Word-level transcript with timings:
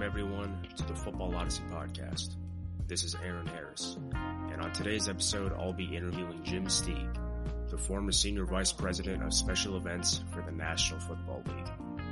Welcome, 0.00 0.18
everyone, 0.18 0.66
to 0.76 0.84
the 0.84 0.94
Football 0.94 1.36
Odyssey 1.36 1.62
podcast. 1.70 2.36
This 2.86 3.04
is 3.04 3.14
Aaron 3.22 3.46
Harris, 3.46 3.98
and 4.14 4.62
on 4.62 4.72
today's 4.72 5.10
episode, 5.10 5.52
I'll 5.52 5.74
be 5.74 5.94
interviewing 5.94 6.42
Jim 6.42 6.68
Steeg, 6.68 7.18
the 7.68 7.76
former 7.76 8.10
Senior 8.10 8.46
Vice 8.46 8.72
President 8.72 9.22
of 9.22 9.34
Special 9.34 9.76
Events 9.76 10.24
for 10.32 10.40
the 10.40 10.52
National 10.52 11.00
Football 11.00 11.42
League. 11.44 12.04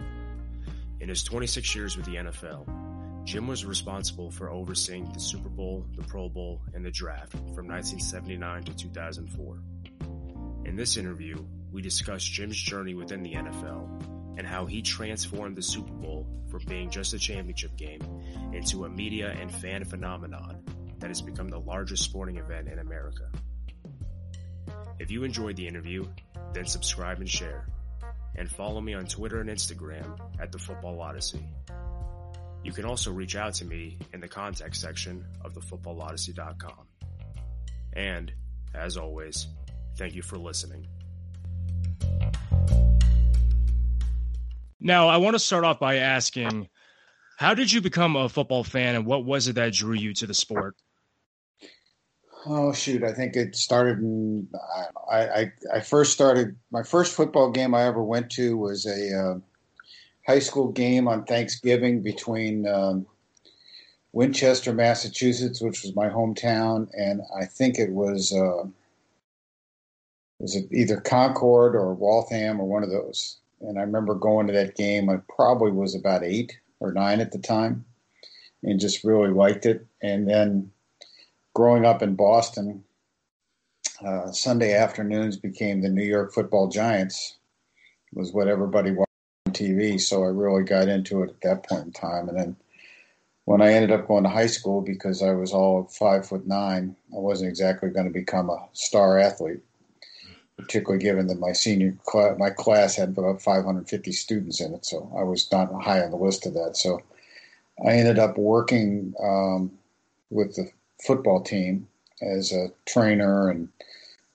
In 1.00 1.08
his 1.08 1.22
26 1.22 1.74
years 1.74 1.96
with 1.96 2.04
the 2.04 2.16
NFL, 2.16 3.24
Jim 3.24 3.48
was 3.48 3.64
responsible 3.64 4.30
for 4.30 4.50
overseeing 4.50 5.10
the 5.10 5.20
Super 5.20 5.48
Bowl, 5.48 5.86
the 5.96 6.02
Pro 6.02 6.28
Bowl, 6.28 6.60
and 6.74 6.84
the 6.84 6.90
draft 6.90 7.32
from 7.32 7.68
1979 7.68 8.64
to 8.64 8.76
2004. 8.76 9.58
In 10.66 10.76
this 10.76 10.98
interview, 10.98 11.42
we 11.72 11.80
discuss 11.80 12.22
Jim's 12.22 12.58
journey 12.58 12.92
within 12.92 13.22
the 13.22 13.32
NFL 13.32 14.17
and 14.38 14.46
how 14.46 14.64
he 14.64 14.80
transformed 14.80 15.56
the 15.56 15.62
Super 15.62 15.92
Bowl 15.92 16.26
from 16.48 16.62
being 16.66 16.88
just 16.88 17.12
a 17.12 17.18
championship 17.18 17.76
game 17.76 18.00
into 18.54 18.84
a 18.84 18.88
media 18.88 19.36
and 19.38 19.52
fan 19.52 19.84
phenomenon 19.84 20.62
that 21.00 21.08
has 21.08 21.20
become 21.20 21.48
the 21.48 21.58
largest 21.58 22.04
sporting 22.04 22.36
event 22.36 22.68
in 22.68 22.78
America. 22.78 23.28
If 25.00 25.10
you 25.10 25.24
enjoyed 25.24 25.56
the 25.56 25.66
interview, 25.66 26.06
then 26.54 26.66
subscribe 26.66 27.18
and 27.18 27.28
share. 27.28 27.66
And 28.36 28.48
follow 28.48 28.80
me 28.80 28.94
on 28.94 29.06
Twitter 29.06 29.40
and 29.40 29.50
Instagram 29.50 30.18
at 30.40 30.52
The 30.52 30.58
Football 30.58 31.00
Odyssey. 31.00 31.42
You 32.62 32.72
can 32.72 32.84
also 32.84 33.10
reach 33.10 33.34
out 33.34 33.54
to 33.54 33.64
me 33.64 33.98
in 34.12 34.20
the 34.20 34.28
contact 34.28 34.76
section 34.76 35.24
of 35.44 35.54
thefootballodyssey.com. 35.54 36.86
And, 37.94 38.32
as 38.74 38.96
always, 38.96 39.48
thank 39.96 40.14
you 40.14 40.22
for 40.22 40.38
listening. 40.38 40.86
Now, 44.80 45.08
I 45.08 45.16
want 45.16 45.34
to 45.34 45.40
start 45.40 45.64
off 45.64 45.80
by 45.80 45.96
asking 45.96 46.68
how 47.36 47.54
did 47.54 47.72
you 47.72 47.80
become 47.80 48.16
a 48.16 48.28
football 48.28 48.64
fan 48.64 48.94
and 48.94 49.06
what 49.06 49.24
was 49.24 49.48
it 49.48 49.54
that 49.54 49.72
drew 49.72 49.94
you 49.94 50.14
to 50.14 50.26
the 50.26 50.34
sport? 50.34 50.76
Oh 52.46 52.72
shoot! 52.72 53.02
I 53.02 53.12
think 53.12 53.34
it 53.34 53.56
started 53.56 53.98
in. 53.98 54.48
I, 55.10 55.18
I 55.18 55.52
I 55.74 55.80
first 55.80 56.12
started 56.12 56.56
my 56.70 56.84
first 56.84 57.14
football 57.14 57.50
game 57.50 57.74
I 57.74 57.82
ever 57.84 58.02
went 58.02 58.30
to 58.32 58.56
was 58.56 58.86
a 58.86 59.18
uh, 59.18 59.38
high 60.26 60.38
school 60.38 60.68
game 60.68 61.08
on 61.08 61.24
Thanksgiving 61.24 62.00
between 62.00 62.66
um, 62.68 63.06
Winchester, 64.12 64.72
Massachusetts, 64.72 65.60
which 65.60 65.82
was 65.82 65.96
my 65.96 66.08
hometown, 66.08 66.88
and 66.96 67.22
I 67.36 67.44
think 67.44 67.78
it 67.78 67.90
was 67.90 68.32
uh, 68.32 68.64
was 70.38 70.54
it 70.54 70.68
either 70.70 71.00
Concord 71.00 71.74
or 71.74 71.92
Waltham 71.92 72.60
or 72.60 72.68
one 72.68 72.84
of 72.84 72.90
those 72.90 73.38
and 73.60 73.78
I 73.78 73.82
remember 73.82 74.14
going 74.14 74.46
to 74.46 74.52
that 74.52 74.76
game. 74.76 75.08
I 75.10 75.18
probably 75.34 75.70
was 75.70 75.94
about 75.94 76.22
eight 76.22 76.58
or 76.80 76.92
nine 76.92 77.20
at 77.20 77.32
the 77.32 77.38
time, 77.38 77.84
and 78.62 78.80
just 78.80 79.04
really 79.04 79.30
liked 79.30 79.66
it. 79.66 79.86
And 80.02 80.28
then 80.28 80.70
growing 81.54 81.84
up 81.84 82.02
in 82.02 82.14
Boston, 82.14 82.84
uh, 84.04 84.30
Sunday 84.30 84.74
afternoons 84.74 85.36
became 85.36 85.80
the 85.80 85.88
New 85.88 86.04
York 86.04 86.32
Football 86.32 86.68
Giants. 86.68 87.36
Was 88.14 88.32
what 88.32 88.48
everybody 88.48 88.92
watched 88.92 89.10
on 89.46 89.52
TV, 89.52 90.00
so 90.00 90.22
I 90.22 90.28
really 90.28 90.62
got 90.62 90.88
into 90.88 91.22
it 91.22 91.30
at 91.30 91.40
that 91.42 91.68
point 91.68 91.86
in 91.86 91.92
time. 91.92 92.28
And 92.28 92.38
then 92.38 92.56
when 93.44 93.60
I 93.60 93.72
ended 93.72 93.92
up 93.92 94.08
going 94.08 94.24
to 94.24 94.30
high 94.30 94.46
school, 94.46 94.80
because 94.80 95.22
I 95.22 95.32
was 95.32 95.52
all 95.52 95.84
five 95.84 96.26
foot 96.26 96.46
nine, 96.46 96.96
I 97.14 97.18
wasn't 97.18 97.50
exactly 97.50 97.90
going 97.90 98.06
to 98.06 98.12
become 98.12 98.48
a 98.48 98.66
star 98.72 99.18
athlete 99.18 99.60
particularly 100.58 101.02
given 101.02 101.28
that 101.28 101.38
my 101.38 101.52
senior 101.52 101.96
class, 102.04 102.38
my 102.38 102.50
class 102.50 102.96
had 102.96 103.10
about 103.10 103.40
550 103.40 104.12
students 104.12 104.60
in 104.60 104.74
it, 104.74 104.84
so 104.84 105.10
I 105.16 105.22
was 105.22 105.50
not 105.50 105.72
high 105.82 106.02
on 106.02 106.10
the 106.10 106.16
list 106.16 106.46
of 106.46 106.54
that. 106.54 106.76
So 106.76 107.00
I 107.84 107.92
ended 107.92 108.18
up 108.18 108.36
working 108.36 109.14
um, 109.22 109.70
with 110.30 110.56
the 110.56 110.70
football 111.06 111.42
team 111.42 111.86
as 112.20 112.52
a 112.52 112.68
trainer 112.86 113.48
and 113.50 113.68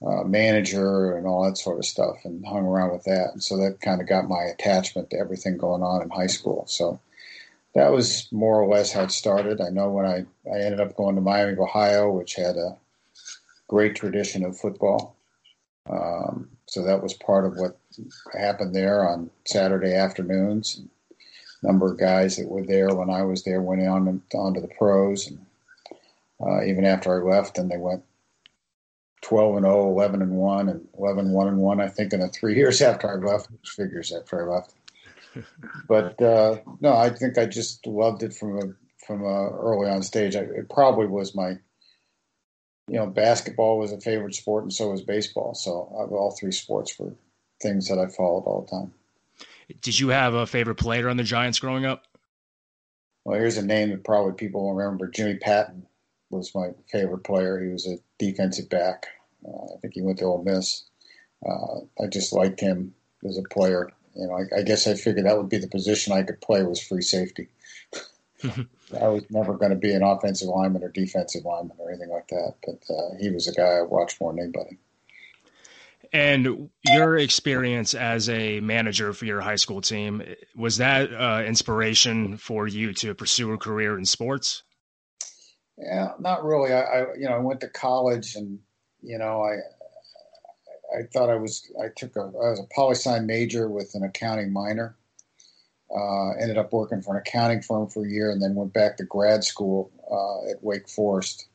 uh, 0.06 0.24
manager 0.24 1.16
and 1.18 1.28
all 1.28 1.44
that 1.44 1.58
sort 1.58 1.78
of 1.78 1.86
stuff, 1.86 2.16
and 2.24 2.46
hung 2.46 2.66
around 2.66 2.92
with 2.92 3.04
that. 3.04 3.32
And 3.34 3.44
so 3.44 3.58
that 3.58 3.82
kind 3.82 4.02
of 4.02 4.08
got 4.08 4.28
my 4.28 4.44
attachment 4.44 5.10
to 5.10 5.18
everything 5.18 5.58
going 5.58 5.84
on 5.84 6.02
in 6.02 6.10
high 6.10 6.28
school. 6.28 6.66
So 6.68 7.00
that 7.76 7.92
was 7.92 8.28
more 8.32 8.62
or 8.62 8.68
less 8.68 8.92
how 8.92 9.04
it 9.04 9.12
started. 9.12 9.60
I 9.60 9.70
know 9.70 9.90
when 9.90 10.06
I, 10.06 10.26
I 10.50 10.60
ended 10.60 10.80
up 10.80 10.96
going 10.96 11.16
to 11.16 11.22
Miami, 11.22 11.58
Ohio, 11.58 12.12
which 12.12 12.36
had 12.36 12.56
a 12.56 12.78
great 13.68 13.96
tradition 13.96 14.44
of 14.46 14.58
football. 14.58 15.16
Um, 15.90 16.50
so 16.66 16.84
that 16.84 17.04
was 17.04 17.14
part 17.14 17.46
of 17.46 17.58
what 17.58 17.78
happened 18.34 18.74
there 18.74 19.08
on 19.08 19.30
Saturday 19.46 19.94
afternoons. 19.94 20.82
A 21.62 21.66
number 21.66 21.92
of 21.92 22.00
guys 22.00 22.38
that 22.38 22.48
were 22.48 22.66
there 22.66 22.94
when 22.94 23.10
I 23.10 23.24
was 23.24 23.44
there 23.44 23.62
went 23.62 23.86
on 23.86 24.22
on 24.34 24.54
to 24.54 24.62
the 24.62 24.68
pros, 24.68 25.28
and 25.28 25.46
uh, 26.42 26.64
even 26.64 26.86
after 26.86 27.14
I 27.14 27.36
left, 27.36 27.58
and 27.58 27.70
they 27.70 27.78
went 27.78 28.04
12 29.22 29.58
and 29.58 29.66
0, 29.66 29.90
11 29.90 30.22
and 30.22 30.32
1, 30.32 30.70
and 30.70 30.88
11 30.98 31.32
1 31.32 31.48
and 31.48 31.58
1. 31.58 31.82
I 31.82 31.88
think 31.88 32.14
in 32.14 32.20
the 32.20 32.28
three 32.28 32.56
years 32.56 32.82
after 32.82 33.10
I 33.10 33.16
left, 33.16 33.52
which 33.52 33.70
figures 33.70 34.14
after 34.14 34.42
I 34.50 34.56
left. 34.56 34.74
but 35.88 36.22
uh, 36.22 36.58
no, 36.82 36.96
I 36.96 37.10
think 37.10 37.38
I 37.38 37.46
just 37.46 37.86
loved 37.88 38.24
it 38.24 38.34
from 38.34 38.58
a 38.60 38.74
from 39.06 39.24
a 39.24 39.50
early 39.50 39.90
on 39.90 40.02
stage. 40.02 40.36
I, 40.36 40.42
it 40.42 40.70
probably 40.70 41.08
was 41.08 41.36
my 41.36 41.58
you 42.88 42.96
know, 42.96 43.08
basketball 43.08 43.78
was 43.78 43.92
a 43.92 44.00
favorite 44.00 44.36
sport, 44.36 44.64
and 44.64 44.74
so 44.74 44.92
was 44.92 45.02
baseball. 45.02 45.54
So 45.54 45.72
all 45.72 46.36
three 46.38 46.52
sports 46.52 46.98
were 47.00 47.14
things 47.62 47.88
that 47.88 48.00
I 48.00 48.08
followed 48.08 48.44
all 48.44 48.62
the 48.62 48.72
time. 48.72 48.94
Did 49.82 50.00
you 50.00 50.10
have 50.10 50.34
a 50.34 50.46
favorite 50.46 50.76
player 50.76 51.10
on 51.10 51.18
the 51.18 51.24
Giants 51.24 51.60
growing 51.60 51.86
up? 51.86 52.04
Well, 53.24 53.40
here's 53.40 53.58
a 53.58 53.66
name 53.66 53.90
that 53.92 54.04
probably 54.04 54.34
people 54.34 54.64
will 54.64 54.74
remember. 54.74 55.08
Jimmy 55.08 55.38
Patton 55.38 55.86
was 56.30 56.54
my 56.54 56.72
favorite 56.92 57.24
player. 57.24 57.62
He 57.62 57.70
was 57.70 57.88
a 57.88 57.98
defensive 58.20 58.70
back. 58.70 59.08
Uh, 59.48 59.76
I 59.76 59.78
think 59.82 59.94
he 59.94 60.02
went 60.02 60.20
to 60.20 60.26
Ole 60.26 60.44
Miss. 60.44 60.84
Uh, 61.46 61.80
I 62.02 62.08
just 62.08 62.34
liked 62.34 62.60
him 62.60 62.94
as 63.26 63.38
a 63.38 63.44
player. 63.44 63.92
You 64.16 64.28
know, 64.28 64.34
I, 64.34 64.60
I 64.60 64.62
guess 64.64 64.88
I 64.88 64.96
figured 64.96 65.26
that 65.26 65.38
would 65.38 65.50
be 65.50 65.58
the 65.58 65.68
position 65.68 66.14
I 66.14 66.24
could 66.24 66.42
play 66.42 66.64
was 66.64 66.82
free 66.82 67.02
safety. 67.02 67.48
I 69.02 69.08
was 69.08 69.24
never 69.30 69.54
going 69.58 69.72
to 69.72 69.78
be 69.78 69.94
an 69.94 70.04
offensive 70.04 70.48
lineman 70.48 70.84
or 70.84 70.90
defensive 70.90 71.46
lineman 71.46 71.78
or 71.80 71.90
anything 71.90 72.10
like 72.10 72.28
that. 72.28 72.56
But 72.66 72.94
uh, 72.94 73.16
he 73.20 73.30
was 73.30 73.48
a 73.48 73.54
guy 73.54 73.64
I 73.64 73.82
watched 73.82 74.20
more 74.20 74.32
than 74.34 74.44
anybody. 74.44 74.78
And 76.12 76.70
your 76.86 77.18
experience 77.18 77.96
as 77.96 78.30
a 78.30 78.60
manager 78.60 79.14
for 79.14 79.26
your 79.26 79.42
high 79.42 79.56
school 79.56 79.82
team 79.82 80.22
was 80.56 80.78
that 80.78 81.12
uh, 81.12 81.44
inspiration 81.44 82.38
for 82.38 82.68
you 82.68 82.94
to 82.94 83.16
pursue 83.16 83.52
a 83.54 83.58
career 83.58 83.98
in 83.98 84.06
sports? 84.06 84.62
Yeah, 85.78 86.12
not 86.20 86.44
really. 86.44 86.72
I, 86.72 86.82
I, 86.82 87.00
you 87.16 87.28
know 87.28 87.34
I 87.34 87.40
went 87.40 87.62
to 87.62 87.68
college 87.68 88.36
and 88.36 88.60
you 89.02 89.18
know 89.18 89.42
I 89.42 89.56
I 90.96 91.04
thought 91.12 91.32
I 91.32 91.36
was 91.36 91.68
I 91.84 91.88
took 91.96 92.16
a 92.16 92.20
I 92.22 92.52
was 92.52 92.60
a 92.60 92.76
poli 92.76 92.94
sci 92.94 93.20
major 93.22 93.68
with 93.68 93.96
an 93.96 94.04
accounting 94.04 94.54
minor 94.54 94.96
uh, 95.96 96.32
ended 96.42 96.58
up 96.58 96.74
working 96.74 97.02
for 97.02 97.16
an 97.16 97.22
accounting 97.22 97.62
firm 97.62 97.88
for 97.88 98.06
a 98.06 98.10
year 98.10 98.32
and 98.32 98.42
then 98.42 98.56
went 98.56 98.74
back 98.74 98.98
to 98.98 99.04
grad 99.04 99.44
school 99.44 99.92
uh, 100.12 100.52
at 100.52 100.64
Wake 100.64 100.90
Forest. 100.90 101.48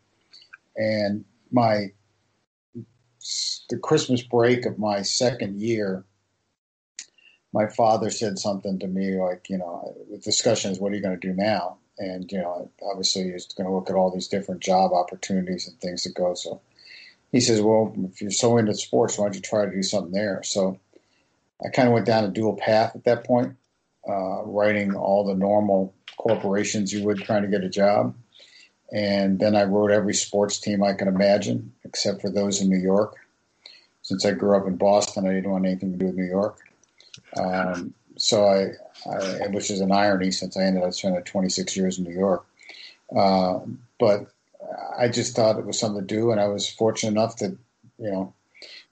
And 0.77 1.25
my 1.51 1.93
the 3.69 3.79
Christmas 3.79 4.23
break 4.23 4.65
of 4.65 4.79
my 4.79 5.03
second 5.03 5.61
year, 5.61 6.05
my 7.53 7.67
father 7.67 8.11
said 8.11 8.39
something 8.39 8.79
to 8.79 8.87
me 8.87 9.17
like, 9.17 9.51
you 9.51 9.59
know, 9.59 9.95
the 10.11 10.19
discussion 10.19 10.71
is, 10.71 10.79
what 10.79 10.93
are 10.93 10.95
you 10.95 11.03
going 11.03 11.19
to 11.19 11.29
do 11.29 11.35
now? 11.35 11.79
And, 11.99 12.31
you 12.31 12.39
know, 12.39 12.71
obviously 12.83 13.33
he's 13.33 13.47
going 13.47 13.67
to 13.67 13.75
look 13.75 13.91
at 13.91 13.97
all 13.97 14.11
these 14.11 14.29
different 14.29 14.63
job 14.63 14.93
opportunities 14.93 15.67
and 15.67 15.79
things 15.81 16.05
to 16.05 16.11
go. 16.11 16.35
So 16.35 16.61
he 17.33 17.41
says, 17.41 17.61
well, 17.61 17.93
if 18.05 18.23
you're 18.23 18.31
so 18.31 18.57
into 18.57 18.75
sports, 18.75 19.19
why 19.19 19.27
don't 19.27 19.35
you 19.35 19.41
try 19.41 19.65
to 19.65 19.71
do 19.71 19.83
something 19.83 20.13
there? 20.13 20.43
So 20.45 20.79
I 21.63 21.71
kind 21.71 21.89
of 21.89 21.95
went 21.95 22.07
down 22.07 22.25
a 22.25 22.29
dual 22.29 22.57
path 22.57 22.95
at 22.95 23.05
that 23.05 23.25
point 23.25 23.57
uh, 24.09 24.43
writing 24.45 24.95
all 24.95 25.25
the 25.25 25.35
normal 25.35 25.95
corporations 26.17 26.93
you 26.93 27.05
would 27.05 27.19
trying 27.19 27.43
to 27.43 27.49
get 27.49 27.65
a 27.65 27.69
job. 27.69 28.15
And 28.93 29.39
then 29.39 29.55
I 29.55 29.65
wrote 29.65 29.91
every 29.91 30.15
sports 30.15 30.59
team 30.59 30.83
I 30.83 30.95
can 30.95 31.09
imagine, 31.09 31.73
except 31.85 32.23
for 32.23 32.31
those 32.31 32.61
in 32.61 32.69
New 32.69 32.79
York. 32.79 33.17
Since 34.03 34.25
I 34.25 34.33
grew 34.33 34.57
up 34.57 34.67
in 34.67 34.77
Boston, 34.77 35.27
I 35.27 35.35
didn't 35.35 35.51
want 35.51 35.67
anything 35.67 35.93
to 35.93 35.99
do 35.99 36.07
with 36.07 36.15
New 36.15 36.25
York. 36.25 36.59
Um, 37.37 37.93
so 38.17 38.47
I, 38.47 38.71
I, 39.11 39.49
which 39.49 39.71
is 39.71 39.81
an 39.81 39.93
irony 39.93 40.31
since 40.31 40.57
I 40.57 40.63
ended 40.63 40.83
up 40.83 40.95
spending 40.95 41.23
26 41.23 41.77
years 41.77 41.99
in 41.99 42.05
New 42.05 42.19
York. 42.19 42.47
Uh, 43.15 43.61
but 43.99 44.27
I 44.99 45.09
just 45.09 45.37
thought 45.37 45.59
it 45.59 45.67
was 45.67 45.79
something 45.79 46.07
to 46.07 46.15
do, 46.15 46.31
and 46.31 46.41
I 46.41 46.49
was 46.49 46.69
fortunate 46.69 47.13
enough 47.13 47.37
to, 47.37 47.57
you 47.99 48.11
know, 48.11 48.33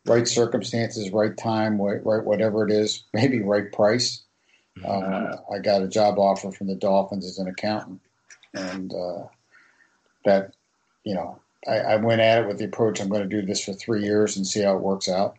right 0.04 0.26
circumstances, 0.26 1.10
right 1.10 1.36
time, 1.36 1.80
right, 1.80 2.04
right 2.04 2.24
whatever 2.24 2.66
it 2.66 2.72
is, 2.72 3.02
maybe 3.12 3.40
right 3.40 3.72
price. 3.72 4.22
Uh, 4.84 5.36
I 5.52 5.58
got 5.58 5.82
a 5.82 5.88
job 5.88 6.18
offer 6.18 6.50
from 6.52 6.66
the 6.66 6.74
Dolphins 6.74 7.24
as 7.24 7.38
an 7.38 7.48
accountant, 7.48 8.00
and 8.54 8.92
uh, 8.92 9.24
that 10.24 10.52
you 11.04 11.14
know 11.14 11.40
I, 11.66 11.78
I, 11.78 11.96
went 11.96 12.20
at 12.20 12.42
it 12.42 12.46
with 12.46 12.58
the 12.58 12.66
approach 12.66 13.00
I'm 13.00 13.08
going 13.08 13.28
to 13.28 13.40
do 13.40 13.46
this 13.46 13.64
for 13.64 13.72
three 13.72 14.02
years 14.02 14.36
and 14.36 14.46
see 14.46 14.60
how 14.60 14.76
it 14.76 14.82
works 14.82 15.08
out. 15.08 15.36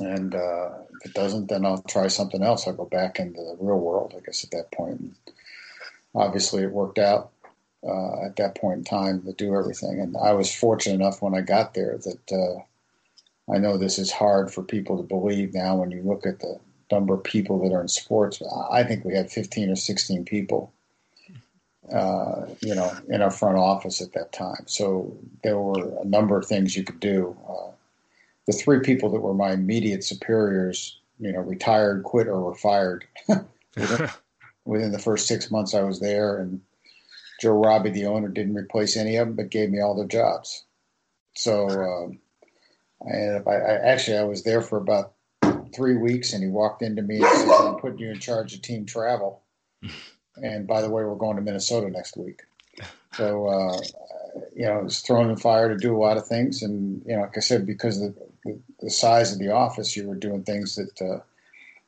And 0.00 0.34
uh, 0.34 0.70
if 1.00 1.10
it 1.10 1.14
doesn't, 1.14 1.48
then 1.48 1.64
I'll 1.64 1.82
try 1.82 2.08
something 2.08 2.42
else. 2.42 2.66
I'll 2.66 2.74
go 2.74 2.86
back 2.86 3.18
into 3.20 3.40
the 3.40 3.56
real 3.60 3.78
world, 3.78 4.14
I 4.16 4.20
guess, 4.20 4.44
at 4.44 4.50
that 4.50 4.72
point. 4.72 5.00
And 5.00 5.14
obviously 6.14 6.62
it 6.62 6.72
worked 6.72 6.98
out 6.98 7.32
uh, 7.86 8.24
at 8.24 8.36
that 8.36 8.56
point 8.56 8.78
in 8.78 8.84
time 8.84 9.22
to 9.22 9.32
do 9.32 9.54
everything. 9.54 10.00
And 10.00 10.16
I 10.16 10.32
was 10.32 10.54
fortunate 10.54 10.94
enough 10.94 11.22
when 11.22 11.34
I 11.34 11.42
got 11.42 11.74
there 11.74 11.98
that 11.98 12.32
uh, 12.32 13.52
I 13.52 13.58
know 13.58 13.76
this 13.76 13.98
is 13.98 14.10
hard 14.10 14.52
for 14.52 14.62
people 14.62 14.96
to 14.96 15.02
believe 15.02 15.54
now 15.54 15.76
when 15.76 15.90
you 15.90 16.02
look 16.02 16.26
at 16.26 16.40
the 16.40 16.58
number 16.90 17.14
of 17.14 17.24
people 17.24 17.60
that 17.60 17.74
are 17.74 17.80
in 17.80 17.88
sports. 17.88 18.42
I 18.70 18.82
think 18.82 19.04
we 19.04 19.14
had 19.14 19.30
15 19.30 19.70
or 19.70 19.76
16 19.76 20.24
people, 20.24 20.72
uh, 21.92 22.46
you 22.60 22.74
know, 22.74 22.92
in 23.08 23.22
our 23.22 23.30
front 23.30 23.58
office 23.58 24.00
at 24.00 24.12
that 24.12 24.32
time. 24.32 24.64
So 24.66 25.16
there 25.42 25.58
were 25.58 26.00
a 26.00 26.04
number 26.04 26.36
of 26.36 26.46
things 26.46 26.76
you 26.76 26.84
could 26.84 27.00
do. 27.00 27.36
Uh, 27.48 27.70
the 28.46 28.52
three 28.52 28.80
people 28.80 29.10
that 29.10 29.20
were 29.20 29.34
my 29.34 29.52
immediate 29.52 30.04
superiors, 30.04 30.98
you 31.18 31.32
know, 31.32 31.40
retired, 31.40 32.02
quit, 32.04 32.26
or 32.26 32.40
were 32.40 32.54
fired 32.54 33.04
within, 33.76 34.10
within 34.64 34.92
the 34.92 34.98
first 34.98 35.26
six 35.26 35.50
months 35.50 35.74
I 35.74 35.82
was 35.82 36.00
there. 36.00 36.38
And 36.38 36.60
Joe 37.40 37.52
Robbie, 37.52 37.90
the 37.90 38.06
owner, 38.06 38.28
didn't 38.28 38.56
replace 38.56 38.96
any 38.96 39.16
of 39.16 39.28
them, 39.28 39.36
but 39.36 39.50
gave 39.50 39.70
me 39.70 39.80
all 39.80 39.94
their 39.94 40.06
jobs. 40.06 40.64
So 41.34 41.68
um, 41.68 42.18
I 43.06 43.50
I, 43.50 43.74
actually 43.92 44.18
I 44.18 44.24
was 44.24 44.42
there 44.42 44.60
for 44.62 44.78
about 44.78 45.12
three 45.70 45.96
weeks, 45.96 46.32
and 46.32 46.42
he 46.42 46.48
walked 46.48 46.82
into 46.82 47.02
me 47.02 47.16
and 47.16 47.26
said, 47.26 47.48
"I'm 47.50 47.76
putting 47.76 47.98
you 47.98 48.10
in 48.10 48.18
charge 48.18 48.54
of 48.54 48.62
team 48.62 48.86
travel." 48.86 49.42
and 50.36 50.66
by 50.66 50.80
the 50.82 50.90
way, 50.90 51.04
we're 51.04 51.14
going 51.14 51.36
to 51.36 51.42
Minnesota 51.42 51.90
next 51.90 52.16
week. 52.16 52.42
So 53.14 53.46
uh, 53.46 53.80
you 54.54 54.66
know, 54.66 54.78
I 54.78 54.82
was 54.82 55.00
thrown 55.00 55.30
in 55.30 55.36
fire 55.36 55.68
to 55.68 55.76
do 55.76 55.96
a 55.96 55.98
lot 55.98 56.16
of 56.16 56.26
things, 56.26 56.62
and 56.62 57.02
you 57.06 57.16
know, 57.16 57.22
like 57.22 57.36
I 57.36 57.40
said, 57.40 57.66
because 57.66 58.00
of 58.00 58.14
the, 58.44 58.58
the 58.80 58.90
size 58.90 59.32
of 59.32 59.38
the 59.38 59.50
office, 59.50 59.96
you 59.96 60.08
were 60.08 60.14
doing 60.14 60.44
things 60.44 60.76
that 60.76 61.02
uh, 61.02 61.20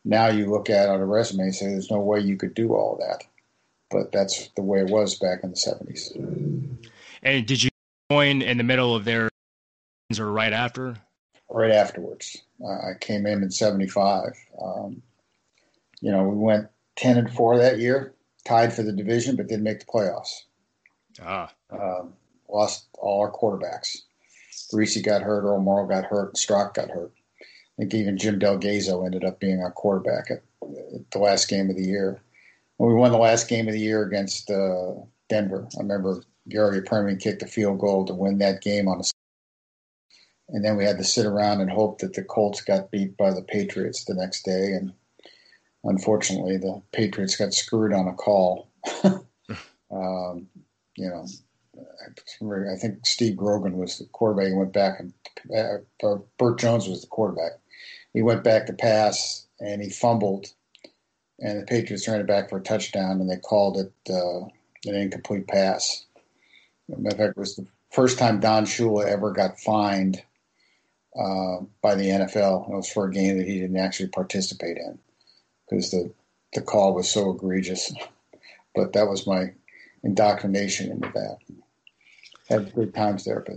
now 0.05 0.29
you 0.29 0.51
look 0.51 0.69
at 0.69 0.89
on 0.89 1.01
a 1.01 1.07
resume 1.07 1.45
and 1.45 1.55
say, 1.55 1.67
"There's 1.67 1.91
no 1.91 2.01
way 2.01 2.21
you 2.21 2.37
could 2.37 2.55
do 2.55 2.75
all 2.75 2.97
that." 3.01 3.25
but 3.93 4.11
that's 4.11 4.49
the 4.57 4.63
way 4.63 4.81
it 4.81 4.89
was 4.89 5.17
back 5.17 5.45
in 5.45 5.51
the 5.51 5.57
70s. 5.57 6.11
And 7.23 7.47
did 7.47 7.63
you 7.63 7.71
join 8.11 8.43
in 8.43 8.59
the 8.59 8.65
middle 8.65 8.97
of 8.97 9.05
their 9.05 9.29
or 10.19 10.33
right 10.33 10.53
after? 10.53 10.97
Right 11.55 11.71
afterwards. 11.71 12.43
Uh, 12.65 12.91
I 12.91 12.93
came 13.01 13.27
in 13.27 13.43
in 13.43 13.51
75. 13.51 14.33
Um, 14.63 15.03
you 16.01 16.11
know, 16.11 16.25
we 16.25 16.37
went 16.37 16.69
10 16.97 17.19
and 17.19 17.33
4 17.33 17.59
that 17.59 17.79
year, 17.79 18.15
tied 18.47 18.73
for 18.73 18.83
the 18.83 18.93
division, 18.93 19.37
but 19.37 19.49
didn't 19.49 19.65
make 19.65 19.81
the 19.81 19.87
playoffs. 19.87 20.45
Ah. 21.23 21.53
Um, 21.71 22.15
lost 22.49 22.89
all 22.99 23.21
our 23.21 23.31
quarterbacks. 23.31 23.99
Griese 24.73 25.05
got 25.05 25.23
hurt, 25.23 25.45
Earl 25.45 25.61
Morrall 25.61 25.89
got 25.89 26.05
hurt, 26.05 26.37
Strock 26.37 26.75
got 26.75 26.91
hurt. 26.91 27.13
I 27.41 27.45
think 27.83 27.95
even 27.95 28.19
Jim 28.19 28.39
Del 28.39 28.59
Gaizo 28.59 29.05
ended 29.05 29.25
up 29.25 29.41
being 29.41 29.61
our 29.61 29.71
quarterback 29.71 30.31
at, 30.31 30.43
at 30.95 31.11
the 31.11 31.19
last 31.19 31.49
game 31.49 31.71
of 31.71 31.77
the 31.77 31.85
year 31.85 32.23
when 32.77 32.91
we 32.91 32.97
won 32.97 33.13
the 33.13 33.19
last 33.19 33.49
game 33.49 33.69
of 33.69 33.75
the 33.75 33.81
year 33.81 34.03
against 34.03 34.51
uh, 34.51 34.95
Denver. 35.29 35.69
I 35.77 35.81
remember 35.81 36.23
Garo 36.51 36.79
Yepremian 36.79 37.21
kicked 37.21 37.43
a 37.43 37.47
field 37.47 37.79
goal 37.79 38.05
to 38.07 38.15
win 38.15 38.39
that 38.39 38.61
game 38.63 38.89
on 38.89 39.01
a 39.01 39.05
and 40.53 40.65
then 40.65 40.77
we 40.77 40.85
had 40.85 40.99
to 40.99 41.05
sit 41.05 41.27
around 41.27 41.61
and 41.61 41.71
hope 41.71 41.99
that 41.99 42.15
the 42.15 42.23
Colts 42.23 42.61
got 42.61 42.91
beat 42.91 43.17
by 43.17 43.33
the 43.33 43.43
Patriots 43.43 44.05
the 44.05 44.15
next 44.15 44.45
day. 44.45 44.73
And 44.73 44.93
unfortunately, 45.83 46.59
the 46.59 46.83
Patriots 46.93 47.37
got 47.37 47.55
screwed 47.55 47.93
on 47.93 48.07
a 48.07 48.13
call. 48.13 48.69
um, 49.91 50.47
you 50.97 51.09
know, 51.09 51.27
I 52.35 52.77
think 52.77 53.07
Steve 53.07 53.37
Grogan 53.37 53.79
was 53.79 53.99
the 53.99 54.05
quarterback. 54.07 54.49
He 54.49 54.55
went 54.55 54.73
back 54.73 55.01
and 55.01 55.13
uh, 56.05 56.17
Bert 56.39 56.59
Jones 56.59 56.87
was 56.87 57.01
the 57.01 57.07
quarterback. 57.09 57.53
He 58.13 58.23
went 58.23 58.45
back 58.45 58.67
to 58.67 58.75
pass 58.75 59.47
and 59.59 59.81
he 59.83 59.89
fumbled 59.89 60.53
and 61.43 61.61
the 61.61 61.67
Patriots 61.67 62.07
ran 62.07 62.21
it 62.21 62.27
back 62.27 62.49
for 62.49 62.59
a 62.59 62.63
touchdown, 62.63 63.21
and 63.21 63.29
they 63.29 63.37
called 63.37 63.77
it 63.77 63.93
uh, 64.09 64.45
an 64.87 64.95
incomplete 64.95 65.49
pass. 65.49 66.07
In 66.89 67.03
fact, 67.05 67.21
it 67.21 67.37
was 67.37 67.57
the 67.57 67.67
first 67.91 68.19
time 68.19 68.39
Don 68.39 68.65
Shula 68.65 69.07
ever 69.07 69.33
got 69.33 69.59
fined 69.59 70.23
uh, 71.19 71.59
by 71.81 71.95
the 71.95 72.09
NFL. 72.09 72.71
It 72.71 72.75
was 72.75 72.91
for 72.91 73.07
a 73.07 73.13
game 73.13 73.39
that 73.39 73.47
he 73.47 73.61
didn't 73.61 73.77
actually 73.77 74.09
participate 74.09 74.77
in 74.77 74.99
because 75.69 75.91
the 75.91 76.13
the 76.55 76.61
call 76.61 76.95
was 76.95 77.11
so 77.11 77.31
egregious. 77.31 77.93
but 78.75 78.93
that 78.93 79.09
was 79.09 79.27
my 79.27 79.53
indoctrination 80.03 80.91
into 80.91 81.11
that. 81.15 81.39
Had 82.49 82.75
good 82.75 82.95
times 82.95 83.25
there, 83.25 83.41
but. 83.41 83.57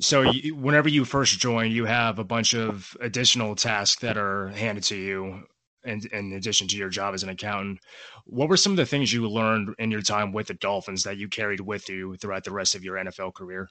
So, 0.00 0.22
you, 0.22 0.54
whenever 0.54 0.88
you 0.88 1.04
first 1.04 1.38
join, 1.38 1.70
you 1.70 1.84
have 1.84 2.18
a 2.18 2.24
bunch 2.24 2.54
of 2.54 2.96
additional 3.00 3.54
tasks 3.54 4.00
that 4.00 4.16
are 4.16 4.48
handed 4.48 4.84
to 4.84 4.96
you 4.96 5.42
in, 5.84 6.00
in 6.12 6.32
addition 6.32 6.66
to 6.68 6.76
your 6.76 6.88
job 6.88 7.14
as 7.14 7.22
an 7.22 7.28
accountant. 7.28 7.80
What 8.24 8.48
were 8.48 8.56
some 8.56 8.72
of 8.72 8.76
the 8.76 8.86
things 8.86 9.12
you 9.12 9.28
learned 9.28 9.74
in 9.78 9.90
your 9.90 10.00
time 10.00 10.32
with 10.32 10.46
the 10.46 10.54
Dolphins 10.54 11.02
that 11.02 11.18
you 11.18 11.28
carried 11.28 11.60
with 11.60 11.88
you 11.88 12.16
throughout 12.16 12.44
the 12.44 12.52
rest 12.52 12.74
of 12.74 12.84
your 12.84 12.96
NFL 12.96 13.34
career? 13.34 13.68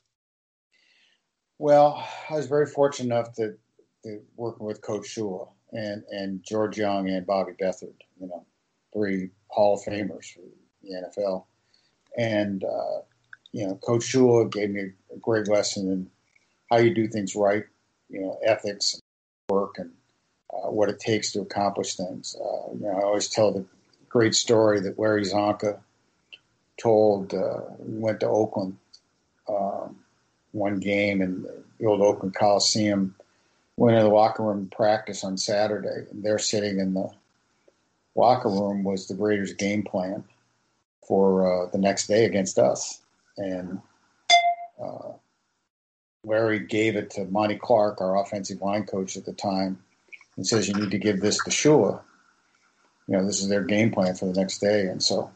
Well, 1.62 2.04
I 2.28 2.34
was 2.34 2.48
very 2.48 2.66
fortunate 2.66 3.14
enough 3.14 3.34
to, 3.36 3.56
to 4.02 4.20
working 4.36 4.66
with 4.66 4.82
Coach 4.82 5.04
Shula 5.04 5.48
and, 5.72 6.02
and 6.10 6.44
George 6.44 6.76
Young 6.76 7.08
and 7.08 7.24
Bobby 7.24 7.52
Beathard, 7.52 7.94
you 8.20 8.26
know, 8.26 8.44
three 8.92 9.30
Hall 9.48 9.76
of 9.76 9.82
Famers 9.82 10.34
for 10.34 10.40
the 10.82 10.90
NFL. 10.90 11.46
And, 12.18 12.64
uh, 12.64 13.02
you 13.52 13.68
know, 13.68 13.76
Coach 13.76 14.02
Shula 14.02 14.52
gave 14.52 14.72
me 14.72 14.94
a 15.14 15.18
great 15.20 15.48
lesson 15.48 15.92
in 15.92 16.10
how 16.72 16.78
you 16.78 16.96
do 16.96 17.08
things 17.08 17.36
right, 17.36 17.66
you 18.10 18.22
know, 18.22 18.40
ethics, 18.44 18.96
and 18.96 19.04
work, 19.56 19.76
and 19.78 19.92
uh, 20.52 20.72
what 20.72 20.90
it 20.90 21.00
takes 21.00 21.32
to 21.34 21.42
accomplish 21.42 21.96
things. 21.96 22.36
Uh, 22.44 22.74
you 22.74 22.88
know, 22.88 22.98
I 22.98 23.04
always 23.04 23.30
tell 23.30 23.52
the 23.52 23.64
great 24.10 24.34
story 24.34 24.80
that 24.80 24.98
Larry 24.98 25.26
Csonka 25.26 25.80
told. 26.82 27.36
Uh, 27.36 27.60
went 27.78 28.22
to 28.22 28.28
Oakland 28.28 28.78
um, 29.48 30.01
one 30.52 30.80
game 30.80 31.22
in 31.22 31.46
the 31.80 31.86
old 31.86 32.02
Oakland 32.02 32.36
Coliseum. 32.36 33.16
Went 33.78 33.98
in 33.98 34.04
the 34.04 34.10
locker 34.10 34.44
room 34.44 34.70
practice 34.76 35.24
on 35.24 35.38
Saturday, 35.38 36.06
and 36.12 36.24
they're 36.24 36.38
sitting 36.38 36.80
in 36.80 36.94
the 36.94 37.10
locker 38.16 38.50
room 38.50 38.84
was 38.84 39.08
the 39.08 39.16
Raiders' 39.16 39.54
game 39.54 39.84
plan 39.84 40.24
for 41.08 41.66
uh, 41.66 41.70
the 41.72 41.78
next 41.78 42.08
day 42.08 42.26
against 42.26 42.60
us, 42.60 43.02
and 43.38 43.82
uh, 44.82 45.14
Larry 46.24 46.60
gave 46.60 46.96
it 46.96 47.10
to 47.12 47.26
Monty 47.26 47.56
Clark, 47.56 48.00
our 48.02 48.22
offensive 48.22 48.62
line 48.62 48.86
coach 48.86 49.18
at 49.18 49.26
the 49.26 49.34
time, 49.34 49.80
and 50.38 50.46
says 50.46 50.68
you 50.68 50.76
need 50.76 50.92
to 50.92 51.00
give 51.00 51.20
this 51.20 51.38
to 51.44 51.50
Shula. 51.50 52.00
You 53.08 53.18
know, 53.18 53.26
this 53.26 53.42
is 53.42 53.50
their 53.50 53.64
game 53.64 53.92
plan 53.92 54.16
for 54.16 54.26
the 54.26 54.40
next 54.40 54.60
day. 54.60 54.82
And 54.82 55.02
so 55.02 55.32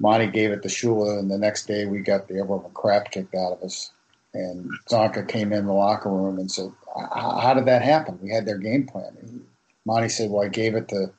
Monty 0.00 0.28
gave 0.28 0.50
it 0.50 0.62
to 0.62 0.68
Shula, 0.68 1.18
and 1.18 1.30
the 1.30 1.38
next 1.38 1.66
day 1.66 1.84
we 1.84 2.00
got 2.00 2.26
the 2.26 2.38
ever 2.40 2.58
crap 2.74 3.10
kicked 3.10 3.34
out 3.34 3.52
of 3.52 3.62
us. 3.62 3.90
And 4.34 4.70
Csonka 4.90 5.28
came 5.28 5.52
in 5.52 5.66
the 5.66 5.72
locker 5.72 6.08
room 6.08 6.38
and 6.38 6.50
said, 6.50 6.72
"How 6.94 7.52
did 7.54 7.66
that 7.66 7.82
happen? 7.82 8.18
We 8.22 8.30
had 8.30 8.46
their 8.46 8.58
game 8.58 8.86
plan." 8.86 9.16
And 9.20 9.46
Monty 9.84 10.08
said, 10.08 10.30
"Well, 10.30 10.44
I 10.44 10.48
gave 10.48 10.74
it 10.74 10.88
to 10.88 11.12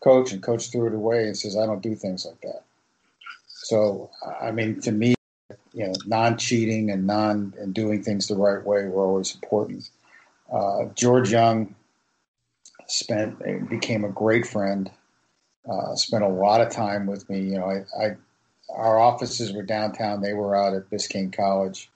coach, 0.00 0.32
and 0.32 0.42
coach 0.42 0.70
threw 0.70 0.86
it 0.86 0.94
away 0.94 1.26
and 1.26 1.36
says 1.36 1.56
I 1.56 1.66
don't 1.66 1.82
do 1.82 1.94
things 1.94 2.24
like 2.24 2.40
that." 2.42 2.62
So, 3.48 4.10
I 4.40 4.50
mean, 4.52 4.80
to 4.82 4.92
me, 4.92 5.14
you 5.72 5.86
know, 5.86 5.94
non-cheating 6.06 6.90
and 6.90 7.06
non 7.06 7.54
and 7.58 7.74
doing 7.74 8.02
things 8.02 8.26
the 8.26 8.36
right 8.36 8.64
way 8.64 8.86
were 8.86 9.04
always 9.04 9.34
important. 9.34 9.88
Uh, 10.52 10.86
George 10.94 11.30
Young 11.30 11.74
spent 12.86 13.38
became 13.68 14.04
a 14.04 14.08
great 14.08 14.46
friend. 14.46 14.90
Uh, 15.68 15.94
spent 15.94 16.24
a 16.24 16.28
lot 16.28 16.60
of 16.60 16.70
time 16.70 17.06
with 17.06 17.28
me. 17.30 17.40
You 17.40 17.58
know, 17.58 17.66
I, 17.66 18.04
I 18.04 18.16
our 18.70 18.98
offices 18.98 19.52
were 19.52 19.62
downtown. 19.62 20.20
They 20.20 20.32
were 20.32 20.56
out 20.56 20.74
at 20.74 20.90
Biscayne 20.90 21.32
College. 21.32 21.90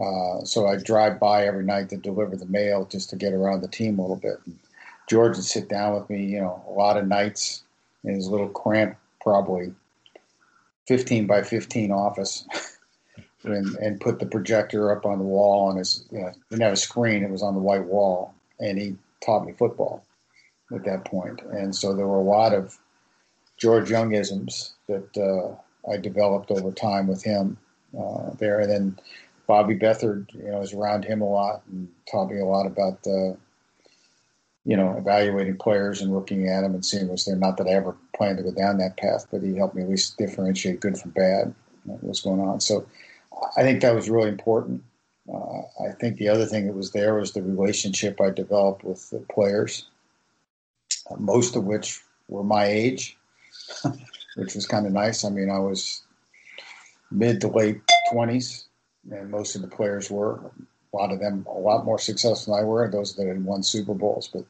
Uh, 0.00 0.44
so 0.44 0.66
I 0.66 0.76
drive 0.76 1.18
by 1.18 1.46
every 1.46 1.64
night 1.64 1.88
to 1.90 1.96
deliver 1.96 2.36
the 2.36 2.46
mail 2.46 2.86
just 2.86 3.10
to 3.10 3.16
get 3.16 3.32
around 3.32 3.62
the 3.62 3.68
team 3.68 3.98
a 3.98 4.02
little 4.02 4.16
bit. 4.16 4.38
And 4.46 4.58
George 5.08 5.36
would 5.36 5.44
sit 5.44 5.68
down 5.68 5.94
with 5.94 6.08
me, 6.08 6.24
you 6.24 6.40
know, 6.40 6.62
a 6.68 6.72
lot 6.72 6.96
of 6.96 7.06
nights 7.06 7.62
in 8.04 8.14
his 8.14 8.28
little 8.28 8.48
cramped, 8.48 8.96
probably 9.20 9.74
15 10.86 11.26
by 11.26 11.42
15 11.42 11.90
office, 11.90 12.46
and, 13.44 13.74
and 13.76 14.00
put 14.00 14.20
the 14.20 14.26
projector 14.26 14.96
up 14.96 15.04
on 15.04 15.18
the 15.18 15.24
wall 15.24 15.68
on 15.68 15.76
his, 15.76 16.04
you 16.12 16.20
know, 16.20 16.32
didn't 16.50 16.62
have 16.62 16.72
a 16.72 16.76
screen, 16.76 17.24
it 17.24 17.30
was 17.30 17.42
on 17.42 17.54
the 17.54 17.60
white 17.60 17.84
wall, 17.84 18.34
and 18.60 18.78
he 18.78 18.96
taught 19.24 19.44
me 19.44 19.52
football 19.52 20.04
at 20.72 20.84
that 20.84 21.04
point. 21.04 21.40
And 21.50 21.74
so 21.74 21.94
there 21.94 22.06
were 22.06 22.18
a 22.18 22.22
lot 22.22 22.54
of 22.54 22.78
George 23.56 23.88
Youngisms 23.88 24.72
that 24.86 25.16
uh, 25.16 25.90
I 25.90 25.96
developed 25.96 26.50
over 26.50 26.70
time 26.70 27.08
with 27.08 27.22
him 27.22 27.58
uh, 27.98 28.30
there. 28.38 28.60
And 28.60 28.70
then 28.70 28.98
Bobby 29.48 29.74
Beathard, 29.74 30.32
you 30.34 30.50
know, 30.50 30.58
was 30.58 30.74
around 30.74 31.04
him 31.04 31.20
a 31.20 31.28
lot 31.28 31.62
and 31.70 31.88
taught 32.10 32.30
me 32.30 32.38
a 32.38 32.44
lot 32.44 32.66
about, 32.66 33.04
uh, 33.06 33.34
you 34.64 34.76
know, 34.76 34.94
evaluating 34.96 35.56
players 35.56 36.00
and 36.00 36.14
looking 36.14 36.48
at 36.48 36.60
them 36.60 36.74
and 36.74 36.84
seeing 36.84 37.08
was 37.08 37.24
there. 37.24 37.34
Not 37.34 37.56
that 37.56 37.66
I 37.66 37.70
ever 37.70 37.96
planned 38.14 38.38
to 38.38 38.44
go 38.44 38.52
down 38.52 38.78
that 38.78 38.98
path, 38.98 39.26
but 39.30 39.42
he 39.42 39.56
helped 39.56 39.74
me 39.74 39.82
at 39.82 39.88
least 39.88 40.18
differentiate 40.18 40.80
good 40.80 40.98
from 40.98 41.10
bad, 41.12 41.54
what 41.84 42.04
was 42.04 42.20
going 42.20 42.40
on. 42.40 42.60
So 42.60 42.86
I 43.56 43.62
think 43.62 43.80
that 43.80 43.94
was 43.94 44.10
really 44.10 44.28
important. 44.28 44.84
Uh, 45.32 45.62
I 45.82 45.92
think 45.98 46.18
the 46.18 46.28
other 46.28 46.46
thing 46.46 46.66
that 46.66 46.76
was 46.76 46.92
there 46.92 47.14
was 47.14 47.32
the 47.32 47.42
relationship 47.42 48.20
I 48.20 48.30
developed 48.30 48.84
with 48.84 49.08
the 49.10 49.20
players 49.30 49.86
most 51.18 51.56
of 51.56 51.64
which 51.64 52.00
were 52.28 52.44
my 52.44 52.66
age. 52.66 53.16
which 54.36 54.54
was 54.54 54.66
kind 54.66 54.86
of 54.86 54.92
nice. 54.92 55.24
I 55.24 55.30
mean, 55.30 55.50
I 55.50 55.58
was 55.58 56.02
mid 57.10 57.40
to 57.40 57.48
late 57.48 57.80
twenties, 58.12 58.66
and 59.10 59.30
most 59.30 59.54
of 59.54 59.62
the 59.62 59.68
players 59.68 60.10
were. 60.10 60.40
A 60.94 60.96
lot 60.96 61.12
of 61.12 61.20
them 61.20 61.46
a 61.46 61.58
lot 61.58 61.84
more 61.84 61.98
successful 61.98 62.54
than 62.54 62.62
I 62.62 62.66
were. 62.66 62.88
Those 62.90 63.14
that 63.16 63.26
had 63.26 63.44
won 63.44 63.62
Super 63.62 63.92
Bowls, 63.92 64.28
but 64.32 64.44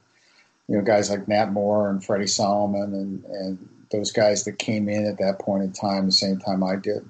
you 0.69 0.77
know, 0.77 0.83
guys 0.83 1.11
like 1.11 1.27
Nat 1.27 1.51
Moore 1.53 1.91
and 1.91 2.05
Freddie 2.05 2.29
Solomon 2.29 2.95
and 2.95 3.25
and 3.25 3.69
those 3.91 4.13
guys 4.13 4.45
that 4.45 4.59
came 4.59 4.89
in 4.89 5.07
at 5.07 5.19
that 5.19 5.41
point 5.41 5.65
in 5.65 5.73
time, 5.73 6.07
the 6.07 6.13
same 6.13 6.39
time 6.39 6.63
I 6.63 6.77
did, 6.77 7.09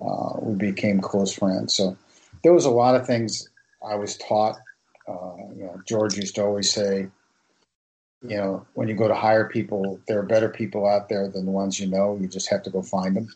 uh, 0.00 0.32
we 0.40 0.54
became 0.54 1.00
close 1.00 1.32
friends. 1.32 1.74
So 1.74 1.96
there 2.42 2.52
was 2.52 2.64
a 2.64 2.70
lot 2.70 2.94
of 2.94 3.06
things 3.06 3.48
I 3.86 3.94
was 3.94 4.16
taught. 4.16 4.58
Uh, 5.06 5.36
you 5.54 5.64
know, 5.64 5.80
George 5.86 6.16
used 6.16 6.34
to 6.36 6.42
always 6.42 6.72
say, 6.72 7.08
you 8.22 8.36
know, 8.36 8.66
when 8.74 8.88
you 8.88 8.94
go 8.94 9.06
to 9.06 9.14
hire 9.14 9.48
people, 9.48 10.00
there 10.08 10.18
are 10.18 10.24
better 10.24 10.48
people 10.48 10.86
out 10.86 11.08
there 11.08 11.28
than 11.28 11.44
the 11.44 11.50
ones 11.50 11.78
you 11.78 11.86
know. 11.86 12.16
You 12.18 12.26
just 12.26 12.48
have 12.48 12.62
to 12.62 12.70
go 12.70 12.80
find 12.80 13.14
them. 13.16 13.28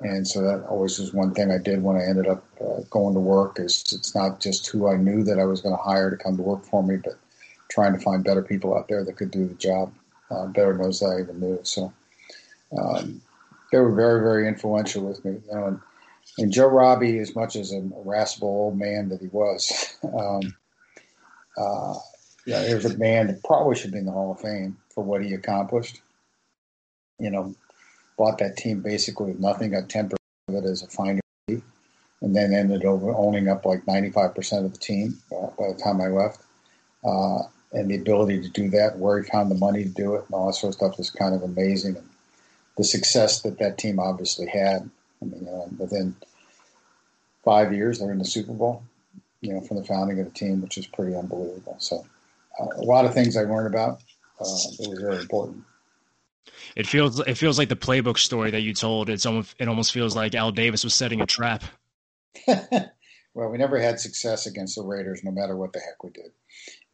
And 0.00 0.26
so 0.26 0.40
that 0.42 0.66
always 0.66 0.98
was 0.98 1.12
one 1.12 1.34
thing 1.34 1.50
I 1.50 1.58
did 1.58 1.82
when 1.82 1.96
I 1.96 2.04
ended 2.04 2.26
up 2.26 2.44
uh, 2.60 2.80
going 2.88 3.14
to 3.14 3.20
work. 3.20 3.58
Is 3.60 3.84
it's 3.92 4.14
not 4.14 4.40
just 4.40 4.66
who 4.66 4.88
I 4.88 4.96
knew 4.96 5.22
that 5.24 5.38
I 5.38 5.44
was 5.44 5.60
going 5.60 5.76
to 5.76 5.82
hire 5.82 6.10
to 6.10 6.16
come 6.16 6.36
to 6.36 6.42
work 6.42 6.64
for 6.64 6.82
me, 6.82 6.96
but 6.96 7.18
trying 7.68 7.92
to 7.92 8.00
find 8.00 8.24
better 8.24 8.42
people 8.42 8.76
out 8.76 8.88
there 8.88 9.04
that 9.04 9.16
could 9.16 9.30
do 9.30 9.46
the 9.46 9.54
job 9.54 9.92
uh, 10.30 10.46
better 10.46 10.72
than 10.72 10.82
those 10.82 11.02
I 11.02 11.20
even 11.20 11.40
knew. 11.40 11.60
So 11.64 11.92
um, 12.76 13.20
they 13.72 13.78
were 13.78 13.94
very, 13.94 14.20
very 14.20 14.48
influential 14.48 15.06
with 15.06 15.24
me. 15.24 15.32
You 15.32 15.54
know, 15.54 15.66
and, 15.66 15.80
and 16.38 16.52
Joe 16.52 16.68
Robbie, 16.68 17.18
as 17.18 17.34
much 17.36 17.56
as 17.56 17.72
an 17.72 17.92
irascible 18.04 18.48
old 18.48 18.78
man 18.78 19.08
that 19.10 19.20
he 19.20 19.28
was, 19.28 19.96
um, 20.04 20.56
uh, 21.58 21.94
yeah, 22.46 22.66
he 22.66 22.74
was 22.74 22.86
a 22.86 22.96
man 22.96 23.26
that 23.26 23.44
probably 23.44 23.76
should 23.76 23.92
be 23.92 23.98
in 23.98 24.06
the 24.06 24.12
Hall 24.12 24.32
of 24.32 24.40
Fame 24.40 24.78
for 24.94 25.04
what 25.04 25.22
he 25.22 25.34
accomplished. 25.34 26.00
You 27.18 27.30
know, 27.30 27.54
bought 28.20 28.36
that 28.36 28.58
team 28.58 28.82
basically 28.82 29.32
with 29.32 29.40
nothing, 29.40 29.70
got 29.70 29.88
10% 29.88 30.12
of 30.48 30.54
it 30.54 30.64
as 30.64 30.82
a 30.82 30.86
finder, 30.88 31.22
and 31.48 32.36
then 32.36 32.52
ended 32.52 32.84
over 32.84 33.14
owning 33.14 33.48
up 33.48 33.64
like 33.64 33.86
95% 33.86 34.66
of 34.66 34.72
the 34.72 34.78
team 34.78 35.18
uh, 35.32 35.46
by 35.58 35.68
the 35.72 35.80
time 35.82 36.02
I 36.02 36.08
left. 36.08 36.42
Uh, 37.02 37.44
and 37.72 37.90
the 37.90 37.96
ability 37.96 38.42
to 38.42 38.48
do 38.50 38.68
that, 38.68 38.98
where 38.98 39.22
he 39.22 39.30
found 39.30 39.50
the 39.50 39.54
money 39.54 39.84
to 39.84 39.88
do 39.88 40.16
it, 40.16 40.24
and 40.26 40.34
all 40.34 40.48
that 40.48 40.52
sort 40.52 40.68
of 40.68 40.74
stuff 40.74 40.98
was 40.98 41.08
kind 41.08 41.34
of 41.34 41.42
amazing. 41.42 41.96
And 41.96 42.08
the 42.76 42.84
success 42.84 43.40
that 43.40 43.58
that 43.58 43.78
team 43.78 43.98
obviously 43.98 44.48
had. 44.48 44.90
I 45.22 45.24
mean, 45.24 45.48
uh, 45.48 45.68
within 45.78 46.14
five 47.42 47.72
years, 47.72 48.00
they're 48.00 48.12
in 48.12 48.18
the 48.18 48.24
Super 48.24 48.52
Bowl. 48.52 48.82
You 49.40 49.54
know, 49.54 49.60
from 49.62 49.78
the 49.78 49.84
founding 49.84 50.18
of 50.18 50.26
the 50.26 50.32
team, 50.32 50.60
which 50.60 50.76
is 50.76 50.86
pretty 50.86 51.16
unbelievable. 51.16 51.76
So, 51.78 52.04
uh, 52.60 52.66
a 52.76 52.84
lot 52.84 53.06
of 53.06 53.14
things 53.14 53.36
I 53.36 53.44
learned 53.44 53.68
about. 53.68 54.02
Uh, 54.38 54.58
it 54.78 54.88
was 54.90 54.98
very 55.00 55.16
important. 55.18 55.64
It 56.76 56.86
feels 56.86 57.20
it 57.20 57.34
feels 57.34 57.58
like 57.58 57.68
the 57.68 57.76
playbook 57.76 58.18
story 58.18 58.50
that 58.50 58.60
you 58.60 58.74
told. 58.74 59.10
It's 59.10 59.26
almost 59.26 59.54
it 59.58 59.68
almost 59.68 59.92
feels 59.92 60.14
like 60.14 60.34
Al 60.34 60.52
Davis 60.52 60.84
was 60.84 60.94
setting 60.94 61.20
a 61.20 61.26
trap. 61.26 61.64
well, 62.46 63.48
we 63.48 63.58
never 63.58 63.78
had 63.78 63.98
success 63.98 64.46
against 64.46 64.76
the 64.76 64.82
Raiders, 64.82 65.22
no 65.24 65.30
matter 65.30 65.56
what 65.56 65.72
the 65.72 65.80
heck 65.80 66.02
we 66.02 66.10
did. 66.10 66.30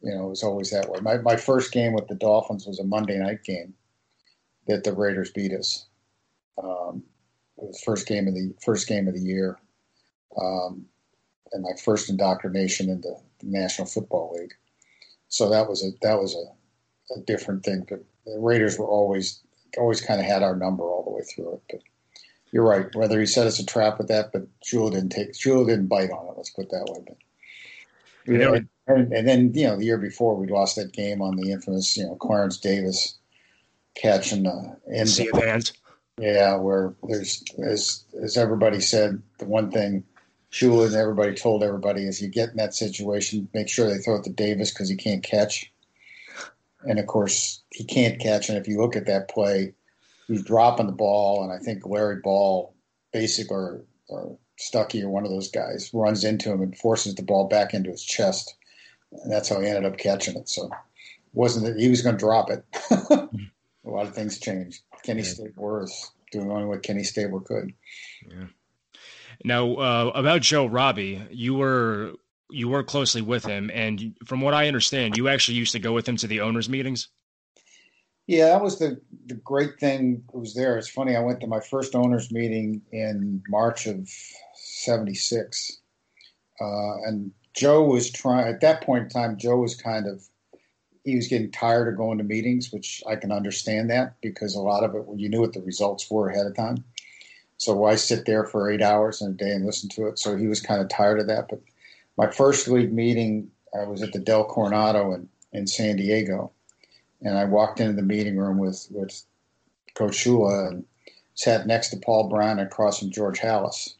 You 0.01 0.15
know, 0.15 0.25
it 0.25 0.29
was 0.29 0.43
always 0.43 0.71
that 0.71 0.89
way. 0.89 0.99
My 1.01 1.17
my 1.17 1.35
first 1.35 1.71
game 1.71 1.93
with 1.93 2.07
the 2.07 2.15
Dolphins 2.15 2.65
was 2.65 2.79
a 2.79 2.83
Monday 2.83 3.17
night 3.17 3.43
game 3.43 3.73
that 4.67 4.83
the 4.83 4.93
Raiders 4.93 5.31
beat 5.31 5.53
us. 5.53 5.85
Um, 6.61 7.03
it 7.57 7.65
was 7.65 7.81
first 7.83 8.07
game 8.07 8.27
of 8.27 8.33
the 8.33 8.53
first 8.63 8.87
game 8.87 9.07
of 9.07 9.13
the 9.13 9.21
year, 9.21 9.57
um, 10.39 10.85
and 11.51 11.63
my 11.63 11.71
first 11.83 12.09
indoctrination 12.09 12.89
into 12.89 13.15
the 13.39 13.47
National 13.47 13.87
Football 13.87 14.35
League. 14.37 14.53
So 15.29 15.49
that 15.49 15.67
was 15.67 15.83
a 15.83 15.91
that 16.01 16.19
was 16.19 16.35
a, 16.35 17.15
a 17.15 17.21
different 17.21 17.63
thing. 17.63 17.85
But 17.87 18.03
the 18.25 18.39
Raiders 18.39 18.77
were 18.77 18.87
always 18.87 19.41
always 19.77 20.01
kind 20.01 20.19
of 20.19 20.25
had 20.25 20.43
our 20.43 20.55
number 20.55 20.83
all 20.83 21.03
the 21.03 21.11
way 21.11 21.21
through 21.21 21.53
it. 21.53 21.61
But 21.69 21.81
you're 22.51 22.67
right. 22.67 22.93
Whether 22.95 23.19
he 23.19 23.25
set 23.25 23.47
us 23.47 23.59
a 23.59 23.65
trap 23.65 23.97
with 23.97 24.07
that, 24.07 24.31
but 24.31 24.47
Shula 24.61 24.91
didn't 24.91 25.11
take 25.11 25.33
Shula 25.33 25.67
didn't 25.67 25.87
bite 25.87 26.11
on 26.11 26.27
it. 26.27 26.33
Let's 26.37 26.49
put 26.49 26.65
it 26.65 26.71
that 26.71 26.85
way. 26.91 27.03
But 27.07 27.17
you 28.25 28.37
know, 28.37 28.53
and, 28.87 29.13
and, 29.13 29.27
then 29.27 29.53
you 29.53 29.67
know 29.67 29.77
the 29.77 29.85
year 29.85 29.97
before 29.97 30.35
we 30.35 30.47
lost 30.47 30.75
that 30.75 30.91
game 30.91 31.21
on 31.21 31.35
the 31.37 31.51
infamous 31.51 31.95
you 31.95 32.05
know 32.05 32.15
Clarence 32.15 32.57
Davis 32.57 33.17
catch 33.95 34.33
in 34.33 34.43
the 34.43 34.77
end. 34.91 35.07
Yeah, 36.19 36.55
where 36.55 36.93
there's 37.03 37.43
as 37.63 38.03
as 38.21 38.37
everybody 38.37 38.81
said, 38.81 39.21
the 39.37 39.45
one 39.45 39.71
thing 39.71 40.03
Shula 40.51 40.87
and 40.87 40.95
everybody 40.95 41.35
told 41.35 41.63
everybody 41.63 42.07
is 42.07 42.21
you 42.21 42.29
get 42.29 42.49
in 42.49 42.57
that 42.57 42.73
situation, 42.73 43.49
make 43.53 43.69
sure 43.69 43.89
they 43.89 43.99
throw 43.99 44.15
it 44.15 44.23
to 44.23 44.31
Davis 44.31 44.71
because 44.71 44.89
he 44.89 44.95
can't 44.95 45.23
catch. 45.23 45.71
And 46.87 46.99
of 46.99 47.07
course, 47.07 47.61
he 47.71 47.83
can't 47.83 48.19
catch. 48.19 48.49
And 48.49 48.57
if 48.57 48.67
you 48.67 48.79
look 48.79 48.95
at 48.95 49.05
that 49.07 49.29
play, 49.29 49.73
he's 50.27 50.43
dropping 50.43 50.87
the 50.87 50.93
ball, 50.93 51.43
and 51.43 51.51
I 51.51 51.57
think 51.57 51.85
Larry 51.85 52.21
Ball, 52.23 52.73
basic 53.11 53.51
or, 53.51 53.83
or 54.09 54.37
Stuckey 54.59 55.03
or 55.03 55.09
one 55.09 55.25
of 55.25 55.31
those 55.31 55.51
guys, 55.51 55.91
runs 55.93 56.23
into 56.23 56.51
him 56.51 56.61
and 56.61 56.77
forces 56.77 57.15
the 57.15 57.23
ball 57.23 57.47
back 57.47 57.73
into 57.73 57.91
his 57.91 58.03
chest, 58.03 58.55
and 59.11 59.31
that's 59.31 59.49
how 59.49 59.59
he 59.59 59.67
ended 59.67 59.85
up 59.85 59.97
catching 59.97 60.35
it. 60.37 60.49
So, 60.49 60.69
wasn't 61.33 61.65
that 61.65 61.79
he 61.79 61.89
was 61.89 62.01
going 62.01 62.15
to 62.15 62.19
drop 62.19 62.49
it? 62.49 62.63
a 63.09 63.89
lot 63.89 64.07
of 64.07 64.15
things 64.15 64.39
changed. 64.39 64.81
Kenny 65.03 65.21
yeah. 65.21 65.27
Stabler 65.27 65.81
was 65.81 66.11
doing 66.31 66.51
only 66.51 66.65
what 66.65 66.83
Kenny 66.83 67.03
Stabler 67.03 67.41
could. 67.41 67.73
Yeah. 68.29 68.47
Now, 69.43 69.75
uh, 69.75 70.11
about 70.15 70.41
Joe 70.41 70.65
Robbie, 70.65 71.21
you 71.29 71.53
were 71.53 72.13
you 72.49 72.69
work 72.69 72.87
closely 72.87 73.21
with 73.21 73.45
him, 73.45 73.69
and 73.73 74.15
from 74.25 74.41
what 74.41 74.53
I 74.53 74.67
understand, 74.67 75.17
you 75.17 75.27
actually 75.27 75.57
used 75.57 75.73
to 75.73 75.79
go 75.79 75.93
with 75.93 76.07
him 76.07 76.17
to 76.17 76.27
the 76.27 76.41
owners' 76.41 76.69
meetings. 76.69 77.09
Yeah, 78.27 78.47
that 78.47 78.61
was 78.61 78.77
the 78.79 78.99
the 79.25 79.35
great 79.35 79.79
thing. 79.79 80.23
It 80.33 80.37
was 80.37 80.53
there. 80.53 80.77
It's 80.77 80.89
funny. 80.89 81.15
I 81.15 81.21
went 81.21 81.39
to 81.41 81.47
my 81.47 81.59
first 81.59 81.95
owners' 81.95 82.31
meeting 82.31 82.81
in 82.91 83.41
March 83.49 83.87
of 83.87 84.09
'76, 84.55 85.79
uh, 86.59 86.93
and 87.05 87.31
Joe 87.53 87.83
was 87.83 88.11
trying. 88.11 88.47
At 88.47 88.61
that 88.61 88.83
point 88.83 89.03
in 89.03 89.09
time, 89.09 89.37
Joe 89.37 89.57
was 89.57 89.75
kind 89.75 90.07
of 90.07 90.27
he 91.07 91.15
was 91.15 91.29
getting 91.29 91.51
tired 91.51 91.87
of 91.87 91.95
going 91.95 92.17
to 92.17 92.23
meetings, 92.25 92.71
which 92.73 93.01
I 93.07 93.15
can 93.15 93.31
understand 93.31 93.89
that 93.89 94.15
because 94.21 94.55
a 94.55 94.59
lot 94.61 94.83
of 94.83 94.93
it, 94.93 95.05
you 95.15 95.29
knew 95.29 95.39
what 95.39 95.53
the 95.53 95.61
results 95.61 96.11
were 96.11 96.29
ahead 96.29 96.47
of 96.47 96.55
time. 96.55 96.83
So 97.55 97.73
why 97.73 97.95
sit 97.95 98.25
there 98.25 98.43
for 98.43 98.69
eight 98.69 98.81
hours 98.81 99.21
in 99.21 99.29
a 99.29 99.33
day 99.33 99.51
and 99.51 99.65
listen 99.65 99.89
to 99.91 100.07
it? 100.07 100.19
So 100.19 100.35
he 100.35 100.47
was 100.47 100.61
kind 100.61 100.81
of 100.81 100.89
tired 100.89 101.21
of 101.21 101.27
that. 101.27 101.47
But 101.49 101.61
my 102.17 102.29
first 102.29 102.67
league 102.67 102.93
meeting, 102.93 103.49
I 103.79 103.85
was 103.85 104.01
at 104.01 104.11
the 104.11 104.19
Del 104.19 104.45
Coronado 104.45 105.13
in, 105.13 105.29
in 105.53 105.67
San 105.67 105.97
Diego, 105.97 106.51
and 107.21 107.37
I 107.37 107.45
walked 107.45 107.79
into 107.79 107.93
the 107.93 108.01
meeting 108.01 108.37
room 108.37 108.57
with 108.57 108.87
with 108.91 109.23
Coach 109.93 110.13
Shula 110.13 110.69
and 110.69 110.85
sat 111.35 111.67
next 111.67 111.89
to 111.89 111.97
Paul 111.97 112.29
Brown 112.29 112.59
and 112.59 112.67
across 112.67 112.99
from 112.99 113.11
George 113.11 113.39
Halas. 113.39 113.95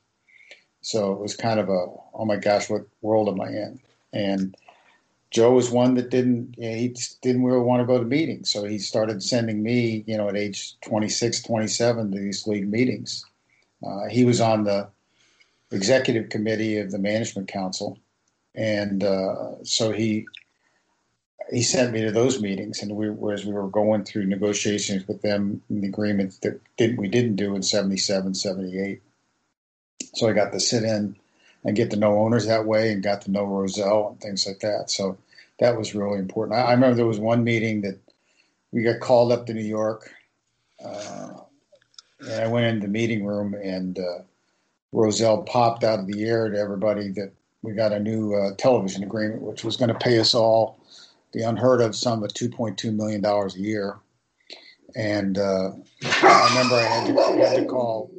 So 0.81 1.11
it 1.11 1.19
was 1.19 1.35
kind 1.35 1.59
of 1.59 1.69
a, 1.69 1.87
oh 2.13 2.25
my 2.25 2.37
gosh, 2.37 2.69
what 2.69 2.87
world 3.01 3.29
am 3.29 3.41
I 3.41 3.49
in? 3.49 3.79
And 4.13 4.55
Joe 5.31 5.53
was 5.53 5.69
one 5.69 5.95
that 5.95 6.09
didn't 6.09 6.55
you 6.57 6.69
know, 6.69 6.75
he 6.75 6.95
didn't 7.21 7.43
really 7.43 7.59
want 7.59 7.81
to 7.81 7.85
go 7.85 7.99
to 7.99 8.05
meetings, 8.05 8.49
so 8.49 8.63
he 8.63 8.79
started 8.79 9.21
sending 9.21 9.61
me, 9.61 10.03
you 10.07 10.17
know, 10.17 10.29
at 10.29 10.37
age 10.37 10.79
26, 10.81 11.43
27 11.43 12.11
to 12.11 12.17
these 12.17 12.47
league 12.47 12.69
meetings. 12.69 13.25
Uh, 13.85 14.07
he 14.09 14.25
was 14.25 14.41
on 14.41 14.63
the 14.63 14.89
executive 15.71 16.29
committee 16.29 16.77
of 16.77 16.91
the 16.91 16.99
management 16.99 17.47
council, 17.47 17.99
and 18.57 19.03
uh, 19.03 19.63
so 19.63 19.91
he 19.91 20.25
he 21.51 21.61
sent 21.61 21.93
me 21.93 22.01
to 22.01 22.11
those 22.11 22.41
meetings. 22.41 22.81
And 22.81 22.95
we, 22.95 23.07
as 23.31 23.45
we 23.45 23.53
were 23.53 23.69
going 23.69 24.03
through 24.03 24.25
negotiations 24.25 25.07
with 25.07 25.21
them, 25.21 25.61
in 25.69 25.81
the 25.81 25.87
agreements 25.87 26.39
that 26.39 26.59
didn't 26.75 26.97
we 26.97 27.07
didn't 27.07 27.35
do 27.37 27.55
in 27.55 27.63
77, 27.63 28.33
78. 28.33 29.01
So 30.15 30.27
I 30.27 30.33
got 30.33 30.51
to 30.51 30.59
sit 30.59 30.83
in 30.83 31.15
and 31.63 31.75
get 31.75 31.91
to 31.91 31.97
know 31.97 32.19
owners 32.19 32.47
that 32.47 32.65
way 32.65 32.91
and 32.91 33.03
got 33.03 33.21
to 33.21 33.31
know 33.31 33.45
Rozelle 33.45 34.09
and 34.09 34.19
things 34.19 34.45
like 34.47 34.59
that. 34.59 34.89
So 34.89 35.17
that 35.59 35.77
was 35.77 35.95
really 35.95 36.19
important. 36.19 36.57
I, 36.57 36.63
I 36.63 36.71
remember 36.71 36.95
there 36.95 37.05
was 37.05 37.19
one 37.19 37.43
meeting 37.43 37.81
that 37.81 37.99
we 38.71 38.83
got 38.83 38.99
called 38.99 39.31
up 39.31 39.45
to 39.45 39.53
New 39.53 39.63
York. 39.63 40.11
Uh, 40.83 41.33
and 42.19 42.41
I 42.41 42.47
went 42.47 42.65
into 42.65 42.87
the 42.87 42.91
meeting 42.91 43.25
room 43.25 43.53
and 43.53 43.97
uh, 43.99 44.19
Rozelle 44.91 45.43
popped 45.43 45.83
out 45.83 45.99
of 45.99 46.07
the 46.07 46.25
air 46.25 46.49
to 46.49 46.57
everybody 46.57 47.09
that 47.11 47.31
we 47.61 47.73
got 47.73 47.91
a 47.91 47.99
new 47.99 48.33
uh, 48.33 48.51
television 48.57 49.03
agreement, 49.03 49.41
which 49.41 49.63
was 49.63 49.77
going 49.77 49.89
to 49.89 49.95
pay 49.95 50.19
us 50.19 50.33
all 50.33 50.79
the 51.33 51.43
unheard 51.43 51.81
of 51.81 51.95
sum 51.95 52.23
of 52.23 52.31
$2.2 52.31 52.95
million 52.95 53.23
a 53.23 53.49
year. 53.57 53.97
And 54.95 55.37
uh, 55.37 55.71
I 56.03 56.47
remember 56.49 56.75
I 56.75 56.83
had 56.83 57.07
to, 57.07 57.45
had 57.45 57.57
to 57.57 57.65
call 57.65 58.11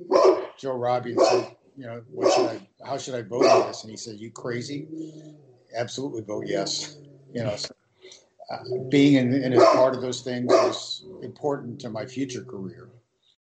Joe 0.58 0.74
Robbie 0.74 1.12
and 1.12 1.20
say, 1.20 1.56
you 1.76 1.86
know, 1.86 2.02
what 2.10 2.32
should 2.32 2.46
I, 2.46 2.86
how 2.86 2.98
should 2.98 3.14
I 3.14 3.22
vote 3.22 3.46
on 3.46 3.68
this? 3.68 3.82
And 3.82 3.90
he 3.90 3.96
said, 3.96 4.18
you 4.18 4.30
crazy? 4.30 4.86
Absolutely 5.74 6.22
vote 6.22 6.44
yes. 6.46 6.98
You 7.32 7.44
know, 7.44 7.56
so, 7.56 7.74
uh, 8.50 8.58
being 8.90 9.14
in, 9.14 9.32
in 9.34 9.52
as 9.52 9.62
part 9.62 9.94
of 9.94 10.02
those 10.02 10.22
things 10.22 10.46
was 10.46 11.04
important 11.22 11.80
to 11.80 11.90
my 11.90 12.06
future 12.06 12.42
career, 12.44 12.88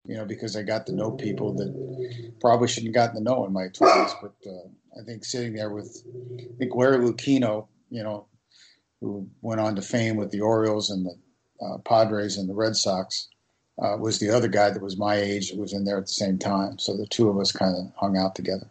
you 0.06 0.16
know, 0.16 0.26
because 0.26 0.56
I 0.56 0.64
got 0.64 0.86
to 0.88 0.94
know 0.94 1.12
people 1.12 1.54
that 1.56 2.34
probably 2.40 2.68
shouldn't 2.68 2.96
have 2.96 3.08
gotten 3.08 3.24
to 3.24 3.30
know 3.30 3.46
in 3.46 3.54
my 3.54 3.68
20s. 3.68 4.14
But 4.22 4.34
uh, 4.50 4.70
I 5.00 5.04
think 5.04 5.26
sitting 5.26 5.54
there 5.54 5.70
with, 5.70 6.04
I 6.40 6.58
think 6.58 6.76
Larry 6.76 7.00
Lucchino, 7.00 7.68
you 7.90 8.04
know, 8.04 8.28
who 9.02 9.28
went 9.42 9.60
on 9.60 9.76
to 9.76 9.82
fame 9.82 10.16
with 10.16 10.32
the 10.32 10.42
Orioles 10.42 10.90
and 10.90 11.06
the 11.06 11.66
uh, 11.66 11.78
Padres 11.80 12.38
and 12.38 12.50
the 12.50 12.54
Red 12.54 12.76
Sox, 12.76 13.28
uh, 13.82 13.98
was 13.98 14.20
the 14.20 14.30
other 14.30 14.48
guy 14.48 14.70
that 14.70 14.82
was 14.82 14.98
my 14.98 15.16
age 15.16 15.50
that 15.50 15.60
was 15.60 15.74
in 15.74 15.84
there 15.84 15.98
at 15.98 16.06
the 16.06 16.14
same 16.14 16.38
time. 16.38 16.78
So 16.78 16.96
the 16.96 17.08
two 17.08 17.30
of 17.30 17.38
us 17.40 17.52
kind 17.52 17.76
of 17.76 17.92
hung 17.96 18.18
out 18.18 18.36
together. 18.36 18.68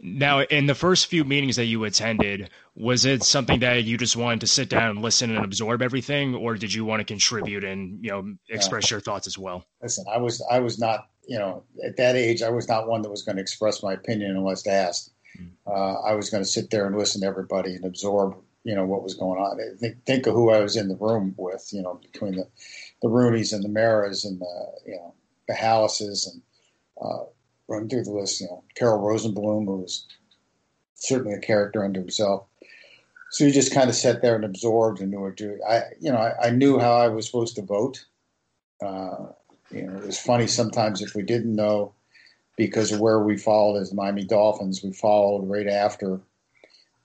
Now, 0.00 0.42
in 0.42 0.66
the 0.66 0.74
first 0.74 1.06
few 1.06 1.24
meetings 1.24 1.56
that 1.56 1.64
you 1.64 1.82
attended, 1.84 2.50
was 2.76 3.04
it 3.04 3.24
something 3.24 3.60
that 3.60 3.82
you 3.82 3.98
just 3.98 4.16
wanted 4.16 4.40
to 4.42 4.46
sit 4.46 4.68
down 4.68 4.90
and 4.90 5.02
listen 5.02 5.34
and 5.34 5.44
absorb 5.44 5.82
everything, 5.82 6.36
or 6.36 6.54
did 6.54 6.72
you 6.72 6.84
want 6.84 7.00
to 7.00 7.04
contribute 7.04 7.64
and 7.64 8.04
you 8.04 8.10
know 8.10 8.34
express 8.48 8.90
your 8.92 9.00
thoughts 9.00 9.26
as 9.26 9.36
well? 9.36 9.64
Listen, 9.82 10.04
I 10.08 10.18
was 10.18 10.40
I 10.48 10.60
was 10.60 10.78
not 10.78 11.08
you 11.28 11.38
know 11.38 11.62
at 11.84 11.96
that 11.98 12.16
age 12.16 12.42
I 12.42 12.50
was 12.50 12.68
not 12.68 12.88
one 12.88 13.02
that 13.02 13.10
was 13.10 13.22
going 13.22 13.36
to 13.36 13.42
express 13.42 13.82
my 13.82 13.92
opinion 13.92 14.36
unless 14.36 14.66
asked. 14.66 15.12
Mm. 15.38 15.50
Uh, 15.66 16.00
I 16.00 16.14
was 16.14 16.30
going 16.30 16.42
to 16.42 16.48
sit 16.48 16.70
there 16.70 16.86
and 16.86 16.98
listen 16.98 17.20
to 17.20 17.26
everybody 17.28 17.76
and 17.76 17.84
absorb 17.84 18.34
you 18.64 18.74
know 18.74 18.84
what 18.84 19.02
was 19.02 19.14
going 19.14 19.40
on. 19.40 19.58
Think 19.78 20.04
think 20.04 20.26
of 20.26 20.34
who 20.34 20.50
I 20.50 20.60
was 20.60 20.76
in 20.76 20.88
the 20.88 20.96
room 20.96 21.34
with, 21.38 21.68
you 21.72 21.82
know, 21.82 22.00
between 22.12 22.36
the 22.36 22.46
the 23.00 23.08
Rooneys 23.08 23.52
and 23.52 23.64
the 23.64 23.68
Maras 23.68 24.24
and 24.24 24.40
the 24.40 24.66
you 24.86 24.96
know 24.96 25.14
the 25.46 25.54
Hallises 25.54 26.30
and 26.30 26.42
uh, 27.00 27.24
run 27.66 27.88
through 27.88 28.04
the 28.04 28.12
list. 28.12 28.40
You 28.40 28.48
know, 28.48 28.62
Carroll 28.74 29.00
Rosenbloom, 29.00 29.64
who 29.64 29.78
was 29.78 30.06
certainly 30.94 31.34
a 31.34 31.40
character 31.40 31.84
unto 31.84 32.00
himself. 32.00 32.46
So 33.30 33.44
you 33.44 33.52
just 33.52 33.74
kind 33.74 33.88
of 33.88 33.96
sat 33.96 34.22
there 34.22 34.34
and 34.34 34.44
absorbed 34.44 35.00
and 35.00 35.10
knew 35.10 35.20
what 35.20 35.36
to. 35.38 35.58
I, 35.66 35.82
you 36.00 36.10
know, 36.10 36.18
I, 36.18 36.48
I 36.48 36.50
knew 36.50 36.78
how 36.78 36.92
I 36.92 37.08
was 37.08 37.26
supposed 37.26 37.56
to 37.56 37.62
vote. 37.62 38.04
Uh, 38.84 39.28
you 39.70 39.82
know, 39.82 39.96
it 39.98 40.06
was 40.06 40.18
funny 40.18 40.46
sometimes 40.46 41.02
if 41.02 41.14
we 41.14 41.22
didn't 41.22 41.54
know 41.54 41.94
because 42.56 42.92
of 42.92 43.00
where 43.00 43.20
we 43.20 43.36
followed 43.36 43.80
as 43.80 43.92
Miami 43.92 44.24
Dolphins, 44.24 44.82
we 44.82 44.92
followed 44.92 45.48
right 45.48 45.68
after 45.68 46.20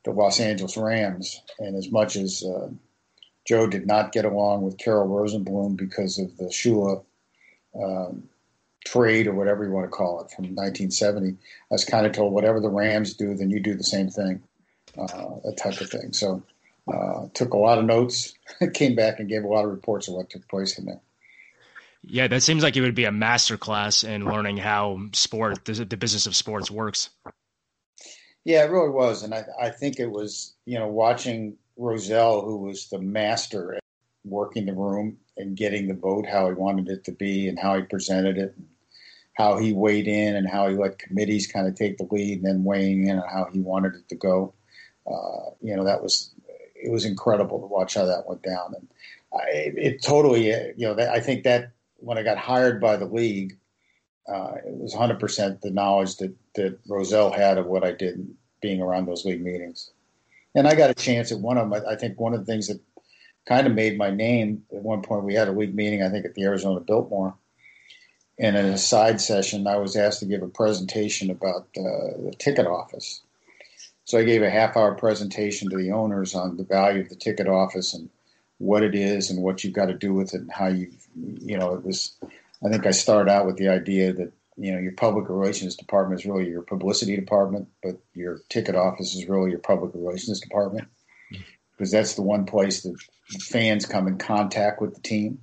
the 0.04 0.12
Los 0.12 0.40
Angeles 0.40 0.78
Rams. 0.78 1.42
And 1.60 1.76
as 1.76 1.92
much 1.92 2.16
as 2.16 2.44
uh, 2.44 2.70
Joe 3.46 3.68
did 3.68 3.86
not 3.86 4.12
get 4.12 4.26
along 4.26 4.64
with 4.64 4.78
Carroll 4.78 5.08
Rosenbloom 5.08 5.78
because 5.78 6.18
of 6.18 6.36
the 6.38 6.46
Shula 6.46 7.04
um, 7.76 8.30
trade 8.86 9.28
or 9.28 9.34
whatever 9.34 9.64
you 9.64 9.72
want 9.72 9.86
to 9.86 9.96
call 9.96 10.22
it 10.22 10.32
from 10.32 10.46
1970. 10.46 11.30
I 11.30 11.36
was 11.70 11.86
kind 11.86 12.06
of 12.06 12.12
told 12.12 12.34
whatever 12.34 12.60
the 12.60 12.70
Rams 12.70 13.14
do, 13.14 13.36
then 13.36 13.50
you 13.50 13.60
do 13.60 13.76
the 13.76 13.84
same 13.84 14.10
thing, 14.10 14.42
uh, 14.98 15.36
that 15.44 15.58
type 15.58 15.80
of 15.82 15.90
thing. 15.90 16.14
So 16.14 16.44
uh, 16.92 17.28
took 17.34 17.54
a 17.54 17.58
lot 17.58 17.78
of 17.78 17.86
notes, 17.86 18.34
came 18.74 18.96
back 18.96 19.20
and 19.20 19.30
gave 19.30 19.44
a 19.44 19.48
lot 19.48 19.66
of 19.66 19.72
reports 19.72 20.08
of 20.08 20.16
what 20.16 20.30
took 20.30 20.48
place 20.48 20.78
in 20.78 20.86
there. 20.86 21.02
Yeah, 22.06 22.28
that 22.28 22.44
seems 22.44 22.64
like 22.64 22.76
it 22.76 22.82
would 22.82 22.96
be 22.96 23.06
a 23.06 23.12
master 23.12 23.58
class 23.58 24.04
in 24.04 24.26
learning 24.26 24.58
how 24.58 25.00
sport, 25.14 25.64
the, 25.66 25.86
business 25.98 26.26
of 26.26 26.36
sports 26.36 26.70
works. 26.70 27.10
Yeah, 28.44 28.66
it 28.66 28.72
really 28.72 28.90
was, 28.90 29.24
and 29.24 29.34
I, 29.34 29.46
I 29.60 29.70
think 29.70 30.00
it 30.00 30.12
was 30.12 30.54
you 30.66 30.78
know 30.78 30.88
watching 30.88 31.56
Rozelle, 31.78 32.42
who 32.42 32.58
was 32.58 32.90
the 32.90 33.00
master 33.00 33.76
at 33.76 33.82
working 34.26 34.66
the 34.66 34.74
room 34.74 35.18
and 35.38 35.56
getting 35.56 35.88
the 35.88 35.94
vote 35.94 36.26
how 36.26 36.50
he 36.50 36.54
wanted 36.54 36.90
it 36.90 37.06
to 37.06 37.14
be 37.14 37.48
and 37.48 37.58
how 37.58 37.78
he 37.78 37.84
presented 37.84 38.38
it, 38.38 38.54
and 38.58 38.68
how 39.34 39.58
he 39.58 39.72
weighed 39.72 40.08
in 40.08 40.36
and 40.36 40.50
how 40.50 40.68
he 40.68 40.76
let 40.76 41.00
committees 41.00 41.48
kind 41.48 41.68
of 41.68 41.76
take 41.76 41.98
the 41.98 42.08
lead 42.12 42.40
and 42.40 42.46
then 42.46 42.64
weighing 42.66 43.08
in 43.08 43.18
on 43.18 43.30
how 43.30 43.48
he 43.52 43.60
wanted 43.60 43.96
it 43.96 44.10
to 44.10 44.16
go. 44.16 44.54
Uh, 45.08 45.52
you 45.62 45.74
know, 45.74 45.86
that 45.86 46.04
was 46.04 46.32
it 46.76 46.92
was 46.92 47.06
incredible 47.06 47.62
to 47.62 47.68
watch 47.68 47.94
how 47.94 48.04
that 48.04 48.28
went 48.28 48.44
down, 48.44 48.74
and 48.76 48.88
I, 49.34 49.72
it 49.78 50.04
totally, 50.04 50.48
you 50.48 50.74
know, 50.80 50.98
I 50.98 51.22
think 51.22 51.44
that 51.46 51.72
when 52.04 52.18
I 52.18 52.24
got 52.24 52.38
hired 52.38 52.82
by 52.82 52.98
the 52.98 53.06
league, 53.06 53.58
uh, 54.28 54.56
it 54.66 54.76
was 54.78 54.94
100% 54.94 55.62
the 55.62 55.72
knowledge 55.72 56.18
that 56.18 56.34
that 56.56 56.80
Rozelle 56.88 57.32
had 57.32 57.58
of 57.58 57.66
what 57.66 57.84
I 57.84 57.92
did 57.92 58.28
being 58.62 58.82
around 58.82 59.06
those 59.06 59.26
league 59.26 59.44
meetings, 59.44 59.92
and 60.56 60.68
I 60.68 60.76
got 60.76 60.90
a 60.90 60.94
chance 60.96 61.32
at 61.32 61.40
one 61.40 61.58
of 61.58 61.70
them. 61.70 61.84
I 61.88 61.96
think 61.96 62.20
one 62.20 62.34
of 62.34 62.40
the 62.40 62.46
things 62.46 62.68
that 62.68 62.80
kind 63.48 63.68
of 63.68 63.74
made 63.74 63.98
my 63.98 64.10
name 64.10 64.64
at 64.74 64.82
one 64.82 65.02
point 65.02 65.26
we 65.26 65.34
had 65.34 65.50
a 65.50 65.52
league 65.52 65.76
meeting 65.76 66.02
I 66.02 66.10
think 66.10 66.26
at 66.26 66.34
the 66.34 66.44
Arizona 66.44 66.80
Biltmore 66.80 67.36
and 68.40 68.56
in 68.56 68.66
a 68.66 68.78
side 68.78 69.22
session, 69.22 69.68
I 69.68 69.78
was 69.78 69.96
asked 69.96 70.20
to 70.20 70.26
give 70.26 70.42
a 70.42 70.48
presentation 70.48 71.30
about 71.30 71.68
uh, 71.78 72.18
the 72.24 72.34
ticket 72.40 72.66
office. 72.66 73.22
So 74.06 74.18
I 74.18 74.24
gave 74.24 74.42
a 74.42 74.50
half 74.50 74.76
hour 74.76 74.96
presentation 74.96 75.70
to 75.70 75.78
the 75.78 75.92
owners 75.92 76.36
on 76.36 76.58
the 76.58 76.64
value 76.64 77.02
of 77.02 77.10
the 77.10 77.16
ticket 77.16 77.48
office 77.48 77.94
and 77.94 78.10
what 78.58 78.84
it 78.84 78.96
is 78.96 79.30
and 79.30 79.42
what 79.42 79.64
you've 79.64 79.74
got 79.74 79.88
to 79.88 79.94
do 79.94 80.14
with 80.14 80.34
it 80.34 80.42
and 80.42 80.52
how 80.52 80.68
you, 80.68 80.92
you 81.16 81.58
know, 81.58 81.74
it 81.76 81.84
was. 81.84 82.16
I 82.66 82.70
think 82.70 82.86
I 82.86 82.92
started 82.92 83.30
out 83.30 83.46
with 83.46 83.58
the 83.58 83.68
idea 83.68 84.14
that 84.14 84.32
you 84.56 84.72
know 84.72 84.80
your 84.80 84.94
public 84.94 85.30
relations 85.30 85.76
department 85.76 86.22
is 86.22 86.26
really 86.26 86.50
your 86.50 86.62
publicity 86.62 87.16
department, 87.16 87.68
but 87.82 87.98
your 88.14 88.40
ticket 88.50 88.76
office 88.76 89.16
is 89.16 89.28
really 89.28 89.50
your 89.50 89.60
public 89.60 89.92
relations 89.94 90.40
department 90.40 90.88
mm-hmm. 91.34 91.44
because 91.72 91.92
that's 91.92 92.16
the 92.16 92.22
one 92.22 92.46
place 92.46 92.84
that 92.84 92.96
fans 93.42 93.86
come 93.86 94.08
in 94.08 94.18
contact 94.18 94.82
with 94.82 94.94
the 94.94 95.02
team 95.02 95.40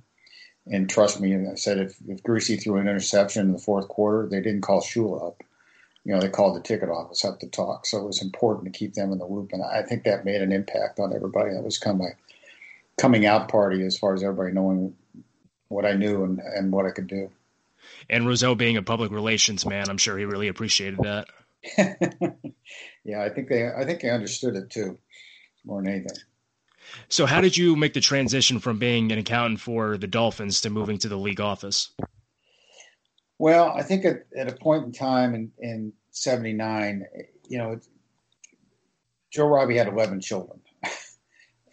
and 0.67 0.89
trust 0.89 1.19
me, 1.19 1.35
I 1.35 1.55
said 1.55 1.79
if, 1.79 1.97
if 2.07 2.21
Griese 2.23 2.61
threw 2.61 2.77
an 2.77 2.87
interception 2.87 3.47
in 3.47 3.53
the 3.53 3.59
fourth 3.59 3.87
quarter, 3.87 4.27
they 4.27 4.41
didn't 4.41 4.61
call 4.61 4.81
Shula 4.81 5.27
up. 5.29 5.43
You 6.03 6.13
know, 6.13 6.19
they 6.19 6.29
called 6.29 6.55
the 6.55 6.61
ticket 6.61 6.89
office 6.89 7.23
up 7.25 7.39
to 7.39 7.47
talk. 7.47 7.85
So 7.85 7.99
it 7.99 8.07
was 8.07 8.21
important 8.21 8.71
to 8.71 8.77
keep 8.77 8.93
them 8.93 9.11
in 9.11 9.19
the 9.19 9.25
loop. 9.25 9.51
And 9.53 9.63
I 9.63 9.83
think 9.83 10.03
that 10.03 10.25
made 10.25 10.41
an 10.41 10.51
impact 10.51 10.99
on 10.99 11.15
everybody. 11.15 11.51
That 11.51 11.63
was 11.63 11.77
kind 11.77 11.95
of 11.95 12.01
my 12.01 12.11
coming 12.99 13.25
out 13.25 13.49
party 13.49 13.83
as 13.83 13.97
far 13.97 14.13
as 14.13 14.23
everybody 14.23 14.53
knowing 14.53 14.95
what 15.69 15.85
I 15.85 15.93
knew 15.93 16.23
and, 16.23 16.39
and 16.39 16.71
what 16.71 16.85
I 16.85 16.91
could 16.91 17.07
do. 17.07 17.31
And 18.09 18.27
Rozelle 18.27 18.55
being 18.55 18.77
a 18.77 18.83
public 18.83 19.11
relations 19.11 19.65
man, 19.65 19.89
I'm 19.89 19.97
sure 19.97 20.17
he 20.17 20.25
really 20.25 20.47
appreciated 20.47 20.99
that. 21.03 21.27
yeah, 23.03 23.21
I 23.21 23.29
think 23.29 23.49
they 23.49 23.67
I 23.67 23.85
think 23.85 24.01
they 24.01 24.09
understood 24.09 24.55
it 24.55 24.69
too, 24.69 24.97
more 25.63 25.81
than 25.81 25.91
anything. 25.91 26.17
So, 27.09 27.25
how 27.25 27.41
did 27.41 27.55
you 27.55 27.75
make 27.75 27.93
the 27.93 28.01
transition 28.01 28.59
from 28.59 28.79
being 28.79 29.11
an 29.11 29.19
accountant 29.19 29.59
for 29.59 29.97
the 29.97 30.07
Dolphins 30.07 30.61
to 30.61 30.69
moving 30.69 30.97
to 30.99 31.07
the 31.07 31.17
league 31.17 31.39
office? 31.39 31.91
Well, 33.37 33.69
I 33.69 33.81
think 33.83 34.05
at, 34.05 34.25
at 34.35 34.51
a 34.51 34.55
point 34.55 34.85
in 34.85 34.91
time 34.91 35.33
in, 35.33 35.51
in 35.59 35.93
79, 36.11 37.05
you 37.47 37.57
know, 37.57 37.79
Joe 39.31 39.47
Robbie 39.47 39.77
had 39.77 39.87
11 39.87 40.21
children. 40.21 40.59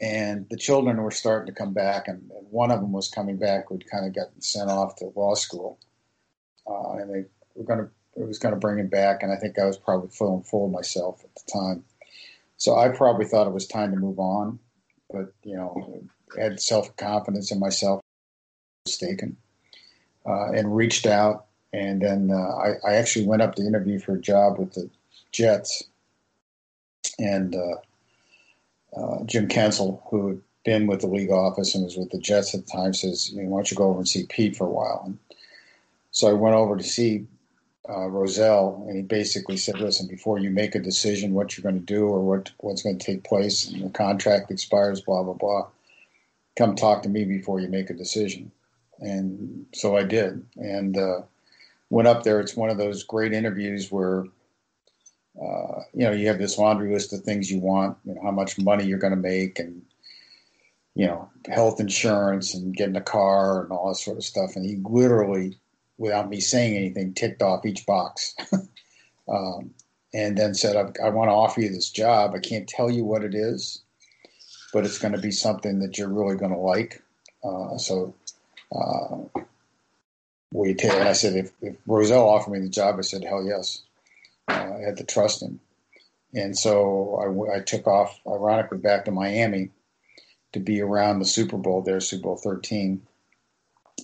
And 0.01 0.47
the 0.51 0.57
children 0.57 1.03
were 1.03 1.11
starting 1.11 1.53
to 1.53 1.59
come 1.59 1.73
back, 1.73 2.09
and, 2.09 2.31
one 2.51 2.71
of 2.71 2.81
them 2.81 2.93
was 2.93 3.11
coming 3.11 3.37
back 3.37 3.69
who'd 3.69 3.91
kind 3.91 4.07
of 4.07 4.15
gotten 4.15 4.41
sent 4.41 4.71
off 4.71 4.97
to 4.97 5.13
law 5.15 5.35
school. 5.35 5.79
Uh, 6.67 6.93
and 6.95 7.15
they 7.15 7.25
were 7.55 7.65
going 7.65 7.79
to, 7.79 7.91
it 8.19 8.27
was 8.27 8.39
going 8.39 8.55
to 8.55 8.59
bring 8.59 8.79
him 8.79 8.89
back, 8.89 9.23
and 9.23 9.31
I 9.31 9.37
think 9.37 9.59
I 9.59 9.67
was 9.67 9.77
probably 9.77 10.09
feeling 10.09 10.43
full 10.43 10.65
of 10.65 10.73
myself 10.73 11.23
at 11.25 11.35
the 11.35 11.53
time. 11.53 11.85
So 12.57 12.79
I 12.79 12.89
probably 12.89 13.27
thought 13.27 13.47
it 13.47 13.53
was 13.53 13.67
time 13.67 13.91
to 13.91 13.99
move 13.99 14.19
on 14.19 14.59
but 15.11 15.33
you 15.43 15.57
know, 15.57 16.03
had 16.39 16.61
self 16.61 16.95
confidence 16.97 17.51
in 17.51 17.59
myself, 17.59 18.01
mistaken, 18.87 19.37
uh, 20.27 20.53
and 20.53 20.75
reached 20.75 21.07
out. 21.07 21.47
And 21.73 22.01
then 22.01 22.31
uh, 22.33 22.57
I, 22.57 22.75
I, 22.87 22.95
actually 22.95 23.27
went 23.27 23.43
up 23.43 23.55
to 23.57 23.63
interview 23.63 23.99
for 23.99 24.15
a 24.15 24.21
job 24.21 24.59
with 24.59 24.73
the 24.73 24.89
Jets, 25.33 25.83
and 27.19 27.55
uh, 27.55 27.77
uh, 28.97 29.23
Jim 29.25 29.49
Kensil, 29.49 30.03
who 30.11 30.29
had 30.29 30.41
been 30.65 30.87
with 30.87 31.01
the 31.01 31.07
league 31.07 31.31
office 31.31 31.75
and 31.75 31.85
was 31.85 31.97
with 31.97 32.11
the 32.11 32.19
Jets 32.19 32.55
at 32.55 32.67
the 32.67 32.73
time, 32.73 32.95
says, 32.95 33.31
you 33.31 33.43
know, 33.43 33.49
"Why 33.49 33.59
don't 33.59 33.71
you 33.71 33.77
go 33.77 33.91
over 33.91 33.99
and 33.99 34.09
see 34.09 34.27
Pete 34.27 34.57
for 34.57 34.67
a 34.67 34.71
while?" 34.71 35.03
And 35.05 35.19
so 36.11 36.29
I 36.29 36.33
went 36.33 36.57
over 36.57 36.77
to 36.77 36.83
see 36.83 37.27
uh, 37.89 38.09
Rozelle, 38.09 38.85
and 38.87 38.97
he 38.97 39.03
basically 39.03 39.57
said, 39.57 39.79
"Listen, 39.81 40.07
before 40.07 40.39
you 40.39 40.51
make 40.51 40.75
a 40.75 40.81
decision 40.81 41.33
what 41.33 41.57
you're 41.57 41.63
going 41.63 41.79
to 41.79 41.95
do 41.95 42.07
or 42.07 42.21
what 42.21 42.51
what's 42.59 42.83
going 42.83 42.99
to 42.99 43.05
take 43.05 43.25
place, 43.25 43.69
and 43.69 43.83
the 43.83 43.91
contract 43.91 44.51
expires, 44.51 45.01
blah 45.01 45.23
blah 45.23 45.35
blah, 45.35 45.67
come 46.57 46.75
talk 46.75 47.03
to 47.03 47.09
me 47.09 47.25
before 47.25 47.61
you 47.61 47.69
make 47.69 47.91
a 47.91 47.95
decision." 47.95 48.51
And 49.01 49.67
so 49.75 49.97
I 49.97 50.03
did, 50.03 50.45
and 50.57 50.97
uh, 50.99 51.23
went 51.89 52.09
up 52.09 52.25
there. 52.25 52.41
It's 52.41 52.57
one 52.57 52.71
of 52.71 52.79
those 52.79 53.05
great 53.05 53.33
interviews 53.33 53.91
where 53.91 54.25
uh, 55.41 55.83
you 55.95 56.05
know 56.05 56.13
you 56.13 56.29
have 56.29 56.39
this 56.39 56.59
laundry 56.59 56.93
list 56.93 57.13
of 57.13 57.23
things 57.23 57.51
you 57.51 57.61
want, 57.61 57.97
you 58.05 58.15
know 58.15 58.23
how 58.23 58.31
much 58.31 58.59
money 58.59 58.85
you're 58.85 58.99
going 58.99 59.15
to 59.15 59.17
make, 59.17 59.59
and 59.59 59.83
you 60.95 61.07
know 61.07 61.31
health 61.49 61.81
insurance 61.81 62.55
and 62.55 62.77
getting 62.77 62.97
a 62.97 63.01
car 63.01 63.63
and 63.63 63.73
all 63.73 63.89
that 63.89 63.97
sort 63.97 64.17
of 64.17 64.25
stuff. 64.25 64.57
And 64.57 64.65
he 64.65 64.81
literally 64.85 65.59
without 65.99 66.31
me 66.31 66.41
saying 66.41 66.77
anything, 66.77 67.13
ticked 67.13 67.43
off 67.43 67.67
each 67.67 67.85
box. 67.85 68.35
um, 69.29 69.75
and 70.15 70.39
then 70.39 70.55
said, 70.55 70.77
I, 70.77 71.07
I 71.07 71.11
want 71.11 71.29
to 71.29 71.35
offer 71.35 71.61
you 71.61 71.69
this 71.69 71.91
job. 71.91 72.33
I 72.35 72.39
can't 72.39 72.69
tell 72.69 72.91
you 72.91 73.05
what 73.05 73.25
it 73.25 73.35
is, 73.35 73.83
but 74.73 74.87
it's 74.87 74.99
going 74.99 75.13
to 75.13 75.21
be 75.21 75.33
something 75.33 75.81
that 75.81 75.99
you're 75.99 76.09
really 76.09 76.37
going 76.37 76.53
to 76.53 76.59
like. 76.59 77.03
Uh, 77.45 77.77
so, 77.77 78.15
uh, 78.75 79.41
will 80.53 80.67
you 80.67 80.75
take 80.75 80.93
And 80.93 81.09
I 81.09 81.13
said, 81.13 81.37
if, 81.37 81.53
if 81.61 81.77
Rozelle 81.87 82.29
offered 82.29 82.53
me 82.53 82.61
the 82.61 82.69
job, 82.69 82.97
I 82.99 83.03
said, 83.03 83.25
hell 83.25 83.45
yes. 83.45 83.83
Uh, 84.49 84.73
I 84.79 84.81
had 84.85 84.97
to 84.99 85.05
trust 85.05 85.43
him. 85.43 85.61
And 86.35 86.57
so 86.57 87.49
I, 87.51 87.57
I 87.57 87.61
took 87.61 87.87
off, 87.87 88.21
ironically, 88.27 88.79
back 88.79 89.05
to 89.05 89.11
Miami 89.11 89.71
to 90.53 90.61
be 90.61 90.81
around 90.81 91.19
the 91.19 91.25
Super 91.25 91.57
Bowl 91.57 91.83
there, 91.83 92.01
Super 92.01 92.25
Bowl 92.25 92.37
13, 92.37 93.03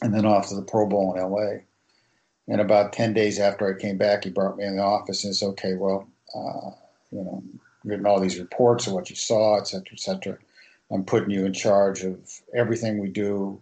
and 0.03 0.15
then 0.15 0.25
off 0.25 0.49
to 0.49 0.57
the 0.57 0.63
Pro 0.63 0.87
Bowl 0.87 1.15
in 1.15 1.23
LA. 1.23 1.63
And 2.47 2.61
about 2.61 2.93
10 2.93 3.15
days 3.15 3.39
after 3.39 3.69
I 3.69 3.81
came 3.81 3.97
back, 3.97 4.25
he 4.25 4.31
brought 4.31 4.57
me 4.57 4.65
in 4.65 4.77
the 4.77 4.83
office 4.83 5.25
and 5.25 5.35
said, 5.35 5.47
okay, 5.51 5.75
well, 5.75 6.09
uh, 6.35 6.71
you 7.11 7.25
know, 7.25 7.43
written 7.85 8.07
all 8.07 8.21
these 8.21 8.39
reports 8.39 8.87
of 8.87 8.93
what 8.93 9.09
you 9.11 9.17
saw, 9.17 9.59
et 9.59 9.67
cetera, 9.67 9.93
et 9.93 10.01
cetera. 10.01 10.39
I'm 10.91 11.05
putting 11.05 11.31
you 11.31 11.47
in 11.47 11.53
charge 11.53 12.03
of 12.03 12.19
everything 12.55 12.99
we 12.99 13.09
do 13.09 13.61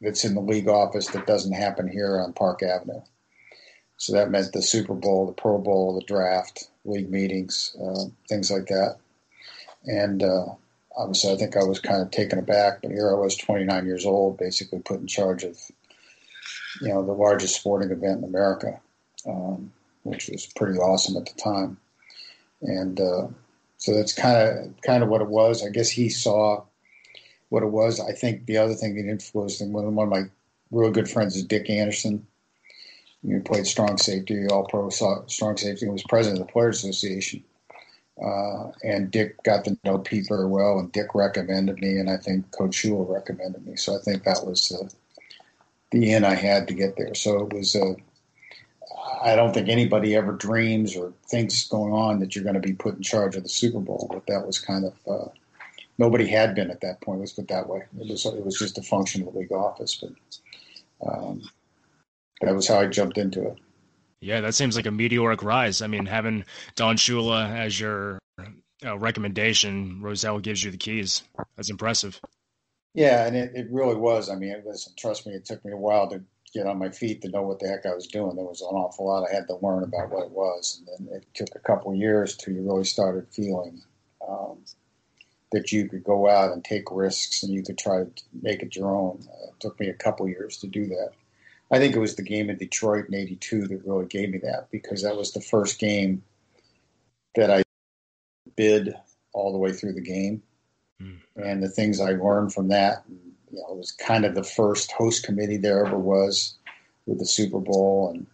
that's 0.00 0.24
in 0.24 0.34
the 0.34 0.40
league 0.40 0.68
office 0.68 1.08
that 1.08 1.26
doesn't 1.26 1.52
happen 1.52 1.88
here 1.88 2.20
on 2.20 2.32
Park 2.32 2.62
Avenue. 2.62 3.00
So 3.98 4.12
that 4.12 4.30
meant 4.30 4.52
the 4.52 4.62
Super 4.62 4.94
Bowl, 4.94 5.26
the 5.26 5.32
Pro 5.32 5.58
Bowl, 5.58 5.94
the 5.94 6.06
draft, 6.06 6.68
league 6.84 7.10
meetings, 7.10 7.76
uh, 7.82 8.04
things 8.28 8.50
like 8.50 8.66
that. 8.66 8.96
And 9.86 10.22
uh, 10.22 10.46
obviously, 10.96 11.32
I 11.32 11.36
think 11.36 11.56
I 11.56 11.64
was 11.64 11.80
kind 11.80 12.00
of 12.00 12.10
taken 12.10 12.38
aback, 12.38 12.80
but 12.80 12.92
here 12.92 13.10
I 13.10 13.14
was, 13.14 13.36
29 13.36 13.86
years 13.86 14.06
old, 14.06 14.38
basically 14.38 14.78
put 14.78 15.00
in 15.00 15.08
charge 15.08 15.42
of, 15.42 15.58
you 16.80 16.88
know, 16.88 17.04
the 17.04 17.12
largest 17.12 17.56
sporting 17.56 17.90
event 17.90 18.18
in 18.18 18.24
America, 18.24 18.80
um, 19.26 19.72
which 20.04 20.28
was 20.28 20.46
pretty 20.46 20.78
awesome 20.78 21.16
at 21.16 21.26
the 21.26 21.40
time. 21.40 21.76
And 22.62 23.00
uh, 23.00 23.26
so 23.78 23.94
that's 23.94 24.12
kind 24.12 24.36
of 24.36 24.80
kind 24.82 25.02
of 25.02 25.08
what 25.08 25.22
it 25.22 25.28
was. 25.28 25.64
I 25.64 25.70
guess 25.70 25.90
he 25.90 26.08
saw 26.08 26.64
what 27.48 27.62
it 27.62 27.70
was. 27.70 28.00
I 28.00 28.12
think 28.12 28.46
the 28.46 28.58
other 28.58 28.74
thing 28.74 28.94
that 28.96 29.10
influenced 29.10 29.60
him, 29.60 29.72
one 29.72 29.86
of 29.86 30.08
my 30.08 30.24
real 30.70 30.90
good 30.90 31.10
friends 31.10 31.36
is 31.36 31.44
Dick 31.44 31.70
Anderson. 31.70 32.26
He 33.26 33.38
played 33.40 33.66
strong 33.66 33.98
safety, 33.98 34.46
all 34.46 34.64
pro 34.64 34.88
strong 34.90 35.56
safety, 35.56 35.84
and 35.84 35.92
was 35.92 36.04
president 36.08 36.40
of 36.40 36.46
the 36.46 36.52
Players 36.52 36.84
Association. 36.84 37.42
Uh, 38.22 38.70
and 38.82 39.10
Dick 39.10 39.40
got 39.44 39.64
to 39.64 39.78
know 39.84 39.98
Pete 39.98 40.26
very 40.28 40.46
well, 40.46 40.78
and 40.78 40.90
Dick 40.92 41.14
recommended 41.14 41.78
me, 41.78 41.98
and 41.98 42.10
I 42.10 42.16
think 42.16 42.50
Coach 42.50 42.82
Shula 42.82 43.08
recommended 43.08 43.64
me. 43.66 43.76
So 43.76 43.96
I 43.96 44.00
think 44.02 44.24
that 44.24 44.44
was 44.44 44.72
uh, 44.72 44.88
the 45.90 46.12
end 46.12 46.26
I 46.26 46.34
had 46.34 46.66
to 46.68 46.74
get 46.74 46.96
there. 46.96 47.14
So 47.14 47.44
it 47.44 47.52
was. 47.52 47.76
Uh, 47.76 47.94
I 49.22 49.34
don't 49.36 49.52
think 49.52 49.68
anybody 49.68 50.14
ever 50.14 50.32
dreams 50.32 50.96
or 50.96 51.12
thinks 51.28 51.66
going 51.66 51.92
on 51.92 52.20
that 52.20 52.34
you're 52.34 52.44
going 52.44 52.54
to 52.54 52.60
be 52.60 52.72
put 52.72 52.96
in 52.96 53.02
charge 53.02 53.36
of 53.36 53.42
the 53.42 53.48
Super 53.48 53.80
Bowl, 53.80 54.08
but 54.12 54.26
that 54.26 54.46
was 54.46 54.58
kind 54.58 54.84
of 54.84 54.94
uh, 55.08 55.28
nobody 55.98 56.26
had 56.26 56.54
been 56.54 56.70
at 56.70 56.80
that 56.80 57.00
point. 57.00 57.20
Let's 57.20 57.32
put 57.32 57.42
it 57.42 57.48
that 57.48 57.68
way. 57.68 57.82
It 58.00 58.08
was 58.08 58.24
it 58.26 58.44
was 58.44 58.58
just 58.58 58.78
a 58.78 58.82
function 58.82 59.26
of 59.26 59.32
the 59.32 59.40
league 59.40 59.52
office, 59.52 59.96
but 59.96 61.08
um, 61.08 61.42
that 62.40 62.54
was 62.54 62.68
how 62.68 62.80
I 62.80 62.86
jumped 62.86 63.18
into 63.18 63.46
it. 63.48 63.58
Yeah, 64.20 64.40
that 64.40 64.54
seems 64.54 64.76
like 64.76 64.86
a 64.86 64.90
meteoric 64.90 65.42
rise. 65.42 65.80
I 65.80 65.86
mean, 65.86 66.06
having 66.06 66.44
Don 66.74 66.96
Shula 66.96 67.56
as 67.56 67.78
your 67.78 68.18
uh, 68.84 68.98
recommendation, 68.98 70.02
Rozelle 70.02 70.40
gives 70.40 70.62
you 70.62 70.70
the 70.70 70.76
keys. 70.76 71.22
That's 71.56 71.70
impressive. 71.70 72.20
Yeah, 72.94 73.26
and 73.26 73.36
it, 73.36 73.52
it 73.54 73.68
really 73.70 73.94
was. 73.94 74.28
I 74.28 74.34
mean, 74.34 74.50
it 74.50 74.64
was, 74.64 74.92
trust 74.98 75.26
me, 75.26 75.34
it 75.34 75.44
took 75.44 75.64
me 75.64 75.72
a 75.72 75.76
while 75.76 76.08
to 76.08 76.22
get 76.52 76.66
on 76.66 76.78
my 76.78 76.90
feet 76.90 77.22
to 77.22 77.28
know 77.28 77.42
what 77.42 77.60
the 77.60 77.68
heck 77.68 77.86
I 77.86 77.94
was 77.94 78.06
doing. 78.06 78.34
There 78.34 78.44
was 78.44 78.62
an 78.62 78.68
awful 78.68 79.06
lot 79.06 79.28
I 79.28 79.32
had 79.32 79.46
to 79.48 79.58
learn 79.62 79.84
about 79.84 80.10
what 80.10 80.26
it 80.26 80.32
was. 80.32 80.82
And 80.98 81.08
then 81.08 81.16
it 81.16 81.26
took 81.34 81.54
a 81.54 81.60
couple 81.60 81.92
of 81.92 81.98
years 81.98 82.36
till 82.36 82.54
you 82.54 82.62
really 82.62 82.84
started 82.84 83.28
feeling 83.30 83.82
um, 84.26 84.58
that 85.52 85.70
you 85.70 85.88
could 85.88 86.02
go 86.02 86.28
out 86.28 86.52
and 86.52 86.64
take 86.64 86.90
risks 86.90 87.42
and 87.42 87.52
you 87.52 87.62
could 87.62 87.78
try 87.78 87.98
to 87.98 88.10
make 88.42 88.62
it 88.62 88.74
your 88.74 88.94
own. 88.94 89.20
Uh, 89.28 89.48
it 89.48 89.60
took 89.60 89.78
me 89.78 89.88
a 89.88 89.94
couple 89.94 90.26
of 90.26 90.30
years 90.30 90.56
to 90.58 90.66
do 90.66 90.86
that. 90.86 91.10
I 91.70 91.78
think 91.78 91.94
it 91.94 92.00
was 92.00 92.16
the 92.16 92.22
game 92.22 92.48
in 92.48 92.56
Detroit 92.56 93.08
in 93.08 93.14
'82 93.14 93.68
that 93.68 93.84
really 93.84 94.06
gave 94.06 94.30
me 94.30 94.38
that 94.38 94.70
because 94.70 95.02
that 95.02 95.16
was 95.16 95.32
the 95.32 95.40
first 95.40 95.78
game 95.78 96.22
that 97.36 97.50
I 97.50 97.62
bid 98.56 98.94
all 99.32 99.52
the 99.52 99.58
way 99.58 99.72
through 99.72 99.92
the 99.92 100.00
game, 100.00 100.42
mm. 101.00 101.18
and 101.36 101.62
the 101.62 101.68
things 101.68 102.00
I 102.00 102.12
learned 102.12 102.52
from 102.52 102.68
that. 102.68 103.04
You 103.50 103.58
know, 103.58 103.66
it 103.70 103.76
was 103.76 103.92
kind 103.92 104.24
of 104.24 104.34
the 104.34 104.44
first 104.44 104.92
host 104.92 105.24
committee 105.24 105.56
there 105.56 105.84
ever 105.84 105.98
was 105.98 106.54
with 107.06 107.18
the 107.18 107.26
Super 107.26 107.60
Bowl, 107.60 108.10
and 108.14 108.26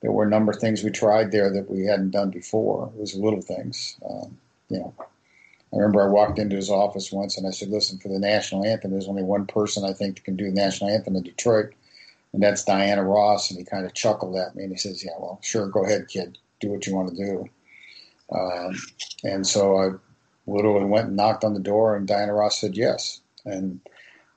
there 0.00 0.12
were 0.12 0.24
a 0.24 0.30
number 0.30 0.52
of 0.52 0.58
things 0.58 0.82
we 0.82 0.90
tried 0.90 1.30
there 1.30 1.50
that 1.52 1.70
we 1.70 1.84
hadn't 1.84 2.10
done 2.10 2.30
before. 2.30 2.90
It 2.94 3.00
was 3.00 3.14
little 3.14 3.42
things, 3.42 3.96
um, 4.08 4.38
you 4.68 4.78
know. 4.78 4.94
I 5.72 5.78
remember 5.78 6.02
I 6.02 6.08
walked 6.08 6.38
into 6.38 6.56
his 6.56 6.68
office 6.68 7.10
once 7.10 7.38
and 7.38 7.46
I 7.46 7.50
said, 7.50 7.70
"Listen, 7.70 7.98
for 7.98 8.08
the 8.08 8.18
national 8.18 8.64
anthem, 8.66 8.90
there's 8.90 9.08
only 9.08 9.22
one 9.22 9.46
person 9.46 9.84
I 9.84 9.94
think 9.94 10.16
that 10.16 10.24
can 10.24 10.36
do 10.36 10.46
the 10.46 10.52
national 10.52 10.90
anthem 10.90 11.16
in 11.16 11.22
Detroit, 11.22 11.72
and 12.32 12.42
that's 12.42 12.64
Diana 12.64 13.04
Ross. 13.04 13.50
And 13.50 13.58
he 13.58 13.64
kind 13.64 13.86
of 13.86 13.94
chuckled 13.94 14.36
at 14.36 14.54
me 14.54 14.64
and 14.64 14.72
he 14.72 14.78
says, 14.78 15.04
Yeah, 15.04 15.12
well, 15.18 15.38
sure, 15.42 15.66
go 15.66 15.84
ahead, 15.84 16.08
kid, 16.08 16.38
do 16.60 16.70
what 16.70 16.86
you 16.86 16.94
want 16.94 17.10
to 17.10 17.24
do. 17.24 17.48
Um, 18.34 18.76
and 19.24 19.46
so 19.46 19.76
I 19.76 19.90
literally 20.46 20.86
went 20.86 21.08
and 21.08 21.16
knocked 21.16 21.44
on 21.44 21.54
the 21.54 21.60
door, 21.60 21.96
and 21.96 22.06
Diana 22.06 22.32
Ross 22.32 22.60
said 22.60 22.76
yes. 22.76 23.20
And 23.44 23.80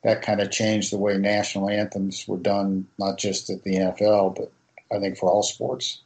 that 0.03 0.21
kind 0.21 0.41
of 0.41 0.51
changed 0.51 0.91
the 0.91 0.97
way 0.97 1.17
national 1.17 1.69
anthems 1.69 2.27
were 2.27 2.37
done, 2.37 2.87
not 2.99 3.17
just 3.17 3.49
at 3.49 3.63
the 3.63 3.75
NFL, 3.75 4.35
but 4.35 4.51
I 4.95 4.99
think 4.99 5.17
for 5.17 5.29
all 5.29 5.43
sports. 5.43 6.01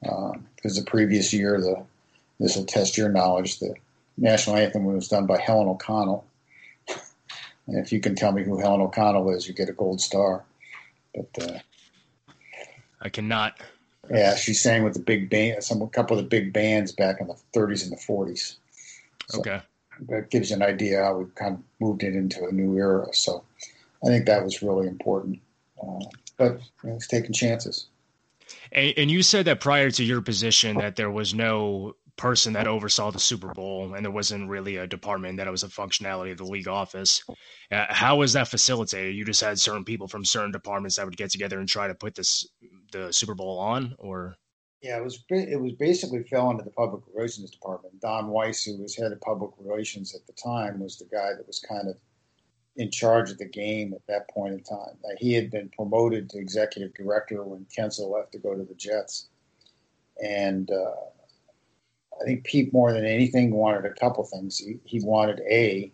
Because 0.00 0.78
um, 0.78 0.84
the 0.84 0.84
previous 0.86 1.32
year, 1.32 1.60
the 1.60 1.84
this 2.40 2.56
will 2.56 2.64
test 2.64 2.96
your 2.96 3.08
knowledge. 3.08 3.60
The 3.60 3.74
national 4.16 4.56
anthem 4.56 4.84
was 4.84 5.08
done 5.08 5.26
by 5.26 5.38
Helen 5.38 5.68
O'Connell. 5.68 6.26
and 6.88 7.78
if 7.78 7.92
you 7.92 8.00
can 8.00 8.14
tell 8.14 8.32
me 8.32 8.42
who 8.42 8.58
Helen 8.58 8.80
O'Connell 8.80 9.30
is, 9.30 9.46
you 9.46 9.54
get 9.54 9.68
a 9.68 9.72
gold 9.72 10.00
star. 10.00 10.44
But 11.14 11.42
uh, 11.42 11.58
I 13.00 13.08
cannot. 13.08 13.58
Yeah, 14.10 14.34
she 14.34 14.52
sang 14.52 14.82
with 14.84 14.94
the 14.94 15.00
big 15.00 15.30
band, 15.30 15.64
some 15.64 15.80
a 15.80 15.88
couple 15.88 16.18
of 16.18 16.24
the 16.24 16.28
big 16.28 16.52
bands 16.52 16.92
back 16.92 17.20
in 17.20 17.28
the 17.28 17.36
30s 17.54 17.82
and 17.84 17.92
the 17.92 17.96
40s. 17.96 18.56
So 19.28 19.38
okay, 19.38 19.62
that 20.08 20.30
gives 20.30 20.50
you 20.50 20.56
an 20.56 20.62
idea 20.62 21.02
how 21.02 21.18
we 21.18 21.24
kind 21.34 21.54
of 21.54 21.62
moved 21.80 22.02
it 22.02 22.14
into 22.14 22.46
a 22.46 22.52
new 22.52 22.76
era. 22.76 23.06
So 23.12 23.42
I 24.04 24.08
think 24.08 24.26
that 24.26 24.44
was 24.44 24.62
really 24.62 24.86
important. 24.86 25.40
Uh, 25.82 26.04
but 26.36 26.60
you 26.82 26.90
know, 26.90 26.96
it's 26.96 27.06
taking 27.06 27.32
chances. 27.32 27.86
And, 28.72 28.92
and 28.96 29.10
you 29.10 29.22
said 29.22 29.46
that 29.46 29.60
prior 29.60 29.90
to 29.92 30.04
your 30.04 30.20
position 30.20 30.76
that 30.78 30.96
there 30.96 31.10
was 31.10 31.34
no 31.34 31.96
person 32.16 32.52
that 32.52 32.68
oversaw 32.68 33.10
the 33.10 33.18
Super 33.18 33.52
Bowl, 33.52 33.94
and 33.94 34.04
there 34.04 34.12
wasn't 34.12 34.48
really 34.48 34.76
a 34.76 34.86
department 34.86 35.36
that 35.38 35.48
it 35.48 35.50
was 35.50 35.64
a 35.64 35.68
functionality 35.68 36.30
of 36.30 36.38
the 36.38 36.44
league 36.44 36.68
office. 36.68 37.22
Uh, 37.72 37.86
how 37.88 38.16
was 38.16 38.32
that 38.34 38.48
facilitated? 38.48 39.14
You 39.14 39.24
just 39.24 39.40
had 39.40 39.58
certain 39.58 39.84
people 39.84 40.06
from 40.06 40.24
certain 40.24 40.52
departments 40.52 40.96
that 40.96 41.06
would 41.06 41.16
get 41.16 41.30
together 41.30 41.58
and 41.58 41.68
try 41.68 41.88
to 41.88 41.94
put 41.94 42.14
this 42.14 42.46
the 42.92 43.12
Super 43.12 43.34
Bowl 43.34 43.58
on, 43.58 43.94
or 43.98 44.36
yeah, 44.84 44.98
it 44.98 45.02
was 45.02 45.24
it 45.30 45.60
was 45.60 45.72
basically 45.72 46.22
fell 46.24 46.50
into 46.50 46.62
the 46.62 46.70
public 46.70 47.02
relations 47.12 47.50
department. 47.50 48.00
Don 48.00 48.28
Weiss, 48.28 48.64
who 48.64 48.76
was 48.76 48.94
head 48.94 49.12
of 49.12 49.20
public 49.22 49.50
relations 49.58 50.14
at 50.14 50.26
the 50.26 50.34
time, 50.34 50.78
was 50.78 50.98
the 50.98 51.06
guy 51.06 51.30
that 51.34 51.46
was 51.46 51.58
kind 51.58 51.88
of 51.88 51.96
in 52.76 52.90
charge 52.90 53.30
of 53.30 53.38
the 53.38 53.48
game 53.48 53.94
at 53.94 54.06
that 54.08 54.28
point 54.28 54.52
in 54.52 54.62
time. 54.62 54.96
Uh, 55.04 55.14
he 55.18 55.32
had 55.32 55.50
been 55.50 55.70
promoted 55.70 56.28
to 56.28 56.38
executive 56.38 56.92
director 56.94 57.44
when 57.44 57.66
Kensil 57.74 58.10
left 58.10 58.32
to 58.32 58.38
go 58.38 58.54
to 58.54 58.62
the 58.62 58.74
Jets, 58.74 59.28
and 60.22 60.70
uh, 60.70 60.92
I 62.20 62.24
think 62.24 62.44
Pete 62.44 62.72
more 62.72 62.92
than 62.92 63.04
anything 63.04 63.52
wanted 63.52 63.84
a 63.84 63.94
couple 63.94 64.24
things. 64.24 64.58
He, 64.58 64.78
he 64.84 65.00
wanted 65.00 65.40
a 65.40 65.92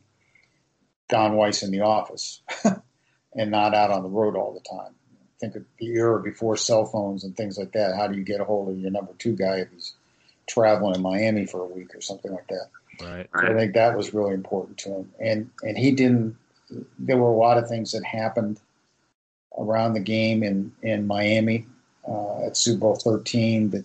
Don 1.09 1.35
Weiss 1.35 1.63
in 1.63 1.71
the 1.71 1.81
office 1.81 2.41
and 3.35 3.51
not 3.51 3.75
out 3.75 3.91
on 3.91 4.03
the 4.03 4.09
road 4.09 4.37
all 4.37 4.53
the 4.53 4.69
time. 4.69 4.95
Think 5.41 5.57
of 5.57 5.65
the 5.79 5.87
era 5.87 6.23
before 6.23 6.57
cell 6.57 6.85
phones 6.85 7.25
and 7.25 7.37
things 7.37 7.59
like 7.59 7.73
that. 7.73 7.97
How 7.97 8.07
do 8.07 8.17
you 8.17 8.25
get 8.25 8.41
a 8.41 8.45
hold 8.45 8.69
of 8.69 8.79
your 8.79 8.91
number 8.91 9.13
two 9.19 9.35
guy 9.35 9.57
if 9.57 9.71
he's 9.73 9.95
traveling 10.47 10.95
in 10.95 11.03
Miami 11.03 11.47
for 11.47 11.63
a 11.63 11.67
week 11.67 11.95
or 11.95 12.01
something 12.01 12.31
like 12.31 12.47
that? 12.49 12.69
Right. 13.01 13.29
So 13.35 13.47
I 13.47 13.55
think 13.55 13.75
that 13.75 13.97
was 13.97 14.13
really 14.13 14.35
important 14.35 14.77
to 14.79 14.91
him. 14.91 15.13
And 15.19 15.51
and 15.63 15.79
he 15.79 15.93
didn't. 15.93 16.37
There 16.99 17.17
were 17.17 17.31
a 17.31 17.37
lot 17.37 17.57
of 17.57 17.69
things 17.69 17.93
that 17.93 18.05
happened 18.05 18.61
around 19.59 19.95
the 19.95 20.01
game 20.01 20.43
in 20.43 20.73
in 20.83 21.07
Miami 21.07 21.67
uh, 22.07 22.47
at 22.47 22.57
Super 22.57 22.81
Bowl 22.81 22.97
13 22.97 23.71
that 23.71 23.85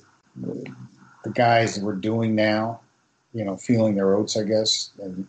the 1.25 1.31
guys 1.31 1.79
were 1.79 1.95
doing 1.95 2.35
now, 2.35 2.79
you 3.33 3.43
know, 3.43 3.57
feeling 3.57 3.95
their 3.95 4.15
oats, 4.15 4.37
I 4.37 4.43
guess. 4.43 4.91
And 5.01 5.27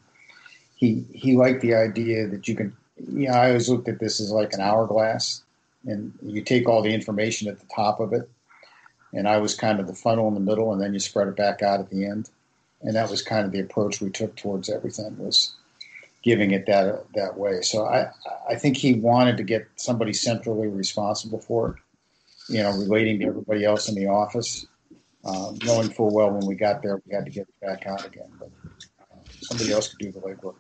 he 0.77 1.05
he 1.13 1.37
liked 1.37 1.63
the 1.63 1.75
idea 1.75 2.29
that 2.29 2.47
you 2.47 2.55
can. 2.55 2.77
You 2.97 3.29
know, 3.29 3.35
I 3.35 3.49
always 3.49 3.69
looked 3.69 3.89
at 3.89 3.99
this 3.99 4.21
as 4.21 4.31
like 4.31 4.53
an 4.53 4.61
hourglass, 4.61 5.43
and 5.87 6.13
you 6.23 6.43
take 6.43 6.69
all 6.69 6.83
the 6.83 6.95
information 6.95 7.49
at 7.49 7.59
the 7.59 7.67
top 7.75 7.99
of 7.99 8.13
it, 8.13 8.29
and 9.13 9.27
I 9.27 9.39
was 9.39 9.55
kind 9.55 9.81
of 9.81 9.87
the 9.87 9.95
funnel 9.95 10.29
in 10.29 10.35
the 10.35 10.41
middle, 10.41 10.73
and 10.73 10.81
then 10.81 10.93
you 10.93 11.01
spread 11.01 11.29
it 11.29 11.37
back 11.37 11.63
out 11.63 11.81
at 11.81 11.91
the 11.91 12.07
end. 12.07 12.31
And 12.83 12.95
that 12.95 13.11
was 13.11 13.23
kind 13.23 13.47
of 13.47 13.53
the 13.53 13.61
approach 13.61 14.01
we 14.03 14.11
took 14.11 14.37
towards 14.37 14.69
everything 14.69 15.17
was 15.19 15.55
giving 16.23 16.51
it 16.51 16.67
that 16.67 17.07
that 17.15 17.39
way. 17.39 17.63
So 17.63 17.87
I 17.87 18.11
I 18.49 18.57
think 18.57 18.77
he 18.77 18.95
wanted 18.95 19.39
to 19.39 19.45
get 19.45 19.67
somebody 19.77 20.13
centrally 20.13 20.69
responsible 20.69 21.41
for 21.41 21.71
it, 21.71 22.53
you 22.53 22.63
know, 22.63 22.73
relating 22.73 23.19
to 23.21 23.27
everybody 23.27 23.65
else 23.65 23.89
in 23.89 23.95
the 23.95 24.09
office 24.09 24.67
uh, 25.27 25.53
knowing 25.65 25.91
full 25.91 26.15
well 26.15 26.31
when 26.31 26.47
we 26.47 26.55
got 26.55 26.83
there 26.83 27.03
we 27.05 27.15
had 27.15 27.25
to 27.25 27.31
get 27.31 27.43
it 27.43 27.61
back 27.61 27.87
out 27.87 28.07
again. 28.07 28.31
But 28.39 28.51
uh, 29.01 29.17
somebody 29.41 29.73
else 29.73 29.89
could 29.89 29.99
do 29.99 30.13
the 30.13 30.21
legwork. 30.21 30.55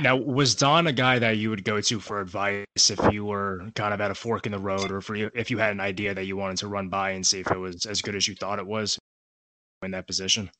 Now, 0.00 0.16
was 0.16 0.54
Don 0.54 0.86
a 0.86 0.92
guy 0.92 1.18
that 1.18 1.36
you 1.36 1.50
would 1.50 1.64
go 1.64 1.80
to 1.80 2.00
for 2.00 2.20
advice 2.20 2.66
if 2.76 2.98
you 3.12 3.24
were 3.24 3.70
kind 3.74 3.92
of 3.92 4.00
at 4.00 4.10
a 4.10 4.14
fork 4.14 4.46
in 4.46 4.52
the 4.52 4.58
road, 4.58 4.90
or 4.90 5.00
for 5.00 5.14
you, 5.14 5.30
if 5.34 5.50
you 5.50 5.58
had 5.58 5.72
an 5.72 5.80
idea 5.80 6.14
that 6.14 6.24
you 6.24 6.36
wanted 6.36 6.58
to 6.58 6.68
run 6.68 6.88
by 6.88 7.10
and 7.10 7.26
see 7.26 7.40
if 7.40 7.50
it 7.50 7.58
was 7.58 7.86
as 7.86 8.02
good 8.02 8.14
as 8.14 8.26
you 8.26 8.34
thought 8.34 8.58
it 8.58 8.66
was 8.66 8.98
in 9.82 9.90
that 9.92 10.06
position? 10.06 10.50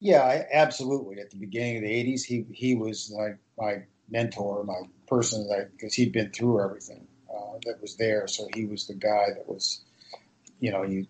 Yeah, 0.00 0.22
I, 0.22 0.46
absolutely. 0.52 1.20
At 1.20 1.30
the 1.30 1.36
beginning 1.36 1.78
of 1.78 1.82
the 1.82 1.90
'80s, 1.90 2.22
he 2.22 2.46
he 2.52 2.74
was 2.74 3.12
like 3.14 3.38
my 3.58 3.82
mentor, 4.08 4.64
my 4.64 4.82
person 5.06 5.48
that 5.48 5.72
because 5.72 5.94
he'd 5.94 6.12
been 6.12 6.30
through 6.30 6.62
everything 6.62 7.06
uh, 7.28 7.58
that 7.64 7.80
was 7.80 7.96
there. 7.96 8.26
So 8.26 8.48
he 8.54 8.64
was 8.64 8.86
the 8.86 8.94
guy 8.94 9.26
that 9.34 9.48
was, 9.48 9.82
you 10.60 10.70
know, 10.70 10.82
you 10.84 11.06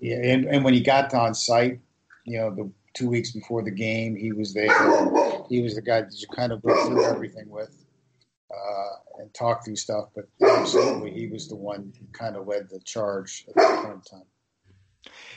yeah, 0.00 0.16
and, 0.16 0.46
and 0.46 0.64
when 0.64 0.74
he 0.74 0.80
got 0.80 1.14
on 1.14 1.34
site, 1.34 1.80
you 2.24 2.38
know, 2.38 2.54
the 2.54 2.70
two 2.94 3.08
weeks 3.08 3.32
before 3.32 3.62
the 3.62 3.70
game, 3.70 4.16
he 4.16 4.32
was 4.32 4.54
there. 4.54 4.68
He 5.48 5.62
was 5.62 5.74
the 5.74 5.82
guy 5.82 6.02
that 6.02 6.20
you 6.20 6.26
kind 6.34 6.52
of 6.52 6.62
go 6.62 6.86
through 6.86 7.04
everything 7.04 7.48
with. 7.48 7.84
uh, 8.50 9.20
and 9.20 9.32
talk 9.34 9.64
through 9.64 9.76
stuff. 9.76 10.06
But 10.14 10.26
absolutely, 10.42 11.12
he 11.12 11.26
was 11.28 11.48
the 11.48 11.56
one 11.56 11.92
who 11.98 12.06
kind 12.12 12.36
of 12.36 12.46
led 12.46 12.68
the 12.70 12.80
charge 12.80 13.44
at 13.48 13.54
that 13.56 13.84
point 13.84 13.94
in 13.94 14.00
time. 14.02 14.26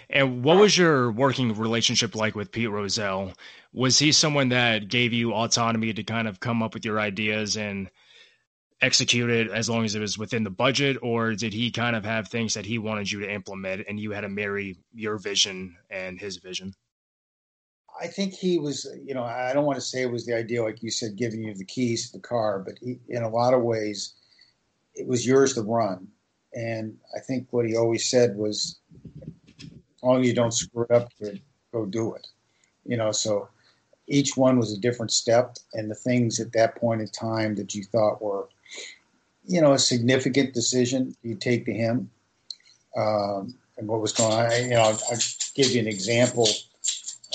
And 0.10 0.44
what 0.44 0.58
was 0.58 0.78
your 0.78 1.12
working 1.12 1.54
relationship 1.56 2.16
like 2.16 2.36
with 2.36 2.52
Pete 2.52 2.70
Rozelle? 2.70 3.34
Was 3.74 4.00
he 4.00 4.12
someone 4.12 4.50
that 4.50 4.88
gave 4.88 5.14
you 5.14 5.34
autonomy 5.34 5.94
to 5.94 6.04
kind 6.04 6.28
of 6.28 6.40
come 6.40 6.64
up 6.64 6.74
with 6.74 6.86
your 6.86 7.00
ideas 7.00 7.58
and 7.58 7.90
execute 8.82 9.30
it 9.30 9.52
as 9.52 9.70
long 9.70 9.86
as 9.86 9.96
it 9.96 10.00
was 10.00 10.18
within 10.18 10.44
the 10.44 10.50
budget, 10.50 10.98
or 11.02 11.34
did 11.36 11.54
he 11.54 11.72
kind 11.72 11.96
of 11.96 12.06
have 12.06 12.28
things 12.28 12.54
that 12.54 12.66
he 12.66 12.78
wanted 12.78 13.12
you 13.12 13.20
to 13.20 13.32
implement 13.32 13.86
and 13.88 14.00
you 14.00 14.12
had 14.12 14.22
to 14.22 14.30
marry 14.30 14.78
your 14.94 15.18
vision 15.18 15.76
and 15.90 16.20
his 16.20 16.38
vision? 16.38 16.74
I 18.02 18.08
think 18.08 18.34
he 18.34 18.60
was, 18.60 18.88
you 19.04 19.14
know, 19.14 19.24
I 19.24 19.52
don't 19.52 19.66
want 19.66 19.76
to 19.76 19.82
say 19.82 20.02
it 20.02 20.12
was 20.12 20.26
the 20.26 20.36
idea, 20.36 20.64
like 20.64 20.82
you 20.82 20.90
said, 20.90 21.18
giving 21.18 21.44
you 21.44 21.54
the 21.54 21.66
keys 21.66 22.08
to 22.08 22.18
the 22.18 22.24
car, 22.24 22.60
but 22.60 22.76
he, 22.82 23.00
in 23.10 23.24
a 23.24 23.30
lot 23.30 23.54
of 23.54 23.62
ways, 23.62 24.14
it 24.96 25.06
was 25.06 25.28
yours 25.28 25.54
to 25.56 25.62
run. 25.62 26.08
And 26.54 26.98
I 27.16 27.20
think 27.20 27.48
what 27.52 27.68
he 27.68 27.76
always 27.76 28.10
said 28.10 28.38
was, 28.38 28.80
as 29.62 30.04
long 30.04 30.22
as 30.22 30.28
you 30.28 30.34
don't 30.34 30.54
screw 30.54 30.86
it 30.90 30.92
up, 30.92 31.12
go 31.74 31.86
do 31.86 32.14
it. 32.14 32.26
You 32.86 32.96
know, 32.96 33.12
so 33.12 33.50
each 34.08 34.38
one 34.38 34.58
was 34.58 34.74
a 34.74 34.80
different 34.80 35.12
step, 35.12 35.58
and 35.74 35.92
the 35.92 35.96
things 35.96 36.40
at 36.40 36.54
that 36.54 36.76
point 36.76 37.02
in 37.02 37.08
time 37.10 37.56
that 37.56 37.76
you 37.76 37.84
thought 37.84 38.22
were, 38.22 38.48
you 39.50 39.60
know, 39.60 39.74
a 39.74 39.80
significant 39.80 40.54
decision, 40.54 41.16
you 41.24 41.36
take 41.36 41.66
to 41.66 41.74
him. 41.74 42.12
Um, 42.96 43.56
and 43.78 43.88
what 43.88 44.00
was 44.00 44.14
going 44.14 44.32
on, 44.32 44.46
I, 44.46 44.60
you 44.60 44.70
know, 44.70 44.82
I'll, 44.82 45.00
I'll 45.12 45.18
give 45.56 45.72
you 45.72 45.80
an 45.80 45.88
example 45.88 46.48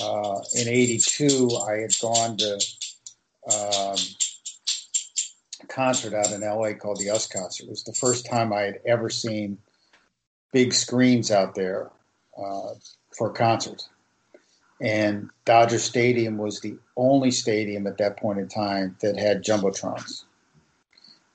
uh, 0.01 0.41
in 0.55 0.69
82, 0.69 1.51
I 1.69 1.73
had 1.79 1.93
gone 2.01 2.37
to 2.37 2.55
um, 3.53 3.97
a 5.63 5.67
concert 5.69 6.15
out 6.15 6.31
in 6.31 6.41
LA 6.41 6.75
called 6.75 6.99
the 6.99 7.11
US 7.11 7.27
Concert. 7.27 7.65
It 7.65 7.71
was 7.71 7.83
the 7.83 7.93
first 7.93 8.27
time 8.27 8.53
I 8.53 8.63
had 8.63 8.81
ever 8.87 9.11
seen 9.11 9.59
big 10.53 10.73
screens 10.73 11.33
out 11.33 11.57
there 11.57 11.91
uh, 12.39 12.75
for 13.17 13.31
a 13.31 13.35
concert. 13.35 13.83
And 14.81 15.31
Dodger 15.45 15.79
Stadium 15.79 16.39
was 16.39 16.61
the 16.61 16.77
only 16.97 17.33
stadium 17.33 17.87
at 17.89 17.99
that 17.99 18.19
point 18.19 18.39
in 18.39 18.49
time 18.49 18.97
that 19.01 19.19
had 19.19 19.45
jumbotrons. 19.45 20.25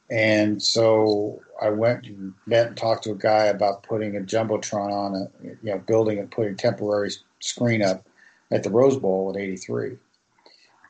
And 0.09 0.61
so 0.61 1.41
I 1.61 1.69
went 1.69 2.05
and 2.07 2.33
met 2.45 2.67
and 2.67 2.77
talked 2.77 3.03
to 3.03 3.11
a 3.11 3.15
guy 3.15 3.45
about 3.45 3.83
putting 3.83 4.15
a 4.15 4.21
jumbotron 4.21 4.91
on 4.91 5.15
a 5.15 5.27
you 5.43 5.57
know 5.63 5.79
building 5.79 6.17
and 6.19 6.31
putting 6.31 6.55
temporary 6.55 7.11
screen 7.39 7.81
up 7.81 8.07
at 8.51 8.63
the 8.63 8.71
Rose 8.71 8.97
Bowl 8.97 9.31
in 9.31 9.39
'83. 9.39 9.97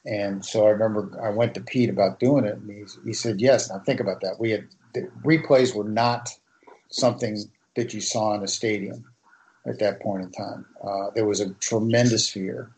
And 0.06 0.46
so 0.46 0.66
I 0.66 0.70
remember 0.70 1.20
I 1.22 1.30
went 1.30 1.54
to 1.56 1.62
Pete 1.62 1.90
about 1.90 2.20
doing 2.20 2.46
it, 2.46 2.56
and 2.56 2.70
he, 2.70 2.86
he 3.04 3.14
said, 3.14 3.42
"Yes." 3.42 3.70
Now 3.70 3.80
think 3.80 4.00
about 4.00 4.22
that. 4.22 4.40
We 4.40 4.52
had 4.52 4.68
replays 5.24 5.76
were 5.76 5.84
not 5.84 6.30
something 6.90 7.38
that 7.76 7.94
you 7.94 8.02
saw 8.02 8.34
in 8.36 8.44
a 8.44 8.48
stadium 8.48 9.06
at 9.66 9.80
that 9.80 10.00
point 10.02 10.24
in 10.24 10.32
time. 10.32 10.66
Uh, 10.82 11.10
there 11.14 11.26
was 11.26 11.42
a 11.42 11.54
tremendous 11.56 12.30
fear 12.30 12.72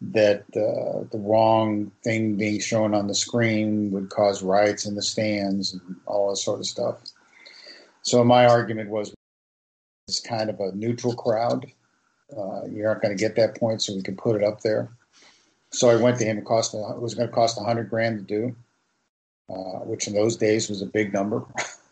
that 0.00 0.44
uh, 0.56 1.04
the 1.10 1.18
wrong 1.18 1.92
thing 2.02 2.36
being 2.36 2.58
shown 2.58 2.94
on 2.94 3.06
the 3.06 3.14
screen 3.14 3.90
would 3.90 4.08
cause 4.08 4.42
riots 4.42 4.86
in 4.86 4.94
the 4.94 5.02
stands 5.02 5.74
and 5.74 5.96
all 6.06 6.30
that 6.30 6.36
sort 6.36 6.60
of 6.60 6.66
stuff. 6.66 7.02
So 8.02 8.24
my 8.24 8.46
argument 8.46 8.88
was 8.88 9.14
it's 10.08 10.20
kind 10.20 10.48
of 10.48 10.58
a 10.60 10.72
neutral 10.72 11.14
crowd 11.14 11.70
uh, 12.36 12.64
you 12.66 12.86
aren't 12.86 13.02
going 13.02 13.16
to 13.16 13.20
get 13.20 13.36
that 13.36 13.58
point, 13.58 13.82
so 13.82 13.94
we 13.94 14.02
can 14.02 14.16
put 14.16 14.36
it 14.36 14.44
up 14.44 14.60
there. 14.60 14.90
So 15.72 15.88
I 15.88 15.96
went 15.96 16.18
to 16.18 16.24
him. 16.24 16.38
It 16.38 16.44
cost 16.44 16.74
it 16.74 17.00
was 17.00 17.14
going 17.14 17.28
to 17.28 17.34
cost 17.34 17.58
a 17.58 17.64
hundred 17.64 17.90
grand 17.90 18.18
to 18.18 18.24
do, 18.24 18.56
uh, 19.48 19.80
which 19.84 20.06
in 20.06 20.14
those 20.14 20.36
days 20.36 20.68
was 20.68 20.82
a 20.82 20.86
big 20.86 21.12
number. 21.12 21.44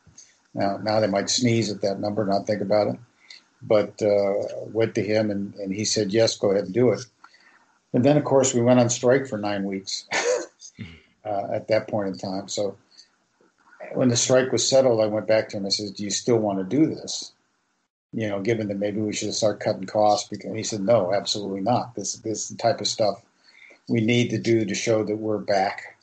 now 0.54 0.78
now 0.78 1.00
they 1.00 1.06
might 1.06 1.30
sneeze 1.30 1.70
at 1.70 1.82
that 1.82 2.00
number, 2.00 2.24
not 2.24 2.46
think 2.46 2.60
about 2.60 2.88
it. 2.88 2.96
But 3.62 4.00
uh, 4.02 4.34
went 4.66 4.94
to 4.94 5.02
him, 5.02 5.30
and, 5.30 5.54
and 5.54 5.72
he 5.72 5.84
said 5.84 6.12
yes, 6.12 6.36
go 6.36 6.52
ahead 6.52 6.66
and 6.66 6.74
do 6.74 6.90
it. 6.90 7.00
And 7.92 8.04
then 8.04 8.16
of 8.16 8.24
course 8.24 8.54
we 8.54 8.60
went 8.60 8.80
on 8.80 8.90
strike 8.90 9.26
for 9.26 9.38
nine 9.38 9.64
weeks 9.64 10.06
uh, 11.24 11.48
at 11.52 11.68
that 11.68 11.88
point 11.88 12.08
in 12.08 12.18
time. 12.18 12.48
So 12.48 12.76
when 13.94 14.08
the 14.08 14.16
strike 14.16 14.52
was 14.52 14.68
settled, 14.68 15.00
I 15.00 15.06
went 15.06 15.26
back 15.26 15.48
to 15.48 15.56
him. 15.56 15.64
And 15.64 15.68
I 15.68 15.70
said, 15.70 15.94
"Do 15.94 16.04
you 16.04 16.10
still 16.10 16.38
want 16.38 16.58
to 16.58 16.64
do 16.64 16.86
this?" 16.86 17.32
you 18.12 18.28
know, 18.28 18.40
given 18.40 18.68
that 18.68 18.78
maybe 18.78 19.00
we 19.00 19.12
should 19.12 19.34
start 19.34 19.60
cutting 19.60 19.84
costs. 19.84 20.28
Because 20.28 20.54
he 20.54 20.62
said, 20.62 20.80
no, 20.80 21.12
absolutely 21.12 21.60
not. 21.60 21.94
This, 21.94 22.14
this 22.16 22.42
is 22.42 22.48
the 22.48 22.56
type 22.56 22.80
of 22.80 22.86
stuff 22.86 23.22
we 23.88 24.00
need 24.00 24.30
to 24.30 24.38
do 24.38 24.64
to 24.64 24.74
show 24.74 25.04
that 25.04 25.16
we're 25.16 25.38
back. 25.38 25.96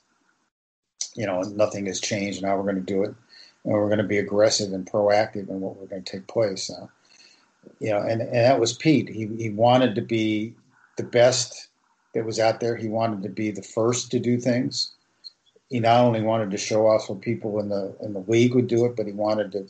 You 1.15 1.25
know, 1.25 1.41
nothing 1.41 1.85
has 1.85 1.99
changed. 1.99 2.41
Now 2.41 2.57
we're 2.57 2.63
going 2.63 2.75
to 2.75 2.81
do 2.81 3.03
it, 3.03 3.15
and 3.63 3.73
we're 3.73 3.87
going 3.87 3.99
to 3.99 4.03
be 4.03 4.17
aggressive 4.17 4.73
and 4.73 4.89
proactive 4.89 5.49
in 5.49 5.61
what 5.61 5.77
we're 5.77 5.87
going 5.87 6.03
to 6.03 6.11
take 6.11 6.27
place. 6.27 6.69
Uh, 6.69 6.87
you 7.79 7.89
know, 7.89 7.99
and, 7.99 8.21
and 8.21 8.33
that 8.33 8.59
was 8.59 8.73
Pete. 8.73 9.07
He 9.07 9.27
he 9.37 9.49
wanted 9.49 9.95
to 9.95 10.01
be 10.01 10.53
the 10.97 11.03
best 11.03 11.69
that 12.15 12.25
was 12.25 12.39
out 12.39 12.59
there. 12.59 12.75
He 12.75 12.87
wanted 12.87 13.21
to 13.23 13.29
be 13.29 13.51
the 13.51 13.61
first 13.61 14.09
to 14.11 14.19
do 14.19 14.39
things. 14.39 14.93
He 15.69 15.79
not 15.79 16.03
only 16.03 16.21
wanted 16.21 16.51
to 16.51 16.57
show 16.57 16.87
off 16.87 17.03
so 17.03 17.15
people 17.15 17.59
in 17.59 17.69
the 17.69 17.95
in 18.01 18.13
the 18.13 18.23
league 18.27 18.55
would 18.55 18.67
do 18.67 18.85
it, 18.85 18.95
but 18.95 19.05
he 19.05 19.11
wanted 19.11 19.51
to 19.51 19.67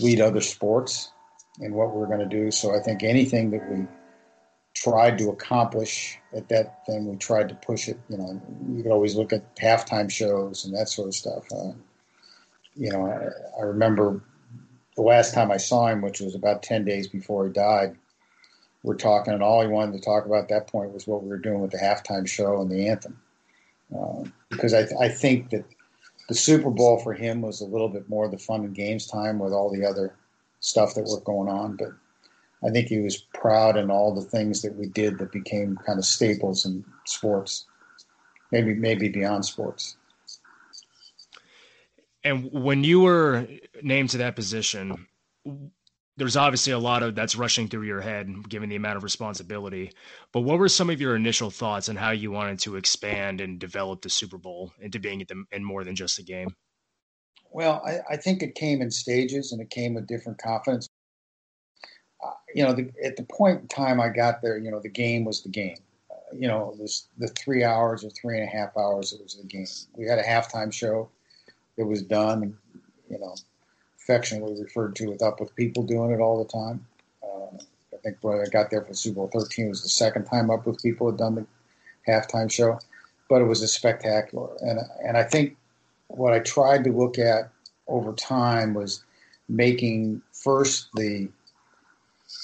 lead 0.00 0.20
other 0.20 0.40
sports 0.40 1.10
and 1.60 1.74
what 1.74 1.94
we're 1.94 2.06
going 2.06 2.18
to 2.18 2.26
do. 2.26 2.50
So 2.50 2.74
I 2.74 2.80
think 2.80 3.02
anything 3.02 3.50
that 3.52 3.70
we 3.70 3.86
tried 4.74 5.18
to 5.18 5.30
accomplish 5.30 6.18
at 6.34 6.48
that 6.48 6.84
thing, 6.86 7.06
we 7.06 7.16
tried 7.16 7.48
to 7.48 7.54
push 7.54 7.88
it. 7.88 7.98
You 8.08 8.18
know, 8.18 8.42
you 8.70 8.82
could 8.82 8.92
always 8.92 9.14
look 9.14 9.32
at 9.32 9.56
halftime 9.56 10.10
shows 10.10 10.64
and 10.64 10.74
that 10.74 10.88
sort 10.88 11.08
of 11.08 11.14
stuff. 11.14 11.44
Uh, 11.52 11.72
you 12.74 12.90
know, 12.90 13.06
I, 13.06 13.60
I, 13.60 13.64
remember 13.64 14.22
the 14.94 15.02
last 15.02 15.34
time 15.34 15.50
I 15.50 15.56
saw 15.56 15.88
him, 15.88 16.00
which 16.00 16.20
was 16.20 16.36
about 16.36 16.62
10 16.62 16.84
days 16.84 17.08
before 17.08 17.46
he 17.46 17.52
died, 17.52 17.96
we're 18.82 18.96
talking, 18.96 19.32
and 19.32 19.42
all 19.42 19.60
he 19.60 19.68
wanted 19.68 19.92
to 19.92 20.00
talk 20.00 20.24
about 20.24 20.44
at 20.44 20.48
that 20.48 20.68
point 20.68 20.92
was 20.92 21.06
what 21.06 21.22
we 21.22 21.28
were 21.28 21.38
doing 21.38 21.60
with 21.60 21.72
the 21.72 21.78
halftime 21.78 22.26
show 22.26 22.60
and 22.60 22.70
the 22.70 22.88
anthem. 22.88 23.20
Uh, 23.94 24.24
because 24.50 24.74
I, 24.74 24.86
I 25.00 25.08
think 25.08 25.50
that 25.50 25.64
the 26.28 26.34
Super 26.34 26.70
Bowl 26.70 26.98
for 26.98 27.14
him 27.14 27.40
was 27.40 27.60
a 27.60 27.66
little 27.66 27.88
bit 27.88 28.08
more 28.08 28.28
the 28.28 28.38
fun 28.38 28.64
and 28.64 28.74
games 28.74 29.06
time 29.06 29.38
with 29.38 29.52
all 29.52 29.70
the 29.70 29.84
other 29.84 30.14
stuff 30.60 30.94
that 30.94 31.04
were 31.04 31.20
going 31.20 31.48
on. 31.48 31.76
But 31.76 31.92
I 32.62 32.70
think 32.70 32.88
he 32.88 33.00
was 33.00 33.16
proud 33.16 33.76
in 33.76 33.90
all 33.90 34.14
the 34.14 34.22
things 34.22 34.62
that 34.62 34.74
we 34.76 34.86
did 34.86 35.18
that 35.18 35.32
became 35.32 35.78
kind 35.86 35.98
of 35.98 36.04
staples 36.04 36.66
in 36.66 36.84
sports, 37.04 37.66
maybe 38.52 38.74
maybe 38.74 39.08
beyond 39.08 39.44
sports. 39.44 39.96
And 42.24 42.50
when 42.52 42.84
you 42.84 43.00
were 43.00 43.46
named 43.82 44.10
to 44.10 44.18
that 44.18 44.36
position, 44.36 45.06
there's 46.18 46.36
obviously 46.36 46.72
a 46.72 46.78
lot 46.78 47.02
of 47.02 47.14
that's 47.14 47.36
rushing 47.36 47.68
through 47.68 47.84
your 47.84 48.00
head 48.00 48.48
given 48.48 48.68
the 48.68 48.76
amount 48.76 48.96
of 48.96 49.04
responsibility. 49.04 49.92
But 50.32 50.40
what 50.40 50.58
were 50.58 50.68
some 50.68 50.90
of 50.90 51.00
your 51.00 51.14
initial 51.14 51.50
thoughts 51.50 51.88
on 51.88 51.96
how 51.96 52.10
you 52.10 52.32
wanted 52.32 52.58
to 52.60 52.76
expand 52.76 53.40
and 53.40 53.58
develop 53.58 54.02
the 54.02 54.10
Super 54.10 54.36
Bowl 54.36 54.72
into 54.80 54.98
being 54.98 55.20
the, 55.20 55.44
in 55.52 55.64
more 55.64 55.84
than 55.84 55.94
just 55.94 56.18
a 56.18 56.24
game? 56.24 56.48
Well, 57.50 57.80
I, 57.86 58.14
I, 58.14 58.16
think 58.16 58.42
it 58.42 58.56
came 58.56 58.82
in 58.82 58.90
stages 58.90 59.52
and 59.52 59.60
it 59.60 59.70
came 59.70 59.94
with 59.94 60.06
different 60.06 60.38
confidence. 60.38 60.88
Uh, 62.22 62.32
you 62.54 62.64
know, 62.64 62.74
the, 62.74 62.90
at 63.02 63.16
the 63.16 63.22
point 63.22 63.62
in 63.62 63.68
time 63.68 64.00
I 64.00 64.08
got 64.08 64.42
there, 64.42 64.58
you 64.58 64.70
know, 64.70 64.80
the 64.80 64.90
game 64.90 65.24
was 65.24 65.42
the 65.42 65.48
game. 65.48 65.78
Uh, 66.10 66.34
you 66.36 66.48
know, 66.48 66.74
this, 66.78 67.08
the 67.16 67.28
three 67.28 67.64
hours 67.64 68.04
or 68.04 68.10
three 68.10 68.38
and 68.38 68.46
a 68.46 68.50
half 68.50 68.76
hours, 68.76 69.12
it 69.12 69.22
was 69.22 69.36
the 69.36 69.46
game. 69.46 69.66
We 69.94 70.06
had 70.06 70.18
a 70.18 70.24
halftime 70.24 70.72
show 70.72 71.08
that 71.76 71.86
was 71.86 72.02
done, 72.02 72.58
you 73.08 73.18
know, 73.18 73.34
affectionately 74.08 74.60
referred 74.60 74.96
to 74.96 75.08
with 75.08 75.22
Up 75.22 75.40
With 75.40 75.54
People 75.54 75.82
doing 75.82 76.12
it 76.12 76.20
all 76.20 76.42
the 76.42 76.50
time. 76.50 76.86
Uh, 77.22 77.56
I 77.92 77.96
think 78.02 78.16
when 78.22 78.38
I 78.38 78.48
got 78.50 78.70
there 78.70 78.82
for 78.82 78.94
Super 78.94 79.16
Bowl 79.16 79.30
13, 79.32 79.66
it 79.66 79.68
was 79.68 79.82
the 79.82 79.88
second 79.88 80.24
time 80.24 80.50
Up 80.50 80.66
With 80.66 80.82
People 80.82 81.10
had 81.10 81.18
done 81.18 81.34
the 81.34 81.46
halftime 82.10 82.50
show, 82.50 82.78
but 83.28 83.42
it 83.42 83.44
was 83.44 83.62
a 83.62 83.68
spectacular. 83.68 84.48
And, 84.60 84.80
and 85.04 85.16
I 85.16 85.24
think 85.24 85.56
what 86.08 86.32
I 86.32 86.38
tried 86.38 86.84
to 86.84 86.92
look 86.92 87.18
at 87.18 87.50
over 87.86 88.12
time 88.14 88.72
was 88.72 89.04
making 89.48 90.22
first 90.32 90.88
the 90.94 91.28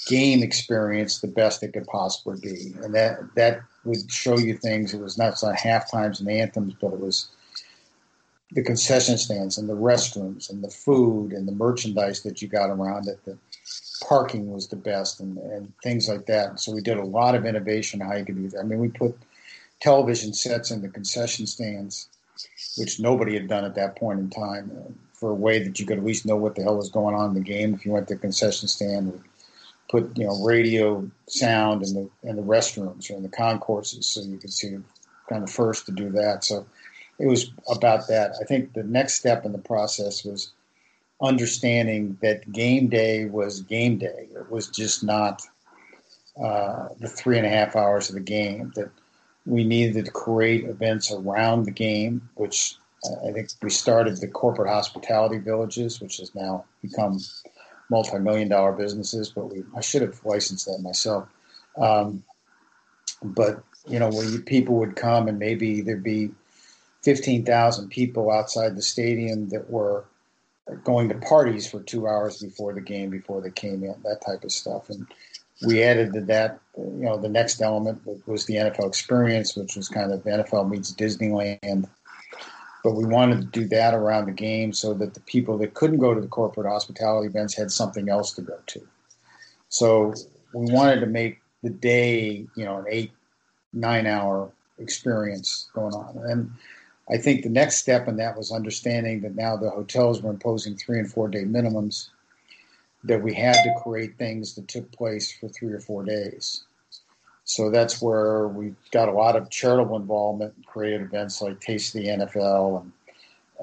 game 0.07 0.43
experience 0.43 1.19
the 1.19 1.27
best 1.27 1.63
it 1.63 1.73
could 1.73 1.87
possibly 1.87 2.39
be, 2.39 2.75
and 2.83 2.93
that 2.93 3.19
that 3.35 3.61
would 3.85 4.11
show 4.11 4.37
you 4.37 4.57
things. 4.57 4.93
It 4.93 4.99
was 4.99 5.17
not 5.17 5.43
only 5.43 5.57
half 5.57 5.89
times 5.89 6.19
and 6.19 6.29
anthems, 6.29 6.73
but 6.79 6.93
it 6.93 6.99
was 6.99 7.27
the 8.51 8.63
concession 8.63 9.17
stands 9.17 9.57
and 9.57 9.67
the 9.67 9.73
restrooms 9.73 10.49
and 10.49 10.63
the 10.63 10.69
food 10.69 11.33
and 11.33 11.47
the 11.47 11.51
merchandise 11.51 12.21
that 12.23 12.41
you 12.41 12.47
got 12.47 12.69
around 12.69 13.07
it. 13.07 13.23
The 13.25 13.37
parking 14.07 14.51
was 14.51 14.67
the 14.67 14.75
best 14.75 15.19
and, 15.19 15.37
and 15.37 15.73
things 15.83 16.07
like 16.07 16.25
that. 16.27 16.59
So 16.59 16.71
we 16.71 16.81
did 16.81 16.97
a 16.97 17.03
lot 17.03 17.35
of 17.35 17.45
innovation 17.45 17.99
how 17.99 18.15
you 18.15 18.25
could 18.25 18.35
do 18.35 18.49
that. 18.49 18.59
I 18.59 18.63
mean, 18.63 18.79
we 18.79 18.89
put 18.89 19.17
television 19.79 20.33
sets 20.33 20.71
in 20.71 20.81
the 20.81 20.89
concession 20.89 21.47
stands 21.47 22.07
which 22.77 22.99
nobody 22.99 23.33
had 23.33 23.47
done 23.47 23.65
at 23.65 23.75
that 23.75 23.95
point 23.95 24.19
in 24.19 24.29
time, 24.29 24.71
uh, 24.77 24.91
for 25.13 25.29
a 25.29 25.35
way 25.35 25.63
that 25.63 25.79
you 25.79 25.85
could 25.85 25.97
at 25.97 26.03
least 26.03 26.25
know 26.25 26.35
what 26.35 26.55
the 26.55 26.63
hell 26.63 26.77
was 26.77 26.89
going 26.89 27.15
on 27.15 27.29
in 27.29 27.35
the 27.35 27.39
game. 27.39 27.73
If 27.73 27.85
you 27.85 27.91
went 27.91 28.07
to 28.09 28.15
the 28.15 28.19
concession 28.19 28.67
stand, 28.67 29.13
we 29.13 29.19
put 29.89 30.17
you 30.17 30.25
know 30.25 30.43
radio 30.43 31.09
sound 31.27 31.83
in 31.83 31.93
the 31.93 32.09
in 32.23 32.35
the 32.35 32.41
restrooms 32.41 33.09
or 33.09 33.15
in 33.15 33.23
the 33.23 33.29
concourses, 33.29 34.05
so 34.05 34.21
you 34.21 34.37
could 34.37 34.53
see 34.53 34.77
kind 35.29 35.43
of 35.43 35.49
first 35.49 35.85
to 35.85 35.91
do 35.91 36.09
that. 36.11 36.43
So 36.43 36.65
it 37.19 37.27
was 37.27 37.51
about 37.69 38.07
that. 38.07 38.35
I 38.41 38.43
think 38.45 38.73
the 38.73 38.83
next 38.83 39.15
step 39.15 39.45
in 39.45 39.51
the 39.51 39.57
process 39.57 40.23
was 40.23 40.51
understanding 41.21 42.17
that 42.21 42.51
game 42.51 42.89
day 42.89 43.25
was 43.25 43.61
game 43.61 43.97
day. 43.97 44.27
It 44.35 44.51
was 44.51 44.67
just 44.67 45.03
not 45.03 45.41
uh, 46.41 46.89
the 46.99 47.07
three 47.07 47.37
and 47.37 47.45
a 47.45 47.49
half 47.49 47.75
hours 47.75 48.09
of 48.09 48.15
the 48.15 48.21
game. 48.21 48.73
That 48.75 48.89
we 49.45 49.63
needed 49.63 50.05
to 50.05 50.11
create 50.11 50.65
events 50.65 51.11
around 51.11 51.63
the 51.63 51.71
game, 51.71 52.29
which 52.35 52.75
I 53.27 53.31
think 53.31 53.49
we 53.61 53.69
started 53.69 54.17
the 54.17 54.27
corporate 54.27 54.69
hospitality 54.69 55.37
villages, 55.37 56.01
which 56.01 56.17
has 56.17 56.33
now 56.35 56.65
become 56.81 57.19
multi-million 57.89 58.49
dollar 58.49 58.73
businesses. 58.73 59.29
But 59.29 59.53
we, 59.53 59.63
I 59.75 59.81
should 59.81 60.01
have 60.01 60.19
licensed 60.25 60.65
that 60.65 60.79
myself. 60.79 61.27
Um, 61.77 62.23
but 63.23 63.63
you 63.87 63.99
know, 63.99 64.09
where 64.09 64.25
you, 64.25 64.41
people 64.41 64.75
would 64.75 64.95
come 64.95 65.27
and 65.27 65.39
maybe 65.39 65.81
there'd 65.81 66.03
be 66.03 66.31
fifteen 67.05 67.45
thousand 67.45 67.89
people 67.89 68.31
outside 68.31 68.75
the 68.75 68.81
stadium 68.81 69.47
that 69.49 69.69
were 69.69 70.03
going 70.83 71.07
to 71.09 71.15
parties 71.15 71.69
for 71.69 71.79
two 71.81 72.07
hours 72.07 72.41
before 72.41 72.73
the 72.73 72.81
game, 72.81 73.11
before 73.11 73.39
they 73.39 73.51
came 73.51 73.83
in, 73.83 73.95
that 74.03 74.21
type 74.25 74.43
of 74.43 74.51
stuff. 74.51 74.89
And 74.89 75.05
we 75.65 75.83
added 75.83 76.13
to 76.13 76.21
that, 76.21 76.59
you 76.75 77.05
know, 77.05 77.17
the 77.17 77.29
next 77.29 77.61
element 77.61 78.01
was 78.25 78.45
the 78.45 78.55
NFL 78.55 78.87
experience, 78.87 79.55
which 79.55 79.75
was 79.75 79.87
kind 79.87 80.11
of 80.11 80.23
NFL 80.23 80.69
meets 80.69 80.91
Disneyland. 80.93 81.87
But 82.83 82.95
we 82.95 83.05
wanted 83.05 83.41
to 83.41 83.59
do 83.59 83.67
that 83.69 83.93
around 83.93 84.25
the 84.25 84.31
game 84.31 84.73
so 84.73 84.93
that 84.95 85.13
the 85.13 85.19
people 85.21 85.57
that 85.59 85.75
couldn't 85.75 85.99
go 85.99 86.13
to 86.13 86.21
the 86.21 86.27
corporate 86.27 86.67
hospitality 86.67 87.27
events 87.27 87.55
had 87.55 87.71
something 87.71 88.09
else 88.09 88.33
to 88.33 88.41
go 88.41 88.57
to. 88.67 88.87
So 89.69 90.13
we 90.53 90.71
wanted 90.71 90.99
to 90.99 91.07
make 91.07 91.39
the 91.63 91.69
day, 91.69 92.45
you 92.55 92.65
know, 92.65 92.77
an 92.77 92.85
eight, 92.89 93.11
nine 93.73 94.05
hour 94.07 94.51
experience 94.77 95.69
going 95.73 95.93
on. 95.93 96.17
And 96.29 96.51
I 97.09 97.17
think 97.17 97.43
the 97.43 97.49
next 97.49 97.77
step 97.77 98.07
in 98.07 98.17
that 98.17 98.37
was 98.37 98.51
understanding 98.51 99.21
that 99.21 99.35
now 99.35 99.55
the 99.55 99.69
hotels 99.69 100.21
were 100.21 100.31
imposing 100.31 100.75
three 100.75 100.99
and 100.99 101.11
four 101.11 101.27
day 101.27 101.43
minimums, 101.43 102.09
that 103.03 103.21
we 103.21 103.33
had 103.33 103.61
to 103.63 103.79
create 103.83 104.17
things 104.17 104.55
that 104.55 104.67
took 104.67 104.91
place 104.91 105.31
for 105.31 105.47
three 105.49 105.71
or 105.71 105.79
four 105.79 106.03
days. 106.03 106.63
So 107.43 107.69
that's 107.69 108.01
where 108.01 108.47
we 108.47 108.73
got 108.91 109.07
a 109.07 109.11
lot 109.11 109.35
of 109.35 109.51
charitable 109.51 109.97
involvement, 109.97 110.55
and 110.55 110.65
created 110.65 111.01
events 111.01 111.41
like 111.41 111.59
Taste 111.59 111.95
of 111.95 112.01
the 112.01 112.07
NFL 112.07 112.81
and, 112.81 112.91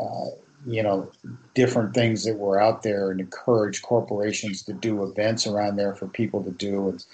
uh, 0.00 0.36
you 0.64 0.84
know, 0.84 1.10
different 1.54 1.92
things 1.92 2.22
that 2.24 2.36
were 2.36 2.60
out 2.60 2.84
there 2.84 3.10
and 3.10 3.18
encourage 3.18 3.82
corporations 3.82 4.62
to 4.62 4.72
do 4.72 5.02
events 5.02 5.48
around 5.48 5.74
there 5.74 5.96
for 5.96 6.06
people 6.06 6.44
to 6.44 6.52
do 6.52 6.90
and 6.90 7.04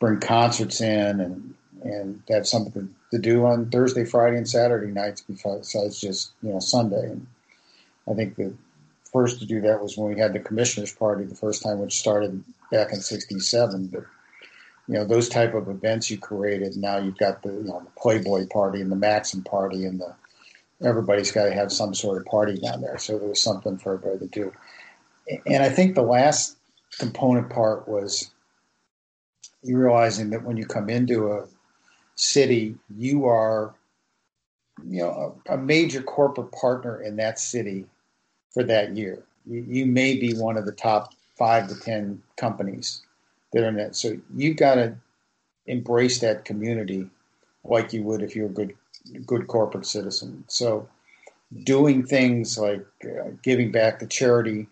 bring 0.00 0.18
concerts 0.18 0.80
in 0.80 1.20
and 1.20 1.54
and 1.84 2.22
have 2.28 2.46
something 2.46 2.94
to 3.10 3.18
do 3.18 3.44
on 3.44 3.70
Thursday, 3.70 4.04
Friday, 4.04 4.38
and 4.38 4.48
Saturday 4.48 4.90
nights 4.90 5.22
besides 5.22 6.00
just 6.00 6.32
you 6.42 6.50
know 6.50 6.58
Sunday. 6.58 7.10
And 7.10 7.26
I 8.10 8.14
think 8.14 8.36
the 8.36 8.54
first 9.12 9.38
to 9.40 9.46
do 9.46 9.60
that 9.60 9.82
was 9.82 9.96
when 9.96 10.12
we 10.12 10.18
had 10.18 10.32
the 10.32 10.40
commissioners 10.40 10.92
party 10.92 11.24
the 11.24 11.34
first 11.34 11.62
time, 11.62 11.78
which 11.78 11.98
started 11.98 12.42
back 12.72 12.92
in 12.92 13.00
'67. 13.00 13.86
But 13.88 14.04
you 14.88 14.94
know 14.94 15.04
those 15.04 15.28
type 15.28 15.54
of 15.54 15.68
events 15.68 16.10
you 16.10 16.18
created. 16.18 16.76
Now 16.76 16.98
you've 16.98 17.18
got 17.18 17.42
the 17.42 17.52
you 17.52 17.64
know 17.64 17.80
the 17.84 18.00
Playboy 18.00 18.46
party 18.48 18.80
and 18.80 18.90
the 18.90 18.96
Maxim 18.96 19.42
party 19.42 19.84
and 19.84 20.00
the 20.00 20.14
everybody's 20.82 21.32
got 21.32 21.44
to 21.44 21.54
have 21.54 21.70
some 21.70 21.94
sort 21.94 22.18
of 22.18 22.26
party 22.26 22.58
down 22.58 22.80
there. 22.80 22.98
So 22.98 23.18
there 23.18 23.28
was 23.28 23.40
something 23.40 23.78
for 23.78 23.94
everybody 23.94 24.26
to 24.26 24.26
do. 24.26 24.52
And 25.46 25.62
I 25.62 25.68
think 25.68 25.94
the 25.94 26.02
last 26.02 26.56
component 26.98 27.50
part 27.50 27.88
was 27.88 28.30
you 29.62 29.78
realizing 29.78 30.30
that 30.30 30.44
when 30.44 30.56
you 30.56 30.66
come 30.66 30.90
into 30.90 31.32
a 31.32 31.46
city, 32.16 32.76
you 32.96 33.26
are, 33.26 33.74
you 34.86 35.02
know, 35.02 35.38
a, 35.48 35.54
a 35.54 35.58
major 35.58 36.02
corporate 36.02 36.52
partner 36.52 37.00
in 37.00 37.16
that 37.16 37.38
city 37.38 37.86
for 38.52 38.62
that 38.64 38.96
year. 38.96 39.24
You, 39.46 39.64
you, 39.68 39.86
may 39.86 40.16
be 40.16 40.34
one 40.34 40.56
of 40.56 40.66
the 40.66 40.72
top 40.72 41.12
five 41.36 41.68
to 41.68 41.78
ten 41.78 42.22
companies 42.36 43.02
that 43.52 43.62
are 43.62 43.68
in 43.68 43.78
it. 43.78 43.96
So 43.96 44.16
you've 44.34 44.56
got 44.56 44.76
to 44.76 44.96
embrace 45.66 46.20
that 46.20 46.44
community 46.44 47.08
like 47.64 47.92
you 47.92 48.02
would 48.04 48.22
if 48.22 48.36
you're 48.36 48.46
a 48.46 48.50
good 48.50 48.74
good 49.26 49.46
corporate 49.48 49.86
citizen. 49.86 50.44
So 50.48 50.88
doing 51.64 52.06
things 52.06 52.58
like 52.58 52.86
uh, 53.04 53.30
giving 53.42 53.70
back 53.70 53.98
to 53.98 54.06
charity, 54.06 54.66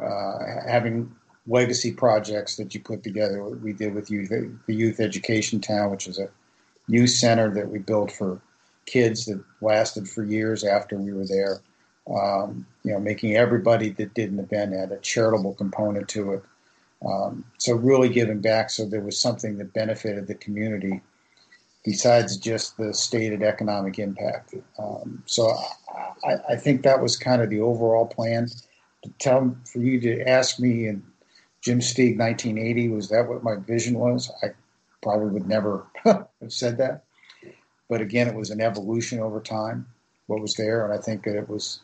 uh, 0.00 0.38
having 0.66 1.14
legacy 1.46 1.92
projects 1.92 2.56
that 2.56 2.74
you 2.74 2.80
put 2.80 3.02
together. 3.02 3.42
We 3.44 3.72
did 3.72 3.94
with 3.94 4.10
youth, 4.10 4.28
the 4.30 4.74
Youth 4.74 5.00
Education 5.00 5.60
Town, 5.60 5.90
which 5.90 6.06
is 6.06 6.18
a 6.18 6.28
youth 6.90 7.10
center 7.10 7.52
that 7.54 7.70
we 7.70 7.78
built 7.78 8.10
for 8.10 8.40
kids 8.86 9.26
that 9.26 9.42
lasted 9.60 10.08
for 10.08 10.24
years 10.24 10.64
after 10.64 10.96
we 10.96 11.12
were 11.12 11.26
there. 11.26 11.60
Um, 12.10 12.66
you 12.82 12.92
know, 12.92 12.98
making 12.98 13.36
everybody 13.36 13.90
that 13.90 14.14
did 14.14 14.32
an 14.32 14.40
event 14.40 14.72
had 14.72 14.90
a 14.90 14.98
charitable 14.98 15.54
component 15.54 16.08
to 16.08 16.32
it. 16.32 16.42
Um, 17.06 17.44
so 17.58 17.74
really 17.74 18.08
giving 18.08 18.40
back, 18.40 18.68
so 18.68 18.84
there 18.84 19.00
was 19.00 19.18
something 19.18 19.58
that 19.58 19.72
benefited 19.72 20.26
the 20.26 20.34
community 20.34 21.00
besides 21.84 22.36
just 22.36 22.76
the 22.76 22.92
stated 22.92 23.42
economic 23.42 23.98
impact. 23.98 24.54
Um, 24.78 25.22
so 25.26 25.56
I, 26.24 26.36
I, 26.50 26.56
think 26.56 26.82
that 26.82 27.00
was 27.00 27.16
kind 27.16 27.40
of 27.40 27.48
the 27.48 27.60
overall 27.60 28.06
plan. 28.06 28.48
To 29.04 29.10
tell 29.18 29.56
for 29.64 29.78
you 29.78 29.98
to 30.00 30.28
ask 30.28 30.60
me 30.60 30.88
in 30.88 31.02
Jim 31.62 31.80
Steeg 31.80 32.18
1980 32.18 32.88
was 32.90 33.08
that 33.08 33.28
what 33.28 33.42
my 33.42 33.56
vision 33.56 33.98
was? 33.98 34.30
I 34.42 34.48
probably 35.02 35.30
would 35.30 35.48
never 35.48 35.86
have 36.40 36.52
said 36.52 36.78
that. 36.78 37.04
But 37.88 38.00
again, 38.00 38.28
it 38.28 38.34
was 38.34 38.50
an 38.50 38.60
evolution 38.60 39.20
over 39.20 39.40
time, 39.40 39.86
what 40.26 40.40
was 40.40 40.54
there. 40.54 40.84
And 40.84 40.92
I 40.92 40.98
think 40.98 41.24
that 41.24 41.36
it 41.36 41.48
was 41.48 41.80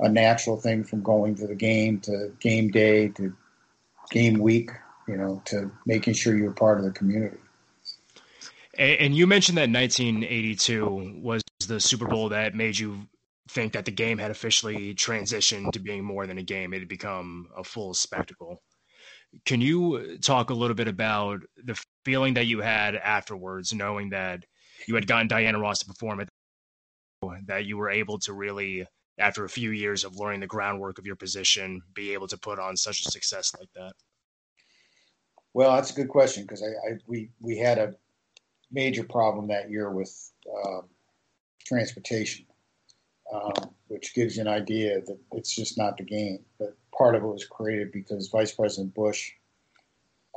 a 0.00 0.08
natural 0.08 0.56
thing 0.60 0.84
from 0.84 1.02
going 1.02 1.36
to 1.36 1.46
the 1.46 1.54
game 1.54 2.00
to 2.00 2.32
game 2.40 2.70
day 2.70 3.08
to 3.08 3.32
game 4.10 4.40
week, 4.40 4.70
you 5.06 5.16
know, 5.16 5.40
to 5.46 5.70
making 5.86 6.14
sure 6.14 6.36
you're 6.36 6.52
part 6.52 6.78
of 6.78 6.84
the 6.84 6.90
community. 6.90 7.38
And 8.76 9.14
you 9.14 9.28
mentioned 9.28 9.58
that 9.58 9.70
1982 9.70 11.20
was 11.22 11.42
the 11.68 11.78
Super 11.78 12.06
Bowl 12.06 12.30
that 12.30 12.56
made 12.56 12.76
you 12.76 13.06
think 13.48 13.74
that 13.74 13.84
the 13.84 13.92
game 13.92 14.18
had 14.18 14.32
officially 14.32 14.94
transitioned 14.94 15.70
to 15.72 15.78
being 15.78 16.04
more 16.04 16.26
than 16.26 16.38
a 16.38 16.42
game. 16.42 16.74
It 16.74 16.80
had 16.80 16.88
become 16.88 17.48
a 17.56 17.62
full 17.62 17.94
spectacle. 17.94 18.60
Can 19.44 19.60
you 19.60 20.18
talk 20.18 20.50
a 20.50 20.54
little 20.54 20.74
bit 20.74 20.88
about 20.88 21.42
the 21.62 21.80
feeling 22.04 22.34
that 22.34 22.46
you 22.46 22.60
had 22.60 22.94
afterwards, 22.94 23.72
knowing 23.72 24.10
that 24.10 24.44
you 24.86 24.94
had 24.94 25.06
gotten 25.06 25.28
Diana 25.28 25.58
Ross 25.58 25.80
to 25.80 25.86
perform 25.86 26.20
it, 26.20 26.28
that 27.46 27.64
you 27.64 27.76
were 27.76 27.90
able 27.90 28.18
to 28.20 28.32
really, 28.32 28.86
after 29.18 29.44
a 29.44 29.48
few 29.48 29.70
years 29.70 30.04
of 30.04 30.16
learning 30.16 30.40
the 30.40 30.46
groundwork 30.46 30.98
of 30.98 31.06
your 31.06 31.16
position, 31.16 31.80
be 31.94 32.12
able 32.12 32.28
to 32.28 32.36
put 32.36 32.58
on 32.58 32.76
such 32.76 33.06
a 33.06 33.10
success 33.10 33.52
like 33.58 33.70
that? 33.74 33.92
Well, 35.54 35.74
that's 35.74 35.92
a 35.92 35.94
good 35.94 36.08
question 36.08 36.42
because 36.42 36.62
I, 36.62 36.66
I, 36.66 36.98
we 37.06 37.30
we 37.40 37.56
had 37.56 37.78
a 37.78 37.94
major 38.72 39.04
problem 39.04 39.46
that 39.48 39.70
year 39.70 39.90
with 39.90 40.32
um, 40.66 40.82
transportation, 41.64 42.44
um, 43.32 43.70
which 43.86 44.14
gives 44.14 44.36
you 44.36 44.42
an 44.42 44.48
idea 44.48 45.00
that 45.00 45.18
it's 45.32 45.54
just 45.54 45.78
not 45.78 45.96
the 45.96 46.02
game. 46.02 46.40
But 46.58 46.76
part 46.96 47.14
of 47.14 47.22
it 47.22 47.26
was 47.26 47.46
created 47.46 47.92
because 47.92 48.28
Vice 48.28 48.52
President 48.52 48.94
Bush 48.94 49.30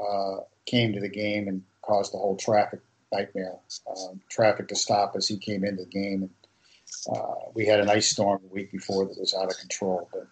uh, 0.02 0.38
came 0.66 0.94
to 0.94 1.00
the 1.00 1.10
game 1.10 1.48
and 1.48 1.64
caused 1.82 2.14
the 2.14 2.18
whole 2.18 2.36
traffic 2.36 2.80
nightmare, 3.12 3.56
um, 3.90 4.20
traffic 4.30 4.68
to 4.68 4.76
stop 4.76 5.14
as 5.16 5.28
he 5.28 5.38
came 5.38 5.64
into 5.64 5.84
the 5.84 5.90
game. 5.90 6.24
And, 6.24 7.18
uh, 7.18 7.36
we 7.54 7.66
had 7.66 7.80
an 7.80 7.90
ice 7.90 8.10
storm 8.10 8.40
the 8.42 8.54
week 8.54 8.72
before 8.72 9.06
that 9.06 9.20
was 9.20 9.34
out 9.34 9.52
of 9.52 9.58
control. 9.58 10.10
But 10.12 10.28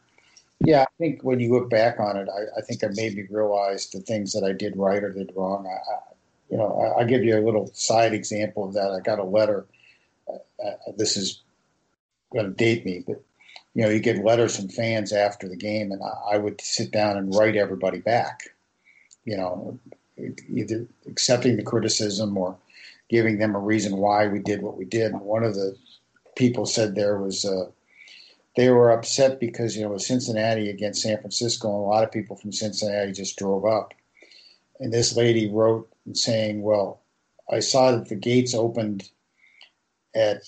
yeah, 0.60 0.84
I 0.84 0.88
think 0.98 1.22
when 1.24 1.40
you 1.40 1.52
look 1.52 1.70
back 1.70 2.00
on 2.00 2.18
it, 2.18 2.28
I, 2.30 2.60
I 2.60 2.62
think 2.62 2.82
it 2.84 2.96
made 2.96 3.16
me 3.16 3.26
realize 3.30 3.90
the 3.90 4.00
things 4.00 4.34
that 4.34 4.44
I 4.44 4.54
did 4.54 4.78
right 4.78 5.04
or 5.04 5.12
did 5.12 5.32
wrong. 5.36 5.68
I, 5.68 5.72
I 5.72 6.00
you 6.50 6.58
know, 6.58 6.96
I, 6.98 7.04
give 7.06 7.24
you 7.24 7.38
a 7.38 7.44
little 7.44 7.72
side 7.74 8.14
example 8.14 8.66
of 8.66 8.74
that. 8.74 8.92
I 8.92 9.00
got 9.00 9.20
a 9.20 9.24
letter. 9.24 9.66
Uh, 10.30 10.66
uh 10.66 10.92
this 10.96 11.18
is 11.18 11.42
going 12.32 12.46
to 12.46 12.52
date 12.52 12.86
me, 12.86 13.04
but 13.06 13.22
you 13.74 13.84
know, 13.84 13.90
you 13.90 14.00
get 14.00 14.24
letters 14.24 14.56
from 14.56 14.70
fans 14.70 15.12
after 15.12 15.50
the 15.50 15.58
game, 15.58 15.92
and 15.92 16.02
I, 16.02 16.36
I 16.36 16.38
would 16.38 16.62
sit 16.62 16.92
down 16.92 17.18
and 17.18 17.36
write 17.36 17.56
everybody 17.56 18.00
back 18.00 18.55
you 19.26 19.36
know, 19.36 19.78
either 20.18 20.86
accepting 21.08 21.58
the 21.58 21.64
criticism 21.64 22.38
or 22.38 22.58
giving 23.10 23.38
them 23.38 23.56
a 23.56 23.60
reason 23.60 23.98
why 23.98 24.28
we 24.28 24.40
did 24.40 24.62
what 24.62 24.78
we 24.78 24.86
did. 24.86 25.12
And 25.12 25.22
one 25.22 25.44
of 25.44 25.56
the 25.56 25.76
people 26.36 26.66
said 26.66 26.96
there 26.96 27.18
was 27.18 27.46
uh, 27.46 27.66
they 28.56 28.70
were 28.70 28.92
upset 28.92 29.40
because 29.40 29.76
you 29.76 29.84
know 29.84 29.90
it 29.90 29.94
was 29.94 30.08
Cincinnati 30.08 30.70
against 30.70 31.02
San 31.02 31.20
Francisco, 31.20 31.68
and 31.68 31.78
a 31.78 31.88
lot 31.88 32.04
of 32.04 32.12
people 32.12 32.36
from 32.36 32.52
Cincinnati 32.52 33.12
just 33.12 33.38
drove 33.38 33.66
up. 33.66 33.94
And 34.80 34.94
this 34.94 35.16
lady 35.16 35.50
wrote 35.52 35.90
saying, 36.14 36.62
"Well, 36.62 37.02
I 37.52 37.60
saw 37.60 37.92
that 37.92 38.10
the 38.10 38.16
gates 38.16 38.54
opened 38.54 39.10
at 40.16 40.44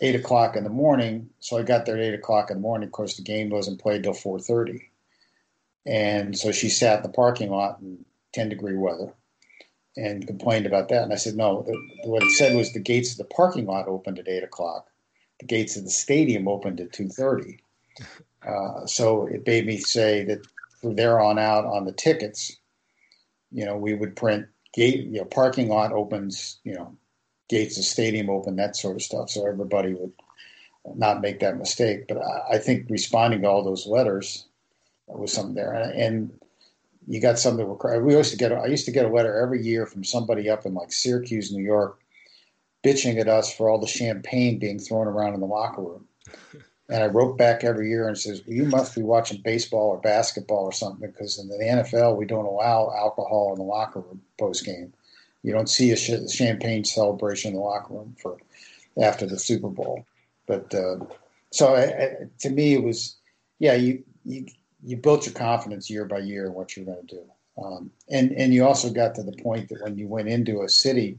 eight 0.00 0.14
o'clock 0.14 0.56
in 0.56 0.64
the 0.64 0.70
morning, 0.70 1.30
so 1.40 1.58
I 1.58 1.62
got 1.62 1.86
there 1.86 1.96
at 1.96 2.04
eight 2.04 2.14
o'clock 2.14 2.50
in 2.50 2.58
the 2.58 2.62
morning. 2.62 2.86
Of 2.86 2.92
course, 2.92 3.16
the 3.16 3.22
game 3.22 3.50
wasn't 3.50 3.80
played 3.80 4.04
till 4.04 4.12
four 4.12 4.38
thirty, 4.38 4.90
and 5.86 6.38
so 6.38 6.52
she 6.52 6.68
sat 6.68 6.98
in 6.98 7.02
the 7.02 7.08
parking 7.08 7.50
lot 7.50 7.80
and 7.80 8.04
10 8.32 8.48
degree 8.48 8.76
weather 8.76 9.12
and 9.96 10.26
complained 10.26 10.66
about 10.66 10.88
that. 10.88 11.02
And 11.02 11.12
I 11.12 11.16
said, 11.16 11.34
no, 11.34 11.62
the, 11.62 12.08
what 12.08 12.22
it 12.22 12.30
said 12.32 12.56
was 12.56 12.72
the 12.72 12.78
gates 12.78 13.12
of 13.12 13.18
the 13.18 13.24
parking 13.24 13.66
lot 13.66 13.88
opened 13.88 14.18
at 14.18 14.28
eight 14.28 14.44
o'clock. 14.44 14.86
The 15.40 15.46
gates 15.46 15.76
of 15.76 15.84
the 15.84 15.90
stadium 15.90 16.48
opened 16.48 16.80
at 16.80 16.92
2.30. 16.92 17.58
Uh, 18.46 18.86
so 18.86 19.26
it 19.26 19.46
made 19.46 19.66
me 19.66 19.78
say 19.78 20.24
that 20.24 20.46
from 20.80 20.94
there 20.94 21.20
on 21.20 21.38
out 21.38 21.64
on 21.64 21.84
the 21.84 21.92
tickets, 21.92 22.56
you 23.50 23.64
know, 23.64 23.76
we 23.76 23.94
would 23.94 24.14
print 24.14 24.46
gate, 24.72 25.06
you 25.06 25.18
know, 25.18 25.24
parking 25.24 25.68
lot 25.68 25.92
opens, 25.92 26.58
you 26.64 26.74
know, 26.74 26.96
gates 27.48 27.78
of 27.78 27.84
stadium 27.84 28.30
open, 28.30 28.56
that 28.56 28.76
sort 28.76 28.96
of 28.96 29.02
stuff. 29.02 29.30
So 29.30 29.46
everybody 29.46 29.94
would 29.94 30.12
not 30.94 31.20
make 31.20 31.40
that 31.40 31.56
mistake. 31.56 32.06
But 32.06 32.18
I, 32.18 32.54
I 32.54 32.58
think 32.58 32.86
responding 32.88 33.42
to 33.42 33.48
all 33.48 33.64
those 33.64 33.86
letters 33.86 34.46
was 35.06 35.32
something 35.32 35.54
there. 35.54 35.72
and, 35.72 35.92
and 36.00 36.40
you 37.08 37.20
got 37.20 37.38
something 37.38 37.66
that 37.66 38.02
we 38.02 38.14
used 38.14 38.32
to 38.32 38.36
get, 38.36 38.52
I 38.52 38.66
used 38.66 38.84
to 38.84 38.90
get 38.90 39.06
a 39.06 39.08
letter 39.08 39.40
every 39.40 39.62
year 39.62 39.86
from 39.86 40.04
somebody 40.04 40.50
up 40.50 40.66
in 40.66 40.74
like 40.74 40.92
Syracuse, 40.92 41.50
New 41.50 41.64
York, 41.64 41.98
bitching 42.84 43.18
at 43.18 43.28
us 43.28 43.52
for 43.52 43.70
all 43.70 43.78
the 43.78 43.86
champagne 43.86 44.58
being 44.58 44.78
thrown 44.78 45.06
around 45.06 45.32
in 45.32 45.40
the 45.40 45.46
locker 45.46 45.82
room. 45.82 46.06
And 46.90 47.02
I 47.02 47.06
wrote 47.08 47.36
back 47.36 47.64
every 47.64 47.90
year 47.90 48.08
and 48.08 48.16
says, 48.16 48.40
well, 48.46 48.56
"You 48.56 48.64
must 48.64 48.94
be 48.94 49.02
watching 49.02 49.42
baseball 49.42 49.88
or 49.90 49.98
basketball 49.98 50.64
or 50.64 50.72
something 50.72 51.06
because 51.06 51.38
in 51.38 51.46
the 51.48 51.56
NFL 51.56 52.16
we 52.16 52.24
don't 52.24 52.46
allow 52.46 52.90
alcohol 52.96 53.52
in 53.52 53.58
the 53.58 53.64
locker 53.64 54.00
room 54.00 54.22
post 54.38 54.64
game. 54.64 54.94
You 55.42 55.52
don't 55.52 55.68
see 55.68 55.90
a 55.90 55.96
champagne 55.96 56.84
celebration 56.84 57.50
in 57.50 57.56
the 57.56 57.62
locker 57.62 57.92
room 57.92 58.16
for 58.18 58.38
after 58.98 59.26
the 59.26 59.38
Super 59.38 59.68
Bowl." 59.68 60.06
But 60.46 60.74
uh, 60.74 61.00
so 61.50 61.76
I, 61.76 62.26
to 62.38 62.48
me, 62.48 62.72
it 62.72 62.82
was 62.82 63.18
yeah, 63.58 63.74
you 63.74 64.02
you 64.24 64.46
you 64.82 64.96
built 64.96 65.26
your 65.26 65.34
confidence 65.34 65.90
year 65.90 66.04
by 66.04 66.18
year 66.18 66.46
in 66.46 66.54
what 66.54 66.76
you're 66.76 66.86
going 66.86 67.06
to 67.06 67.16
do, 67.16 67.24
um, 67.62 67.90
and 68.08 68.32
and 68.32 68.54
you 68.54 68.64
also 68.64 68.90
got 68.90 69.14
to 69.16 69.22
the 69.22 69.36
point 69.42 69.68
that 69.68 69.82
when 69.82 69.98
you 69.98 70.08
went 70.08 70.28
into 70.28 70.62
a 70.62 70.68
city 70.68 71.18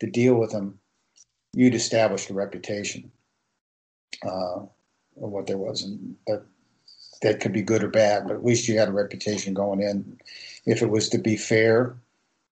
to 0.00 0.10
deal 0.10 0.34
with 0.34 0.50
them, 0.50 0.78
you'd 1.52 1.74
established 1.74 2.30
a 2.30 2.34
reputation. 2.34 3.10
Uh, 4.26 4.60
of 5.22 5.30
what 5.30 5.46
there 5.46 5.58
was, 5.58 5.82
and 5.82 6.16
that 6.26 6.42
that 7.22 7.40
could 7.40 7.52
be 7.52 7.62
good 7.62 7.84
or 7.84 7.88
bad, 7.88 8.26
but 8.26 8.34
at 8.34 8.44
least 8.44 8.68
you 8.68 8.78
had 8.78 8.88
a 8.88 8.92
reputation 8.92 9.52
going 9.52 9.82
in. 9.82 10.18
If 10.64 10.82
it 10.82 10.90
was 10.90 11.08
to 11.10 11.18
be 11.18 11.36
fair 11.36 11.96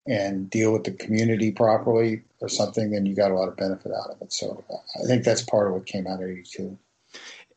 and 0.06 0.48
deal 0.50 0.72
with 0.72 0.84
the 0.84 0.92
community 0.92 1.50
properly 1.50 2.22
or 2.40 2.48
something, 2.48 2.90
then 2.90 3.06
you 3.06 3.14
got 3.14 3.30
a 3.30 3.34
lot 3.34 3.48
of 3.48 3.56
benefit 3.56 3.92
out 3.92 4.10
of 4.10 4.20
it. 4.20 4.32
So 4.32 4.64
I 5.02 5.06
think 5.06 5.24
that's 5.24 5.42
part 5.42 5.68
of 5.68 5.74
what 5.74 5.86
came 5.86 6.06
out 6.06 6.22
of 6.22 6.28
'82. 6.28 6.76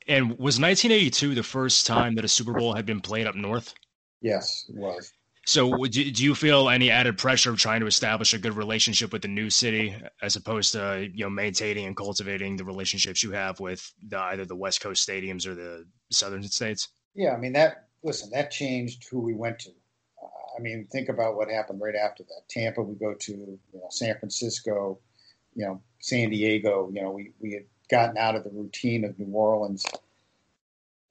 And 0.08 0.30
was 0.32 0.60
1982 0.60 1.36
the 1.36 1.43
first 1.43 1.86
time 1.86 2.16
that 2.16 2.26
a 2.26 2.28
Super 2.28 2.54
Bowl 2.54 2.74
had 2.74 2.86
been 2.86 3.02
played 3.02 3.28
up 3.28 3.36
north? 3.36 3.74
Yes, 4.22 4.66
it 4.70 4.76
was. 4.76 5.12
So, 5.45 5.86
do, 5.86 6.02
you 6.02 6.36
feel 6.36 6.70
any 6.70 6.91
added 6.91 7.18
pressure 7.18 7.49
of 7.49 7.58
trying 7.58 7.80
to 7.80 7.88
establish 7.88 8.34
a 8.34 8.38
good 8.38 8.56
relationship 8.56 9.12
with 9.12 9.24
the 9.24 9.28
new 9.28 9.49
city, 9.49 9.95
as 10.22 10.36
opposed 10.36 10.74
to 10.74 11.10
you 11.14 11.24
know 11.24 11.30
maintaining 11.30 11.88
and 11.88 11.97
cultivating 11.97 12.56
the 12.56 12.64
relationships 12.64 13.24
you 13.24 13.32
have 13.32 13.60
with 13.60 13.91
the, 14.08 14.20
either 14.20 14.45
the 14.45 14.56
West 14.56 14.82
Coast 14.82 15.08
stadiums 15.08 15.47
or 15.47 15.56
the 15.56 15.88
southern 16.12 16.43
states? 16.43 16.89
Yeah, 17.16 17.34
I 17.34 17.38
mean 17.38 17.54
that. 17.54 17.88
Listen, 18.04 18.30
that 18.32 18.52
changed 18.52 19.08
who 19.10 19.20
we 19.20 19.34
went 19.34 19.60
to. 19.60 19.70
Uh, 20.22 20.58
I 20.58 20.62
mean, 20.62 20.88
think 20.91 21.10
about 21.10 21.36
what 21.36 21.49
happened 21.49 21.82
right 21.82 21.95
after 21.95 22.24
that. 22.24 22.41
Tampa, 22.49 22.82
we 22.82 22.95
go 22.95 23.14
to 23.14 23.32
you 23.32 23.60
know, 23.74 23.88
San 23.89 24.18
Francisco, 24.20 24.99
you 25.56 25.66
know, 25.66 25.82
San 25.99 26.30
Diego. 26.30 26.91
You 26.93 27.02
know, 27.02 27.12
we 27.12 27.32
we 27.39 27.54
had 27.54 27.64
gotten 27.92 28.18
out 28.18 28.36
of 28.36 28.44
the 28.44 28.50
routine 28.50 29.06
of 29.06 29.20
New 29.20 29.34
Orleans 29.34 29.86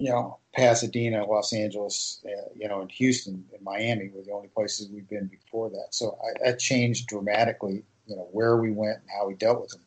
you 0.00 0.08
know, 0.08 0.38
Pasadena, 0.54 1.26
Los 1.26 1.52
Angeles, 1.52 2.24
uh, 2.24 2.48
you 2.56 2.66
know, 2.66 2.80
and 2.80 2.90
Houston 2.90 3.44
and 3.52 3.62
Miami 3.62 4.08
were 4.08 4.22
the 4.22 4.32
only 4.32 4.48
places 4.48 4.88
we've 4.88 5.08
been 5.08 5.26
before 5.26 5.68
that. 5.68 5.88
So 5.90 6.18
I, 6.24 6.48
that 6.48 6.58
changed 6.58 7.06
dramatically, 7.06 7.84
you 8.06 8.16
know, 8.16 8.26
where 8.32 8.56
we 8.56 8.72
went 8.72 8.98
and 9.00 9.10
how 9.14 9.28
we 9.28 9.34
dealt 9.34 9.60
with 9.60 9.72
them. 9.72 9.82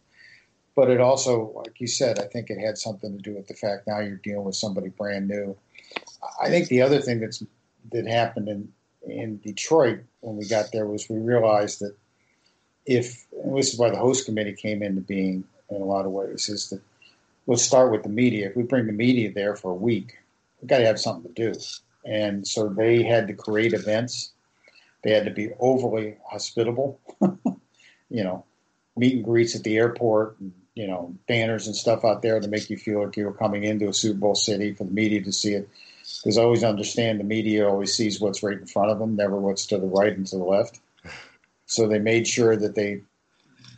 But 0.75 0.91
it 0.91 1.01
also, 1.01 1.51
like 1.55 1.81
you 1.81 1.87
said, 1.87 2.19
I 2.19 2.25
think 2.25 2.51
it 2.51 2.59
had 2.59 2.77
something 2.77 3.17
to 3.17 3.23
do 3.23 3.33
with 3.35 3.47
the 3.47 3.55
fact 3.55 3.87
now 3.87 3.99
you're 3.99 4.17
dealing 4.17 4.45
with 4.45 4.55
somebody 4.55 4.89
brand 4.89 5.27
new. 5.27 5.57
I 6.39 6.49
think 6.49 6.67
the 6.67 6.83
other 6.83 7.01
thing 7.01 7.19
that's 7.19 7.43
that 7.91 8.07
happened 8.07 8.47
in 8.47 8.71
in 9.07 9.37
Detroit 9.39 9.99
when 10.21 10.37
we 10.37 10.47
got 10.47 10.71
there 10.71 10.85
was 10.87 11.09
we 11.09 11.17
realized 11.17 11.81
that 11.81 11.95
if 12.85 13.25
this 13.53 13.73
is 13.73 13.79
why 13.79 13.89
the 13.89 13.97
host 13.97 14.25
committee 14.25 14.53
came 14.53 14.81
into 14.81 15.01
being 15.01 15.43
in 15.69 15.81
a 15.81 15.85
lot 15.85 16.05
of 16.05 16.11
ways 16.11 16.49
is 16.49 16.69
that 16.69 16.81
let's 17.47 17.63
start 17.63 17.91
with 17.91 18.03
the 18.03 18.09
media. 18.09 18.49
If 18.49 18.55
we 18.55 18.63
bring 18.63 18.87
the 18.87 18.93
media 18.93 19.31
there 19.33 19.55
for 19.55 19.71
a 19.71 19.75
week, 19.75 20.17
we've 20.61 20.69
got 20.69 20.79
to 20.79 20.85
have 20.85 20.99
something 20.99 21.33
to 21.33 21.51
do. 21.51 21.59
And 22.05 22.47
so 22.47 22.69
they 22.69 23.03
had 23.03 23.27
to 23.27 23.33
create 23.33 23.73
events. 23.73 24.31
They 25.03 25.11
had 25.11 25.25
to 25.25 25.31
be 25.31 25.51
overly 25.59 26.17
hospitable, 26.29 26.99
you 27.21 28.23
know, 28.23 28.45
meet 28.95 29.15
and 29.15 29.23
greets 29.23 29.55
at 29.55 29.63
the 29.63 29.77
airport, 29.77 30.39
and, 30.39 30.53
you 30.75 30.87
know, 30.87 31.13
banners 31.27 31.67
and 31.67 31.75
stuff 31.75 32.05
out 32.05 32.21
there 32.21 32.39
to 32.39 32.47
make 32.47 32.69
you 32.69 32.77
feel 32.77 33.03
like 33.03 33.17
you 33.17 33.25
were 33.25 33.33
coming 33.33 33.63
into 33.63 33.89
a 33.89 33.93
Super 33.93 34.19
Bowl 34.19 34.35
city 34.35 34.73
for 34.73 34.85
the 34.85 34.91
media 34.91 35.21
to 35.21 35.31
see 35.31 35.53
it. 35.53 35.69
Because 36.23 36.37
I 36.37 36.43
always 36.43 36.63
understand 36.63 37.19
the 37.19 37.25
media 37.25 37.67
always 37.67 37.93
sees 37.93 38.19
what's 38.19 38.43
right 38.43 38.57
in 38.57 38.65
front 38.65 38.91
of 38.91 38.99
them, 38.99 39.15
never 39.15 39.37
what's 39.37 39.65
to 39.67 39.77
the 39.77 39.87
right 39.87 40.15
and 40.15 40.25
to 40.27 40.37
the 40.37 40.43
left. 40.43 40.79
So 41.65 41.87
they 41.87 41.99
made 41.99 42.27
sure 42.27 42.55
that 42.55 42.75
they 42.75 43.01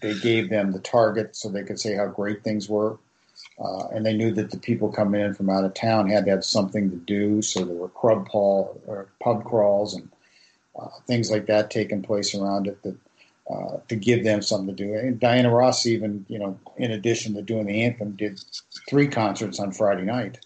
they 0.01 0.13
gave 0.19 0.49
them 0.49 0.71
the 0.71 0.79
target 0.79 1.35
so 1.35 1.49
they 1.49 1.63
could 1.63 1.79
say 1.79 1.95
how 1.95 2.07
great 2.07 2.43
things 2.43 2.69
were. 2.69 2.97
Uh, 3.59 3.87
and 3.87 4.05
they 4.05 4.13
knew 4.13 4.31
that 4.31 4.51
the 4.51 4.57
people 4.57 4.91
coming 4.91 5.21
in 5.21 5.33
from 5.33 5.49
out 5.49 5.63
of 5.63 5.73
town 5.73 6.09
had 6.09 6.25
to 6.25 6.31
have 6.31 6.43
something 6.43 6.89
to 6.89 6.97
do. 6.97 7.41
So 7.41 7.63
there 7.63 7.75
were 7.75 7.89
crub 7.89 8.27
paul 8.27 8.81
or 8.85 9.07
pub 9.21 9.45
crawls 9.45 9.93
and 9.93 10.09
uh, 10.77 10.89
things 11.07 11.31
like 11.31 11.45
that 11.47 11.71
taking 11.71 12.01
place 12.01 12.35
around 12.35 12.67
it 12.67 12.81
that 12.83 12.95
uh, 13.49 13.77
to 13.87 13.95
give 13.95 14.23
them 14.23 14.41
something 14.41 14.75
to 14.75 14.83
do. 14.83 14.93
And 14.95 15.19
Diana 15.19 15.53
Ross, 15.53 15.85
even 15.85 16.25
you 16.27 16.39
know, 16.39 16.59
in 16.77 16.91
addition 16.91 17.35
to 17.35 17.41
doing 17.41 17.67
the 17.67 17.83
anthem, 17.83 18.11
did 18.11 18.41
three 18.89 19.07
concerts 19.07 19.59
on 19.59 19.71
Friday 19.71 20.01
night, 20.01 20.39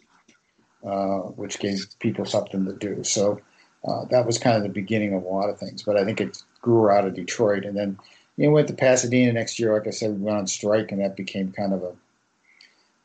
uh, 0.86 1.20
which 1.20 1.60
gave 1.60 1.86
people 2.00 2.26
something 2.26 2.66
to 2.66 2.74
do. 2.74 3.04
So 3.04 3.40
uh, 3.88 4.06
that 4.06 4.26
was 4.26 4.38
kind 4.38 4.58
of 4.58 4.64
the 4.64 4.70
beginning 4.70 5.14
of 5.14 5.24
a 5.24 5.28
lot 5.28 5.50
of 5.50 5.58
things. 5.58 5.82
But 5.82 5.98
I 5.98 6.04
think 6.04 6.20
it 6.20 6.44
grew 6.62 6.90
out 6.90 7.06
of 7.06 7.16
Detroit, 7.16 7.64
and 7.64 7.78
then 7.78 7.98
you 8.40 8.48
know 8.48 8.54
went 8.54 8.70
to 8.70 8.74
Pasadena 8.74 9.34
next 9.34 9.60
year. 9.60 9.74
Like 9.74 9.86
I 9.86 9.90
said, 9.90 10.12
we 10.12 10.22
went 10.22 10.38
on 10.38 10.48
strike, 10.48 10.94
and 10.94 11.02
that 11.02 11.18
became 11.18 11.52
kind 11.52 11.74
of 11.74 11.84
a 11.84 11.94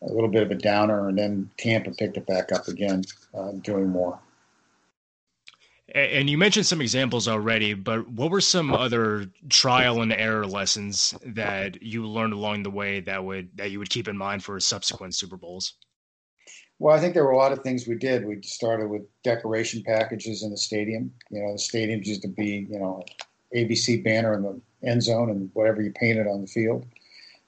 a 0.03 0.12
little 0.12 0.28
bit 0.28 0.43
of 0.43 0.51
a 0.51 0.55
downer, 0.55 1.09
and 1.09 1.18
then 1.18 1.51
Tampa 1.57 1.91
picked 1.91 2.16
it 2.16 2.26
back 2.26 2.53
up 2.53 2.68
again, 2.68 3.03
uh, 3.35 3.53
doing 3.62 3.89
more. 3.89 4.18
And 5.95 6.28
you 6.28 6.37
mentioned 6.37 6.66
some 6.66 6.80
examples 6.80 7.26
already, 7.26 7.74
but 7.74 8.07
what 8.09 8.30
were 8.30 8.41
some 8.41 8.72
other 8.74 9.30
trial 9.49 10.03
and 10.03 10.12
error 10.12 10.47
lessons 10.47 11.14
that 11.24 11.82
you 11.82 12.07
learned 12.07 12.32
along 12.32 12.62
the 12.62 12.70
way 12.70 13.01
that 13.01 13.24
would 13.24 13.49
that 13.57 13.70
you 13.70 13.78
would 13.80 13.91
keep 13.91 14.07
in 14.07 14.16
mind 14.16 14.45
for 14.45 14.61
subsequent 14.61 15.14
Super 15.14 15.37
Bowls? 15.37 15.74
Well, 16.78 16.95
I 16.95 17.01
think 17.01 17.14
there 17.14 17.24
were 17.24 17.32
a 17.32 17.37
lot 17.37 17.53
of 17.53 17.61
things 17.61 17.89
we 17.89 17.97
did. 17.97 18.24
We 18.24 18.41
started 18.43 18.89
with 18.89 19.03
decoration 19.24 19.82
packages 19.82 20.43
in 20.43 20.51
the 20.51 20.57
stadium. 20.57 21.12
You 21.30 21.43
know, 21.43 21.53
the 21.53 21.59
stadiums 21.59 22.07
used 22.07 22.22
to 22.22 22.28
be, 22.28 22.66
you 22.70 22.78
know, 22.78 23.05
ABC 23.55 24.03
banner 24.05 24.35
in 24.35 24.43
the 24.43 24.61
end 24.87 25.03
zone 25.03 25.30
and 25.30 25.51
whatever 25.55 25.82
you 25.82 25.93
painted 25.93 26.26
on 26.26 26.41
the 26.41 26.47
field 26.47 26.87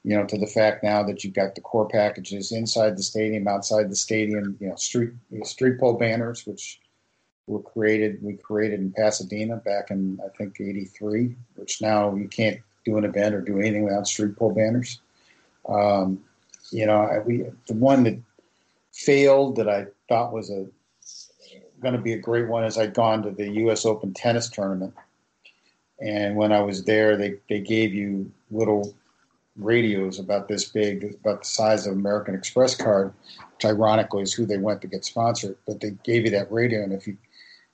you 0.07 0.17
know, 0.17 0.25
to 0.25 0.39
the 0.39 0.47
fact 0.47 0.85
now 0.85 1.03
that 1.03 1.25
you've 1.25 1.35
got 1.35 1.57
the 1.57 1.61
core 1.61 1.89
packages 1.89 2.53
inside 2.53 2.97
the 2.97 3.03
stadium, 3.03 3.49
outside 3.49 3.91
the 3.91 3.97
stadium, 3.97 4.57
you 4.61 4.69
know, 4.69 4.77
street 4.77 5.11
street 5.43 5.81
pole 5.81 5.95
banners, 5.95 6.47
which 6.47 6.79
were 7.49 7.61
created 7.61 8.23
we 8.23 8.35
created 8.35 8.79
in 8.79 8.93
Pasadena 8.93 9.57
back 9.57 9.91
in 9.91 10.21
I 10.25 10.29
think 10.39 10.61
'83, 10.61 11.35
which 11.57 11.83
now 11.83 12.15
you 12.15 12.29
can't 12.29 12.61
do 12.85 12.99
an 12.99 13.05
event 13.05 13.35
or 13.35 13.41
do 13.41 13.59
anything 13.59 13.83
without 13.83 14.07
street 14.07 14.37
pole 14.37 14.55
banners. 14.55 15.01
Um, 15.69 16.23
you 16.71 16.87
know, 16.87 17.25
we 17.27 17.39
the 17.67 17.75
one 17.75 18.05
that 18.05 18.17
failed 18.93 19.57
that 19.57 19.69
I 19.69 19.87
thought 20.09 20.33
was 20.33 20.51
a 20.51 20.69
going 21.83 21.95
to 21.95 22.01
be 22.01 22.13
a 22.13 22.19
great 22.19 22.47
one 22.47 22.63
is 22.63 22.79
I'd 22.79 22.95
gone 22.95 23.25
to 23.25 23.33
the 23.33 23.51
U.S. 23.63 23.85
Open 23.85 24.15
tennis 24.15 24.49
tournament, 24.49 24.95
and 26.01 26.37
when 26.37 26.53
I 26.53 26.61
was 26.61 26.85
there, 26.85 27.17
they 27.17 27.35
they 27.49 27.61
gave 27.61 27.95
you 27.95 28.31
little 28.51 28.95
radios 29.57 30.19
about 30.19 30.49
this 30.49 30.65
big, 30.67 31.17
about 31.25 31.43
the 31.43 31.49
size 31.49 31.87
of 31.87 31.95
American 31.95 32.35
Express 32.35 32.75
card, 32.75 33.13
which 33.55 33.65
ironically 33.65 34.23
is 34.23 34.33
who 34.33 34.45
they 34.45 34.59
went 34.59 34.83
to 34.83 34.89
get 34.89 35.05
sponsored. 35.05 35.57
But 35.67 35.81
they 35.81 35.93
gave 36.05 36.25
you 36.25 36.31
that 36.33 36.53
radio, 36.53 36.83
and 36.83 36.93
if 36.93 37.07
you 37.07 37.17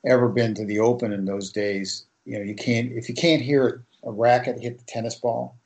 ever 0.07 0.29
been 0.29 0.55
to 0.55 0.65
the 0.65 0.79
Open 0.79 1.13
in 1.13 1.25
those 1.25 1.51
days, 1.51 2.07
you 2.25 2.39
know 2.39 2.45
you 2.45 2.55
can't 2.55 2.93
if 2.93 3.09
you 3.09 3.15
can't 3.15 3.43
hear 3.43 3.85
a 4.05 4.11
racket 4.11 4.61
hit 4.61 4.79
the 4.79 4.85
tennis 4.85 5.15
ball, 5.15 5.57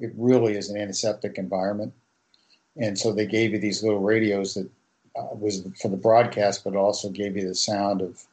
it 0.00 0.12
really 0.16 0.56
is 0.56 0.70
an 0.70 0.76
antiseptic 0.76 1.38
environment. 1.38 1.92
And 2.76 2.98
so 2.98 3.12
they 3.12 3.26
gave 3.26 3.52
you 3.52 3.58
these 3.58 3.82
little 3.82 4.00
radios 4.00 4.54
that 4.54 4.68
uh, 5.16 5.34
was 5.34 5.64
for 5.80 5.88
the 5.88 5.96
broadcast, 5.96 6.64
but 6.64 6.74
also 6.74 7.08
gave 7.08 7.36
you 7.36 7.46
the 7.46 7.54
sound 7.54 8.00
of 8.00 8.24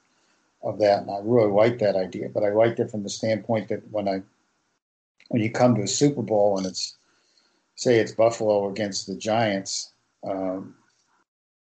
of 0.63 0.79
that. 0.79 1.01
And 1.01 1.11
I 1.11 1.19
really 1.23 1.51
like 1.51 1.79
that 1.79 1.95
idea. 1.95 2.29
But 2.29 2.43
I 2.43 2.49
liked 2.49 2.79
it 2.79 2.91
from 2.91 3.03
the 3.03 3.09
standpoint 3.09 3.69
that 3.69 3.89
when 3.91 4.07
I 4.07 4.21
when 5.29 5.41
you 5.41 5.51
come 5.51 5.75
to 5.75 5.83
a 5.83 5.87
Super 5.87 6.21
Bowl 6.21 6.57
and 6.57 6.67
it's 6.67 6.95
say 7.75 7.99
it's 7.99 8.11
Buffalo 8.11 8.69
against 8.69 9.07
the 9.07 9.15
Giants, 9.15 9.91
um, 10.23 10.75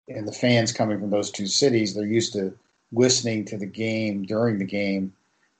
and 0.08 0.26
the 0.26 0.32
fans 0.32 0.72
coming 0.72 0.98
from 0.98 1.10
those 1.10 1.30
two 1.30 1.46
cities, 1.46 1.94
they're 1.94 2.04
used 2.04 2.32
to 2.32 2.56
listening 2.92 3.44
to 3.44 3.56
the 3.56 3.66
game 3.66 4.24
during 4.24 4.58
the 4.58 4.64
game 4.64 5.12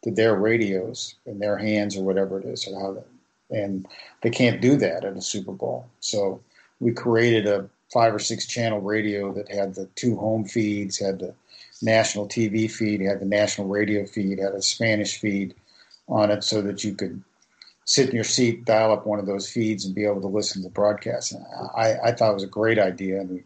to 0.02 0.10
their 0.10 0.34
radios 0.34 1.14
in 1.26 1.38
their 1.38 1.56
hands 1.56 1.96
or 1.96 2.04
whatever 2.04 2.40
it 2.40 2.46
is, 2.46 2.66
or 2.66 2.80
how 2.80 2.92
they, 2.92 3.62
and 3.62 3.86
they 4.22 4.30
can't 4.30 4.60
do 4.60 4.76
that 4.76 5.04
at 5.04 5.16
a 5.16 5.22
Super 5.22 5.52
Bowl. 5.52 5.86
So 6.00 6.40
we 6.80 6.92
created 6.92 7.46
a 7.46 7.68
five 7.92 8.14
or 8.14 8.18
six 8.18 8.46
channel 8.46 8.80
radio 8.80 9.32
that 9.32 9.50
had 9.50 9.74
the 9.74 9.86
two 9.94 10.16
home 10.16 10.44
feeds, 10.44 10.98
had 10.98 11.18
the 11.18 11.34
national 11.82 12.28
TV 12.28 12.70
feed, 12.70 13.00
had 13.00 13.20
the 13.20 13.26
national 13.26 13.68
radio 13.68 14.06
feed, 14.06 14.38
had 14.38 14.52
a 14.52 14.62
Spanish 14.62 15.18
feed 15.18 15.54
on 16.08 16.30
it, 16.30 16.44
so 16.44 16.62
that 16.62 16.84
you 16.84 16.94
could 16.94 17.22
sit 17.84 18.08
in 18.08 18.14
your 18.14 18.24
seat, 18.24 18.64
dial 18.64 18.92
up 18.92 19.06
one 19.06 19.18
of 19.18 19.26
those 19.26 19.50
feeds, 19.50 19.84
and 19.84 19.94
be 19.94 20.04
able 20.04 20.20
to 20.20 20.26
listen 20.26 20.62
to 20.62 20.68
the 20.68 20.72
broadcast. 20.72 21.34
I, 21.76 21.94
I 22.04 22.12
thought 22.12 22.30
it 22.30 22.34
was 22.34 22.42
a 22.44 22.48
great 22.48 22.78
idea, 22.78 23.20
and 23.20 23.30
we 23.30 23.44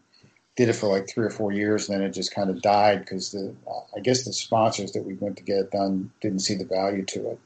did 0.57 0.69
it 0.69 0.75
for 0.75 0.89
like 0.89 1.09
three 1.09 1.27
or 1.27 1.31
four 1.31 1.53
years, 1.53 1.89
and 1.89 1.99
then 1.99 2.07
it 2.07 2.13
just 2.13 2.35
kind 2.35 2.51
of 2.51 2.63
died 2.63 3.01
because 3.01 3.33
the 3.33 3.55
I 3.97 4.01
guess 4.01 4.25
the 4.25 4.33
sponsors 4.33 4.93
that 4.93 5.05
we 5.05 5.15
went 5.15 5.37
to 5.39 5.43
get 5.43 5.59
it 5.59 5.71
done 5.71 6.11
didn't 6.21 6.41
see 6.41 6.55
the 6.55 6.65
value 6.65 7.05
to 7.07 7.31
it. 7.31 7.41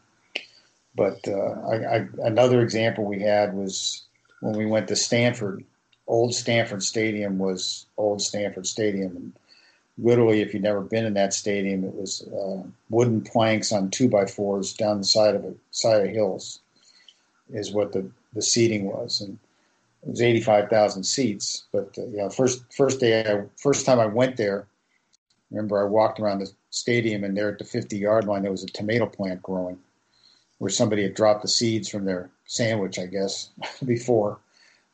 But 0.95 1.26
uh, 1.28 1.61
I, 1.70 1.97
I, 1.97 2.09
another 2.24 2.61
example 2.61 3.05
we 3.05 3.20
had 3.20 3.55
was 3.55 4.03
when 4.41 4.57
we 4.57 4.66
went 4.66 4.89
to 4.89 4.97
Stanford. 4.97 5.64
Old 6.07 6.34
Stanford 6.34 6.82
Stadium 6.82 7.39
was 7.39 7.86
Old 7.97 8.22
Stanford 8.22 8.66
Stadium, 8.66 9.14
and 9.16 9.32
literally, 9.99 10.40
if 10.40 10.55
you've 10.55 10.62
never 10.62 10.80
been 10.80 11.05
in 11.05 11.14
that 11.14 11.34
stadium, 11.34 11.84
it 11.84 11.94
was 11.94 12.22
uh, 12.28 12.62
wooden 12.88 13.20
planks 13.20 13.72
on 13.72 13.90
two 13.90 14.09
by 14.09 14.26
fours 14.26 14.72
down 14.72 14.99
the 14.99 15.05
side 15.05 15.34
of 15.34 15.44
it, 15.44 15.57
side 15.70 16.07
of 16.07 16.12
hills, 16.12 16.61
is 17.51 17.72
what 17.72 17.92
the 17.92 18.09
the 18.34 18.42
seating 18.42 18.84
was, 18.84 19.20
and 19.20 19.38
it 20.03 20.11
was 20.11 20.22
eighty 20.22 20.40
five 20.40 20.68
thousand 20.68 21.05
seats. 21.05 21.64
But 21.72 21.96
uh, 21.99 22.03
know, 22.03 22.30
first 22.30 22.62
first 22.72 23.01
day, 23.01 23.20
I, 23.20 23.42
first 23.57 23.84
time 23.84 24.01
I 24.01 24.07
went 24.07 24.36
there, 24.36 24.66
remember 25.51 25.80
I 25.80 25.88
walked 25.88 26.20
around 26.20 26.40
the 26.40 26.51
stadium, 26.70 27.24
and 27.24 27.36
there 27.36 27.51
at 27.51 27.59
the 27.59 27.64
fifty 27.64 27.99
yard 27.99 28.26
line, 28.26 28.42
there 28.42 28.53
was 28.53 28.64
a 28.64 28.68
tomato 28.68 29.07
plant 29.07 29.42
growing, 29.42 29.78
where 30.59 30.70
somebody 30.70 31.03
had 31.03 31.14
dropped 31.14 31.42
the 31.42 31.49
seeds 31.49 31.88
from 31.88 32.05
their 32.05 32.30
sandwich, 32.46 32.99
I 32.99 33.07
guess, 33.07 33.51
before, 33.84 34.38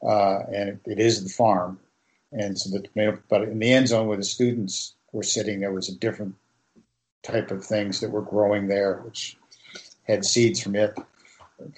uh, 0.03 0.41
and 0.53 0.71
it, 0.71 0.81
it 0.87 0.99
is 0.99 1.23
the 1.23 1.31
farm. 1.31 1.79
And 2.33 2.59
so 2.59 2.69
the 2.69 2.81
tomato, 2.81 3.23
but 3.29 3.43
in 3.43 3.61
the 3.61 3.73
end 3.73 3.87
zone 3.87 4.09
where 4.09 4.17
the 4.17 4.25
students 4.25 4.94
were 5.15 5.23
sitting, 5.23 5.61
there 5.61 5.73
was 5.73 5.89
a 5.89 5.95
different 5.95 6.35
type 7.23 7.51
of 7.51 7.65
things 7.65 8.01
that 8.01 8.11
were 8.11 8.23
growing 8.23 8.67
there, 8.67 8.97
which 8.99 9.37
had 10.03 10.25
seeds 10.25 10.61
from 10.61 10.75
it, 10.75 10.99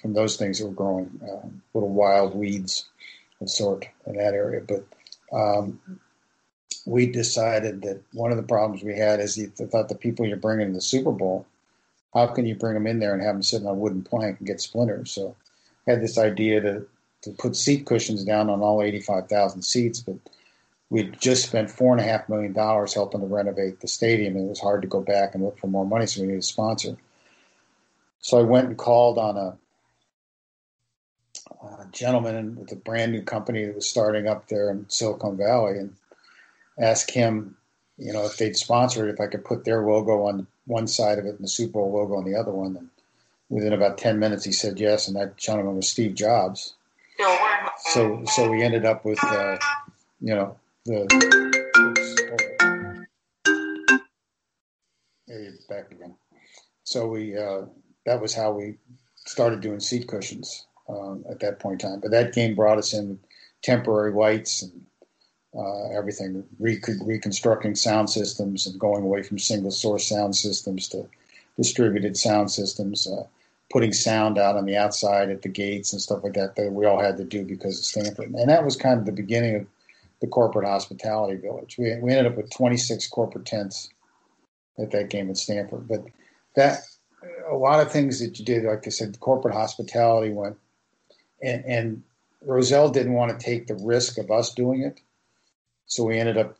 from 0.01 0.13
those 0.13 0.35
things 0.35 0.59
that 0.59 0.65
were 0.65 0.73
growing, 0.73 1.09
uh, 1.23 1.47
little 1.73 1.89
wild 1.89 2.35
weeds 2.35 2.89
of 3.39 3.49
sort 3.49 3.85
in 4.05 4.17
that 4.17 4.33
area. 4.33 4.61
But 4.61 4.85
um, 5.31 5.79
we 6.85 7.05
decided 7.05 7.81
that 7.83 8.01
one 8.13 8.31
of 8.31 8.37
the 8.37 8.43
problems 8.43 8.83
we 8.83 8.97
had 8.97 9.19
is 9.19 9.37
you 9.37 9.47
thought 9.47 9.89
the 9.89 9.95
people 9.95 10.25
you're 10.25 10.37
bringing 10.37 10.67
to 10.67 10.73
the 10.73 10.81
Super 10.81 11.11
Bowl, 11.11 11.45
how 12.13 12.27
can 12.27 12.45
you 12.45 12.55
bring 12.55 12.73
them 12.73 12.87
in 12.87 12.99
there 12.99 13.13
and 13.13 13.21
have 13.21 13.35
them 13.35 13.43
sitting 13.43 13.67
on 13.67 13.75
a 13.75 13.79
wooden 13.79 14.01
plank 14.01 14.39
and 14.39 14.47
get 14.47 14.59
splinters? 14.59 15.11
So 15.11 15.35
I 15.87 15.91
had 15.91 16.01
this 16.01 16.17
idea 16.17 16.61
to, 16.61 16.85
to 17.21 17.31
put 17.31 17.55
seat 17.55 17.85
cushions 17.85 18.23
down 18.23 18.49
on 18.49 18.61
all 18.61 18.81
85,000 18.81 19.61
seats, 19.61 20.01
but 20.01 20.15
we'd 20.89 21.19
just 21.19 21.47
spent 21.47 21.69
four 21.69 21.91
and 21.91 22.01
a 22.01 22.03
half 22.03 22.29
million 22.29 22.53
dollars 22.53 22.93
helping 22.93 23.21
to 23.21 23.27
renovate 23.27 23.79
the 23.79 23.87
stadium, 23.87 24.35
and 24.35 24.45
it 24.45 24.49
was 24.49 24.59
hard 24.59 24.81
to 24.81 24.87
go 24.87 25.01
back 25.01 25.35
and 25.35 25.43
look 25.43 25.59
for 25.59 25.67
more 25.67 25.85
money, 25.85 26.05
so 26.05 26.21
we 26.21 26.27
needed 26.27 26.39
a 26.39 26.43
sponsor. 26.43 26.97
So 28.19 28.39
I 28.39 28.43
went 28.43 28.67
and 28.67 28.77
called 28.77 29.17
on 29.17 29.37
a, 29.37 29.57
a 31.63 31.87
gentleman 31.91 32.55
with 32.55 32.71
a 32.71 32.75
brand 32.75 33.11
new 33.11 33.21
company 33.21 33.65
that 33.65 33.75
was 33.75 33.87
starting 33.87 34.27
up 34.27 34.47
there 34.47 34.69
in 34.71 34.89
Silicon 34.89 35.37
Valley, 35.37 35.77
and 35.77 35.95
asked 36.79 37.11
him, 37.11 37.57
you 37.97 38.13
know, 38.13 38.25
if 38.25 38.37
they'd 38.37 38.55
sponsor 38.55 39.07
it, 39.07 39.13
if 39.13 39.19
I 39.19 39.27
could 39.27 39.43
put 39.43 39.65
their 39.65 39.81
logo 39.81 40.27
on 40.27 40.47
one 40.65 40.87
side 40.87 41.17
of 41.17 41.25
it 41.25 41.35
and 41.35 41.43
the 41.43 41.47
Super 41.47 41.73
Bowl 41.73 41.91
logo 41.91 42.15
on 42.15 42.25
the 42.25 42.35
other 42.35 42.51
one. 42.51 42.77
And 42.77 42.89
within 43.49 43.73
about 43.73 43.97
ten 43.97 44.19
minutes, 44.19 44.45
he 44.45 44.51
said 44.51 44.79
yes, 44.79 45.07
and 45.07 45.17
that 45.17 45.37
gentleman 45.37 45.75
was 45.75 45.89
Steve 45.89 46.13
Jobs. 46.13 46.75
So, 47.91 48.23
so 48.25 48.51
we 48.51 48.61
ended 48.61 48.85
up 48.85 49.03
with, 49.03 49.23
uh, 49.23 49.57
you 50.21 50.35
know, 50.35 50.55
the 50.87 51.03
oops, 51.77 52.15
back 55.67 55.91
again. 55.91 56.15
So 56.83 57.07
we 57.07 57.37
uh, 57.37 57.63
that 58.05 58.21
was 58.21 58.33
how 58.33 58.51
we 58.51 58.75
started 59.25 59.61
doing 59.61 59.81
seat 59.81 60.07
cushions 60.07 60.65
um, 60.87 61.25
at 61.29 61.39
that 61.41 61.59
point 61.59 61.83
in 61.83 61.89
time. 61.89 61.99
But 61.99 62.11
that 62.11 62.33
game 62.33 62.55
brought 62.55 62.77
us 62.77 62.93
in 62.93 63.19
temporary 63.61 64.13
lights 64.13 64.61
and 64.61 64.85
uh, 65.57 65.89
everything, 65.89 66.43
re- 66.59 66.81
reconstructing 67.03 67.75
sound 67.75 68.09
systems 68.09 68.67
and 68.67 68.79
going 68.79 69.03
away 69.03 69.23
from 69.23 69.39
single 69.39 69.71
source 69.71 70.07
sound 70.07 70.35
systems 70.35 70.87
to 70.89 71.07
distributed 71.57 72.15
sound 72.15 72.51
systems, 72.51 73.07
uh, 73.07 73.23
putting 73.71 73.91
sound 73.91 74.37
out 74.37 74.55
on 74.55 74.65
the 74.65 74.77
outside 74.77 75.29
at 75.29 75.41
the 75.41 75.49
gates 75.49 75.91
and 75.91 76.01
stuff 76.01 76.23
like 76.23 76.33
that 76.33 76.55
that 76.55 76.71
we 76.71 76.85
all 76.85 77.01
had 77.01 77.17
to 77.17 77.23
do 77.25 77.43
because 77.43 77.77
of 77.79 77.85
Stanford. 77.85 78.29
And 78.33 78.49
that 78.49 78.63
was 78.63 78.77
kind 78.77 78.99
of 78.99 79.05
the 79.05 79.11
beginning 79.11 79.55
of 79.55 79.67
the 80.21 80.27
corporate 80.27 80.67
hospitality 80.67 81.35
village. 81.35 81.77
We, 81.77 81.95
we 82.01 82.11
ended 82.11 82.31
up 82.31 82.37
with 82.37 82.49
26 82.51 83.07
corporate 83.09 83.45
tents 83.45 83.89
at 84.79 84.91
that 84.91 85.09
game 85.09 85.29
at 85.29 85.37
Stanford. 85.37 85.87
But 85.87 86.05
that 86.55 86.79
a 87.49 87.55
lot 87.55 87.79
of 87.79 87.91
things 87.91 88.19
that 88.19 88.39
you 88.39 88.45
did, 88.45 88.63
like 88.63 88.85
I 88.85 88.89
said, 88.89 89.19
corporate 89.19 89.53
hospitality 89.53 90.31
went, 90.31 90.57
and, 91.41 91.63
and 91.65 92.03
Rozelle 92.41 92.89
didn't 92.89 93.13
want 93.13 93.37
to 93.37 93.45
take 93.45 93.67
the 93.67 93.75
risk 93.75 94.17
of 94.17 94.31
us 94.31 94.53
doing 94.53 94.81
it, 94.81 94.99
so 95.85 96.03
we 96.03 96.19
ended 96.19 96.37
up 96.37 96.57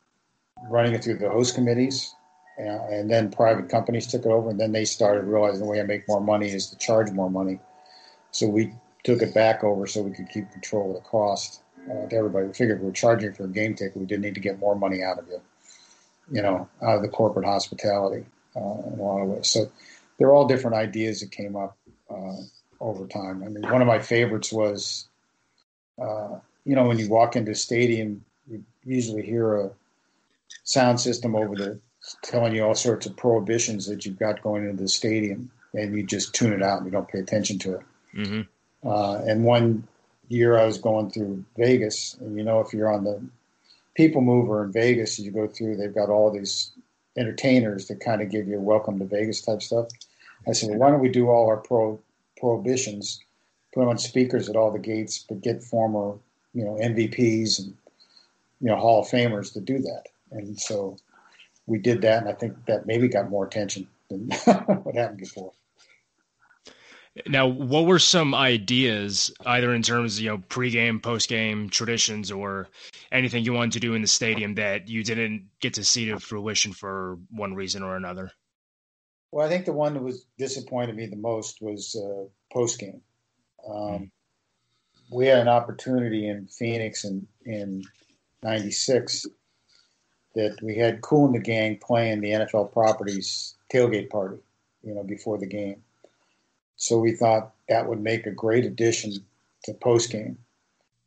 running 0.70 0.94
it 0.94 1.04
through 1.04 1.18
the 1.18 1.30
host 1.30 1.56
committees, 1.56 2.14
and, 2.58 2.94
and 2.94 3.12
then 3.12 3.32
private 3.32 3.70
companies 3.70 4.08
took 4.08 4.26
it 4.26 4.30
over, 4.30 4.50
and 4.50 4.60
then 4.60 4.72
they 4.72 4.86
started 4.86 5.26
realizing 5.26 5.62
the 5.62 5.66
way 5.66 5.80
I 5.80 5.84
make 5.84 6.08
more 6.08 6.22
money 6.22 6.50
is 6.50 6.70
to 6.70 6.78
charge 6.78 7.12
more 7.12 7.30
money. 7.30 7.60
So 8.32 8.48
we 8.48 8.74
took 9.04 9.22
it 9.22 9.34
back 9.34 9.64
over 9.64 9.88
so 9.88 10.02
we 10.02 10.12
could 10.12 10.30
keep 10.30 10.52
control 10.52 10.90
of 10.90 11.04
the 11.04 11.10
cost 11.10 11.62
uh, 11.90 12.08
to 12.08 12.16
everybody. 12.16 12.48
We 12.48 12.54
figured 12.54 12.82
we 12.82 12.90
are 12.90 12.94
charging 12.94 13.34
for 13.34 13.44
a 13.46 13.48
game 13.48 13.76
ticket. 13.76 13.98
We 13.98 14.06
didn't 14.06 14.24
need 14.24 14.36
to 14.36 14.42
get 14.42 14.60
more 14.60 14.76
money 14.76 15.04
out 15.04 15.20
of 15.20 15.28
you, 15.28 15.42
you 16.32 16.42
know, 16.42 16.68
out 16.82 16.98
of 16.98 17.02
the 17.02 17.10
corporate 17.10 17.46
hospitality 17.46 18.26
uh, 18.56 18.60
in 18.60 19.00
a 19.00 19.04
lot 19.04 19.22
of 19.22 19.30
ways. 19.30 19.48
So 19.50 19.72
they're 20.18 20.34
all 20.34 20.48
different 20.48 20.76
ideas 20.76 21.22
that 21.22 21.32
came 21.32 21.56
up 21.56 21.78
uh, 22.10 22.38
over 22.80 23.08
time. 23.08 23.44
I 23.44 23.50
mean, 23.50 23.64
one 23.64 23.82
of 23.82 23.88
my 23.88 24.00
favorites 24.00 24.52
was, 24.52 25.08
uh, 26.02 26.40
you 26.66 26.76
know, 26.76 26.88
when 26.88 27.00
you 27.00 27.10
walk 27.10 27.36
into 27.36 27.52
a 27.52 27.56
stadium, 27.56 28.24
you 28.50 28.64
usually 28.84 29.24
hear 29.24 29.56
a 29.56 29.72
sound 30.64 31.00
system 31.00 31.36
over 31.36 31.56
the 31.56 31.80
telling 32.22 32.56
you 32.56 32.64
all 32.64 32.76
sorts 32.76 33.06
of 33.06 33.16
prohibitions 33.18 33.86
that 33.88 34.06
you've 34.06 34.20
got 34.20 34.42
going 34.42 34.68
into 34.68 34.84
the 34.84 34.90
stadium, 34.90 35.52
and 35.74 35.96
you 35.96 36.04
just 36.04 36.34
tune 36.34 36.54
it 36.54 36.64
out 36.64 36.78
and 36.78 36.86
you 36.86 36.92
don't 36.92 37.08
pay 37.08 37.20
attention 37.20 37.60
to 37.60 37.76
it. 37.76 37.82
Mm-hmm. 38.16 38.88
Uh, 38.88 39.16
and 39.26 39.44
one 39.44 39.88
year 40.30 40.58
I 40.58 40.66
was 40.66 40.78
going 40.78 41.10
through 41.12 41.44
Vegas, 41.58 42.16
and 42.20 42.38
you 42.38 42.44
know, 42.44 42.60
if 42.60 42.74
you're 42.74 42.92
on 42.92 43.04
the 43.04 43.22
people 43.96 44.22
mover 44.22 44.64
in 44.64 44.72
Vegas, 44.72 45.20
you 45.20 45.32
go 45.32 45.48
through, 45.48 45.78
they've 45.78 45.94
got 45.94 46.10
all 46.10 46.32
these 46.32 46.72
entertainers 47.18 47.88
that 47.88 48.00
kind 48.00 48.22
of 48.22 48.30
give 48.30 48.48
you 48.48 48.58
a 48.58 48.62
welcome 48.62 49.00
to 49.00 49.06
Vegas 49.06 49.42
type 49.42 49.62
stuff. 49.62 49.88
I 50.48 50.52
said, 50.52 50.70
well, 50.70 50.80
why 50.80 50.92
don't 50.92 51.02
we 51.02 51.10
do 51.10 51.30
all 51.30 51.48
our 51.48 51.58
pro 51.58 52.00
prohibitions, 52.40 53.20
put 53.74 53.82
them 53.82 53.90
on 53.90 53.98
speakers 53.98 54.50
at 54.50 54.56
all 54.56 54.72
the 54.72 54.80
gates, 54.80 55.26
but 55.28 55.42
get 55.42 55.64
former, 55.64 56.18
you 56.54 56.64
know, 56.64 56.76
MVPs 56.76 57.60
and 57.60 57.76
you 58.62 58.68
know 58.68 58.76
Hall 58.76 59.02
of 59.02 59.08
Famers 59.08 59.54
to 59.54 59.60
do 59.60 59.80
that. 59.80 60.04
And 60.32 60.60
so 60.60 60.98
we 61.66 61.80
did 61.80 62.02
that, 62.02 62.20
and 62.22 62.30
I 62.30 62.34
think 62.34 62.66
that 62.66 62.86
maybe 62.86 63.08
got 63.08 63.30
more 63.30 63.46
attention 63.46 63.88
than 64.10 64.30
what 64.84 64.96
happened 64.96 65.20
before. 65.20 65.52
Now, 67.26 67.48
what 67.48 67.86
were 67.86 68.00
some 68.00 68.36
ideas, 68.36 69.32
either 69.46 69.74
in 69.74 69.82
terms 69.82 70.18
of 70.18 70.24
you 70.24 70.30
know 70.30 70.38
pregame, 70.38 71.02
postgame 71.02 71.72
traditions, 71.72 72.32
or 72.32 72.68
anything 73.12 73.44
you 73.44 73.54
wanted 73.54 73.74
to 73.74 73.80
do 73.80 73.94
in 73.96 74.02
the 74.02 74.08
stadium 74.08 74.56
that 74.56 74.88
you 74.88 75.04
didn't 75.04 75.48
get 75.60 75.74
to 75.76 75.84
see 75.84 76.06
to 76.06 76.20
fruition 76.20 76.74
for 76.74 77.18
one 77.32 77.54
reason 77.56 77.84
or 77.84 77.96
another? 77.96 78.32
Well, 79.32 79.46
I 79.46 79.50
think 79.50 79.66
the 79.66 79.74
one 79.74 79.94
that 79.94 80.04
was 80.04 80.26
disappointed 80.38 80.96
me 80.96 81.06
the 81.08 81.16
most 81.16 81.62
was 81.62 81.96
uh, 81.96 82.26
postgame. 82.56 83.02
Um, 83.68 84.12
We 85.12 85.28
had 85.28 85.40
an 85.40 85.48
opportunity 85.48 86.28
in 86.28 86.48
Phoenix 86.48 87.06
in 87.06 87.28
in 87.46 87.84
'96 88.44 89.26
that 90.36 90.58
we 90.62 90.76
had 90.76 91.02
Kool 91.02 91.28
and 91.28 91.36
the 91.36 91.40
Gang 91.40 91.80
playing 91.82 92.22
the 92.22 92.32
NFL 92.32 92.72
properties 92.72 93.56
tailgate 93.74 94.10
party, 94.10 94.38
you 94.84 94.94
know, 94.94 95.04
before 95.04 95.38
the 95.40 95.48
game 95.48 95.82
so 96.78 97.00
we 97.00 97.12
thought 97.12 97.54
that 97.68 97.90
would 97.90 98.00
make 98.00 98.26
a 98.26 98.32
great 98.32 98.64
addition 98.64 99.14
to 99.64 99.74
post 99.74 100.12
game 100.12 100.38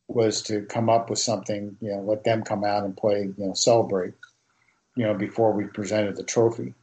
was 0.09 0.43
to 0.43 0.63
come 0.63 0.91
up 0.91 1.09
with 1.09 1.21
something, 1.21 1.77
you 1.81 1.93
know, 1.93 2.01
let 2.01 2.25
them 2.25 2.43
come 2.43 2.65
out 2.65 2.85
and 2.85 2.97
play, 2.97 3.31
you 3.37 3.47
know, 3.47 3.55
celebrate, 3.55 4.13
you 4.97 5.05
know, 5.05 5.15
before 5.15 5.53
we 5.53 5.65
presented 5.65 6.17
the 6.17 6.25
trophy. 6.25 6.75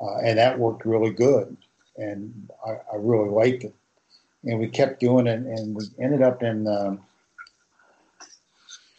Uh, 0.00 0.18
and 0.18 0.38
that 0.38 0.58
worked 0.58 0.86
really 0.86 1.10
good. 1.10 1.56
And 1.96 2.50
I, 2.64 2.72
I, 2.92 2.96
really 2.96 3.28
liked 3.28 3.64
it. 3.64 3.74
And 4.44 4.58
we 4.58 4.68
kept 4.68 5.00
doing 5.00 5.26
it, 5.26 5.38
and 5.38 5.74
we 5.74 5.84
ended 5.98 6.22
up 6.22 6.42
in 6.42 6.66
um, 6.66 7.00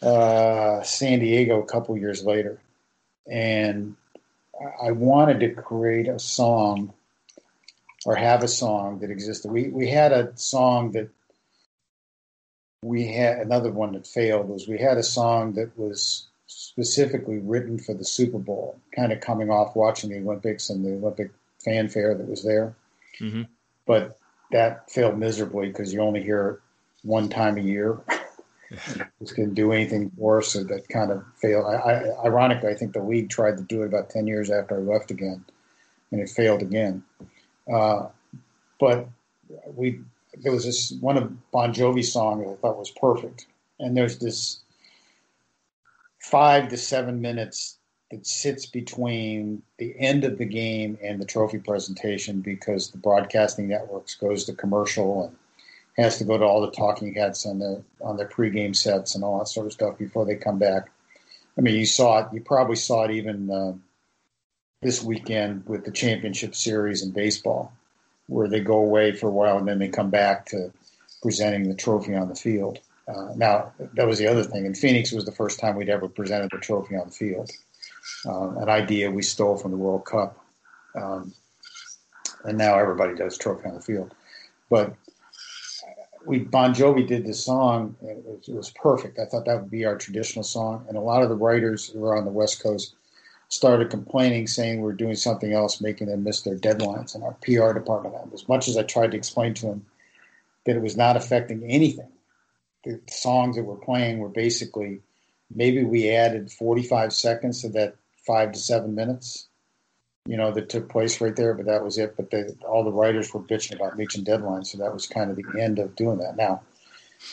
uh, 0.02 0.82
San 0.82 1.20
Diego 1.20 1.60
a 1.60 1.66
couple 1.66 1.96
years 1.96 2.24
later. 2.24 2.58
And 3.30 3.96
I 4.82 4.92
wanted 4.92 5.40
to 5.40 5.62
create 5.62 6.08
a 6.08 6.18
song 6.18 6.92
or 8.06 8.14
have 8.14 8.44
a 8.44 8.48
song 8.48 9.00
that 9.00 9.10
existed. 9.10 9.50
We 9.50 9.68
we 9.68 9.88
had 9.88 10.12
a 10.12 10.30
song 10.36 10.92
that 10.92 11.10
we 12.80 13.12
had 13.12 13.38
another 13.38 13.72
one 13.72 13.92
that 13.92 14.06
failed 14.06 14.48
was 14.48 14.68
we 14.68 14.78
had 14.78 14.96
a 14.96 15.02
song 15.02 15.54
that 15.54 15.76
was 15.76 16.28
specifically 16.46 17.38
written 17.38 17.78
for 17.78 17.94
the 17.94 18.04
Super 18.04 18.38
Bowl, 18.38 18.78
kind 18.94 19.12
of 19.12 19.20
coming 19.20 19.50
off 19.50 19.74
watching 19.74 20.10
the 20.10 20.18
Olympics 20.18 20.70
and 20.70 20.84
the 20.84 20.92
Olympic 20.92 21.32
fanfare 21.64 22.14
that 22.14 22.28
was 22.28 22.44
there. 22.44 22.76
Mm-hmm. 23.20 23.42
But 23.86 24.16
that 24.52 24.88
failed 24.88 25.18
miserably 25.18 25.66
because 25.66 25.92
you 25.92 26.00
only 26.00 26.22
hear 26.22 26.48
it 26.48 26.60
one 27.02 27.28
time 27.28 27.58
a 27.58 27.62
year. 27.62 27.98
Just 29.18 29.34
couldn't 29.34 29.54
do 29.54 29.72
anything 29.72 30.12
worse, 30.16 30.52
so 30.52 30.62
that 30.62 30.88
kind 30.88 31.10
of 31.10 31.24
failed. 31.42 31.66
I, 31.66 31.74
I, 31.74 32.24
ironically, 32.24 32.70
I 32.70 32.74
think 32.74 32.92
the 32.92 33.02
league 33.02 33.30
tried 33.30 33.56
to 33.56 33.64
do 33.64 33.82
it 33.82 33.86
about 33.86 34.10
ten 34.10 34.28
years 34.28 34.48
after 34.48 34.76
I 34.76 34.78
left 34.78 35.10
again, 35.10 35.44
and 36.12 36.20
it 36.20 36.30
failed 36.30 36.62
again. 36.62 37.02
Uh, 37.72 38.08
but 38.78 39.08
we 39.74 40.00
there 40.38 40.52
was 40.52 40.64
this 40.64 40.92
one 41.00 41.16
of 41.16 41.50
Bon 41.50 41.72
Jovi 41.72 42.04
song 42.04 42.40
that 42.40 42.50
I 42.50 42.54
thought 42.56 42.78
was 42.78 42.90
perfect, 42.90 43.46
and 43.80 43.96
there's 43.96 44.18
this 44.18 44.60
five 46.18 46.68
to 46.68 46.76
seven 46.76 47.20
minutes 47.20 47.78
that 48.10 48.26
sits 48.26 48.66
between 48.66 49.62
the 49.78 49.94
end 49.98 50.24
of 50.24 50.38
the 50.38 50.44
game 50.44 50.96
and 51.02 51.20
the 51.20 51.24
trophy 51.24 51.58
presentation 51.58 52.40
because 52.40 52.90
the 52.90 52.98
broadcasting 52.98 53.68
networks 53.68 54.14
goes 54.14 54.44
to 54.44 54.52
commercial 54.52 55.24
and 55.24 55.36
has 55.96 56.18
to 56.18 56.24
go 56.24 56.38
to 56.38 56.44
all 56.44 56.60
the 56.60 56.70
talking 56.70 57.14
heads 57.14 57.46
on 57.46 57.58
the 57.58 57.82
on 58.00 58.16
their 58.16 58.28
pregame 58.28 58.76
sets 58.76 59.14
and 59.14 59.24
all 59.24 59.38
that 59.38 59.48
sort 59.48 59.66
of 59.66 59.72
stuff 59.72 59.98
before 59.98 60.24
they 60.24 60.36
come 60.36 60.58
back. 60.58 60.90
I 61.58 61.62
mean, 61.62 61.74
you 61.74 61.86
saw 61.86 62.18
it. 62.18 62.26
You 62.32 62.42
probably 62.42 62.76
saw 62.76 63.04
it 63.04 63.12
even 63.12 63.50
uh, 63.50 63.72
this 64.82 65.02
weekend 65.02 65.64
with 65.66 65.84
the 65.84 65.90
championship 65.90 66.54
series 66.54 67.02
in 67.02 67.10
baseball, 67.10 67.72
where 68.26 68.48
they 68.48 68.60
go 68.60 68.78
away 68.78 69.12
for 69.12 69.28
a 69.28 69.32
while 69.32 69.58
and 69.58 69.68
then 69.68 69.78
they 69.78 69.88
come 69.88 70.10
back 70.10 70.46
to 70.46 70.72
presenting 71.22 71.68
the 71.68 71.74
trophy 71.74 72.14
on 72.14 72.28
the 72.28 72.34
field. 72.34 72.78
Uh, 73.08 73.32
now, 73.36 73.72
that 73.94 74.06
was 74.06 74.18
the 74.18 74.26
other 74.26 74.42
thing. 74.42 74.66
In 74.66 74.74
Phoenix 74.74 75.12
was 75.12 75.24
the 75.24 75.32
first 75.32 75.60
time 75.60 75.76
we'd 75.76 75.88
ever 75.88 76.08
presented 76.08 76.50
the 76.50 76.58
trophy 76.58 76.96
on 76.96 77.06
the 77.06 77.12
field. 77.12 77.50
Uh, 78.24 78.50
an 78.58 78.68
idea 78.68 79.10
we 79.10 79.22
stole 79.22 79.56
from 79.56 79.70
the 79.70 79.76
World 79.76 80.04
Cup. 80.04 80.44
Um, 80.94 81.32
and 82.44 82.58
now 82.58 82.78
everybody 82.78 83.14
does 83.14 83.38
trophy 83.38 83.68
on 83.68 83.74
the 83.74 83.80
field. 83.80 84.14
But 84.70 84.94
we 86.24 86.40
Bon 86.40 86.74
Jovi 86.74 87.06
did 87.06 87.24
this 87.24 87.44
song, 87.44 87.96
and 88.00 88.10
it 88.10 88.24
was, 88.24 88.48
it 88.48 88.54
was, 88.54 88.70
perfect. 88.70 89.18
I 89.18 89.26
thought 89.26 89.44
that 89.44 89.60
would 89.60 89.70
be 89.70 89.84
our 89.84 89.96
traditional 89.96 90.42
song. 90.42 90.84
And 90.88 90.96
a 90.96 91.00
lot 91.00 91.22
of 91.22 91.28
the 91.28 91.36
writers 91.36 91.88
who 91.88 92.00
were 92.00 92.16
on 92.16 92.24
the 92.24 92.30
West 92.30 92.62
Coast 92.62 92.94
started 93.48 93.90
complaining, 93.90 94.46
saying 94.46 94.80
we're 94.80 94.92
doing 94.92 95.14
something 95.14 95.52
else, 95.52 95.80
making 95.80 96.08
them 96.08 96.24
miss 96.24 96.42
their 96.42 96.56
deadlines. 96.56 97.14
And 97.14 97.22
our 97.22 97.36
PR 97.42 97.72
department, 97.72 98.14
as 98.34 98.48
much 98.48 98.68
as 98.68 98.76
I 98.76 98.82
tried 98.82 99.12
to 99.12 99.16
explain 99.16 99.54
to 99.54 99.66
them 99.66 99.86
that 100.64 100.76
it 100.76 100.82
was 100.82 100.96
not 100.96 101.16
affecting 101.16 101.62
anything, 101.64 102.10
the 102.84 103.00
songs 103.08 103.56
that 103.56 103.64
we're 103.64 103.76
playing 103.76 104.18
were 104.18 104.28
basically 104.28 105.00
maybe 105.54 105.84
we 105.84 106.10
added 106.10 106.50
45 106.50 107.12
seconds 107.12 107.62
to 107.62 107.68
that 107.70 107.96
five 108.26 108.52
to 108.52 108.58
seven 108.58 108.94
minutes, 108.94 109.46
you 110.26 110.36
know, 110.36 110.50
that 110.52 110.68
took 110.68 110.88
place 110.88 111.20
right 111.20 111.36
there, 111.36 111.54
but 111.54 111.66
that 111.66 111.84
was 111.84 111.98
it. 111.98 112.16
But 112.16 112.30
they, 112.30 112.44
all 112.66 112.84
the 112.84 112.92
writers 112.92 113.32
were 113.32 113.40
bitching 113.40 113.76
about 113.76 113.96
reaching 113.96 114.24
deadlines, 114.24 114.66
so 114.68 114.78
that 114.78 114.92
was 114.92 115.06
kind 115.06 115.30
of 115.30 115.36
the 115.36 115.62
end 115.62 115.78
of 115.78 115.94
doing 115.94 116.18
that. 116.18 116.36
Now, 116.36 116.62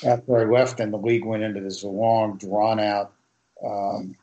after 0.06 0.40
I 0.40 0.44
left, 0.46 0.80
and 0.80 0.94
the 0.94 0.98
league 0.98 1.26
went 1.26 1.44
into 1.44 1.62
this 1.62 1.84
long, 1.84 2.38
drawn 2.38 2.80
out, 2.80 3.14
um, 3.66 4.16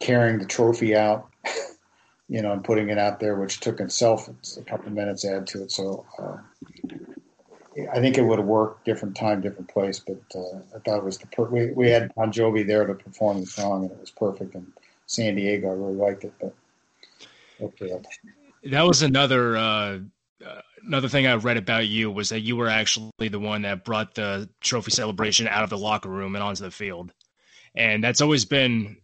carrying 0.00 0.38
the 0.38 0.46
trophy 0.46 0.96
out, 0.96 1.28
you 2.28 2.42
know, 2.42 2.52
and 2.52 2.64
putting 2.64 2.90
it 2.90 2.98
out 2.98 3.20
there, 3.20 3.36
which 3.36 3.60
took 3.60 3.80
itself 3.80 4.28
a 4.28 4.62
couple 4.62 4.86
of 4.86 4.92
minutes 4.92 5.22
to 5.22 5.36
add 5.36 5.46
to 5.48 5.62
it. 5.62 5.72
So, 5.72 6.04
uh, 6.18 6.38
I 7.92 8.00
think 8.00 8.16
it 8.16 8.22
would 8.22 8.38
have 8.38 8.48
worked 8.48 8.86
different 8.86 9.16
time, 9.16 9.42
different 9.42 9.68
place, 9.68 10.00
but 10.00 10.20
uh, 10.34 10.58
I 10.74 10.78
thought 10.84 10.98
it 10.98 11.04
was 11.04 11.18
the 11.18 11.26
per- 11.26 11.48
we, 11.48 11.72
we 11.72 11.90
had 11.90 12.14
Bon 12.14 12.32
Jovi 12.32 12.66
there 12.66 12.86
to 12.86 12.94
perform 12.94 13.40
the 13.40 13.46
song, 13.46 13.82
and 13.82 13.92
it 13.92 14.00
was 14.00 14.10
perfect. 14.10 14.54
And 14.54 14.72
San 15.06 15.34
Diego, 15.34 15.68
I 15.68 15.74
really 15.74 15.94
liked 15.94 16.24
it, 16.24 16.32
but 16.40 16.54
okay. 17.60 18.00
That 18.64 18.82
was 18.82 19.02
another 19.02 19.56
uh, 19.58 19.98
uh, 20.44 20.60
another 20.86 21.08
thing 21.08 21.26
I 21.26 21.34
read 21.34 21.58
about 21.58 21.86
you 21.86 22.10
was 22.10 22.30
that 22.30 22.40
you 22.40 22.56
were 22.56 22.68
actually 22.68 23.28
the 23.28 23.38
one 23.38 23.62
that 23.62 23.84
brought 23.84 24.14
the 24.14 24.48
trophy 24.60 24.90
celebration 24.90 25.46
out 25.46 25.64
of 25.64 25.70
the 25.70 25.78
locker 25.78 26.08
room 26.08 26.34
and 26.34 26.42
onto 26.42 26.64
the 26.64 26.70
field, 26.70 27.12
and 27.74 28.02
that's 28.02 28.22
always 28.22 28.46
been 28.46 28.96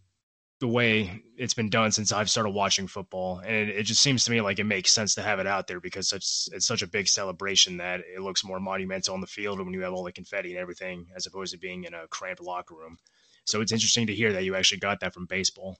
the 0.63 0.67
way 0.69 1.21
it's 1.35 1.53
been 1.53 1.69
done 1.69 1.91
since 1.91 2.13
I've 2.13 2.29
started 2.29 2.51
watching 2.51 2.87
football, 2.87 3.39
and 3.39 3.53
it, 3.53 3.69
it, 3.69 3.83
just 3.83 4.01
seems 4.01 4.23
to 4.23 4.31
me 4.31 4.39
like 4.39 4.59
it 4.59 4.63
makes 4.63 4.93
sense 4.93 5.13
to 5.15 5.21
have 5.21 5.39
it 5.39 5.45
out 5.45 5.67
there 5.67 5.81
because 5.81 6.13
it's 6.13 6.47
it's 6.53 6.65
such 6.65 6.81
a 6.81 6.87
big 6.87 7.09
celebration 7.09 7.75
that 7.77 7.99
it 7.99 8.21
looks 8.21 8.45
more 8.45 8.61
monumental 8.61 9.13
on 9.13 9.19
the 9.19 9.27
field 9.27 9.59
when 9.59 9.73
you 9.73 9.81
have 9.81 9.91
all 9.91 10.05
the 10.05 10.11
confetti 10.13 10.51
and 10.51 10.57
everything, 10.57 11.07
as 11.17 11.25
opposed 11.25 11.51
to 11.51 11.59
being 11.59 11.83
in 11.83 11.93
a 11.93 12.07
cramped 12.07 12.41
locker 12.41 12.75
room. 12.75 12.97
So 13.43 13.59
it's 13.59 13.73
interesting 13.73 14.07
to 14.07 14.15
hear 14.15 14.31
that 14.31 14.45
you 14.45 14.55
actually 14.55 14.77
got 14.77 15.01
that 15.01 15.13
from 15.13 15.25
baseball. 15.25 15.79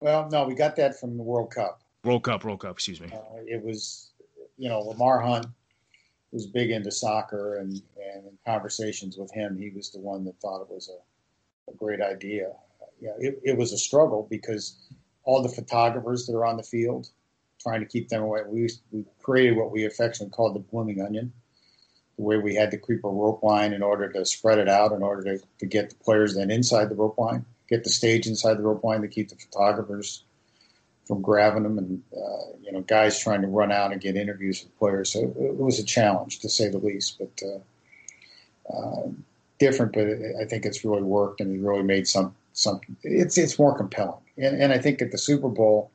Well, 0.00 0.26
no, 0.30 0.46
we 0.46 0.54
got 0.54 0.76
that 0.76 0.98
from 0.98 1.18
the 1.18 1.22
World 1.22 1.50
Cup. 1.50 1.82
World 2.02 2.24
Cup, 2.24 2.44
World 2.44 2.60
Cup. 2.60 2.72
Excuse 2.72 3.02
me. 3.02 3.10
Uh, 3.12 3.42
it 3.46 3.62
was, 3.62 4.12
you 4.56 4.70
know, 4.70 4.80
Lamar 4.80 5.20
Hunt 5.20 5.48
was 6.32 6.46
big 6.46 6.70
into 6.70 6.90
soccer, 6.90 7.58
and 7.58 7.72
and 8.14 8.24
in 8.24 8.38
conversations 8.46 9.18
with 9.18 9.30
him, 9.34 9.58
he 9.58 9.68
was 9.68 9.90
the 9.90 10.00
one 10.00 10.24
that 10.24 10.40
thought 10.40 10.62
it 10.62 10.70
was 10.70 10.88
a, 10.88 11.70
a 11.70 11.74
great 11.74 12.00
idea 12.00 12.52
yeah, 13.00 13.12
it, 13.18 13.40
it 13.44 13.56
was 13.56 13.72
a 13.72 13.78
struggle 13.78 14.26
because 14.30 14.76
all 15.24 15.42
the 15.42 15.48
photographers 15.48 16.26
that 16.26 16.34
are 16.34 16.46
on 16.46 16.56
the 16.56 16.62
field, 16.62 17.08
trying 17.60 17.80
to 17.80 17.86
keep 17.86 18.08
them 18.08 18.22
away. 18.22 18.40
We, 18.46 18.70
we 18.92 19.04
created 19.22 19.56
what 19.56 19.70
we 19.70 19.84
affectionately 19.84 20.32
called 20.34 20.54
the 20.54 20.60
blooming 20.60 21.00
onion, 21.00 21.32
where 22.16 22.40
we 22.40 22.54
had 22.54 22.70
to 22.70 22.78
creep 22.78 23.04
a 23.04 23.08
rope 23.08 23.42
line 23.42 23.72
in 23.72 23.82
order 23.82 24.08
to 24.10 24.24
spread 24.24 24.58
it 24.58 24.68
out, 24.68 24.92
in 24.92 25.02
order 25.02 25.38
to, 25.38 25.44
to 25.58 25.66
get 25.66 25.90
the 25.90 25.96
players 25.96 26.34
then 26.34 26.50
inside 26.50 26.88
the 26.88 26.94
rope 26.94 27.18
line, 27.18 27.44
get 27.68 27.84
the 27.84 27.90
stage 27.90 28.26
inside 28.26 28.54
the 28.54 28.62
rope 28.62 28.84
line 28.84 29.02
to 29.02 29.08
keep 29.08 29.28
the 29.28 29.36
photographers 29.36 30.22
from 31.06 31.22
grabbing 31.22 31.62
them, 31.62 31.78
and 31.78 32.02
uh, 32.12 32.56
you 32.62 32.70
know, 32.70 32.82
guys 32.82 33.18
trying 33.18 33.40
to 33.40 33.48
run 33.48 33.72
out 33.72 33.92
and 33.92 34.00
get 34.00 34.16
interviews 34.16 34.62
with 34.62 34.78
players. 34.78 35.12
So 35.12 35.20
it, 35.20 35.42
it 35.42 35.56
was 35.56 35.78
a 35.78 35.84
challenge 35.84 36.40
to 36.40 36.48
say 36.48 36.68
the 36.68 36.78
least, 36.78 37.18
but. 37.18 37.42
Uh, 37.46 37.58
uh, 38.70 39.08
different, 39.58 39.92
but 39.92 40.06
I 40.40 40.44
think 40.44 40.64
it's 40.64 40.84
really 40.84 41.02
worked 41.02 41.40
and 41.40 41.54
it 41.54 41.66
really 41.66 41.82
made 41.82 42.06
some 42.06 42.34
something. 42.58 42.96
It's 43.02 43.38
it's 43.38 43.58
more 43.58 43.76
compelling, 43.76 44.24
and 44.36 44.60
and 44.60 44.72
I 44.72 44.78
think 44.78 45.00
at 45.00 45.12
the 45.12 45.18
Super 45.18 45.48
Bowl, 45.48 45.90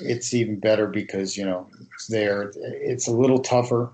it's 0.00 0.34
even 0.34 0.58
better 0.58 0.86
because 0.86 1.36
you 1.36 1.44
know 1.44 1.68
it's 1.94 2.06
there. 2.06 2.52
It's 2.56 3.06
a 3.06 3.12
little 3.12 3.40
tougher. 3.40 3.90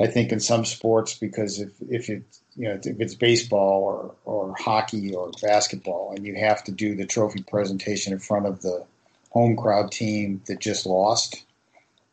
I 0.00 0.06
think 0.06 0.32
in 0.32 0.40
some 0.40 0.64
sports 0.64 1.14
because 1.14 1.60
if 1.60 1.70
if 1.88 2.08
it 2.08 2.22
you 2.56 2.68
know 2.68 2.78
if 2.82 3.00
it's 3.00 3.14
baseball 3.14 3.82
or 3.82 4.14
or 4.24 4.54
hockey 4.58 5.14
or 5.14 5.30
basketball 5.42 6.12
and 6.14 6.24
you 6.26 6.34
have 6.34 6.62
to 6.64 6.72
do 6.72 6.94
the 6.94 7.06
trophy 7.06 7.42
presentation 7.42 8.12
in 8.12 8.18
front 8.18 8.46
of 8.46 8.62
the 8.62 8.84
home 9.30 9.56
crowd 9.56 9.90
team 9.90 10.42
that 10.46 10.60
just 10.60 10.84
lost, 10.84 11.42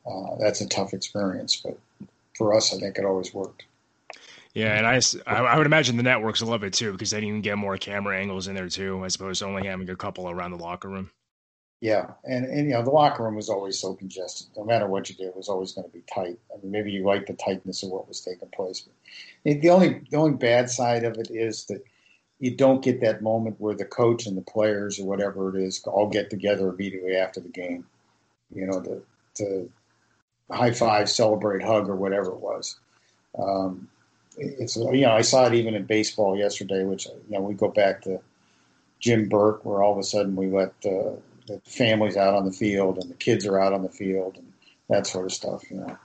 uh, 0.05 0.35
that's 0.39 0.61
a 0.61 0.67
tough 0.67 0.93
experience. 0.93 1.57
But 1.57 1.77
for 2.37 2.53
us, 2.55 2.73
I 2.73 2.79
think 2.79 2.97
it 2.97 3.05
always 3.05 3.33
worked. 3.33 3.65
Yeah, 4.53 4.75
and 4.75 4.87
I, 4.87 5.33
I 5.33 5.57
would 5.57 5.67
imagine 5.67 5.95
the 5.97 6.03
networks 6.03 6.41
love 6.41 6.63
it 6.63 6.73
too 6.73 6.91
because 6.91 7.11
then 7.11 7.23
you 7.23 7.33
can 7.33 7.41
get 7.41 7.57
more 7.57 7.77
camera 7.77 8.17
angles 8.17 8.47
in 8.47 8.55
there 8.55 8.69
too, 8.69 9.05
as 9.05 9.15
opposed 9.15 9.39
to 9.39 9.45
only 9.45 9.67
having 9.67 9.89
a 9.89 9.95
couple 9.95 10.29
around 10.29 10.51
the 10.51 10.57
locker 10.57 10.89
room. 10.89 11.11
Yeah, 11.81 12.11
and 12.25 12.45
and 12.45 12.67
you 12.67 12.73
know 12.73 12.83
the 12.83 12.89
locker 12.89 13.23
room 13.23 13.35
was 13.35 13.47
always 13.49 13.79
so 13.79 13.93
congested. 13.93 14.47
No 14.57 14.65
matter 14.65 14.87
what 14.87 15.09
you 15.09 15.15
did, 15.15 15.27
it 15.27 15.35
was 15.35 15.47
always 15.47 15.71
going 15.71 15.87
to 15.87 15.93
be 15.93 16.03
tight. 16.13 16.37
I 16.53 16.61
mean, 16.61 16.71
maybe 16.71 16.91
you 16.91 17.05
like 17.05 17.25
the 17.25 17.33
tightness 17.33 17.83
of 17.83 17.89
what 17.89 18.07
was 18.07 18.21
taking 18.21 18.49
place, 18.49 18.81
but 19.45 19.61
the 19.61 19.69
only 19.69 20.01
the 20.09 20.17
only 20.17 20.35
bad 20.35 20.69
side 20.69 21.05
of 21.05 21.17
it 21.17 21.29
is 21.31 21.65
that 21.65 21.83
you 22.39 22.55
don't 22.55 22.83
get 22.83 23.01
that 23.01 23.21
moment 23.21 23.59
where 23.59 23.75
the 23.75 23.85
coach 23.85 24.25
and 24.25 24.35
the 24.35 24.41
players 24.41 24.99
or 24.99 25.05
whatever 25.05 25.55
it 25.55 25.61
is 25.61 25.81
all 25.85 26.09
get 26.09 26.29
together 26.29 26.69
immediately 26.69 27.15
after 27.15 27.39
the 27.39 27.49
game. 27.49 27.85
You 28.53 28.65
know, 28.65 28.81
to 28.81 29.03
to 29.35 29.71
high 30.51 30.71
five, 30.71 31.09
celebrate, 31.09 31.63
hug, 31.63 31.87
or 31.87 31.95
whatever 31.95 32.31
it 32.31 32.39
was. 32.39 32.77
Um, 33.37 33.87
it's 34.39 34.77
you 34.77 35.01
know 35.01 35.11
I 35.11 35.21
saw 35.21 35.45
it 35.45 35.53
even 35.53 35.75
in 35.75 35.85
baseball 35.85 36.37
yesterday, 36.37 36.83
which 36.83 37.05
you 37.05 37.37
know 37.37 37.41
we 37.41 37.53
go 37.53 37.67
back 37.67 38.01
to 38.03 38.19
Jim 38.99 39.27
Burt, 39.27 39.65
where 39.65 39.83
all 39.83 39.91
of 39.91 39.97
a 39.97 40.03
sudden 40.03 40.35
we 40.35 40.47
let 40.47 40.79
the 40.81 41.19
families 41.65 42.15
out 42.15 42.35
on 42.35 42.45
the 42.45 42.51
field 42.51 42.97
and 42.99 43.09
the 43.09 43.15
kids 43.15 43.45
are 43.45 43.59
out 43.59 43.73
on 43.73 43.81
the 43.81 43.89
field 43.89 44.37
and 44.37 44.53
that 44.87 45.07
sort 45.07 45.25
of 45.25 45.33
stuff. 45.33 45.63
You 45.69 45.77
know, 45.77 45.97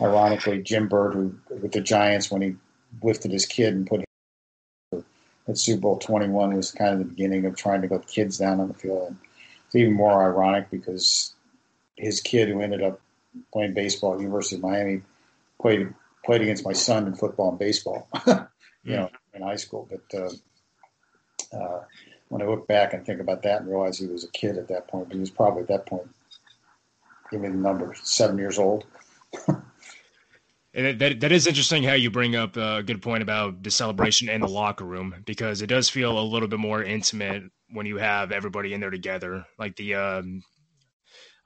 ironically, 0.00 0.62
Jim 0.62 0.88
Burt, 0.88 1.14
who 1.14 1.34
with 1.48 1.72
the 1.72 1.80
Giants 1.80 2.30
when 2.30 2.42
he 2.42 2.56
lifted 3.02 3.32
his 3.32 3.46
kid 3.46 3.74
and 3.74 3.86
put 3.86 4.00
him 4.00 5.04
at 5.48 5.58
Super 5.58 5.80
Bowl 5.80 5.98
twenty 5.98 6.28
one 6.28 6.54
was 6.54 6.70
kind 6.70 6.92
of 6.92 6.98
the 6.98 7.04
beginning 7.04 7.44
of 7.44 7.56
trying 7.56 7.82
to 7.82 7.88
get 7.88 8.06
kids 8.06 8.38
down 8.38 8.60
on 8.60 8.68
the 8.68 8.74
field. 8.74 9.08
And 9.08 9.18
it's 9.66 9.74
even 9.74 9.92
more 9.92 10.22
ironic 10.22 10.70
because 10.70 11.34
his 11.96 12.20
kid, 12.20 12.48
who 12.48 12.60
ended 12.60 12.82
up 12.82 13.00
playing 13.52 13.74
baseball 13.74 14.14
at 14.14 14.20
University 14.20 14.56
of 14.56 14.62
Miami, 14.62 15.02
played 15.60 15.92
played 16.24 16.42
against 16.42 16.64
my 16.64 16.72
son 16.72 17.06
in 17.06 17.14
football 17.14 17.50
and 17.50 17.58
baseball, 17.58 18.08
you 18.26 18.96
know, 18.96 19.10
in 19.34 19.42
high 19.42 19.56
school. 19.56 19.88
But 19.90 20.18
uh, 20.18 21.56
uh, 21.56 21.84
when 22.28 22.42
I 22.42 22.46
look 22.46 22.66
back 22.66 22.94
and 22.94 23.04
think 23.04 23.20
about 23.20 23.42
that 23.42 23.60
and 23.60 23.70
realize 23.70 23.98
he 23.98 24.06
was 24.06 24.24
a 24.24 24.30
kid 24.30 24.56
at 24.56 24.68
that 24.68 24.88
point, 24.88 25.08
but 25.08 25.14
he 25.14 25.20
was 25.20 25.30
probably 25.30 25.62
at 25.62 25.68
that 25.68 25.86
point, 25.86 26.08
give 27.30 27.40
me 27.40 27.48
the 27.48 27.54
number, 27.54 27.94
seven 28.02 28.38
years 28.38 28.58
old. 28.58 28.84
And 30.76 31.00
that 31.00 31.20
that 31.20 31.30
is 31.30 31.46
interesting 31.46 31.84
how 31.84 31.92
you 31.92 32.10
bring 32.10 32.34
up 32.34 32.56
a 32.56 32.82
good 32.82 33.00
point 33.00 33.22
about 33.22 33.62
the 33.62 33.70
celebration 33.70 34.28
in 34.28 34.40
the 34.40 34.48
locker 34.48 34.84
room 34.84 35.14
because 35.24 35.62
it 35.62 35.68
does 35.68 35.88
feel 35.88 36.18
a 36.18 36.20
little 36.20 36.48
bit 36.48 36.58
more 36.58 36.82
intimate 36.82 37.44
when 37.70 37.86
you 37.86 37.98
have 37.98 38.32
everybody 38.32 38.74
in 38.74 38.80
there 38.80 38.90
together. 38.90 39.46
Like 39.56 39.76
the, 39.76 39.94
um, 39.94 40.42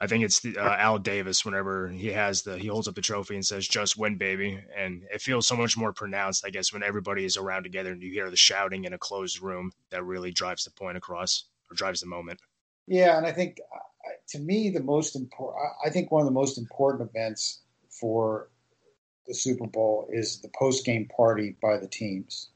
I 0.00 0.06
think 0.06 0.24
it's 0.24 0.40
the, 0.40 0.56
uh, 0.56 0.76
Al 0.76 0.98
Davis. 0.98 1.44
Whenever 1.44 1.88
he 1.88 2.08
has 2.08 2.42
the, 2.42 2.56
he 2.56 2.68
holds 2.68 2.86
up 2.86 2.94
the 2.94 3.00
trophy 3.00 3.34
and 3.34 3.44
says, 3.44 3.66
"Just 3.66 3.96
win, 3.96 4.16
baby," 4.16 4.58
and 4.76 5.02
it 5.12 5.20
feels 5.20 5.46
so 5.46 5.56
much 5.56 5.76
more 5.76 5.92
pronounced, 5.92 6.46
I 6.46 6.50
guess, 6.50 6.72
when 6.72 6.82
everybody 6.82 7.24
is 7.24 7.36
around 7.36 7.64
together 7.64 7.92
and 7.92 8.02
you 8.02 8.12
hear 8.12 8.30
the 8.30 8.36
shouting 8.36 8.84
in 8.84 8.92
a 8.92 8.98
closed 8.98 9.42
room. 9.42 9.72
That 9.90 10.04
really 10.04 10.30
drives 10.30 10.64
the 10.64 10.70
point 10.70 10.96
across 10.96 11.44
or 11.70 11.74
drives 11.74 12.00
the 12.00 12.06
moment. 12.06 12.40
Yeah, 12.86 13.18
and 13.18 13.26
I 13.26 13.32
think 13.32 13.58
to 14.28 14.38
me 14.38 14.70
the 14.70 14.82
most 14.82 15.16
important. 15.16 15.64
I 15.84 15.90
think 15.90 16.10
one 16.10 16.22
of 16.22 16.26
the 16.26 16.32
most 16.32 16.58
important 16.58 17.10
events 17.10 17.62
for 17.90 18.48
the 19.26 19.34
Super 19.34 19.66
Bowl 19.66 20.08
is 20.12 20.40
the 20.40 20.50
post 20.58 20.84
game 20.84 21.08
party 21.14 21.56
by 21.60 21.76
the 21.76 21.88
teams. 21.88 22.50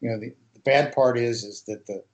You 0.00 0.10
know, 0.10 0.20
the, 0.20 0.34
the 0.54 0.60
bad 0.60 0.94
part 0.94 1.18
is 1.18 1.44
is 1.44 1.62
that 1.66 1.86
the 1.86 2.04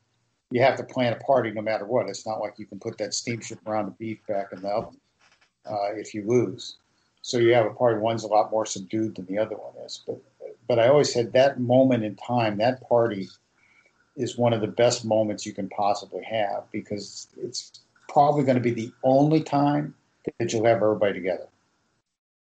you 0.51 0.62
have 0.62 0.76
to 0.76 0.84
plan 0.84 1.12
a 1.12 1.16
party 1.16 1.51
no 1.51 1.62
matter 1.62 1.84
what. 1.84 2.09
It's 2.09 2.26
not 2.26 2.40
like 2.40 2.59
you 2.59 2.66
can 2.66 2.78
put 2.78 2.99
that 2.99 3.14
steamship 3.14 3.59
around 3.66 3.86
the 3.86 3.92
beef 3.92 4.18
back 4.26 4.49
in 4.53 4.62
the 4.62 4.68
oven 4.68 4.99
uh, 5.66 5.94
if 5.94 6.14
you 6.14 6.26
lose. 6.26 6.76
So 7.22 7.38
you 7.38 7.53
have 7.55 7.66
a 7.66 7.70
party. 7.70 7.99
One's 7.99 8.24
a 8.24 8.28
lot 8.28 8.51
more 8.51 8.64
subdued 8.64 9.16
than 9.16 9.26
the 9.26 9.38
other 9.38 9.57
one 9.57 9.74
is. 9.84 10.03
But 10.07 10.22
but 10.66 10.78
I 10.78 10.88
always 10.88 11.12
said 11.12 11.32
that 11.32 11.61
moment 11.61 12.05
in 12.05 12.14
time, 12.16 12.59
that 12.59 12.86
party, 12.88 13.28
is 14.16 14.36
one 14.36 14.53
of 14.53 14.61
the 14.61 14.66
best 14.66 15.05
moments 15.05 15.46
you 15.46 15.53
can 15.53 15.68
possibly 15.68 16.22
have 16.24 16.64
because 16.72 17.28
it's 17.36 17.80
probably 18.09 18.44
going 18.44 18.57
to 18.57 18.62
be 18.62 18.72
the 18.72 18.92
only 19.05 19.42
time 19.42 19.94
that 20.38 20.53
you'll 20.53 20.64
have 20.64 20.82
everybody 20.82 21.14
together 21.14 21.49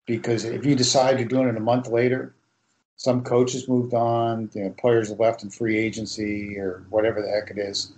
because 0.06 0.44
if 0.44 0.64
you 0.64 0.74
decide 0.74 1.18
you're 1.18 1.28
doing 1.28 1.48
it 1.48 1.56
a 1.56 1.60
month 1.60 1.88
later, 1.88 2.34
some 2.96 3.22
coaches 3.22 3.68
moved 3.68 3.94
on, 3.94 4.50
you 4.54 4.64
know, 4.64 4.70
players 4.70 5.10
have 5.10 5.20
left 5.20 5.42
in 5.42 5.50
free 5.50 5.78
agency 5.78 6.58
or 6.58 6.84
whatever 6.90 7.20
the 7.20 7.28
heck 7.28 7.50
it 7.50 7.58
is. 7.58 7.92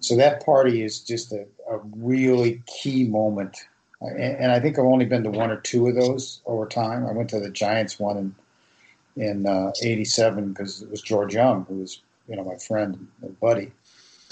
So 0.00 0.16
that 0.16 0.44
party 0.44 0.82
is 0.82 1.00
just 1.00 1.32
a, 1.32 1.46
a 1.70 1.78
really 1.96 2.62
key 2.66 3.04
moment. 3.04 3.56
And, 4.00 4.18
and, 4.18 4.52
I 4.52 4.60
think 4.60 4.78
I've 4.78 4.84
only 4.84 5.04
been 5.04 5.24
to 5.24 5.30
one 5.30 5.50
or 5.50 5.60
two 5.60 5.88
of 5.88 5.96
those 5.96 6.40
over 6.46 6.66
time. 6.66 7.04
I 7.06 7.12
went 7.12 7.28
to 7.30 7.40
the 7.40 7.50
Giants 7.50 7.98
one 7.98 8.16
in 8.16 8.34
in 9.16 9.46
uh, 9.46 9.72
'87 9.82 10.52
because 10.52 10.82
it 10.82 10.90
was 10.90 11.02
George 11.02 11.34
Young, 11.34 11.64
who 11.64 11.78
was 11.78 12.00
you 12.28 12.36
know 12.36 12.44
my 12.44 12.56
friend 12.56 13.08
and 13.22 13.40
buddy, 13.40 13.72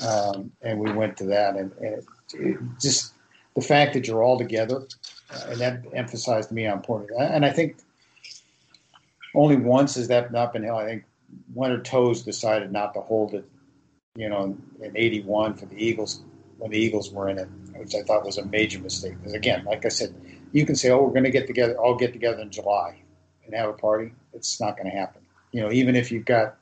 um, 0.07 0.53
and 0.63 0.79
we 0.79 0.93
went 0.93 1.17
to 1.17 1.25
that, 1.25 1.57
and, 1.57 1.73
and 1.81 1.95
it, 1.95 2.05
it 2.35 2.59
just 2.81 3.13
the 3.57 3.61
fact 3.61 3.95
that 3.95 4.07
you're 4.07 4.23
all 4.23 4.39
together 4.39 4.87
uh, 5.31 5.47
and 5.49 5.61
that 5.61 5.83
emphasized 5.95 6.53
me 6.53 6.63
how 6.63 6.75
important. 6.75 7.11
And 7.19 7.45
I 7.45 7.51
think 7.51 7.79
only 9.37 9.57
once 9.57 9.95
has 9.95 10.09
that 10.09 10.33
not 10.33 10.53
been 10.53 10.65
held. 10.65 10.81
I 10.81 10.87
think 10.87 11.05
Leonard 11.55 11.85
Tose 11.85 12.23
decided 12.23 12.73
not 12.73 12.95
to 12.95 13.01
hold 13.01 13.35
it, 13.35 13.45
you 14.17 14.29
know, 14.29 14.57
in 14.81 14.97
'81 14.97 15.55
for 15.55 15.67
the 15.67 15.77
Eagles 15.77 16.23
when 16.59 16.71
the 16.71 16.79
Eagles 16.79 17.13
were 17.13 17.29
in 17.29 17.39
it, 17.39 17.49
which 17.75 17.95
I 17.95 18.03
thought 18.03 18.25
was 18.25 18.39
a 18.39 18.47
major 18.47 18.81
mistake. 18.81 19.17
Because 19.19 19.35
again, 19.35 19.65
like 19.65 19.85
I 19.85 19.89
said, 19.89 20.15
you 20.53 20.65
can 20.65 20.75
say, 20.75 20.91
"Oh, 20.91 21.03
we're 21.03 21.11
going 21.11 21.25
to 21.25 21.31
get 21.31 21.47
together, 21.47 21.77
all 21.77 21.95
get 21.95 22.13
together 22.13 22.41
in 22.41 22.51
July 22.51 22.99
and 23.45 23.55
have 23.55 23.69
a 23.69 23.75
party." 23.75 24.13
It's 24.33 24.61
not 24.61 24.77
going 24.77 24.91
to 24.91 24.97
happen. 24.97 25.23
You 25.53 25.61
know, 25.61 25.71
even 25.71 25.97
if 25.97 26.11
you've 26.11 26.25
got, 26.25 26.57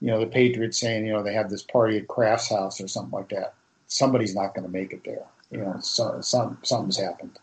you 0.00 0.08
know, 0.08 0.20
the 0.20 0.26
Patriots 0.26 0.80
saying, 0.80 1.06
you 1.06 1.12
know, 1.12 1.22
they 1.22 1.34
have 1.34 1.50
this 1.50 1.62
party 1.62 1.98
at 1.98 2.08
Kraft's 2.08 2.50
house 2.50 2.80
or 2.80 2.88
something 2.88 3.12
like 3.12 3.28
that, 3.30 3.54
somebody's 3.88 4.34
not 4.34 4.54
going 4.54 4.64
to 4.66 4.72
make 4.72 4.92
it 4.92 5.04
there. 5.04 5.26
You 5.50 5.58
know, 5.58 5.76
so, 5.80 6.20
some 6.20 6.58
something's 6.62 6.96
happened. 6.96 7.38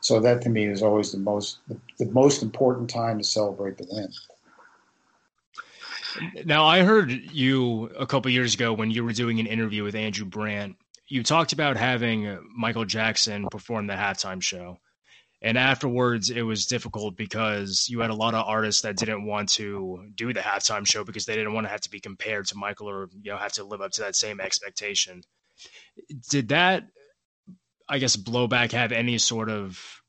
So 0.00 0.20
that 0.20 0.42
to 0.42 0.48
me 0.48 0.64
is 0.64 0.82
always 0.82 1.12
the 1.12 1.18
most 1.18 1.58
the, 1.68 1.78
the 1.98 2.10
most 2.12 2.42
important 2.42 2.90
time 2.90 3.18
to 3.18 3.24
celebrate 3.24 3.76
the 3.78 3.86
win. 3.90 4.08
Now, 6.44 6.64
I 6.64 6.82
heard 6.82 7.10
you 7.10 7.84
a 7.98 8.06
couple 8.06 8.30
years 8.30 8.54
ago 8.54 8.72
when 8.72 8.90
you 8.90 9.04
were 9.04 9.12
doing 9.12 9.38
an 9.38 9.46
interview 9.46 9.84
with 9.84 9.94
Andrew 9.94 10.24
Brandt. 10.24 10.76
You 11.06 11.22
talked 11.22 11.52
about 11.52 11.76
having 11.76 12.38
Michael 12.56 12.84
Jackson 12.84 13.46
perform 13.48 13.86
the 13.86 13.94
halftime 13.94 14.42
show. 14.42 14.78
And 15.42 15.56
afterwards, 15.56 16.28
it 16.28 16.42
was 16.42 16.66
difficult 16.66 17.16
because 17.16 17.86
you 17.88 18.00
had 18.00 18.10
a 18.10 18.14
lot 18.14 18.34
of 18.34 18.46
artists 18.46 18.82
that 18.82 18.96
didn't 18.96 19.24
want 19.24 19.48
to 19.50 20.10
do 20.14 20.32
the 20.32 20.40
halftime 20.40 20.86
show 20.86 21.02
because 21.02 21.24
they 21.24 21.34
didn't 21.34 21.54
want 21.54 21.64
to 21.66 21.70
have 21.70 21.80
to 21.82 21.90
be 21.90 21.98
compared 21.98 22.46
to 22.48 22.56
Michael 22.56 22.90
or 22.90 23.08
you 23.22 23.30
know 23.30 23.38
have 23.38 23.52
to 23.54 23.64
live 23.64 23.80
up 23.80 23.92
to 23.92 24.02
that 24.02 24.16
same 24.16 24.38
expectation. 24.40 25.22
Did 26.28 26.48
that 26.48 26.84
I 27.90 27.98
guess 27.98 28.16
blowback 28.16 28.70
have 28.70 28.92
any 28.92 29.18
sort 29.18 29.50
of 29.50 30.00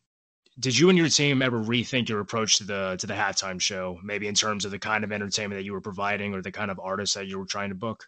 did 0.59 0.77
you 0.77 0.89
and 0.89 0.97
your 0.97 1.09
team 1.09 1.41
ever 1.41 1.59
rethink 1.59 2.09
your 2.09 2.19
approach 2.19 2.57
to 2.57 2.63
the 2.63 2.95
to 2.99 3.07
the 3.07 3.15
halftime 3.15 3.59
show, 3.59 3.99
maybe 4.03 4.27
in 4.27 4.35
terms 4.35 4.65
of 4.65 4.71
the 4.71 4.77
kind 4.77 5.03
of 5.03 5.11
entertainment 5.11 5.57
that 5.57 5.65
you 5.65 5.73
were 5.73 5.81
providing 5.81 6.35
or 6.35 6.43
the 6.43 6.51
kind 6.51 6.69
of 6.69 6.79
artists 6.79 7.15
that 7.15 7.25
you 7.25 7.39
were 7.39 7.45
trying 7.45 7.69
to 7.69 7.75
book? 7.75 8.07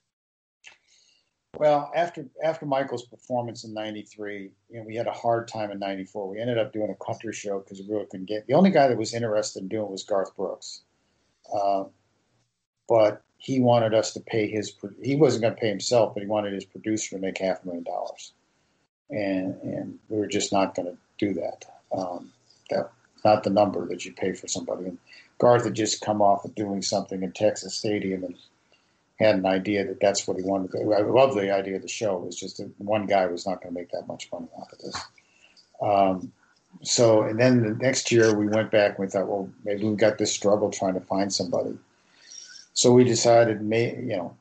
Well, 1.58 1.92
after 1.96 2.28
after 2.44 2.68
Michael's 2.68 3.08
performance 3.08 3.64
in 3.64 3.74
'93, 3.74 4.52
you 4.70 4.80
know, 4.80 4.84
we 4.86 4.96
had 4.96 5.08
a 5.08 5.12
hard 5.12 5.48
time 5.48 5.72
in 5.72 5.80
'94. 5.80 6.30
We 6.30 6.40
ended 6.40 6.60
up 6.60 6.72
doing 6.72 6.92
a 6.92 7.06
country 7.06 7.34
show 7.34 7.58
because 7.60 7.80
we 7.80 7.92
really 7.92 8.06
couldn't 8.06 8.28
get. 8.28 8.46
The 8.46 8.54
only 8.54 8.70
guy 8.70 8.88
that 8.88 8.98
was 8.98 9.16
interested 9.16 9.64
in 9.64 9.70
doing 9.70 9.90
was 9.90 10.04
Garth 10.04 10.36
Brooks, 10.36 10.82
uh, 11.52 11.86
but 12.88 13.24
he 13.38 13.60
wanted 13.60 13.96
us 13.96 14.14
to 14.14 14.20
pay 14.20 14.48
his. 14.48 14.76
He 15.02 15.16
wasn't 15.16 15.42
going 15.42 15.56
to 15.56 15.60
pay 15.60 15.70
himself, 15.70 16.14
but 16.14 16.22
he 16.22 16.30
wanted 16.30 16.54
his 16.54 16.66
producer 16.66 17.16
to 17.16 17.22
make 17.22 17.40
half 17.40 17.64
a 17.64 17.66
million 17.66 17.84
dollars 17.84 18.34
and 19.14 19.62
and 19.62 20.00
we 20.10 20.18
were 20.18 20.28
just 20.28 20.52
not 20.52 20.76
going 20.76 20.88
to 20.88 20.98
do 21.18 21.34
that. 21.34 21.66
Um, 21.92 22.32
that 22.70 22.92
not 23.24 23.44
the 23.44 23.50
number 23.50 23.86
that 23.88 24.06
you 24.06 24.14
pay 24.14 24.34
for 24.34 24.48
somebody. 24.48 24.86
And 24.86 24.98
Garth 25.38 25.64
had 25.64 25.76
just 25.76 26.02
come 26.02 26.22
off 26.22 26.46
of 26.46 26.56
doing 26.56 26.82
something 26.82 27.24
in 27.24 27.32
Texas 27.32 27.76
Stadium 27.76 28.24
and 28.24 28.36
had 29.20 29.36
an 29.36 29.46
idea 29.46 29.86
that 29.86 30.00
that's 30.00 30.28
what 30.28 30.38
he 30.38 30.44
wanted 30.44 30.72
to 30.72 30.80
do. 30.80 30.94
I 30.94 31.02
love 31.02 31.36
the 31.36 31.54
idea 31.54 31.78
of 31.78 31.82
the 31.82 31.88
show. 31.88 32.18
It 32.18 32.26
was 32.26 32.40
just 32.40 32.58
that 32.58 32.72
one 32.80 33.06
guy 33.06 33.26
was 33.28 33.46
not 33.46 33.62
going 33.62 33.74
to 33.74 33.80
make 33.80 33.92
that 33.92 34.08
much 34.08 34.30
money 34.32 34.48
off 34.58 34.74
of 34.74 34.80
this. 34.80 34.96
Um, 35.82 36.32
so, 36.82 37.22
and 37.24 37.40
then 37.40 37.62
the 37.62 37.76
next 37.76 38.12
year 38.12 38.36
we 38.36 38.48
went 38.48 38.72
back 38.72 38.98
and 38.98 39.00
we 39.00 39.08
thought, 39.08 39.28
well, 39.28 39.50
maybe 39.64 39.86
we've 39.86 39.98
got 39.98 40.18
this 40.18 40.34
struggle 40.34 40.72
trying 40.72 40.96
to 40.96 41.02
find 41.02 41.32
somebody. 41.32 41.78
So 42.74 42.92
we 42.92 43.04
decided, 43.04 43.62
may, 43.62 43.96
you 43.96 44.18
know, 44.18 44.36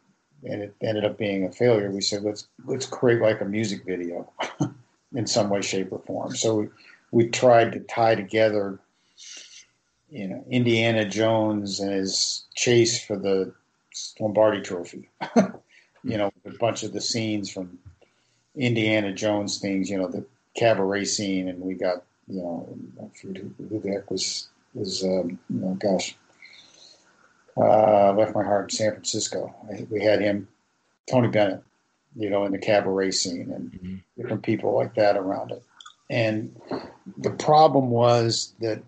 and 0.44 0.62
it 0.62 0.74
ended 0.82 1.04
up 1.04 1.18
being 1.18 1.44
a 1.44 1.52
failure. 1.52 1.90
We 1.90 2.00
said 2.00 2.22
let's 2.22 2.46
let's 2.64 2.86
create 2.86 3.20
like 3.20 3.40
a 3.40 3.44
music 3.44 3.84
video 3.84 4.30
in 5.14 5.26
some 5.26 5.50
way, 5.50 5.62
shape, 5.62 5.92
or 5.92 6.00
form. 6.00 6.34
So 6.36 6.56
we 6.56 6.68
we 7.10 7.28
tried 7.28 7.72
to 7.72 7.80
tie 7.80 8.14
together, 8.14 8.80
you 10.10 10.28
know, 10.28 10.44
Indiana 10.50 11.08
Jones 11.08 11.80
and 11.80 11.92
his 11.92 12.44
chase 12.54 13.02
for 13.04 13.16
the 13.16 13.52
Lombardi 14.18 14.62
Trophy. 14.62 15.08
you 16.04 16.16
know, 16.16 16.32
a 16.44 16.50
bunch 16.58 16.82
of 16.82 16.92
the 16.92 17.00
scenes 17.00 17.50
from 17.50 17.78
Indiana 18.56 19.12
Jones 19.12 19.58
things. 19.58 19.90
You 19.90 19.98
know, 19.98 20.08
the 20.08 20.24
cabaret 20.56 21.04
scene, 21.04 21.48
and 21.48 21.60
we 21.60 21.74
got 21.74 22.02
you 22.26 22.42
know 22.42 22.78
who, 23.22 23.34
who 23.68 23.80
the 23.80 23.90
heck 23.90 24.10
was 24.10 24.48
was 24.74 25.04
um, 25.04 25.38
you 25.50 25.60
know, 25.60 25.74
gosh 25.74 26.16
uh, 27.56 28.12
left 28.12 28.34
my 28.34 28.42
heart 28.42 28.70
in 28.70 28.76
San 28.76 28.92
Francisco. 28.92 29.54
We 29.90 30.02
had 30.02 30.20
him, 30.20 30.48
Tony 31.10 31.28
Bennett, 31.28 31.62
you 32.16 32.30
know, 32.30 32.44
in 32.44 32.52
the 32.52 32.58
cabaret 32.58 33.10
scene 33.10 33.50
and 33.50 33.72
mm-hmm. 33.72 33.96
different 34.20 34.42
people 34.42 34.74
like 34.74 34.94
that 34.94 35.16
around 35.16 35.50
it. 35.52 35.62
And 36.10 36.60
the 37.16 37.30
problem 37.30 37.90
was 37.90 38.52
that 38.60 38.82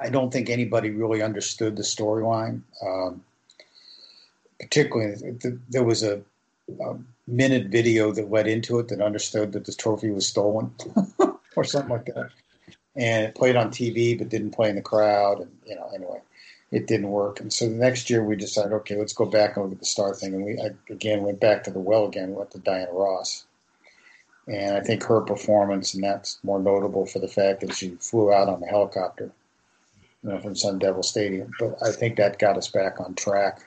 I 0.00 0.10
don't 0.10 0.32
think 0.32 0.48
anybody 0.48 0.90
really 0.90 1.22
understood 1.22 1.76
the 1.76 1.82
storyline. 1.82 2.62
Um, 2.84 3.24
particularly, 4.60 5.38
there 5.68 5.84
was 5.84 6.02
a, 6.02 6.22
a, 6.80 6.96
minute 7.28 7.66
video 7.66 8.12
that 8.12 8.30
led 8.30 8.46
into 8.46 8.78
it 8.78 8.86
that 8.86 9.00
understood 9.00 9.50
that 9.50 9.64
the 9.64 9.72
trophy 9.72 10.10
was 10.10 10.24
stolen 10.24 10.72
or 11.56 11.64
something 11.64 11.90
like 11.90 12.04
that. 12.04 12.30
And 12.94 13.26
it 13.26 13.34
played 13.34 13.56
on 13.56 13.70
TV 13.70 14.16
but 14.16 14.28
didn't 14.28 14.52
play 14.52 14.68
in 14.68 14.76
the 14.76 14.82
crowd. 14.82 15.40
And, 15.40 15.50
you 15.66 15.74
know, 15.74 15.90
anyway 15.92 16.20
it 16.76 16.86
didn't 16.86 17.08
work. 17.08 17.40
And 17.40 17.50
so 17.50 17.66
the 17.66 17.74
next 17.74 18.10
year 18.10 18.22
we 18.22 18.36
decided, 18.36 18.74
okay, 18.74 18.96
let's 18.96 19.14
go 19.14 19.24
back 19.24 19.56
and 19.56 19.64
look 19.64 19.72
at 19.72 19.78
the 19.78 19.86
star 19.86 20.12
thing. 20.12 20.34
And 20.34 20.44
we 20.44 20.60
I, 20.60 20.72
again 20.92 21.22
went 21.22 21.40
back 21.40 21.64
to 21.64 21.70
the 21.70 21.78
well 21.78 22.04
again, 22.04 22.34
went 22.34 22.50
to 22.50 22.58
Diana 22.58 22.92
Ross. 22.92 23.46
And 24.46 24.76
I 24.76 24.80
think 24.80 25.02
her 25.04 25.22
performance, 25.22 25.94
and 25.94 26.04
that's 26.04 26.38
more 26.42 26.60
notable 26.60 27.06
for 27.06 27.18
the 27.18 27.28
fact 27.28 27.62
that 27.62 27.74
she 27.74 27.96
flew 27.98 28.30
out 28.30 28.50
on 28.50 28.62
a 28.62 28.66
helicopter 28.66 29.32
you 30.22 30.28
know, 30.28 30.38
from 30.38 30.54
Sun 30.54 30.78
Devil 30.78 31.02
Stadium. 31.02 31.50
But 31.58 31.78
I 31.82 31.92
think 31.92 32.16
that 32.16 32.38
got 32.38 32.58
us 32.58 32.68
back 32.68 33.00
on 33.00 33.14
track 33.14 33.60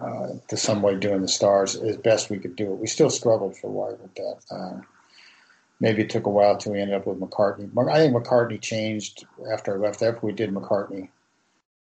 uh, 0.00 0.28
to 0.46 0.56
some 0.56 0.82
way 0.82 0.94
doing 0.94 1.22
the 1.22 1.28
stars 1.28 1.74
as 1.74 1.96
best 1.96 2.30
we 2.30 2.38
could 2.38 2.54
do 2.54 2.72
it. 2.72 2.78
We 2.78 2.86
still 2.86 3.10
struggled 3.10 3.56
for 3.56 3.66
a 3.66 3.70
while 3.70 3.98
with 4.00 4.14
that. 4.14 4.36
Uh, 4.52 4.80
maybe 5.80 6.02
it 6.02 6.10
took 6.10 6.26
a 6.26 6.30
while 6.30 6.56
till 6.56 6.72
we 6.72 6.80
ended 6.80 6.96
up 6.96 7.08
with 7.08 7.18
McCartney. 7.18 7.68
I 7.90 7.98
think 7.98 8.14
McCartney 8.14 8.60
changed 8.60 9.26
after 9.52 9.74
I 9.74 9.78
left. 9.78 10.00
After 10.00 10.24
we 10.24 10.32
did 10.32 10.54
McCartney, 10.54 11.08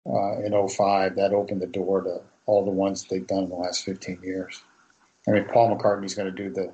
uh, 0.08 0.40
in 0.40 0.68
05, 0.68 1.16
that 1.16 1.32
opened 1.32 1.60
the 1.60 1.66
door 1.66 2.02
to 2.02 2.20
all 2.46 2.64
the 2.64 2.70
ones 2.70 3.04
they've 3.04 3.26
done 3.26 3.44
in 3.44 3.48
the 3.48 3.56
last 3.56 3.84
15 3.84 4.20
years. 4.22 4.62
I 5.28 5.32
mean, 5.32 5.44
Paul 5.46 5.76
McCartney's 5.76 6.14
going 6.14 6.34
to 6.34 6.42
do 6.42 6.50
the 6.50 6.72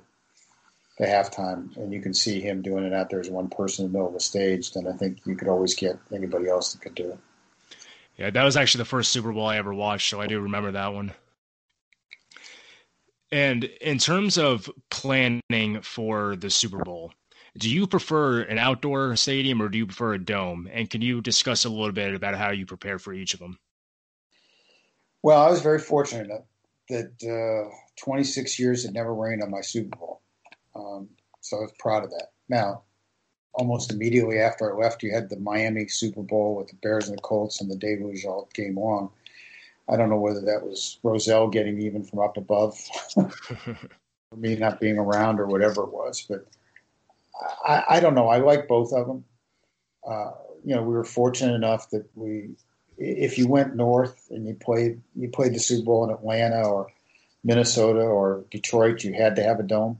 the 0.98 1.06
halftime, 1.06 1.74
and 1.76 1.92
you 1.92 2.00
can 2.00 2.12
see 2.12 2.40
him 2.40 2.60
doing 2.60 2.84
it 2.84 2.92
out 2.92 3.08
there 3.08 3.20
as 3.20 3.30
one 3.30 3.48
person 3.48 3.84
in 3.84 3.92
the 3.92 3.98
middle 3.98 4.08
of 4.08 4.14
the 4.14 4.20
stage, 4.20 4.72
then 4.72 4.86
I 4.86 4.92
think 4.92 5.20
you 5.24 5.34
could 5.34 5.48
always 5.48 5.74
get 5.74 5.98
anybody 6.14 6.48
else 6.48 6.72
that 6.72 6.82
could 6.82 6.94
do 6.94 7.10
it. 7.10 7.18
Yeah, 8.16 8.30
that 8.30 8.44
was 8.44 8.56
actually 8.56 8.80
the 8.80 8.86
first 8.86 9.10
Super 9.10 9.32
Bowl 9.32 9.46
I 9.46 9.56
ever 9.56 9.72
watched, 9.72 10.10
so 10.10 10.20
I 10.20 10.26
do 10.26 10.38
remember 10.40 10.72
that 10.72 10.92
one. 10.92 11.12
And 13.30 13.64
in 13.64 13.96
terms 13.96 14.36
of 14.36 14.70
planning 14.90 15.80
for 15.80 16.36
the 16.36 16.50
Super 16.50 16.84
Bowl, 16.84 17.12
do 17.58 17.70
you 17.70 17.86
prefer 17.86 18.42
an 18.42 18.58
outdoor 18.58 19.14
stadium 19.16 19.60
or 19.60 19.68
do 19.68 19.78
you 19.78 19.86
prefer 19.86 20.14
a 20.14 20.18
dome? 20.18 20.68
And 20.72 20.88
can 20.88 21.02
you 21.02 21.20
discuss 21.20 21.64
a 21.64 21.68
little 21.68 21.92
bit 21.92 22.14
about 22.14 22.34
how 22.34 22.50
you 22.50 22.66
prepare 22.66 22.98
for 22.98 23.12
each 23.12 23.34
of 23.34 23.40
them? 23.40 23.58
Well, 25.22 25.40
I 25.40 25.50
was 25.50 25.60
very 25.60 25.78
fortunate 25.78 26.44
that 26.88 27.12
uh, 27.22 27.74
26 27.96 28.58
years 28.58 28.84
it 28.84 28.92
never 28.92 29.14
rained 29.14 29.42
on 29.42 29.50
my 29.50 29.60
Super 29.60 29.96
Bowl. 29.96 30.20
Um, 30.74 31.08
so 31.40 31.58
I 31.58 31.60
was 31.60 31.72
proud 31.78 32.04
of 32.04 32.10
that. 32.10 32.28
Now, 32.48 32.82
almost 33.54 33.92
immediately 33.92 34.38
after 34.38 34.72
I 34.72 34.82
left, 34.82 35.02
you 35.02 35.12
had 35.12 35.28
the 35.28 35.38
Miami 35.38 35.86
Super 35.88 36.22
Bowl 36.22 36.56
with 36.56 36.68
the 36.68 36.76
Bears 36.82 37.08
and 37.08 37.16
the 37.16 37.22
Colts, 37.22 37.60
and 37.60 37.70
the 37.70 37.76
David 37.76 38.18
all 38.26 38.48
game 38.54 38.78
long. 38.78 39.10
I 39.88 39.96
don't 39.96 40.10
know 40.10 40.18
whether 40.18 40.40
that 40.40 40.62
was 40.62 40.98
Rozelle 41.02 41.48
getting 41.48 41.80
even 41.80 42.04
from 42.04 42.20
up 42.20 42.36
above, 42.36 42.78
for 43.14 44.36
me 44.36 44.56
not 44.56 44.80
being 44.80 44.98
around 44.98 45.40
or 45.40 45.46
whatever 45.46 45.82
it 45.82 45.92
was. 45.92 46.24
But 46.28 46.46
I, 47.66 47.84
I 47.90 48.00
don't 48.00 48.14
know. 48.14 48.28
I 48.28 48.38
like 48.38 48.68
both 48.68 48.92
of 48.92 49.06
them. 49.06 49.24
Uh, 50.06 50.32
you 50.64 50.74
know, 50.74 50.82
we 50.82 50.94
were 50.94 51.04
fortunate 51.04 51.54
enough 51.54 51.90
that 51.90 52.08
we, 52.14 52.50
if 52.98 53.38
you 53.38 53.48
went 53.48 53.76
north 53.76 54.28
and 54.30 54.46
you 54.46 54.54
played, 54.54 55.00
you 55.16 55.28
played 55.28 55.54
the 55.54 55.58
Super 55.58 55.84
Bowl 55.84 56.04
in 56.04 56.10
Atlanta 56.10 56.68
or 56.68 56.88
Minnesota 57.44 58.00
or 58.00 58.44
Detroit, 58.50 59.02
you 59.02 59.12
had 59.12 59.36
to 59.36 59.42
have 59.42 59.58
a 59.58 59.64
dome 59.64 59.98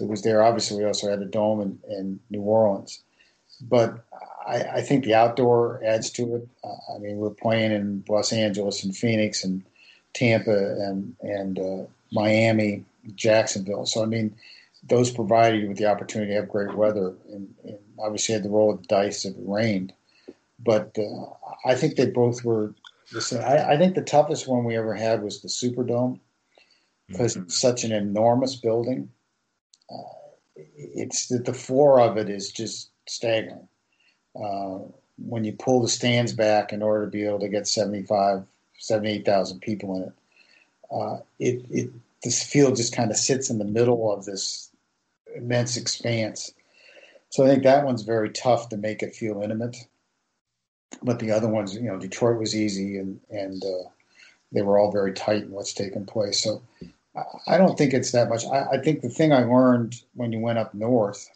it 0.00 0.08
was 0.08 0.22
there. 0.22 0.42
Obviously, 0.42 0.78
we 0.78 0.84
also 0.84 1.10
had 1.10 1.20
a 1.20 1.26
dome 1.26 1.60
in, 1.60 1.78
in 1.88 2.20
New 2.30 2.42
Orleans, 2.42 3.02
but 3.60 4.04
I, 4.46 4.62
I, 4.62 4.80
think 4.82 5.04
the 5.04 5.14
outdoor 5.14 5.82
adds 5.84 6.10
to 6.12 6.36
it. 6.36 6.48
Uh, 6.64 6.94
I 6.94 6.98
mean, 6.98 7.16
we're 7.16 7.30
playing 7.30 7.72
in 7.72 8.04
Los 8.08 8.32
Angeles 8.32 8.84
and 8.84 8.96
Phoenix 8.96 9.44
and 9.44 9.62
Tampa 10.14 10.56
and 10.56 11.16
and 11.22 11.58
uh, 11.58 11.84
Miami, 12.12 12.84
Jacksonville. 13.14 13.86
So 13.86 14.02
I 14.02 14.06
mean, 14.06 14.34
those 14.88 15.10
provided 15.10 15.62
you 15.62 15.68
with 15.68 15.78
the 15.78 15.86
opportunity 15.86 16.32
to 16.32 16.40
have 16.40 16.48
great 16.48 16.74
weather, 16.74 17.14
and, 17.30 17.54
and 17.64 17.78
obviously 17.98 18.34
had 18.34 18.42
the 18.42 18.50
roll 18.50 18.72
of 18.72 18.80
the 18.80 18.88
dice 18.88 19.24
if 19.24 19.36
it 19.36 19.42
rained. 19.44 19.92
But 20.58 20.96
uh, 20.98 21.26
I 21.64 21.74
think 21.74 21.96
they 21.96 22.06
both 22.06 22.44
were 22.44 22.74
the 23.12 23.20
same. 23.20 23.42
I, 23.42 23.72
I, 23.72 23.76
think 23.78 23.94
the 23.94 24.02
toughest 24.02 24.48
one 24.48 24.64
we 24.64 24.76
ever 24.76 24.94
had 24.94 25.22
was 25.22 25.40
the 25.40 25.48
Superdome 25.48 26.18
because 27.06 27.34
mm-hmm. 27.34 27.44
it's 27.44 27.60
such 27.60 27.84
an 27.84 27.92
enormous 27.92 28.56
building 28.56 29.10
it's 30.76 31.28
that 31.28 31.44
the 31.44 31.54
floor 31.54 32.00
of 32.00 32.16
it 32.16 32.28
is 32.28 32.50
just 32.50 32.90
staggering. 33.06 33.68
Uh, 34.34 34.78
when 35.18 35.44
you 35.44 35.52
pull 35.52 35.82
the 35.82 35.88
stands 35.88 36.32
back 36.32 36.72
in 36.72 36.82
order 36.82 37.04
to 37.04 37.10
be 37.10 37.24
able 37.24 37.40
to 37.40 37.48
get 37.48 37.66
75, 37.66 38.44
78,000 38.78 39.60
people 39.60 39.96
in 39.96 40.02
it, 40.02 40.12
uh, 40.90 41.18
it, 41.38 41.64
it 41.70 41.90
this 42.22 42.42
field 42.42 42.76
just 42.76 42.96
kind 42.96 43.10
of 43.10 43.16
sits 43.16 43.50
in 43.50 43.58
the 43.58 43.64
middle 43.64 44.12
of 44.12 44.24
this 44.24 44.67
immense 45.38 45.76
expanse. 45.76 46.52
So 47.30 47.44
I 47.44 47.48
think 47.48 47.62
that 47.62 47.84
one's 47.84 48.02
very 48.02 48.30
tough 48.30 48.68
to 48.70 48.76
make 48.76 49.02
it 49.02 49.14
feel 49.14 49.42
intimate. 49.42 49.76
But 51.02 51.18
the 51.18 51.30
other 51.30 51.48
ones, 51.48 51.74
you 51.74 51.82
know, 51.82 51.98
Detroit 51.98 52.38
was 52.38 52.56
easy 52.56 52.98
and 52.98 53.20
and 53.30 53.62
uh, 53.64 53.88
they 54.52 54.62
were 54.62 54.78
all 54.78 54.90
very 54.90 55.12
tight 55.12 55.42
in 55.42 55.50
what's 55.50 55.74
taken 55.74 56.06
place. 56.06 56.40
So 56.42 56.62
I 57.46 57.58
don't 57.58 57.76
think 57.76 57.92
it's 57.92 58.12
that 58.12 58.28
much. 58.28 58.44
I, 58.46 58.76
I, 58.76 58.78
think 58.78 59.00
the 59.00 59.08
thing 59.08 59.32
I 59.32 59.44
learned 59.44 60.00
when 60.14 60.32
you 60.32 60.38
went 60.38 60.58
up 60.58 60.74
north 60.74 61.28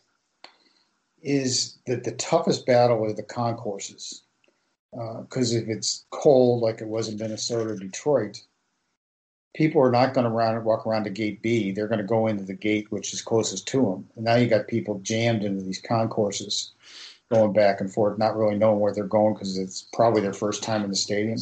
is 1.22 1.78
that 1.86 2.04
the 2.04 2.12
toughest 2.12 2.66
battle 2.66 3.04
are 3.04 3.12
the 3.12 3.22
concourses. 3.22 4.22
Because 4.92 5.54
uh, 5.54 5.58
if 5.58 5.68
it's 5.68 6.04
cold, 6.10 6.62
like 6.62 6.80
it 6.80 6.88
was 6.88 7.08
in 7.08 7.16
Minnesota 7.16 7.70
or 7.70 7.76
Detroit, 7.76 8.42
people 9.54 9.82
are 9.82 9.90
not 9.90 10.14
going 10.14 10.24
to 10.24 10.60
walk 10.60 10.86
around 10.86 11.04
to 11.04 11.10
gate 11.10 11.42
B. 11.42 11.72
They're 11.72 11.88
going 11.88 12.00
to 12.00 12.04
go 12.04 12.26
into 12.26 12.44
the 12.44 12.54
gate 12.54 12.90
which 12.90 13.12
is 13.12 13.20
closest 13.20 13.66
to 13.68 13.82
them. 13.82 14.08
And 14.16 14.24
now 14.24 14.36
you 14.36 14.46
got 14.46 14.68
people 14.68 14.98
jammed 15.00 15.44
into 15.44 15.62
these 15.62 15.80
concourses, 15.80 16.72
going 17.30 17.52
back 17.52 17.80
and 17.80 17.92
forth, 17.92 18.18
not 18.18 18.36
really 18.36 18.56
knowing 18.56 18.80
where 18.80 18.94
they're 18.94 19.04
going 19.04 19.34
because 19.34 19.58
it's 19.58 19.86
probably 19.92 20.22
their 20.22 20.32
first 20.32 20.62
time 20.62 20.84
in 20.84 20.90
the 20.90 20.96
stadium. 20.96 21.38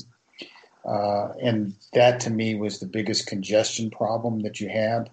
Uh, 0.84 1.28
and 1.42 1.74
that 1.92 2.20
to 2.20 2.30
me 2.30 2.54
was 2.54 2.78
the 2.78 2.86
biggest 2.86 3.26
congestion 3.26 3.90
problem 3.90 4.40
that 4.40 4.60
you 4.60 4.68
had. 4.68 5.10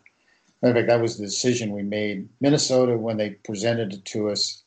In 0.64 0.74
fact, 0.74 0.88
that 0.88 1.02
was 1.02 1.18
the 1.18 1.26
decision 1.26 1.72
we 1.72 1.84
made. 1.84 2.28
Minnesota, 2.42 2.98
when 2.98 3.18
they 3.18 3.32
presented 3.32 3.94
it 3.94 4.06
to 4.06 4.30
us, 4.30 4.64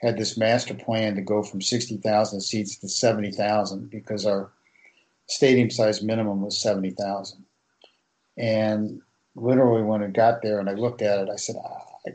had 0.00 0.16
this 0.16 0.38
master 0.38 0.74
plan 0.74 1.16
to 1.16 1.20
go 1.20 1.42
from 1.42 1.60
60,000 1.60 2.40
seats 2.40 2.76
to 2.76 2.88
70,000 2.88 3.90
because 3.90 4.24
our 4.24 4.50
stadium 5.26 5.70
size 5.70 6.02
minimum 6.02 6.40
was 6.40 6.58
70,000. 6.58 7.44
And 8.38 9.02
literally, 9.34 9.82
when 9.82 10.02
it 10.02 10.12
got 10.12 10.42
there 10.42 10.60
and 10.60 10.70
I 10.70 10.74
looked 10.74 11.02
at 11.02 11.18
it, 11.18 11.28
I 11.28 11.36
said, 11.36 11.56
I 12.06 12.10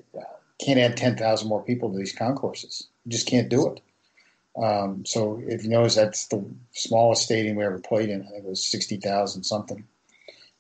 can't 0.64 0.80
add 0.80 0.98
10,000 0.98 1.48
more 1.48 1.64
people 1.64 1.92
to 1.92 1.98
these 1.98 2.14
concourses. 2.14 2.88
You 3.06 3.12
just 3.12 3.28
can't 3.28 3.50
do 3.50 3.68
it. 3.68 3.82
Um, 4.62 5.06
so 5.06 5.42
if 5.46 5.64
you 5.64 5.70
notice, 5.70 5.96
that's 5.96 6.28
the 6.28 6.46
smallest 6.74 7.24
stadium 7.24 7.58
we 7.58 7.64
ever 7.64 7.80
played 7.80 8.10
in. 8.10 8.22
I 8.22 8.30
think 8.30 8.46
it 8.46 8.50
was 8.50 8.64
sixty 8.64 8.98
thousand 8.98 9.44
something 9.44 9.84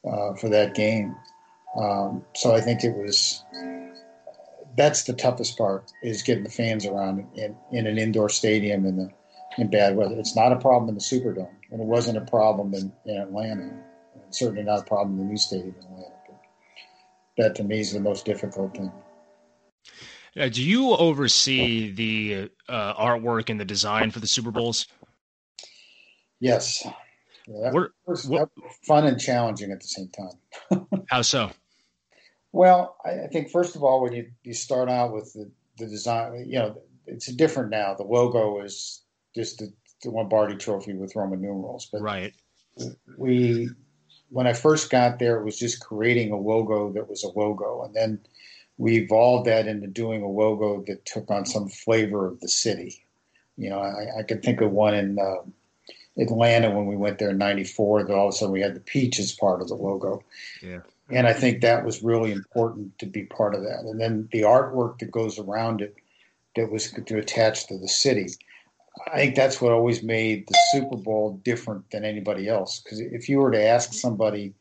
uh, 0.07 0.33
for 0.33 0.49
that 0.49 0.73
game. 0.73 1.15
Um, 1.79 2.25
so 2.35 2.55
I 2.55 2.61
think 2.61 2.83
it 2.83 2.95
was. 2.95 3.43
That's 4.75 5.03
the 5.03 5.13
toughest 5.13 5.57
part 5.57 5.91
is 6.01 6.23
getting 6.23 6.43
the 6.43 6.49
fans 6.49 6.87
around 6.87 7.27
in, 7.35 7.55
in 7.71 7.85
an 7.85 7.99
indoor 7.99 8.29
stadium 8.29 8.85
in 8.85 8.97
the 8.97 9.11
in 9.59 9.69
bad 9.69 9.95
weather. 9.95 10.15
It's 10.17 10.35
not 10.35 10.51
a 10.51 10.59
problem 10.59 10.89
in 10.89 10.95
the 10.95 11.01
Superdome, 11.01 11.53
and 11.69 11.79
it 11.79 11.85
wasn't 11.85 12.17
a 12.17 12.21
problem 12.21 12.73
in, 12.73 12.91
in 13.05 13.21
Atlanta. 13.21 13.71
It's 14.27 14.39
certainly 14.39 14.63
not 14.63 14.81
a 14.81 14.83
problem 14.83 15.19
in 15.19 15.25
the 15.25 15.31
new 15.31 15.37
stadium 15.37 15.75
in 15.79 15.85
Atlanta. 15.85 16.15
But 16.27 17.43
that 17.43 17.55
to 17.55 17.63
me 17.63 17.79
is 17.79 17.93
the 17.93 17.99
most 17.99 18.25
difficult 18.25 18.75
thing. 18.75 18.91
Uh, 20.39 20.49
do 20.49 20.63
you 20.63 20.91
oversee 20.91 21.91
the 21.91 22.49
uh, 22.67 22.93
artwork 22.95 23.49
and 23.49 23.59
the 23.59 23.65
design 23.65 24.09
for 24.09 24.19
the 24.19 24.27
Super 24.27 24.51
Bowls? 24.51 24.87
Yes. 26.39 26.85
Yeah, 27.47 27.71
that, 27.71 27.89
was, 28.05 28.23
that 28.23 28.49
was 28.57 28.75
fun 28.87 29.05
and 29.05 29.19
challenging 29.19 29.71
at 29.71 29.81
the 29.81 29.87
same 29.87 30.09
time. 30.09 30.87
how 31.09 31.21
so? 31.21 31.51
Well, 32.51 32.95
I, 33.05 33.25
I, 33.25 33.27
think 33.27 33.49
first 33.49 33.75
of 33.75 33.83
all, 33.83 34.01
when 34.01 34.13
you, 34.13 34.31
you 34.43 34.53
start 34.53 34.89
out 34.89 35.13
with 35.13 35.33
the, 35.33 35.51
the 35.77 35.87
design, 35.87 36.45
you 36.47 36.59
know, 36.59 36.81
it's 37.05 37.27
different 37.33 37.69
now. 37.69 37.95
The 37.95 38.03
logo 38.03 38.61
is 38.61 39.03
just 39.35 39.59
the, 39.59 39.73
the 40.03 40.11
Lombardi 40.11 40.55
Trophy 40.55 40.93
with 40.93 41.15
Roman 41.15 41.41
numerals, 41.41 41.89
but 41.91 42.01
right. 42.01 42.33
We, 43.17 43.69
when 44.33 44.47
I 44.47 44.53
first 44.53 44.89
got 44.89 45.19
there, 45.19 45.37
it 45.37 45.45
was 45.45 45.59
just 45.59 45.85
creating 45.85 46.31
a 46.31 46.37
logo 46.37 46.91
that 46.93 47.07
was 47.07 47.23
a 47.23 47.29
logo, 47.39 47.83
and 47.83 47.93
then 47.93 48.19
we 48.79 48.97
evolved 48.97 49.45
that 49.45 49.67
into 49.67 49.85
doing 49.85 50.23
a 50.23 50.27
logo 50.27 50.83
that 50.87 51.05
took 51.05 51.29
on 51.29 51.45
some 51.45 51.69
flavor 51.69 52.25
of 52.25 52.39
the 52.39 52.47
city. 52.47 53.05
You 53.57 53.69
know, 53.69 53.79
I, 53.79 54.19
I 54.19 54.23
could 54.23 54.41
think 54.41 54.61
of 54.61 54.71
one 54.71 54.95
in 54.95 55.19
uh, 55.19 55.43
Atlanta 56.17 56.71
when 56.71 56.87
we 56.87 56.97
went 56.97 57.19
there 57.19 57.29
in 57.29 57.37
'94. 57.37 58.05
That 58.05 58.15
all 58.15 58.27
of 58.27 58.33
a 58.33 58.37
sudden 58.37 58.53
we 58.53 58.61
had 58.61 58.75
the 58.75 58.79
peach 58.79 59.19
as 59.19 59.31
part 59.31 59.61
of 59.61 59.67
the 59.67 59.75
logo. 59.75 60.23
Yeah. 60.63 60.79
And 61.11 61.27
I 61.27 61.33
think 61.33 61.61
that 61.61 61.85
was 61.85 62.01
really 62.01 62.31
important 62.31 62.97
to 62.99 63.05
be 63.05 63.25
part 63.25 63.53
of 63.53 63.61
that. 63.61 63.81
And 63.81 64.01
then 64.01 64.29
the 64.31 64.41
artwork 64.41 64.99
that 64.99 65.11
goes 65.11 65.37
around 65.37 65.81
it 65.81 65.95
that 66.55 66.71
was 66.71 66.91
to 66.91 67.17
attach 67.17 67.67
to 67.67 67.77
the 67.77 67.87
city. 67.87 68.29
I 69.11 69.17
think 69.17 69.35
that's 69.35 69.59
what 69.59 69.71
always 69.71 70.03
made 70.03 70.47
the 70.47 70.57
Super 70.71 70.97
Bowl 70.97 71.39
different 71.43 71.89
than 71.91 72.05
anybody 72.05 72.47
else. 72.47 72.79
Because 72.79 72.99
if 72.99 73.27
you 73.27 73.39
were 73.39 73.51
to 73.51 73.63
ask 73.63 73.93
somebody, 73.93 74.53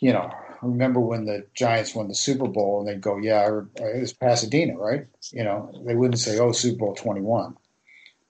you 0.00 0.12
know, 0.12 0.30
remember 0.62 1.00
when 1.00 1.26
the 1.26 1.46
Giants 1.54 1.94
won 1.94 2.08
the 2.08 2.14
Super 2.14 2.48
Bowl 2.48 2.80
and 2.80 2.88
they'd 2.88 3.00
go, 3.00 3.18
yeah, 3.18 3.42
uh, 3.42 3.84
it 3.84 4.00
was 4.00 4.12
Pasadena, 4.12 4.76
right? 4.76 5.06
You 5.32 5.44
know, 5.44 5.82
they 5.86 5.94
wouldn't 5.94 6.20
say, 6.20 6.38
oh, 6.38 6.52
Super 6.52 6.78
Bowl 6.78 6.94
21 6.94 7.56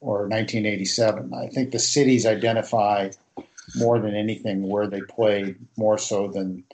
or 0.00 0.28
1987. 0.28 1.32
I 1.32 1.46
think 1.48 1.70
the 1.70 1.78
cities 1.78 2.26
identify 2.26 3.10
more 3.76 4.00
than 4.00 4.14
anything 4.14 4.68
where 4.68 4.88
they 4.88 5.00
played 5.02 5.56
more 5.76 5.98
so 5.98 6.28
than 6.28 6.64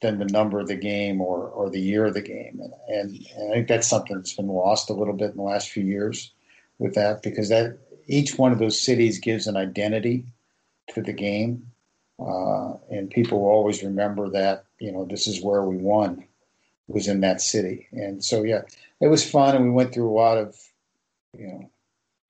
than 0.00 0.20
the 0.20 0.26
number 0.26 0.60
of 0.60 0.68
the 0.68 0.76
game 0.76 1.20
or, 1.20 1.48
or 1.48 1.70
the 1.70 1.80
year 1.80 2.06
of 2.06 2.14
the 2.14 2.22
game. 2.22 2.60
And, 2.62 2.72
and, 2.86 3.26
and 3.36 3.50
I 3.50 3.54
think 3.54 3.66
that's 3.66 3.88
something 3.88 4.16
that's 4.16 4.34
been 4.34 4.46
lost 4.46 4.90
a 4.90 4.92
little 4.92 5.14
bit 5.14 5.32
in 5.32 5.36
the 5.36 5.42
last 5.42 5.70
few 5.70 5.82
years 5.82 6.30
with 6.78 6.94
that 6.94 7.22
because 7.22 7.48
that 7.48 7.78
each 8.06 8.38
one 8.38 8.52
of 8.52 8.58
those 8.58 8.80
cities 8.80 9.18
gives 9.18 9.46
an 9.46 9.56
identity 9.56 10.24
to 10.94 11.02
the 11.02 11.12
game 11.12 11.70
uh, 12.18 12.74
and 12.90 13.10
people 13.10 13.40
will 13.40 13.50
always 13.50 13.82
remember 13.82 14.28
that, 14.30 14.64
you 14.80 14.90
know, 14.90 15.04
this 15.04 15.26
is 15.26 15.42
where 15.42 15.62
we 15.62 15.76
won, 15.76 16.24
was 16.88 17.06
in 17.06 17.20
that 17.20 17.40
city. 17.40 17.86
And 17.92 18.24
so, 18.24 18.42
yeah, 18.42 18.62
it 19.00 19.08
was 19.08 19.28
fun. 19.28 19.54
And 19.54 19.64
we 19.64 19.70
went 19.70 19.94
through 19.94 20.10
a 20.10 20.18
lot 20.18 20.38
of, 20.38 20.56
you 21.36 21.46
know, 21.46 21.70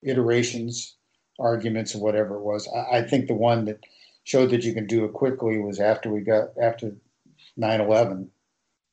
iterations, 0.02 0.94
arguments, 1.38 1.94
or 1.94 2.02
whatever 2.02 2.36
it 2.36 2.42
was. 2.42 2.68
I, 2.68 2.98
I 2.98 3.02
think 3.02 3.28
the 3.28 3.34
one 3.34 3.64
that 3.64 3.80
showed 4.24 4.50
that 4.50 4.64
you 4.64 4.74
can 4.74 4.86
do 4.86 5.04
it 5.06 5.14
quickly 5.14 5.58
was 5.58 5.80
after 5.80 6.10
we 6.10 6.20
got, 6.20 6.50
after 6.60 6.94
9 7.56 7.80
11. 7.80 8.30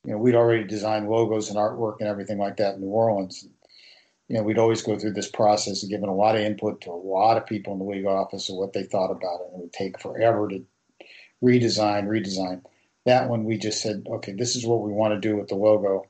you 0.04 0.12
know, 0.12 0.18
we'd 0.18 0.34
already 0.34 0.64
designed 0.64 1.10
logos 1.10 1.50
and 1.50 1.58
artwork 1.58 1.96
and 2.00 2.08
everything 2.08 2.38
like 2.38 2.56
that 2.56 2.76
in 2.76 2.80
New 2.80 2.88
Orleans. 2.88 3.46
You 4.28 4.36
know, 4.36 4.42
we'd 4.42 4.58
always 4.58 4.82
go 4.82 4.98
through 4.98 5.12
this 5.12 5.30
process 5.30 5.82
of 5.82 5.90
giving 5.90 6.08
a 6.08 6.14
lot 6.14 6.34
of 6.34 6.40
input 6.40 6.80
to 6.82 6.90
a 6.90 6.92
lot 6.92 7.36
of 7.36 7.46
people 7.46 7.72
in 7.72 7.78
the 7.78 7.84
league 7.84 8.06
office 8.06 8.48
of 8.48 8.56
what 8.56 8.72
they 8.72 8.82
thought 8.82 9.12
about 9.12 9.40
it. 9.40 9.52
And 9.52 9.60
it 9.60 9.62
would 9.62 9.72
take 9.72 10.00
forever 10.00 10.48
to 10.48 10.64
redesign, 11.42 12.06
redesign. 12.06 12.62
That 13.04 13.28
one, 13.28 13.44
we 13.44 13.56
just 13.56 13.80
said, 13.80 14.04
okay, 14.08 14.32
this 14.32 14.56
is 14.56 14.66
what 14.66 14.82
we 14.82 14.92
want 14.92 15.14
to 15.14 15.28
do 15.28 15.36
with 15.36 15.48
the 15.48 15.54
logo. 15.54 16.06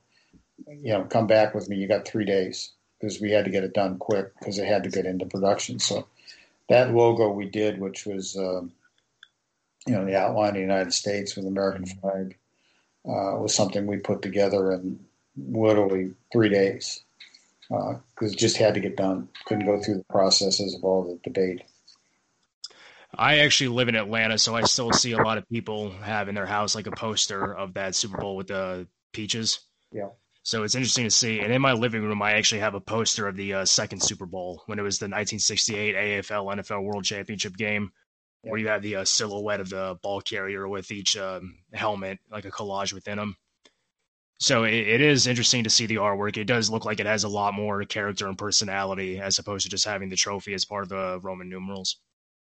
You 0.66 0.92
know, 0.92 1.04
come 1.04 1.26
back 1.26 1.54
with 1.54 1.68
me. 1.68 1.76
You 1.76 1.86
got 1.86 2.08
three 2.08 2.24
days 2.24 2.72
because 2.98 3.20
we 3.20 3.30
had 3.30 3.44
to 3.44 3.50
get 3.50 3.64
it 3.64 3.74
done 3.74 3.98
quick 3.98 4.32
because 4.38 4.58
it 4.58 4.66
had 4.66 4.84
to 4.84 4.90
get 4.90 5.04
into 5.04 5.26
production. 5.26 5.78
So 5.78 6.06
that 6.70 6.94
logo 6.94 7.30
we 7.30 7.50
did, 7.50 7.78
which 7.78 8.06
was, 8.06 8.34
um, 8.38 8.72
you 9.86 9.92
know, 9.92 10.06
the 10.06 10.18
outline 10.18 10.48
of 10.48 10.54
the 10.54 10.60
United 10.60 10.94
States 10.94 11.36
with 11.36 11.46
American 11.46 11.84
flag, 11.84 12.38
uh, 13.04 13.36
was 13.38 13.54
something 13.54 13.86
we 13.86 13.98
put 13.98 14.22
together 14.22 14.72
in 14.72 14.98
literally 15.36 16.12
three 16.32 16.48
days 16.48 17.04
because 17.68 18.30
uh, 18.30 18.32
it 18.32 18.38
just 18.38 18.56
had 18.56 18.74
to 18.74 18.80
get 18.80 18.96
done. 18.96 19.28
Couldn't 19.46 19.66
go 19.66 19.80
through 19.80 19.98
the 19.98 20.04
processes 20.04 20.74
of 20.74 20.84
all 20.84 21.04
the 21.04 21.18
debate. 21.22 21.62
I 23.14 23.38
actually 23.38 23.68
live 23.68 23.88
in 23.88 23.96
Atlanta, 23.96 24.38
so 24.38 24.54
I 24.54 24.62
still 24.62 24.92
see 24.92 25.12
a 25.12 25.22
lot 25.22 25.38
of 25.38 25.48
people 25.48 25.90
have 25.90 26.28
in 26.28 26.34
their 26.34 26.46
house 26.46 26.74
like 26.74 26.86
a 26.86 26.90
poster 26.90 27.54
of 27.54 27.74
that 27.74 27.94
Super 27.94 28.18
Bowl 28.18 28.36
with 28.36 28.48
the 28.48 28.86
peaches. 29.12 29.60
Yeah. 29.92 30.08
So 30.42 30.62
it's 30.62 30.74
interesting 30.74 31.04
to 31.04 31.10
see. 31.10 31.40
And 31.40 31.52
in 31.52 31.62
my 31.62 31.72
living 31.72 32.02
room, 32.02 32.22
I 32.22 32.34
actually 32.34 32.60
have 32.60 32.74
a 32.74 32.80
poster 32.80 33.26
of 33.26 33.36
the 33.36 33.54
uh, 33.54 33.64
second 33.64 34.00
Super 34.00 34.26
Bowl 34.26 34.62
when 34.66 34.78
it 34.78 34.82
was 34.82 34.98
the 34.98 35.06
1968 35.06 35.94
AFL 35.94 36.56
NFL 36.56 36.84
World 36.84 37.04
Championship 37.04 37.56
game, 37.56 37.90
yeah. 38.42 38.50
where 38.50 38.60
you 38.60 38.68
had 38.68 38.82
the 38.82 38.96
uh, 38.96 39.04
silhouette 39.04 39.60
of 39.60 39.70
the 39.70 39.98
ball 40.02 40.20
carrier 40.20 40.68
with 40.68 40.90
each 40.90 41.16
um, 41.16 41.56
helmet, 41.72 42.18
like 42.30 42.44
a 42.44 42.50
collage 42.50 42.92
within 42.92 43.16
them. 43.16 43.36
So 44.38 44.64
it, 44.64 44.74
it 44.74 45.00
is 45.00 45.26
interesting 45.26 45.64
to 45.64 45.70
see 45.70 45.86
the 45.86 45.96
artwork. 45.96 46.36
It 46.36 46.44
does 46.44 46.70
look 46.70 46.84
like 46.84 47.00
it 47.00 47.06
has 47.06 47.24
a 47.24 47.28
lot 47.28 47.54
more 47.54 47.84
character 47.84 48.28
and 48.28 48.36
personality 48.36 49.18
as 49.18 49.38
opposed 49.38 49.64
to 49.64 49.70
just 49.70 49.84
having 49.84 50.08
the 50.08 50.16
trophy 50.16 50.52
as 50.52 50.64
part 50.64 50.82
of 50.82 50.88
the 50.90 51.20
Roman 51.22 51.48
numerals. 51.48 51.96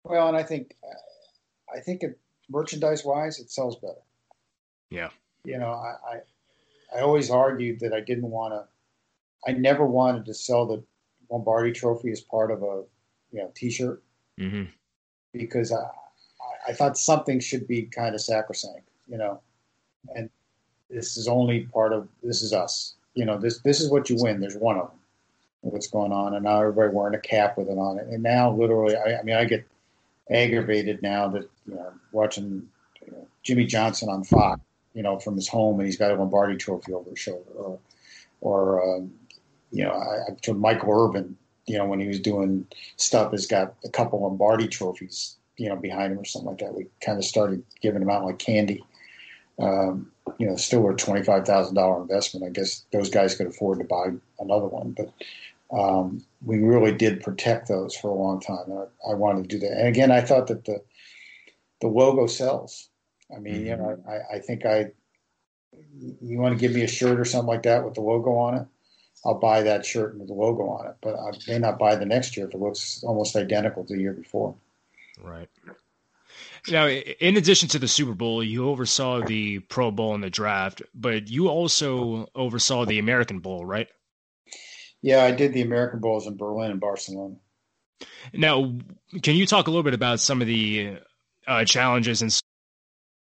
Well, 0.04 0.28
and 0.28 0.38
I 0.38 0.44
think, 0.44 0.76
I 1.76 1.80
think 1.80 2.04
it, 2.04 2.20
merchandise 2.50 3.04
wise, 3.04 3.40
it 3.40 3.52
sells 3.52 3.78
better. 3.78 4.02
Yeah. 4.90 5.10
You 5.44 5.58
know, 5.58 5.72
I, 5.72 5.96
I, 6.16 6.98
I 6.98 7.02
always 7.02 7.32
argued 7.32 7.80
that 7.80 7.94
I 7.94 8.02
didn't 8.02 8.30
want 8.30 8.54
to, 8.54 8.66
I 9.48 9.54
never 9.54 9.86
wanted 9.86 10.26
to 10.26 10.34
sell 10.34 10.66
the 10.66 10.84
Lombardi 11.32 11.72
Trophy 11.72 12.12
as 12.12 12.22
part 12.22 12.52
of 12.52 12.62
a, 12.62 12.84
you 13.32 13.40
know, 13.40 13.52
T-shirt 13.56 14.04
mm-hmm. 14.40 14.64
because 15.34 15.72
I, 15.72 15.88
I 16.68 16.74
thought 16.74 16.98
something 16.98 17.40
should 17.40 17.68
be 17.68 17.84
kind 17.84 18.14
of 18.14 18.22
sacrosanct, 18.22 18.90
you 19.08 19.18
know, 19.18 19.42
and 20.16 20.30
this 20.90 21.18
is 21.18 21.28
only 21.28 21.62
part 21.74 21.94
of 21.94 22.08
this 22.24 22.42
is 22.42 22.54
us. 22.54 22.96
You 23.14 23.26
know, 23.26 23.38
this 23.38 23.60
this 23.60 23.82
is 23.82 23.92
what 23.92 24.10
you 24.10 24.18
win. 24.20 24.40
There's 24.40 24.58
one 24.58 24.78
of 24.78 24.88
them. 24.88 24.98
What's 25.62 25.88
going 25.88 26.14
on, 26.14 26.36
and 26.36 26.46
now 26.46 26.62
everybody 26.62 26.94
wearing 26.94 27.16
a 27.16 27.20
cap 27.20 27.58
with 27.58 27.68
it 27.68 27.78
on 27.78 28.00
it, 28.00 28.08
and 28.08 28.24
now 28.24 28.52
literally, 28.52 28.96
I, 28.96 29.20
I 29.20 29.24
mean, 29.24 29.36
I 29.36 29.44
get 29.44 29.66
aggravated 30.30 31.02
now 31.02 31.28
that 31.30 31.50
you 31.68 31.76
know 31.76 31.92
watching 32.14 32.70
you 33.06 33.12
know, 33.12 33.28
Jimmy 33.44 33.66
Johnson 33.66 34.10
on 34.10 34.24
Fox, 34.24 34.62
you 34.94 35.04
know, 35.04 35.20
from 35.20 35.36
his 35.36 35.50
home, 35.50 35.80
and 35.80 35.86
he's 35.86 35.98
got 35.98 36.12
a 36.12 36.16
Lombardi 36.16 36.56
Trophy 36.56 36.94
over 36.94 37.10
his 37.10 37.20
shoulder, 37.20 37.52
or 37.56 37.80
or 38.42 38.96
um, 38.98 39.12
you 39.72 39.84
know, 39.84 39.92
I, 39.92 40.34
to 40.44 40.54
Michael 40.54 40.94
Irvin, 40.94 41.38
you 41.66 41.78
know, 41.78 41.86
when 41.86 42.00
he 42.00 42.08
was 42.08 42.20
doing 42.20 42.66
stuff, 42.98 43.32
has 43.32 43.46
got 43.46 43.76
a 43.84 43.90
couple 43.90 44.22
Lombardi 44.22 44.68
trophies, 44.68 45.36
you 45.58 45.70
know, 45.70 45.76
behind 45.76 46.14
him 46.14 46.20
or 46.20 46.26
something 46.26 46.50
like 46.50 46.60
that. 46.60 46.74
We 46.74 46.88
kind 47.02 47.18
of 47.18 47.26
started 47.26 47.64
giving 47.82 48.00
them 48.00 48.10
out 48.10 48.26
like 48.26 48.40
candy. 48.40 48.84
Um, 49.60 50.12
you 50.38 50.48
know, 50.48 50.56
still 50.56 50.88
a 50.90 50.96
twenty 50.96 51.24
five 51.24 51.46
thousand 51.46 51.76
dollar 51.76 52.02
investment. 52.02 52.46
I 52.46 52.50
guess 52.50 52.86
those 52.92 53.10
guys 53.10 53.36
could 53.36 53.48
afford 53.48 53.80
to 53.80 53.86
buy 53.86 54.12
another 54.40 54.68
one, 54.68 54.96
but 54.96 55.12
um, 55.72 56.24
we 56.44 56.60
really 56.60 56.92
did 56.92 57.22
protect 57.22 57.68
those 57.68 57.96
for 57.96 58.10
a 58.10 58.16
long 58.16 58.40
time. 58.40 58.72
I, 58.72 59.12
I, 59.12 59.14
wanted 59.14 59.50
to 59.50 59.58
do 59.58 59.68
that, 59.68 59.78
and 59.78 59.88
again, 59.88 60.12
I 60.12 60.22
thought 60.22 60.48
that 60.48 60.66
the 60.66 60.82
the 61.82 61.88
logo 61.88 62.28
sells. 62.28 62.90
I 63.36 63.40
mean, 63.40 63.56
mm-hmm. 63.56 63.66
you 63.66 63.78
know, 63.78 64.04
I, 64.08 64.38
I 64.38 64.40
think 64.40 64.66
I 64.66 64.92
you 66.22 66.40
want 66.40 66.54
to 66.54 66.60
give 66.60 66.74
me 66.74 66.84
a 66.84 66.88
shirt 66.88 67.20
or 67.20 67.26
something 67.26 67.48
like 67.48 67.64
that 67.64 67.86
with 67.86 67.94
the 67.94 68.02
logo 68.02 68.32
on 68.36 68.56
it, 68.56 68.68
I'll 69.26 69.40
buy 69.40 69.64
that 69.64 69.86
shirt 69.86 70.18
with 70.18 70.28
the 70.28 70.34
logo 70.34 70.68
on 70.70 70.88
it. 70.88 70.96
But 71.02 71.16
I 71.16 71.32
may 71.48 71.60
not 71.60 71.80
buy 71.80 71.96
the 71.96 72.06
next 72.06 72.36
year 72.38 72.48
if 72.48 72.54
it 72.54 72.60
looks 72.60 73.04
almost 73.04 73.36
identical 73.36 73.86
to 73.86 73.94
the 73.94 74.02
year 74.02 74.14
before. 74.14 74.56
Right. 75.22 75.50
Now, 76.68 76.88
in 76.88 77.38
addition 77.38 77.70
to 77.70 77.80
the 77.80 77.88
Super 77.88 78.14
Bowl, 78.14 78.44
you 78.44 78.68
oversaw 78.68 79.26
the 79.26 79.60
Pro 79.60 79.92
Bowl 79.92 80.14
and 80.14 80.24
the 80.24 80.30
draft, 80.30 80.82
but 80.94 81.30
you 81.30 81.48
also 81.48 82.28
oversaw 82.36 82.86
the 82.86 83.00
American 83.00 83.40
Bowl, 83.40 83.66
right? 83.66 83.88
Yeah, 85.02 85.24
I 85.24 85.32
did 85.32 85.54
the 85.54 85.62
American 85.62 86.00
Bowls 86.00 86.28
in 86.28 86.36
Berlin 86.36 86.72
and 86.72 86.80
Barcelona. 86.80 87.36
Now, 88.34 88.78
can 89.22 89.36
you 89.36 89.46
talk 89.46 89.68
a 89.68 89.70
little 89.70 89.84
bit 89.84 89.94
about 89.94 90.20
some 90.20 90.42
of 90.42 90.48
the 90.48 90.98
uh, 91.48 91.66
challenges 91.66 92.22
in 92.22 92.30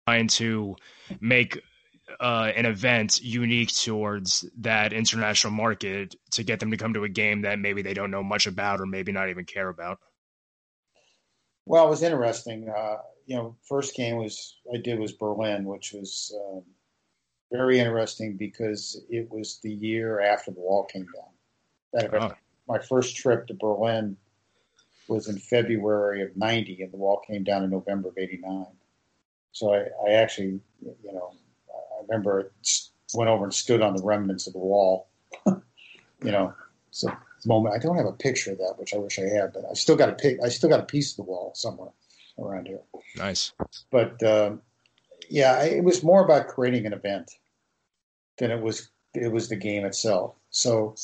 trying 0.07 0.27
to 0.27 0.75
make 1.21 1.61
uh, 2.19 2.51
an 2.55 2.65
event 2.65 3.21
unique 3.21 3.73
towards 3.73 4.45
that 4.57 4.93
international 4.93 5.53
market 5.53 6.15
to 6.31 6.43
get 6.43 6.59
them 6.59 6.71
to 6.71 6.77
come 6.77 6.93
to 6.93 7.03
a 7.03 7.09
game 7.09 7.41
that 7.41 7.59
maybe 7.59 7.81
they 7.81 7.93
don't 7.93 8.11
know 8.11 8.23
much 8.23 8.47
about 8.47 8.81
or 8.81 8.85
maybe 8.85 9.11
not 9.11 9.29
even 9.29 9.45
care 9.45 9.69
about? 9.69 9.99
Well, 11.65 11.85
it 11.85 11.89
was 11.89 12.03
interesting. 12.03 12.67
Uh, 12.67 12.97
you 13.29 13.35
know, 13.35 13.55
first 13.61 13.95
game 13.95 14.17
was 14.17 14.57
I 14.73 14.77
did 14.77 14.97
was 14.97 15.11
Berlin, 15.11 15.63
which 15.65 15.93
was 15.93 16.35
um, 16.35 16.63
very 17.51 17.79
interesting 17.79 18.37
because 18.37 18.99
it 19.07 19.29
was 19.29 19.59
the 19.61 19.71
year 19.71 20.19
after 20.19 20.49
the 20.49 20.59
wall 20.59 20.85
came 20.85 21.05
down. 21.05 21.29
That 21.93 22.13
oh. 22.15 22.33
my 22.67 22.79
first 22.79 23.15
trip 23.15 23.45
to 23.47 23.53
Berlin 23.53 24.17
was 25.07 25.29
in 25.29 25.37
February 25.37 26.23
of 26.23 26.35
'90, 26.35 26.81
and 26.81 26.91
the 26.91 26.97
wall 26.97 27.21
came 27.27 27.43
down 27.43 27.63
in 27.63 27.69
November 27.69 28.09
of 28.09 28.17
'89. 28.17 28.65
So 29.51 29.75
I, 29.75 29.85
I 30.07 30.13
actually, 30.13 30.59
you 30.81 31.13
know, 31.13 31.31
I 31.69 32.01
remember 32.07 32.51
went 33.13 33.29
over 33.29 33.43
and 33.43 33.53
stood 33.53 33.83
on 33.83 33.95
the 33.95 34.03
remnants 34.03 34.47
of 34.47 34.53
the 34.53 34.59
wall. 34.59 35.07
you 35.45 35.61
know, 36.31 36.55
so 36.89 37.15
moment. 37.45 37.75
I 37.75 37.77
don't 37.77 37.95
have 37.95 38.07
a 38.07 38.11
picture 38.11 38.53
of 38.53 38.57
that, 38.57 38.73
which 38.77 38.95
I 38.95 38.97
wish 38.97 39.19
I 39.19 39.27
had, 39.27 39.53
but 39.53 39.65
I 39.69 39.75
still 39.75 39.95
got 39.95 40.09
a 40.09 40.13
pic. 40.13 40.39
I 40.43 40.49
still 40.49 40.69
got 40.69 40.79
a 40.79 40.85
piece 40.85 41.11
of 41.11 41.17
the 41.17 41.31
wall 41.31 41.51
somewhere 41.53 41.91
around 42.43 42.67
here. 42.67 42.81
Nice. 43.15 43.53
But 43.91 44.21
um, 44.23 44.61
yeah, 45.29 45.63
it 45.63 45.83
was 45.83 46.03
more 46.03 46.23
about 46.23 46.47
creating 46.47 46.85
an 46.85 46.93
event 46.93 47.31
than 48.37 48.51
it 48.51 48.61
was. 48.61 48.89
It 49.13 49.31
was 49.31 49.49
the 49.49 49.55
game 49.55 49.85
itself. 49.85 50.35
So 50.51 50.95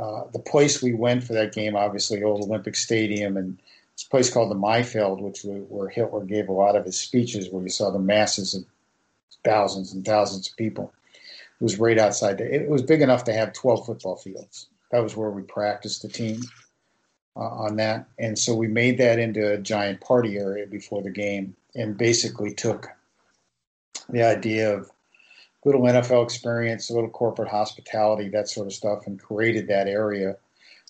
uh, 0.00 0.24
the 0.32 0.38
place 0.38 0.82
we 0.82 0.94
went 0.94 1.24
for 1.24 1.32
that 1.34 1.52
game, 1.52 1.76
obviously, 1.76 2.22
old 2.22 2.44
Olympic 2.44 2.76
Stadium, 2.76 3.36
and 3.36 3.58
this 3.94 4.04
place 4.04 4.30
called 4.30 4.50
the 4.50 4.56
Maifeld, 4.56 5.20
which 5.20 5.40
where 5.44 5.88
Hitler 5.88 6.24
gave 6.24 6.48
a 6.48 6.52
lot 6.52 6.76
of 6.76 6.84
his 6.84 6.98
speeches, 6.98 7.50
where 7.50 7.62
you 7.62 7.68
saw 7.68 7.90
the 7.90 7.98
masses 7.98 8.54
of 8.54 8.64
thousands 9.44 9.92
and 9.92 10.04
thousands 10.04 10.48
of 10.48 10.56
people. 10.56 10.92
It 11.60 11.64
was 11.64 11.78
right 11.78 11.98
outside. 11.98 12.38
The, 12.38 12.54
it 12.54 12.68
was 12.68 12.82
big 12.82 13.02
enough 13.02 13.24
to 13.24 13.32
have 13.32 13.52
twelve 13.52 13.84
football 13.86 14.16
fields 14.16 14.68
that 14.90 15.02
was 15.02 15.16
where 15.16 15.30
we 15.30 15.42
practiced 15.42 16.02
the 16.02 16.08
team 16.08 16.40
uh, 17.38 17.40
on 17.40 17.76
that. 17.76 18.08
And 18.18 18.36
so 18.36 18.54
we 18.54 18.66
made 18.66 18.98
that 18.98 19.18
into 19.18 19.52
a 19.52 19.58
giant 19.58 20.00
party 20.00 20.36
area 20.36 20.66
before 20.66 21.02
the 21.02 21.10
game 21.10 21.54
and 21.74 21.96
basically 21.96 22.52
took 22.52 22.88
the 24.08 24.24
idea 24.24 24.74
of 24.74 24.90
little 25.64 25.82
NFL 25.82 26.24
experience, 26.24 26.90
a 26.90 26.94
little 26.94 27.10
corporate 27.10 27.48
hospitality, 27.48 28.28
that 28.30 28.48
sort 28.48 28.66
of 28.66 28.72
stuff, 28.72 29.06
and 29.06 29.20
created 29.20 29.68
that 29.68 29.86
area 29.86 30.36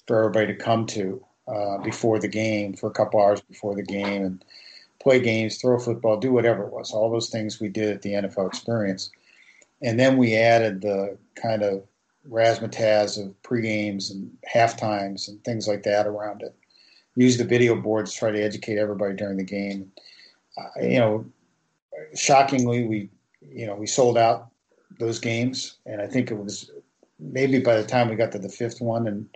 for 0.07 0.19
everybody 0.19 0.47
to 0.47 0.55
come 0.55 0.87
to 0.87 1.23
uh, 1.49 1.79
before 1.79 2.19
the 2.19 2.29
game 2.29 2.75
for 2.75 2.89
a 2.89 2.93
couple 2.93 3.21
hours 3.21 3.41
before 3.43 3.75
the 3.75 3.83
game 3.83 4.25
and 4.25 4.45
play 5.01 5.21
games, 5.21 5.59
throw 5.59 5.79
football, 5.79 6.17
do 6.17 6.33
whatever 6.33 6.65
it 6.65 6.73
was. 6.73 6.93
All 6.93 7.11
those 7.11 7.29
things 7.29 7.61
we 7.61 7.69
did 7.69 7.95
at 7.95 8.03
the 8.03 8.13
NFL 8.13 8.49
experience. 8.49 9.11
And 9.83 9.99
then 9.99 10.17
we 10.17 10.35
added 10.35 10.81
the 10.81 11.17
kind 11.35 11.63
of 11.63 11.83
razzmatazz 12.27 13.23
of 13.23 13.41
pre-games 13.43 14.11
and 14.11 14.31
half 14.45 14.77
times 14.77 15.29
and 15.29 15.43
things 15.45 15.69
like 15.69 15.83
that 15.85 16.07
around 16.07 16.43
it. 16.43 16.55
Use 17.17 17.37
the 17.37 17.45
video 17.45 17.75
boards 17.75 18.13
to 18.13 18.19
try 18.19 18.31
to 18.31 18.43
educate 18.43 18.79
everybody 18.79 19.15
during 19.15 19.37
the 19.37 19.45
game. 19.45 19.91
Uh, 20.57 20.81
you 20.81 20.99
know, 20.99 21.25
shockingly, 22.15 22.85
we 22.85 23.11
you 23.51 23.67
know 23.67 23.75
we 23.75 23.87
sold 23.87 24.17
out 24.17 24.49
those 24.99 25.19
games, 25.19 25.79
and 25.85 26.01
I 26.01 26.07
think 26.07 26.31
it 26.31 26.37
was 26.37 26.71
maybe 27.19 27.59
by 27.59 27.77
the 27.77 27.87
time 27.87 28.09
we 28.09 28.17
got 28.17 28.33
to 28.33 28.39
the 28.39 28.49
fifth 28.49 28.81
one 28.81 29.07
in 29.07 29.29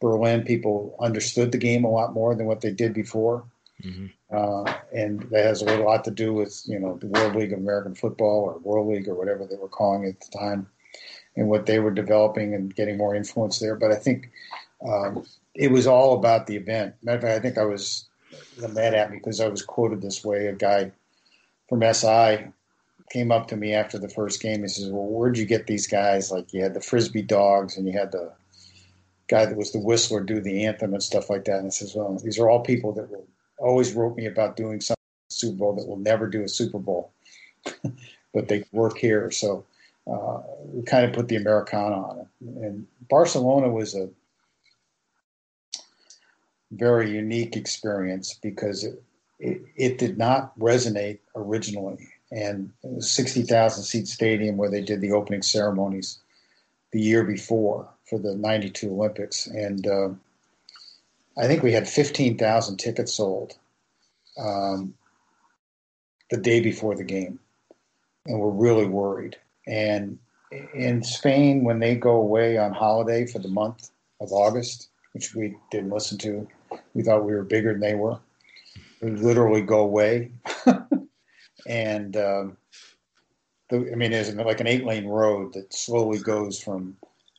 Berlin, 0.00 0.42
people 0.42 0.96
understood 1.00 1.52
the 1.52 1.58
game 1.58 1.84
a 1.84 1.90
lot 1.90 2.12
more 2.12 2.34
than 2.34 2.46
what 2.46 2.60
they 2.60 2.70
did 2.70 2.92
before. 2.92 3.44
Mm-hmm. 3.82 4.06
Uh, 4.34 4.72
and 4.92 5.22
that 5.30 5.44
has 5.44 5.62
a 5.62 5.78
lot 5.78 6.04
to 6.04 6.10
do 6.10 6.32
with 6.34 6.62
you 6.66 6.78
know 6.78 6.98
the 6.98 7.06
World 7.06 7.34
League 7.34 7.52
of 7.52 7.58
American 7.58 7.94
Football 7.94 8.44
or 8.44 8.58
World 8.58 8.88
League 8.88 9.08
or 9.08 9.14
whatever 9.14 9.46
they 9.46 9.56
were 9.56 9.68
calling 9.68 10.04
it 10.04 10.10
at 10.10 10.20
the 10.20 10.38
time 10.38 10.66
and 11.36 11.48
what 11.48 11.66
they 11.66 11.78
were 11.78 11.90
developing 11.90 12.54
and 12.54 12.74
getting 12.74 12.96
more 12.96 13.14
influence 13.14 13.58
there. 13.58 13.74
But 13.74 13.92
I 13.92 13.96
think 13.96 14.30
um, 14.86 15.24
it 15.54 15.70
was 15.70 15.86
all 15.86 16.14
about 16.14 16.46
the 16.46 16.56
event. 16.56 16.94
Matter 17.02 17.16
of 17.18 17.22
fact, 17.22 17.38
I 17.38 17.40
think 17.40 17.58
I 17.58 17.64
was 17.64 18.06
mad 18.72 18.94
at 18.94 19.10
me 19.10 19.18
because 19.18 19.40
I 19.40 19.48
was 19.48 19.62
quoted 19.62 20.02
this 20.02 20.24
way. 20.24 20.46
A 20.46 20.52
guy 20.52 20.92
from 21.68 21.82
SI 21.92 22.52
came 23.10 23.30
up 23.30 23.48
to 23.48 23.56
me 23.56 23.74
after 23.74 23.98
the 23.98 24.08
first 24.08 24.40
game. 24.40 24.62
He 24.62 24.68
says, 24.68 24.88
"Well, 24.88 25.06
where'd 25.06 25.38
you 25.38 25.46
get 25.46 25.66
these 25.66 25.86
guys? 25.86 26.30
Like 26.30 26.52
you 26.52 26.62
had 26.62 26.74
the 26.74 26.80
frisbee 26.80 27.22
dogs, 27.22 27.76
and 27.76 27.86
you 27.86 27.92
had 27.92 28.12
the 28.12 28.32
guy 29.28 29.46
that 29.46 29.56
was 29.56 29.72
the 29.72 29.78
whistler 29.78 30.20
do 30.20 30.40
the 30.40 30.64
anthem 30.64 30.94
and 30.94 31.02
stuff 31.02 31.30
like 31.30 31.44
that." 31.44 31.58
And 31.58 31.66
I 31.66 31.70
says, 31.70 31.94
"Well, 31.94 32.18
these 32.22 32.38
are 32.38 32.48
all 32.48 32.60
people 32.60 32.92
that 32.92 33.10
will 33.10 33.26
always 33.58 33.92
wrote 33.92 34.16
me 34.16 34.26
about 34.26 34.56
doing 34.56 34.80
something 34.80 34.96
Super 35.28 35.56
Bowl 35.56 35.74
that 35.74 35.86
will 35.86 35.98
never 35.98 36.26
do 36.26 36.42
a 36.42 36.48
Super 36.48 36.78
Bowl, 36.78 37.12
but 38.34 38.48
they 38.48 38.64
work 38.72 38.98
here." 38.98 39.30
So 39.30 39.64
uh, 40.10 40.40
we 40.64 40.82
kind 40.82 41.04
of 41.04 41.12
put 41.12 41.28
the 41.28 41.36
Americana 41.36 41.94
on 41.94 42.18
it. 42.18 42.26
And 42.40 42.86
Barcelona 43.08 43.68
was 43.68 43.94
a 43.94 44.08
very 46.72 47.10
unique 47.10 47.56
experience 47.56 48.34
because 48.42 48.84
it, 48.84 49.02
it, 49.38 49.62
it 49.76 49.98
did 49.98 50.18
not 50.18 50.58
resonate 50.58 51.18
originally 51.36 52.08
and 52.32 52.72
it 52.82 53.02
60,000 53.02 53.84
seat 53.84 54.08
stadium 54.08 54.56
where 54.56 54.70
they 54.70 54.80
did 54.80 55.00
the 55.00 55.12
opening 55.12 55.42
ceremonies 55.42 56.18
the 56.90 57.00
year 57.00 57.24
before 57.24 57.88
for 58.08 58.18
the 58.18 58.34
92 58.34 58.90
Olympics. 58.90 59.46
And 59.46 59.86
uh, 59.86 60.08
I 61.36 61.46
think 61.46 61.62
we 61.62 61.72
had 61.72 61.88
15,000 61.88 62.78
tickets 62.78 63.12
sold 63.12 63.58
um, 64.38 64.94
the 66.30 66.38
day 66.38 66.60
before 66.60 66.94
the 66.94 67.04
game. 67.04 67.38
And 68.26 68.40
we're 68.40 68.50
really 68.50 68.86
worried. 68.86 69.36
And 69.66 70.18
in 70.74 71.02
Spain, 71.02 71.64
when 71.64 71.78
they 71.78 71.94
go 71.94 72.16
away 72.16 72.58
on 72.58 72.72
holiday 72.72 73.26
for 73.26 73.38
the 73.38 73.48
month 73.48 73.90
of 74.20 74.32
August, 74.32 74.88
which 75.12 75.34
we 75.34 75.56
didn't 75.70 75.90
listen 75.90 76.18
to, 76.18 76.48
we 76.94 77.02
thought 77.02 77.24
we 77.24 77.34
were 77.34 77.44
bigger 77.44 77.72
than 77.72 77.80
they 77.80 77.94
were. 77.94 78.18
We 79.00 79.10
literally 79.10 79.62
go 79.62 79.80
away 79.80 80.32
and 81.66 82.16
um, 82.16 82.56
the, 83.70 83.90
I 83.92 83.94
mean, 83.94 84.12
there's 84.12 84.34
like 84.34 84.60
an 84.60 84.66
eight 84.66 84.84
lane 84.84 85.06
road 85.06 85.54
that 85.54 85.72
slowly 85.72 86.18
goes 86.18 86.62
from 86.62 86.96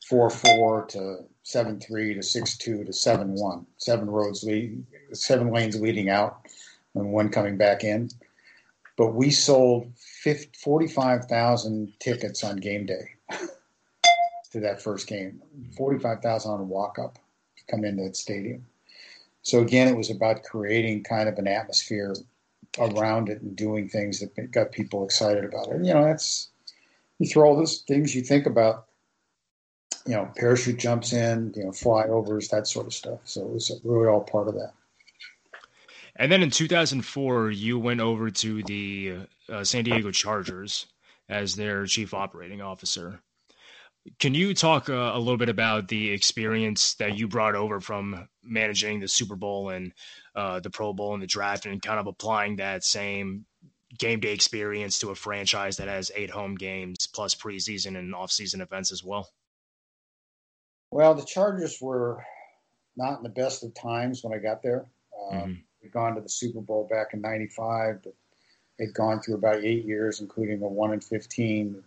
four 0.08 0.30
four 0.30 0.86
to 0.88 1.20
seven 1.44 1.80
three 1.80 2.14
to 2.14 2.24
six 2.24 2.58
two 2.58 2.84
to 2.84 2.94
seven 2.94 3.36
one. 3.36 3.66
Seven 3.78 4.10
roads 4.10 4.44
lead, 4.44 4.84
seven 5.14 5.52
lanes 5.52 5.80
leading 5.80 6.10
out, 6.10 6.42
and 6.96 7.12
one 7.12 7.30
coming 7.30 7.58
back 7.58 7.84
in. 7.84 8.10
But 8.98 9.14
we 9.14 9.32
sold 9.32 9.92
45,000 10.24 11.94
tickets 12.00 12.44
on 12.44 12.58
game 12.58 12.86
day 12.86 13.16
to 14.52 14.60
that 14.60 14.82
first 14.82 15.08
game. 15.08 15.42
45,000 15.78 16.52
on 16.52 16.70
walk 16.70 16.98
up 17.00 17.18
to 17.58 17.64
come 17.70 17.84
into 17.84 18.04
that 18.04 18.16
stadium. 18.16 18.66
So 19.42 19.60
again, 19.62 19.88
it 19.90 19.98
was 19.98 20.10
about 20.10 20.44
creating 20.44 21.04
kind 21.04 21.28
of 21.28 21.38
an 21.38 21.48
atmosphere 21.48 22.16
around 22.80 23.30
it 23.30 23.42
and 23.42 23.56
doing 23.56 23.90
things 23.90 24.20
that 24.20 24.52
got 24.52 24.72
people 24.72 25.04
excited 25.04 25.44
about 25.44 25.68
it. 25.68 25.84
You 25.84 25.94
know, 25.94 26.06
that's 26.06 26.50
you 27.20 27.28
throw 27.28 27.50
all 27.50 27.56
those 27.56 27.84
things 27.88 28.16
you 28.16 28.22
think 28.22 28.46
about. 28.46 28.86
You 30.06 30.16
know, 30.16 30.32
parachute 30.36 30.80
jumps 30.80 31.14
in, 31.14 31.54
you 31.56 31.64
know, 31.64 31.72
flyovers, 31.72 32.50
that 32.50 32.68
sort 32.68 32.88
of 32.88 32.94
stuff. 32.94 33.20
So 33.24 33.42
it 33.42 33.50
was 33.54 33.72
really 33.84 34.08
all 34.08 34.22
part 34.22 34.48
of 34.50 34.56
that. 34.56 34.74
And 36.16 36.32
then 36.32 36.44
in 36.44 36.52
2004, 36.52 37.52
you 37.52 37.80
went 37.80 38.00
over 38.00 38.30
to 38.30 38.64
the 38.64 39.18
uh, 39.50 39.64
San 39.64 39.84
Diego 39.84 40.12
Chargers 40.12 40.86
as 41.28 41.56
their 41.56 41.86
chief 41.86 42.14
operating 42.14 42.62
officer. 42.62 43.20
Can 44.20 44.34
you 44.34 44.54
talk 44.54 44.90
uh, 44.90 45.12
a 45.14 45.18
little 45.18 45.38
bit 45.38 45.50
about 45.50 45.88
the 45.88 46.12
experience 46.12 46.96
that 46.96 47.18
you 47.18 47.28
brought 47.28 47.56
over 47.56 47.80
from 47.80 48.28
managing 48.44 49.00
the 49.00 49.08
Super 49.08 49.36
Bowl 49.36 49.70
and 49.70 49.94
uh, 50.36 50.60
the 50.60 50.70
Pro 50.70 50.94
Bowl 50.94 51.14
and 51.14 51.24
the 51.24 51.28
draft 51.28 51.66
and 51.66 51.82
kind 51.82 52.00
of 52.00 52.08
applying 52.08 52.58
that 52.58 52.84
same 52.84 53.46
game 53.98 54.20
day 54.20 54.34
experience 54.34 55.00
to 55.00 55.12
a 55.12 55.16
franchise 55.16 55.78
that 55.78 55.88
has 55.88 56.12
eight 56.16 56.30
home 56.30 56.56
games 56.56 57.08
plus 57.08 57.36
preseason 57.36 57.98
and 57.98 58.14
offseason 58.14 58.62
events 58.62 58.92
as 58.92 59.04
well? 59.04 59.30
Well, 60.92 61.16
the 61.16 61.26
Chargers 61.26 61.80
were 61.82 62.24
not 62.96 63.18
in 63.18 63.24
the 63.24 63.30
best 63.30 63.64
of 63.64 63.74
times 63.74 64.24
when 64.24 64.38
I 64.38 64.42
got 64.42 64.62
there. 64.62 64.86
Um, 65.32 65.40
mm-hmm. 65.40 65.54
We'd 65.84 65.92
gone 65.92 66.16
to 66.16 66.22
the 66.22 66.30
Super 66.30 66.62
Bowl 66.62 66.88
back 66.90 67.14
in 67.14 67.22
'95, 67.22 68.04
but 68.04 68.14
they'd 68.80 68.94
gone 68.94 69.20
through 69.20 69.36
about 69.36 69.64
eight 69.64 69.86
years, 69.86 70.22
including 70.22 70.60
the 70.60 70.68
one 70.68 70.94
in 70.94 71.02
15. 71.02 71.84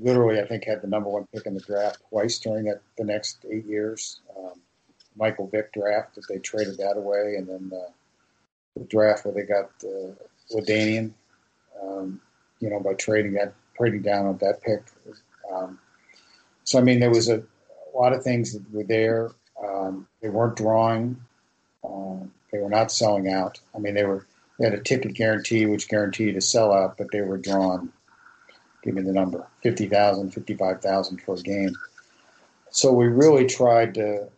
Literally, 0.00 0.38
I 0.38 0.46
think 0.46 0.64
had 0.64 0.82
the 0.82 0.88
number 0.88 1.08
one 1.08 1.26
pick 1.34 1.46
in 1.46 1.54
the 1.54 1.60
draft 1.60 2.02
twice 2.10 2.38
during 2.38 2.66
that, 2.66 2.82
the 2.98 3.04
next 3.04 3.44
eight 3.50 3.64
years. 3.64 4.20
Um, 4.36 4.60
Michael 5.16 5.48
Vick 5.48 5.72
draft 5.72 6.14
that 6.14 6.24
they 6.28 6.38
traded 6.38 6.78
that 6.78 6.96
away, 6.96 7.36
and 7.36 7.48
then 7.48 7.72
uh, 7.74 7.90
the 8.76 8.84
draft 8.84 9.24
where 9.24 9.34
they 9.34 9.42
got 9.42 9.70
uh, 9.84 10.12
LaDainian, 10.54 11.12
um, 11.82 12.20
you 12.60 12.70
know, 12.70 12.80
by 12.80 12.94
trading 12.94 13.32
that 13.34 13.54
trading 13.76 14.02
down 14.02 14.26
on 14.26 14.36
that 14.38 14.62
pick. 14.62 14.82
Um, 15.52 15.78
so 16.64 16.78
I 16.78 16.82
mean, 16.82 17.00
there 17.00 17.10
was 17.10 17.28
a, 17.28 17.38
a, 17.38 17.92
lot 17.94 18.12
of 18.12 18.22
things 18.22 18.52
that 18.52 18.70
were 18.72 18.84
there. 18.84 19.30
Um, 19.62 20.06
they 20.20 20.28
weren't 20.28 20.56
drawing. 20.56 21.16
Um, 21.84 22.32
they 22.52 22.58
were 22.58 22.70
not 22.70 22.92
selling 22.92 23.28
out. 23.28 23.60
I 23.74 23.78
mean, 23.78 23.94
they 23.94 24.04
were 24.04 24.26
they 24.58 24.66
had 24.66 24.74
a 24.74 24.82
ticket 24.82 25.14
guarantee 25.14 25.66
which 25.66 25.88
guaranteed 25.88 26.36
a 26.36 26.40
sellout, 26.40 26.96
but 26.98 27.10
they 27.10 27.22
were 27.22 27.38
drawn. 27.38 27.92
Give 28.84 28.94
me 28.94 29.02
the 29.02 29.12
number: 29.12 29.46
50,000, 29.62 30.30
55,000 30.30 31.22
for 31.22 31.34
a 31.34 31.38
game. 31.38 31.74
So 32.70 32.92
we 32.92 33.06
really 33.06 33.46
tried 33.46 33.94
to 33.94 34.28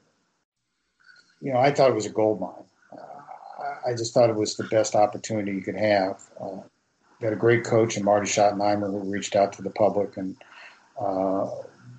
you 1.44 1.52
know, 1.52 1.58
I 1.58 1.70
thought 1.70 1.90
it 1.90 1.94
was 1.94 2.06
a 2.06 2.10
gold 2.10 2.40
mine. 2.40 2.64
Uh, 2.90 3.90
I 3.90 3.94
just 3.94 4.14
thought 4.14 4.30
it 4.30 4.36
was 4.36 4.56
the 4.56 4.64
best 4.64 4.94
opportunity 4.94 5.52
you 5.52 5.60
could 5.60 5.76
have. 5.76 6.22
Uh, 6.40 6.60
we 7.20 7.26
had 7.26 7.34
a 7.34 7.36
great 7.36 7.64
coach 7.64 7.96
and 7.96 8.04
Marty 8.04 8.26
Schottenheimer 8.26 8.90
who 8.90 9.10
reached 9.10 9.36
out 9.36 9.52
to 9.52 9.62
the 9.62 9.70
public, 9.70 10.16
and 10.16 10.36
uh, 10.98 11.50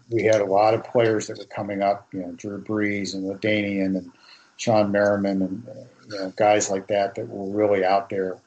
we 0.10 0.24
had 0.24 0.42
a 0.42 0.46
lot 0.46 0.74
of 0.74 0.84
players 0.84 1.28
that 1.28 1.38
were 1.38 1.46
coming 1.46 1.84
up. 1.84 2.08
You 2.12 2.22
know, 2.22 2.32
Drew 2.32 2.60
Brees 2.62 3.14
and 3.14 3.24
LaDainian 3.24 3.98
and 3.98 4.12
Shawne 4.58 4.92
Merriman 4.92 5.42
and 5.42 5.64
you 6.10 6.18
know 6.18 6.34
guys 6.36 6.70
like 6.70 6.88
that 6.88 7.16
that 7.16 7.28
were 7.28 7.56
really 7.56 7.84
out 7.84 8.10
there 8.10 8.38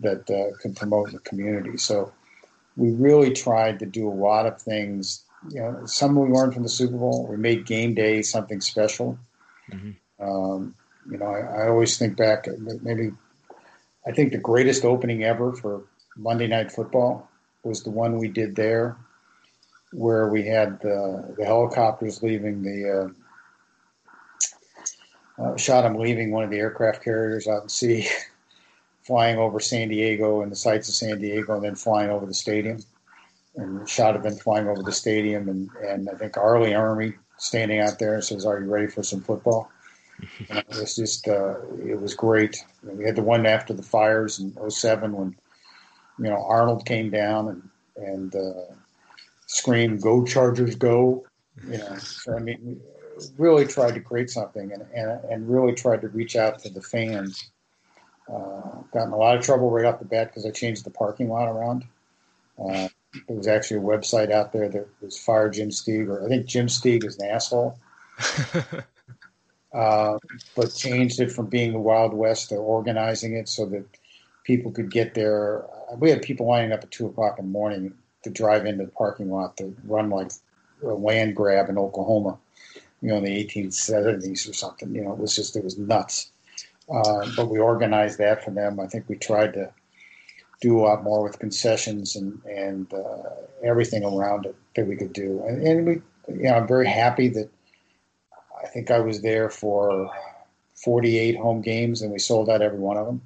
that 0.00 0.28
uh, 0.30 0.56
could 0.60 0.76
promote 0.76 1.12
the 1.12 1.18
community. 1.20 1.76
So 1.76 2.12
we 2.76 2.90
really 2.90 3.32
tried 3.32 3.78
to 3.78 3.86
do 3.86 4.08
a 4.08 4.10
lot 4.10 4.46
of 4.46 4.60
things. 4.60 5.24
You 5.50 5.60
know, 5.60 5.86
some 5.86 6.16
we 6.16 6.28
learned 6.28 6.54
from 6.54 6.62
the 6.62 6.68
Super 6.68 6.96
Bowl. 6.96 7.26
We 7.26 7.36
made 7.36 7.66
game 7.66 7.94
day 7.94 8.22
something 8.22 8.60
special. 8.60 9.18
Mm-hmm. 9.70 10.24
Um, 10.24 10.74
you 11.10 11.18
know, 11.18 11.26
I, 11.26 11.64
I, 11.64 11.68
always 11.68 11.98
think 11.98 12.16
back, 12.16 12.46
maybe 12.82 13.12
I 14.06 14.12
think 14.12 14.32
the 14.32 14.38
greatest 14.38 14.84
opening 14.84 15.24
ever 15.24 15.52
for 15.52 15.82
Monday 16.16 16.46
Night 16.46 16.72
Football 16.72 17.28
was 17.62 17.82
the 17.82 17.90
one 17.90 18.18
we 18.18 18.28
did 18.28 18.56
there, 18.56 18.96
where 19.92 20.28
we 20.28 20.46
had 20.46 20.80
the, 20.80 21.34
the 21.36 21.44
helicopters 21.44 22.22
leaving 22.22 22.62
the 22.62 23.14
uh, 25.38 25.56
shot 25.56 25.82
them 25.82 25.96
leaving 25.96 26.30
one 26.30 26.44
of 26.44 26.50
the 26.50 26.58
aircraft 26.58 27.02
carriers 27.02 27.46
out 27.46 27.62
in 27.62 27.68
sea, 27.68 28.08
flying 29.02 29.38
over 29.38 29.60
San 29.60 29.88
Diego 29.88 30.42
and 30.42 30.50
the 30.50 30.56
sights 30.56 30.88
of 30.88 30.94
San 30.94 31.20
Diego, 31.20 31.54
and 31.54 31.64
then 31.64 31.74
flying 31.74 32.10
over 32.10 32.26
the 32.26 32.34
stadium. 32.34 32.78
And 33.56 33.88
shot 33.88 34.20
them 34.20 34.34
flying 34.34 34.66
over 34.66 34.82
the 34.82 34.90
stadium, 34.90 35.48
and, 35.48 35.70
and 35.80 36.10
I 36.10 36.14
think 36.14 36.36
R. 36.36 36.56
Army 36.74 37.14
standing 37.38 37.78
out 37.78 38.00
there 38.00 38.14
and 38.14 38.24
says, 38.24 38.44
"Are 38.44 38.58
you 38.58 38.66
ready 38.66 38.88
for 38.88 39.02
some 39.02 39.20
football?" 39.20 39.70
And 40.48 40.58
it 40.58 40.68
was 40.68 40.96
just 40.96 41.28
uh, 41.28 41.60
it 41.84 42.00
was 42.00 42.14
great. 42.14 42.64
Know, 42.82 42.94
we 42.94 43.04
had 43.04 43.16
the 43.16 43.22
one 43.22 43.46
after 43.46 43.72
the 43.72 43.82
fires 43.82 44.38
in 44.40 44.56
07 44.70 45.12
when 45.12 45.36
you 46.18 46.30
know 46.30 46.44
Arnold 46.48 46.84
came 46.86 47.10
down 47.10 47.48
and 47.48 47.68
and 47.96 48.34
uh, 48.34 48.74
screamed 49.46 50.02
"Go 50.02 50.24
Chargers, 50.24 50.74
go!" 50.74 51.24
You 51.68 51.78
know, 51.78 51.96
so 51.96 52.36
I 52.36 52.40
mean, 52.40 52.80
really 53.38 53.66
tried 53.66 53.94
to 53.94 54.00
create 54.00 54.30
something 54.30 54.72
and 54.72 54.82
and, 54.94 55.24
and 55.30 55.48
really 55.48 55.74
tried 55.74 56.00
to 56.02 56.08
reach 56.08 56.36
out 56.36 56.58
to 56.60 56.68
the 56.68 56.82
fans. 56.82 57.50
Uh, 58.28 58.80
got 58.92 59.06
in 59.06 59.12
a 59.12 59.16
lot 59.16 59.36
of 59.36 59.44
trouble 59.44 59.70
right 59.70 59.84
off 59.84 59.98
the 59.98 60.04
bat 60.04 60.28
because 60.28 60.46
I 60.46 60.50
changed 60.50 60.84
the 60.84 60.90
parking 60.90 61.28
lot 61.28 61.48
around. 61.48 61.84
Uh, 62.58 62.88
there 63.28 63.36
was 63.36 63.46
actually 63.46 63.78
a 63.78 63.82
website 63.82 64.30
out 64.30 64.52
there 64.52 64.68
that 64.68 64.88
was 65.00 65.18
fire 65.18 65.50
Jim 65.50 65.70
Steeg, 65.70 66.08
or 66.08 66.24
I 66.24 66.28
think 66.28 66.46
Jim 66.46 66.66
Steeg 66.66 67.04
is 67.04 67.18
an 67.18 67.28
asshole. 67.28 67.78
uh, 69.74 70.18
but 70.54 70.74
changed 70.74 71.20
it 71.20 71.32
from 71.32 71.46
being 71.46 71.72
the 71.72 71.78
Wild 71.78 72.14
West 72.14 72.48
to 72.48 72.56
organizing 72.56 73.34
it 73.34 73.48
so 73.48 73.66
that 73.66 73.84
people 74.44 74.70
could 74.70 74.90
get 74.90 75.14
there. 75.14 75.64
We 75.98 76.10
had 76.10 76.22
people 76.22 76.46
lining 76.46 76.72
up 76.72 76.82
at 76.82 76.90
two 76.90 77.06
o'clock 77.06 77.38
in 77.38 77.46
the 77.46 77.50
morning 77.50 77.94
to 78.22 78.30
drive 78.30 78.66
into 78.66 78.84
the 78.84 78.90
parking 78.90 79.30
lot 79.30 79.56
to 79.58 79.74
run 79.84 80.10
like 80.10 80.32
a 80.82 80.88
land 80.88 81.36
grab 81.36 81.68
in 81.68 81.78
Oklahoma, 81.78 82.38
you 83.04 83.10
know, 83.10 83.18
in 83.18 83.24
the 83.24 83.44
1870s 83.44 84.48
or 84.48 84.54
something. 84.54 84.94
You 84.94 85.04
know, 85.04 85.12
it 85.12 85.18
was 85.18 85.36
just 85.36 85.56
it 85.56 85.62
was 85.62 85.76
nuts. 85.76 86.30
Uh, 86.90 87.26
but 87.36 87.50
we 87.50 87.58
organized 87.58 88.18
that 88.18 88.42
for 88.42 88.50
them. 88.50 88.80
I 88.80 88.86
think 88.86 89.08
we 89.08 89.16
tried 89.16 89.52
to 89.52 89.70
do 90.62 90.80
a 90.80 90.82
lot 90.82 91.04
more 91.04 91.22
with 91.22 91.38
concessions 91.38 92.16
and 92.16 92.42
and 92.46 92.92
uh, 92.94 93.28
everything 93.62 94.04
around 94.04 94.46
it 94.46 94.56
that 94.74 94.86
we 94.86 94.96
could 94.96 95.12
do. 95.12 95.44
And, 95.46 95.62
and 95.62 95.86
we, 95.86 95.92
you 96.34 96.44
know, 96.44 96.54
I'm 96.54 96.66
very 96.66 96.88
happy 96.88 97.28
that 97.28 97.50
I 98.62 98.68
think 98.68 98.90
I 98.90 99.00
was 99.00 99.20
there 99.20 99.50
for 99.50 100.10
48 100.76 101.36
home 101.36 101.60
games, 101.60 102.00
and 102.00 102.10
we 102.10 102.18
sold 102.18 102.48
out 102.48 102.62
every 102.62 102.78
one 102.78 102.96
of 102.96 103.04
them. 103.04 103.20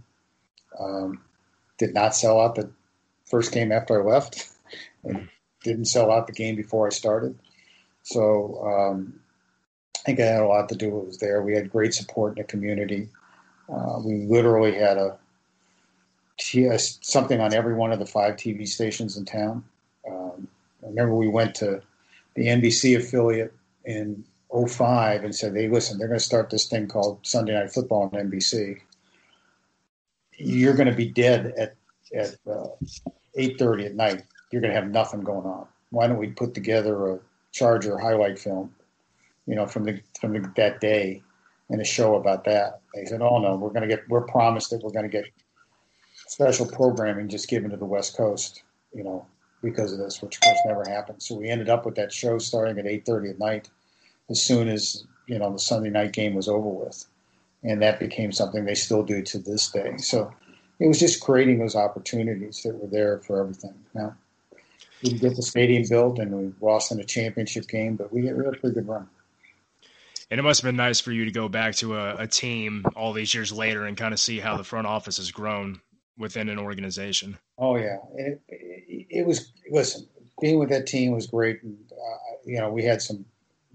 Um, 0.81 1.21
did 1.79 1.95
not 1.95 2.17
sell 2.17 2.41
out 2.41 2.57
the 2.57 2.69
first 3.27 3.53
game 3.53 3.71
after 3.71 4.03
I 4.03 4.13
left, 4.13 4.49
and 5.05 5.29
didn't 5.63 5.85
sell 5.85 6.11
out 6.11 6.27
the 6.27 6.33
game 6.33 6.57
before 6.57 6.89
I 6.89 6.91
started. 6.91 7.39
So 8.03 8.65
um, 8.67 9.21
I 9.97 10.01
think 10.05 10.21
I 10.21 10.25
had 10.25 10.43
a 10.43 10.47
lot 10.47 10.69
to 10.69 10.75
do 10.75 10.91
with 10.91 11.03
it 11.03 11.07
was 11.07 11.19
there. 11.19 11.43
We 11.43 11.55
had 11.55 11.71
great 11.71 11.95
support 11.95 12.37
in 12.37 12.43
the 12.43 12.45
community. 12.45 13.09
Uh, 13.69 14.01
we 14.05 14.25
literally 14.27 14.75
had 14.75 14.97
a 14.97 15.19
something 16.79 17.41
on 17.41 17.53
every 17.53 17.75
one 17.75 17.93
of 17.93 17.99
the 17.99 18.07
five 18.07 18.37
TV 18.37 18.67
stations 18.67 19.17
in 19.17 19.25
town. 19.25 19.65
Um, 20.09 20.49
I 20.83 20.87
remember 20.87 21.15
we 21.15 21.29
went 21.29 21.55
to 21.57 21.83
the 22.35 22.47
NBC 22.47 22.97
affiliate 22.97 23.53
in 23.85 24.25
05 24.51 25.25
and 25.25 25.35
said, 25.35 25.55
"Hey, 25.55 25.69
listen, 25.69 25.99
they're 25.99 26.09
going 26.09 26.19
to 26.19 26.25
start 26.25 26.51
this 26.51 26.67
thing 26.67 26.87
called 26.87 27.19
Sunday 27.23 27.55
Night 27.55 27.73
Football 27.73 28.03
on 28.13 28.31
NBC. 28.31 28.81
You're 30.37 30.75
going 30.75 30.89
to 30.89 30.95
be 30.95 31.09
dead 31.09 31.53
at 31.59 31.75
at 32.15 32.37
uh, 32.51 32.69
8:30 33.37 33.87
at 33.87 33.95
night. 33.95 34.25
You're 34.51 34.63
going 34.63 34.73
to 34.73 34.81
have 34.81 34.91
nothing 34.91 35.23
going 35.23 35.47
on. 35.47 35.67
Why 35.91 36.07
don't 36.07 36.19
we 36.19 36.29
put 36.29 36.55
together 36.55 37.13
a 37.13 37.19
Charger 37.53 37.99
highlight 37.99 38.39
film, 38.39 38.75
you 39.49 39.57
know, 39.57 39.67
from 39.67 39.85
the 39.85 40.01
from 40.21 40.35
the, 40.35 40.53
that 40.57 40.81
day, 40.81 41.23
and 41.71 41.81
a 41.81 41.85
show 41.85 42.15
about 42.15 42.45
that?" 42.45 42.81
They 42.95 43.07
said, 43.07 43.23
"Oh 43.23 43.39
no, 43.39 43.57
we're 43.57 43.71
going 43.71 43.89
to 43.89 43.89
get. 43.89 44.09
We're 44.09 44.27
promised 44.27 44.71
that 44.71 44.83
we're 44.83 44.93
going 44.93 45.11
to 45.11 45.17
get 45.17 45.25
special 46.29 46.67
programming 46.67 47.29
just 47.29 47.49
given 47.49 47.71
to 47.71 47.77
the 47.77 47.85
West 47.85 48.17
Coast, 48.17 48.63
you 48.95 49.03
know, 49.03 49.27
because 49.63 49.93
of 49.93 49.99
this, 49.99 50.21
which 50.23 50.37
of 50.37 50.43
course 50.43 50.59
never 50.67 50.85
happened. 50.89 51.23
So 51.23 51.35
we 51.35 51.49
ended 51.49 51.69
up 51.69 51.87
with 51.87 51.95
that 51.97 52.13
show 52.13 52.39
starting 52.39 52.79
at 52.79 52.85
8:30 52.85 53.31
at 53.31 53.39
night, 53.39 53.71
as 54.31 54.41
soon 54.41 54.69
as 54.69 55.05
you 55.27 55.39
know 55.39 55.51
the 55.53 55.59
Sunday 55.59 55.91
night 55.91 56.13
game 56.13 56.35
was 56.35 56.49
over 56.49 56.69
with, 56.69 57.07
and 57.65 57.83
that 57.83 57.99
became 57.99 58.33
something 58.33 58.65
they 58.65 58.75
still 58.75 59.03
do 59.03 59.23
to 59.23 59.39
this 59.39 59.71
day. 59.71 59.97
So 59.97 60.33
it 60.79 60.87
was 60.87 61.01
just 61.01 61.23
creating 61.23 61.59
those 61.59 61.75
opportunities 61.75 62.63
that 62.63 62.77
were 62.77 62.89
there 62.89 63.19
for 63.21 63.41
everything. 63.41 63.75
Now 63.95 64.15
we 65.03 65.13
get 65.13 65.37
the 65.37 65.43
stadium 65.43 65.85
built, 65.89 66.19
and 66.19 66.33
we 66.33 66.53
lost 66.61 66.93
in 66.93 67.01
a 67.01 67.05
championship 67.05 67.69
game, 67.69 67.97
but 67.97 68.13
we 68.13 68.27
had 68.27 68.37
a 68.37 68.53
pretty 68.53 68.75
good 68.75 68.89
run. 68.89 69.09
And 70.31 70.39
it 70.39 70.43
must 70.43 70.61
have 70.61 70.69
been 70.69 70.77
nice 70.77 71.01
for 71.01 71.11
you 71.11 71.25
to 71.25 71.31
go 71.31 71.49
back 71.49 71.75
to 71.77 71.97
a, 71.97 72.17
a 72.17 72.27
team 72.27 72.85
all 72.95 73.13
these 73.13 73.35
years 73.35 73.51
later 73.51 73.87
and 73.87 73.97
kind 73.97 74.13
of 74.13 74.21
see 74.21 74.39
how 74.41 74.57
the 74.57 74.65
front 74.65 74.87
office 74.87 75.17
has 75.17 75.31
grown 75.31 75.81
within 76.19 76.49
an 76.49 76.59
organization. 76.59 77.39
Oh 77.57 77.77
yeah, 77.77 77.97
it, 78.17 78.41
it, 78.49 79.07
it 79.11 79.27
was. 79.27 79.53
Listen, 79.71 80.07
being 80.41 80.59
with 80.59 80.69
that 80.71 80.87
team 80.87 81.13
was 81.13 81.27
great. 81.27 81.63
And, 81.63 81.79
uh, 81.93 82.37
you 82.45 82.59
know, 82.59 82.71
we 82.71 82.85
had 82.85 83.03
some 83.03 83.25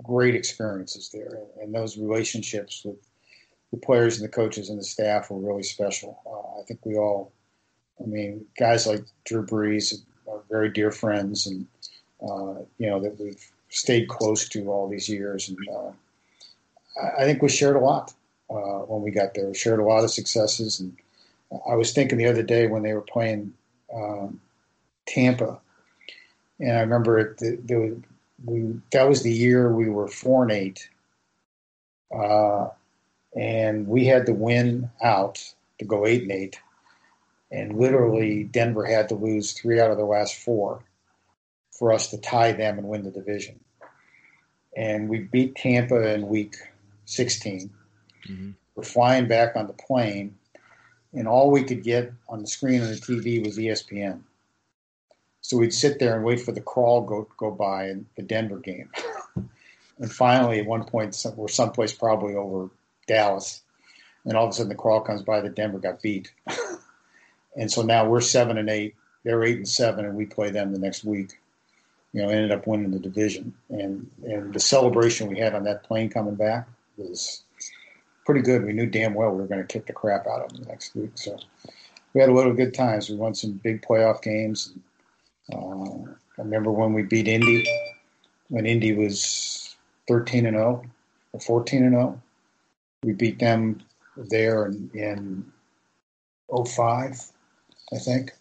great 0.03 0.35
experiences 0.35 1.09
there, 1.09 1.39
and 1.61 1.73
those 1.73 1.97
relationships 1.97 2.83
with 2.85 2.97
the 3.71 3.77
players 3.77 4.19
and 4.19 4.27
the 4.27 4.31
coaches 4.31 4.69
and 4.69 4.79
the 4.79 4.83
staff 4.83 5.29
were 5.31 5.39
really 5.39 5.63
special. 5.63 6.19
Uh, 6.25 6.61
I 6.61 6.63
think 6.65 6.85
we 6.85 6.95
all, 6.95 7.31
I 8.01 8.05
mean, 8.05 8.45
guys 8.57 8.85
like 8.85 9.03
Drew 9.25 9.45
Brees 9.45 9.93
are 10.27 10.41
very 10.49 10.69
dear 10.69 10.91
friends, 10.91 11.47
and 11.47 11.65
uh, 12.21 12.61
you 12.77 12.89
know 12.89 12.99
that 13.01 13.19
we've 13.19 13.43
stayed 13.69 14.07
close 14.07 14.47
to 14.49 14.71
all 14.71 14.87
these 14.87 15.09
years, 15.09 15.49
and 15.49 15.57
uh, 15.69 15.91
I 17.01 17.23
think 17.23 17.41
we 17.41 17.49
shared 17.49 17.75
a 17.75 17.79
lot 17.79 18.13
uh, 18.49 18.85
when 18.85 19.01
we 19.01 19.11
got 19.11 19.33
there. 19.33 19.47
We 19.47 19.55
shared 19.55 19.79
a 19.79 19.83
lot 19.83 20.03
of 20.03 20.11
successes 20.11 20.79
and 20.79 20.95
I 21.67 21.75
was 21.75 21.91
thinking 21.91 22.17
the 22.17 22.27
other 22.27 22.43
day 22.43 22.67
when 22.67 22.83
they 22.83 22.93
were 22.93 23.01
playing 23.01 23.53
um, 23.93 24.39
Tampa, 25.05 25.59
and 26.59 26.77
I 26.77 26.81
remember 26.81 27.35
the, 27.35 27.59
the, 27.63 28.01
we 28.45 28.79
that 28.91 29.07
was 29.07 29.23
the 29.23 29.31
year 29.31 29.71
we 29.71 29.89
were 29.89 30.07
four 30.07 30.43
and 30.43 30.51
eight, 30.51 30.89
uh, 32.15 32.69
and 33.35 33.87
we 33.87 34.05
had 34.05 34.25
to 34.27 34.33
win 34.33 34.89
out 35.01 35.43
to 35.79 35.85
go 35.85 36.05
eight 36.05 36.23
and 36.23 36.31
eight, 36.31 36.59
and 37.51 37.77
literally 37.77 38.43
Denver 38.45 38.85
had 38.85 39.09
to 39.09 39.15
lose 39.15 39.53
three 39.53 39.79
out 39.79 39.91
of 39.91 39.97
the 39.97 40.05
last 40.05 40.35
four 40.35 40.83
for 41.71 41.91
us 41.91 42.09
to 42.09 42.17
tie 42.17 42.51
them 42.51 42.77
and 42.77 42.87
win 42.87 43.03
the 43.03 43.11
division, 43.11 43.59
and 44.75 45.09
we 45.09 45.19
beat 45.19 45.55
Tampa 45.55 46.13
in 46.13 46.27
week 46.27 46.55
16 47.05 47.69
we 48.27 48.33
mm-hmm. 48.33 48.51
We're 48.75 48.83
flying 48.83 49.27
back 49.27 49.55
on 49.55 49.67
the 49.67 49.73
plane 49.73 50.35
and 51.13 51.27
all 51.27 51.51
we 51.51 51.63
could 51.63 51.83
get 51.83 52.11
on 52.27 52.41
the 52.41 52.47
screen 52.47 52.81
on 52.81 52.87
the 52.87 52.95
TV 52.95 53.43
was 53.43 53.57
ESPN. 53.57 54.21
So 55.41 55.57
we'd 55.57 55.73
sit 55.73 55.99
there 55.99 56.15
and 56.15 56.23
wait 56.23 56.39
for 56.39 56.51
the 56.51 56.61
crawl 56.61 57.01
go 57.01 57.27
go 57.37 57.51
by 57.51 57.89
in 57.89 58.05
the 58.15 58.23
Denver 58.23 58.57
game. 58.57 58.89
and 59.99 60.11
finally, 60.11 60.59
at 60.59 60.65
one 60.65 60.85
point, 60.85 61.15
we're 61.35 61.49
someplace 61.49 61.93
probably 61.93 62.35
over 62.35 62.69
Dallas, 63.07 63.61
and 64.25 64.37
all 64.37 64.45
of 64.45 64.51
a 64.51 64.53
sudden 64.53 64.69
the 64.69 64.75
crawl 64.75 65.01
comes 65.01 65.21
by 65.21 65.41
that 65.41 65.55
Denver 65.55 65.79
got 65.79 66.01
beat. 66.01 66.31
and 67.57 67.71
so 67.71 67.81
now 67.81 68.07
we're 68.07 68.21
seven 68.21 68.57
and 68.57 68.69
eight. 68.69 68.95
They're 69.23 69.43
eight 69.43 69.57
and 69.57 69.67
seven, 69.67 70.05
and 70.05 70.15
we 70.15 70.25
play 70.25 70.49
them 70.49 70.71
the 70.71 70.79
next 70.79 71.03
week. 71.03 71.39
You 72.13 72.21
know, 72.21 72.29
ended 72.29 72.51
up 72.51 72.65
winning 72.65 72.91
the 72.91 72.99
division, 72.99 73.53
and 73.69 74.09
and 74.25 74.53
the 74.53 74.59
celebration 74.59 75.27
we 75.27 75.39
had 75.39 75.53
on 75.53 75.65
that 75.65 75.83
plane 75.83 76.09
coming 76.09 76.35
back 76.35 76.67
was 76.97 77.43
pretty 78.25 78.41
good. 78.41 78.65
We 78.65 78.73
knew 78.73 78.85
damn 78.85 79.13
well 79.13 79.31
we 79.31 79.41
were 79.41 79.47
going 79.47 79.61
to 79.61 79.67
kick 79.67 79.87
the 79.87 79.93
crap 79.93 80.27
out 80.27 80.41
of 80.41 80.53
them 80.53 80.63
the 80.63 80.69
next 80.69 80.95
week. 80.95 81.11
So 81.15 81.37
we 82.13 82.21
had 82.21 82.29
a 82.29 82.33
little 82.33 82.53
good 82.53 82.73
times. 82.73 83.09
We 83.09 83.15
won 83.15 83.35
some 83.35 83.53
big 83.63 83.81
playoff 83.81 84.21
games. 84.21 84.73
Uh, 85.51 86.11
I 86.37 86.41
remember 86.41 86.71
when 86.71 86.93
we 86.93 87.03
beat 87.03 87.27
Indy, 87.27 87.65
when 88.49 88.65
Indy 88.65 88.93
was 88.93 89.75
13 90.07 90.45
and 90.45 90.55
0 90.55 90.83
or 91.33 91.39
14 91.39 91.83
and 91.83 91.93
0. 91.93 92.21
We 93.03 93.13
beat 93.13 93.39
them 93.39 93.81
there 94.15 94.67
in, 94.67 94.89
in 94.93 95.51
05, 96.65 97.21
I 97.91 97.97
think. 97.97 98.31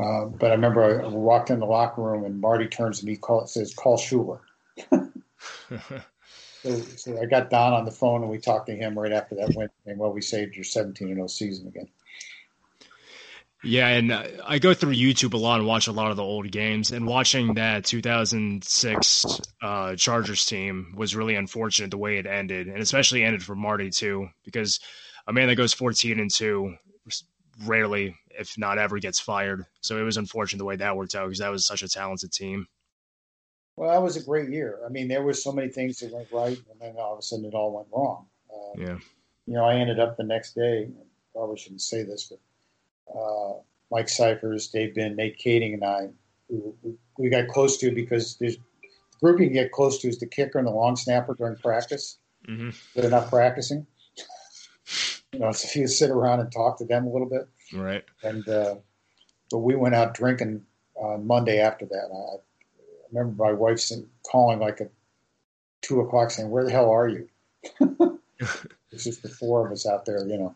Uh, 0.00 0.26
but 0.26 0.50
I 0.50 0.54
remember 0.54 1.02
I 1.02 1.08
walked 1.08 1.50
in 1.50 1.58
the 1.58 1.66
locker 1.66 2.02
room 2.02 2.24
and 2.24 2.40
Marty 2.40 2.68
turns 2.68 3.00
to 3.00 3.06
me, 3.06 3.16
call, 3.16 3.46
says, 3.48 3.74
"Call 3.74 3.98
Shula." 3.98 4.38
So, 6.62 7.20
I 7.20 7.24
got 7.24 7.50
Don 7.50 7.72
on 7.72 7.84
the 7.84 7.90
phone 7.90 8.22
and 8.22 8.30
we 8.30 8.38
talked 8.38 8.66
to 8.66 8.74
him 8.74 8.98
right 8.98 9.12
after 9.12 9.34
that 9.36 9.54
win. 9.54 9.68
And 9.86 9.98
well, 9.98 10.12
we 10.12 10.20
saved 10.20 10.56
your 10.56 10.64
17 10.64 11.08
and 11.08 11.16
0 11.16 11.26
season 11.26 11.68
again. 11.68 11.88
Yeah, 13.62 13.88
and 13.88 14.10
uh, 14.10 14.24
I 14.46 14.58
go 14.58 14.72
through 14.72 14.94
YouTube 14.94 15.34
a 15.34 15.36
lot 15.36 15.58
and 15.58 15.68
watch 15.68 15.86
a 15.86 15.92
lot 15.92 16.10
of 16.10 16.16
the 16.16 16.22
old 16.22 16.50
games. 16.50 16.92
And 16.92 17.06
watching 17.06 17.54
that 17.54 17.84
2006 17.84 19.40
uh, 19.60 19.96
Chargers 19.96 20.46
team 20.46 20.94
was 20.96 21.14
really 21.14 21.34
unfortunate 21.34 21.90
the 21.90 21.98
way 21.98 22.16
it 22.16 22.26
ended, 22.26 22.68
and 22.68 22.78
especially 22.78 23.22
ended 23.22 23.42
for 23.42 23.54
Marty 23.54 23.90
too, 23.90 24.28
because 24.44 24.80
a 25.26 25.32
man 25.32 25.48
that 25.48 25.56
goes 25.56 25.74
14 25.74 26.18
and 26.20 26.30
two 26.30 26.74
rarely, 27.66 28.16
if 28.38 28.56
not 28.56 28.78
ever, 28.78 28.98
gets 28.98 29.20
fired. 29.20 29.64
So 29.82 29.98
it 29.98 30.02
was 30.02 30.16
unfortunate 30.16 30.58
the 30.58 30.64
way 30.64 30.76
that 30.76 30.96
worked 30.96 31.14
out 31.14 31.26
because 31.26 31.40
that 31.40 31.50
was 31.50 31.66
such 31.66 31.82
a 31.82 31.88
talented 31.88 32.32
team. 32.32 32.66
Well, 33.80 33.90
that 33.90 34.02
was 34.02 34.18
a 34.18 34.22
great 34.22 34.50
year. 34.50 34.78
I 34.84 34.90
mean, 34.90 35.08
there 35.08 35.22
were 35.22 35.32
so 35.32 35.52
many 35.52 35.68
things 35.68 36.00
that 36.00 36.12
went 36.12 36.30
right, 36.30 36.60
and 36.70 36.78
then 36.78 36.96
all 36.98 37.14
of 37.14 37.18
a 37.18 37.22
sudden 37.22 37.46
it 37.46 37.54
all 37.54 37.74
went 37.74 37.88
wrong. 37.90 38.26
Uh, 38.52 38.78
yeah. 38.78 38.98
You 39.46 39.54
know, 39.54 39.64
I 39.64 39.76
ended 39.76 39.98
up 39.98 40.18
the 40.18 40.22
next 40.22 40.54
day. 40.54 40.90
Probably 41.32 41.56
shouldn't 41.56 41.80
say 41.80 42.02
this, 42.02 42.30
but 42.30 43.18
uh, 43.18 43.54
Mike 43.90 44.08
Scifres, 44.08 44.70
Dave 44.70 44.94
Binn, 44.94 45.16
Nate 45.16 45.38
Kaeding, 45.38 45.72
and 45.72 45.82
I, 45.82 46.08
we, 46.50 46.92
we 47.16 47.30
got 47.30 47.48
close 47.48 47.78
to 47.78 47.90
because 47.90 48.36
there's 48.36 48.58
the 48.58 49.18
group 49.22 49.40
you 49.40 49.46
can 49.46 49.54
get 49.54 49.72
close 49.72 49.98
to 50.00 50.08
is 50.08 50.18
the 50.18 50.26
kicker 50.26 50.58
and 50.58 50.66
the 50.66 50.72
long 50.72 50.94
snapper 50.94 51.32
during 51.32 51.56
practice. 51.56 52.18
Mm-hmm. 52.46 52.70
They're 52.94 53.08
not 53.08 53.30
practicing. 53.30 53.86
you 55.32 55.38
know, 55.38 55.52
so 55.52 55.66
if 55.66 55.74
you 55.74 55.86
sit 55.86 56.10
around 56.10 56.40
and 56.40 56.52
talk 56.52 56.76
to 56.80 56.84
them 56.84 57.06
a 57.06 57.10
little 57.10 57.30
bit. 57.30 57.48
Right. 57.72 58.04
And 58.22 58.46
uh, 58.46 58.74
but 59.50 59.60
we 59.60 59.74
went 59.74 59.94
out 59.94 60.12
drinking 60.12 60.66
on 60.96 61.26
Monday 61.26 61.60
after 61.60 61.86
that. 61.86 62.10
I, 62.12 62.40
remember 63.12 63.44
my 63.44 63.52
wife 63.52 63.80
calling 64.30 64.58
like 64.58 64.80
at 64.80 64.90
two 65.82 66.00
o'clock 66.00 66.30
saying, 66.30 66.50
"Where 66.50 66.64
the 66.64 66.70
hell 66.70 66.90
are 66.90 67.08
you?" 67.08 67.28
it's 68.90 69.04
just 69.04 69.22
the 69.22 69.28
four 69.28 69.66
of 69.66 69.72
us 69.72 69.86
out 69.86 70.04
there, 70.04 70.26
you 70.26 70.38
know, 70.38 70.54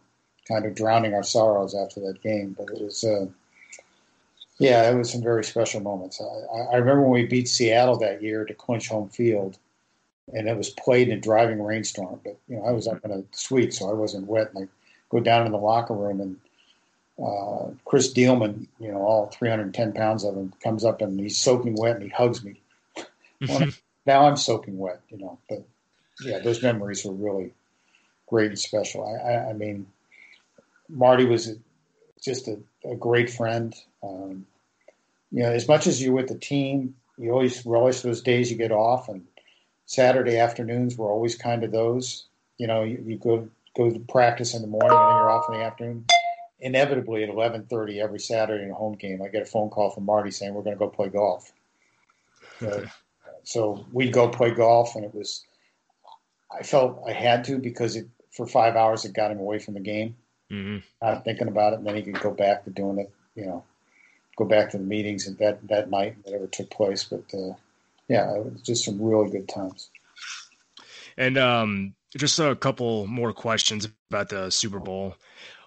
kind 0.48 0.66
of 0.66 0.74
drowning 0.74 1.14
our 1.14 1.22
sorrows 1.22 1.74
after 1.74 2.01
that 2.01 2.22
game. 2.22 2.55
But 2.56 2.70
it 2.70 2.82
was, 2.82 3.05
uh, 3.05 3.26
yeah, 4.59 4.90
it 4.90 4.97
was 4.97 5.10
some 5.10 5.22
very 5.22 5.44
special 5.44 5.81
moments. 5.81 6.20
I, 6.20 6.74
I 6.74 6.76
remember 6.76 7.02
when 7.02 7.22
we 7.22 7.26
beat 7.26 7.48
Seattle 7.48 7.98
that 7.98 8.22
year 8.22 8.44
to 8.44 8.55
clinch 8.55 8.89
home 8.89 9.09
field, 9.09 9.59
and 10.32 10.48
it 10.48 10.56
was 10.56 10.70
played 10.70 11.09
in 11.09 11.18
a 11.18 11.20
driving 11.20 11.62
rainstorm. 11.62 12.20
But 12.24 12.39
you 12.48 12.56
know, 12.56 12.64
I 12.64 12.72
was 12.72 12.89
up 12.89 13.05
in 13.05 13.10
a 13.10 13.22
suite, 13.32 13.74
so 13.74 13.90
I 13.90 13.94
wasn't 13.94 14.26
wet. 14.26 14.52
And 14.55 14.64
I 14.64 14.68
go 15.10 15.20
down 15.20 15.47
in 15.47 15.52
the 15.52 15.59
locker 15.59 15.94
room 15.94 16.20
and 16.20 16.36
uh, 17.23 17.70
Chris 17.85 18.12
Dielman, 18.12 18.66
you 18.81 18.91
know, 18.91 19.03
all 19.03 19.27
310 19.27 19.93
pounds 19.93 20.24
of 20.24 20.36
him, 20.36 20.53
comes 20.62 20.85
up 20.85 21.01
and 21.01 21.19
he's 21.19 21.39
soaking 21.39 21.77
wet 21.77 21.97
and 21.97 22.03
he 22.03 22.09
hugs 22.09 22.43
me. 22.43 22.61
well, 23.49 23.69
now 24.07 24.27
I'm 24.27 24.36
soaking 24.36 24.78
wet, 24.78 25.01
you 25.11 25.19
know, 25.19 25.39
but 25.49 25.65
yeah, 26.23 26.41
those 26.41 26.62
memories 26.62 27.05
were 27.05 27.12
really 27.12 27.53
great 28.27 28.49
and 28.49 28.59
special. 28.59 29.07
I, 29.07 29.31
I, 29.31 29.51
I 29.51 29.53
mean, 29.53 29.86
Marty 30.89 31.24
was 31.24 31.57
just 32.23 32.49
a, 32.49 32.59
a 32.85 32.97
great 32.97 33.31
friend. 33.31 33.74
Um, 34.03 34.47
you 35.31 35.43
know, 35.43 35.51
as 35.51 35.69
much 35.69 35.86
as 35.86 36.03
you're 36.03 36.15
with 36.15 36.28
the 36.28 36.39
team, 36.39 36.97
you 37.16 37.31
always 37.31 37.65
relish 37.65 38.01
those 38.01 38.23
days 38.23 38.51
you 38.51 38.57
get 38.57 38.73
off, 38.73 39.09
and 39.09 39.24
Saturday 39.86 40.39
afternoons 40.39 40.97
were 40.97 41.11
always 41.11 41.36
kind 41.36 41.62
of 41.65 41.70
those. 41.70 42.27
You 42.59 42.66
know, 42.66 42.82
you, 42.82 43.03
you 43.07 43.16
go 43.19 43.49
go 43.77 43.91
to 43.91 43.99
practice 44.01 44.55
in 44.55 44.62
the 44.62 44.69
morning 44.69 44.91
and 44.91 44.99
then 44.99 45.16
you're 45.16 45.31
off 45.31 45.49
in 45.49 45.59
the 45.59 45.65
afternoon 45.65 46.05
inevitably 46.65 47.23
at 47.23 47.28
11:30 47.28 48.01
every 48.01 48.19
Saturday 48.19 48.65
in 48.65 48.70
a 48.70 48.74
home 48.74 48.95
game, 48.95 49.23
I 49.23 49.28
get 49.28 49.43
a 49.43 49.47
phone 49.47 49.69
call 49.69 49.91
from 49.91 50.07
Marty 50.07 50.31
saying 50.31 50.55
we're 50.55 50.62
going 50.62 50.74
to 50.74 50.78
go 50.78 50.89
play 50.89 51.09
golf. 51.09 51.53
Uh, 52.61 52.86
so 53.45 53.86
we'd 53.93 54.12
go 54.12 54.28
play 54.28 54.51
golf, 54.51 54.97
and 54.97 55.05
it 55.05 55.15
was. 55.15 55.45
I 56.51 56.62
felt 56.62 57.03
I 57.07 57.12
had 57.12 57.45
to 57.45 57.59
because 57.59 57.97
it 57.97 58.09
for 58.31 58.47
five 58.47 58.77
hours 58.77 59.05
it 59.05 59.12
got 59.12 59.31
him 59.31 59.39
away 59.39 59.59
from 59.59 59.74
the 59.74 59.81
game, 59.81 60.16
mm-hmm. 60.51 60.78
not 61.03 61.24
thinking 61.24 61.49
about 61.49 61.74
it, 61.74 61.81
and 61.81 61.86
then 61.86 61.97
he 61.97 62.03
could 62.03 62.20
go 62.20 62.31
back 62.31 62.65
to 62.65 62.70
doing 62.70 62.99
it. 62.99 63.12
You 63.35 63.47
know, 63.47 63.65
go 64.36 64.47
back 64.47 64.70
to 64.70 64.78
the 64.78 64.85
meetings 64.85 65.27
and 65.27 65.36
that 65.39 65.66
that 65.69 65.91
night, 65.91 66.16
whatever 66.23 66.47
took 66.47 66.70
place. 66.70 67.05
But 67.05 67.24
uh, 67.35 67.55
yeah, 68.09 68.35
it 68.35 68.53
was 68.53 68.62
just 68.62 68.85
some 68.85 69.03
really 69.03 69.31
good 69.31 69.49
times. 69.49 69.91
And 71.16 71.36
um, 71.36 71.95
just 72.16 72.39
a 72.39 72.57
couple 72.57 73.07
more 73.07 73.32
questions 73.32 73.86
about 74.11 74.31
the 74.31 74.51
Super 74.51 74.81
Bowl. 74.81 75.16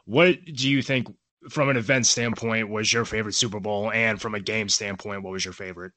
What 0.08 0.38
do 0.46 0.70
you 0.70 0.82
think, 0.82 1.14
from 1.50 1.68
an 1.68 1.76
event 1.76 2.06
standpoint, 2.06 2.70
was 2.70 2.92
your 2.92 3.04
favorite 3.04 3.34
Super 3.34 3.60
Bowl, 3.60 3.92
and 3.92 4.20
from 4.20 4.36
a 4.36 4.40
game 4.40 4.70
standpoint, 4.70 5.22
what 5.22 5.34
was 5.34 5.44
your 5.44 5.54
favorite? 5.54 5.92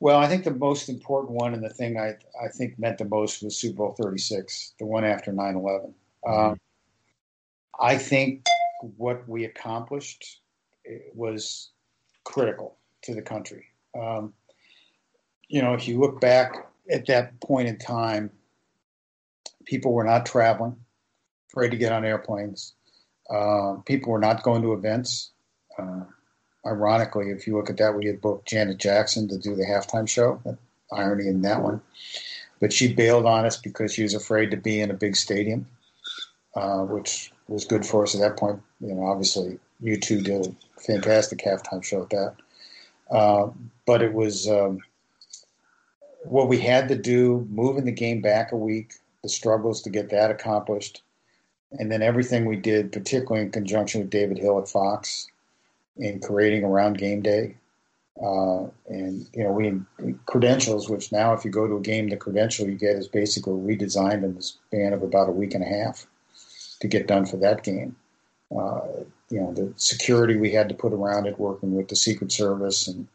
Well, 0.00 0.18
I 0.18 0.26
think 0.26 0.44
the 0.44 0.54
most 0.54 0.88
important 0.88 1.32
one 1.32 1.52
and 1.52 1.62
the 1.62 1.68
thing 1.68 1.98
I 1.98 2.14
I 2.42 2.48
think 2.48 2.78
meant 2.78 2.98
the 2.98 3.04
most 3.04 3.42
was 3.42 3.58
Super 3.58 3.76
Bowl 3.76 3.94
36, 4.00 4.74
the 4.78 4.86
one 4.86 5.04
after 5.04 5.30
9 5.30 5.56
11. 5.56 5.94
Mm-hmm. 6.26 6.32
Um, 6.32 6.60
I 7.78 7.98
think 7.98 8.46
what 8.96 9.28
we 9.28 9.44
accomplished 9.44 10.40
was 11.14 11.70
critical 12.24 12.78
to 13.02 13.14
the 13.14 13.22
country. 13.22 13.66
Um, 13.98 14.32
you 15.48 15.60
know, 15.60 15.74
if 15.74 15.86
you 15.86 16.00
look 16.00 16.20
back 16.20 16.66
at 16.90 17.06
that 17.06 17.38
point 17.40 17.68
in 17.68 17.78
time, 17.78 18.30
people 19.66 19.92
were 19.92 20.04
not 20.04 20.24
traveling, 20.24 20.76
afraid 21.56 21.70
to 21.70 21.76
get 21.78 21.92
on 21.92 22.04
airplanes. 22.04 22.74
Uh, 23.30 23.76
people 23.86 24.12
were 24.12 24.18
not 24.18 24.42
going 24.42 24.60
to 24.60 24.74
events. 24.74 25.30
Uh, 25.78 26.04
ironically, 26.66 27.30
if 27.30 27.46
you 27.46 27.56
look 27.56 27.70
at 27.70 27.78
that, 27.78 27.96
we 27.96 28.04
had 28.04 28.20
booked 28.20 28.46
Janet 28.46 28.76
Jackson 28.76 29.26
to 29.28 29.38
do 29.38 29.56
the 29.56 29.64
halftime 29.64 30.06
show. 30.06 30.40
Irony 30.92 31.28
in 31.28 31.40
that 31.42 31.62
one. 31.62 31.80
But 32.60 32.74
she 32.74 32.92
bailed 32.92 33.24
on 33.24 33.46
us 33.46 33.56
because 33.56 33.94
she 33.94 34.02
was 34.02 34.12
afraid 34.12 34.50
to 34.50 34.58
be 34.58 34.80
in 34.80 34.90
a 34.90 34.94
big 34.94 35.16
stadium, 35.16 35.66
uh, 36.54 36.80
which 36.80 37.32
was 37.48 37.64
good 37.64 37.86
for 37.86 38.02
us 38.02 38.14
at 38.14 38.20
that 38.20 38.36
point. 38.36 38.60
You 38.80 38.94
know, 38.94 39.06
obviously, 39.06 39.58
U2 39.82 40.24
did 40.24 40.46
a 40.46 40.80
fantastic 40.80 41.38
halftime 41.38 41.82
show 41.82 42.02
at 42.02 42.10
that. 42.10 42.34
Uh, 43.10 43.50
but 43.86 44.02
it 44.02 44.12
was 44.12 44.46
um, 44.48 44.80
what 46.22 46.48
we 46.48 46.60
had 46.60 46.88
to 46.88 46.96
do, 46.96 47.46
moving 47.50 47.86
the 47.86 47.92
game 47.92 48.20
back 48.20 48.52
a 48.52 48.56
week, 48.56 48.92
the 49.22 49.28
struggles 49.28 49.82
to 49.82 49.90
get 49.90 50.10
that 50.10 50.30
accomplished, 50.30 51.02
and 51.72 51.90
then 51.90 52.02
everything 52.02 52.44
we 52.44 52.56
did, 52.56 52.92
particularly 52.92 53.42
in 53.42 53.50
conjunction 53.50 54.00
with 54.00 54.10
David 54.10 54.38
Hill 54.38 54.58
at 54.58 54.68
Fox, 54.68 55.28
in 55.96 56.20
creating 56.20 56.64
around 56.64 56.98
game 56.98 57.22
day. 57.22 57.56
Uh, 58.22 58.64
and 58.88 59.26
you 59.34 59.44
know, 59.44 59.52
we 59.52 60.14
credentials, 60.24 60.88
which 60.88 61.12
now, 61.12 61.34
if 61.34 61.44
you 61.44 61.50
go 61.50 61.66
to 61.66 61.76
a 61.76 61.80
game, 61.80 62.08
the 62.08 62.16
credential 62.16 62.66
you 62.66 62.74
get 62.74 62.96
is 62.96 63.08
basically 63.08 63.52
redesigned 63.52 64.24
in 64.24 64.34
the 64.34 64.42
span 64.42 64.94
of 64.94 65.02
about 65.02 65.28
a 65.28 65.32
week 65.32 65.54
and 65.54 65.62
a 65.62 65.66
half 65.66 66.06
to 66.80 66.88
get 66.88 67.06
done 67.06 67.26
for 67.26 67.36
that 67.36 67.62
game. 67.62 67.94
Uh, 68.50 68.80
you 69.28 69.40
know, 69.40 69.52
the 69.52 69.72
security 69.76 70.36
we 70.36 70.50
had 70.50 70.68
to 70.68 70.74
put 70.74 70.92
around 70.92 71.26
it, 71.26 71.38
working 71.38 71.74
with 71.74 71.88
the 71.88 71.96
Secret 71.96 72.32
Service 72.32 72.86
and 72.88 73.06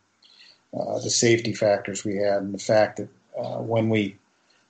uh, 0.78 1.00
the 1.00 1.10
safety 1.10 1.54
factors 1.54 2.04
we 2.04 2.18
had, 2.18 2.44
and 2.44 2.54
the 2.54 2.60
fact 2.60 2.98
that 2.98 3.10
uh, 3.40 3.58
when 3.58 3.90
we 3.90 4.16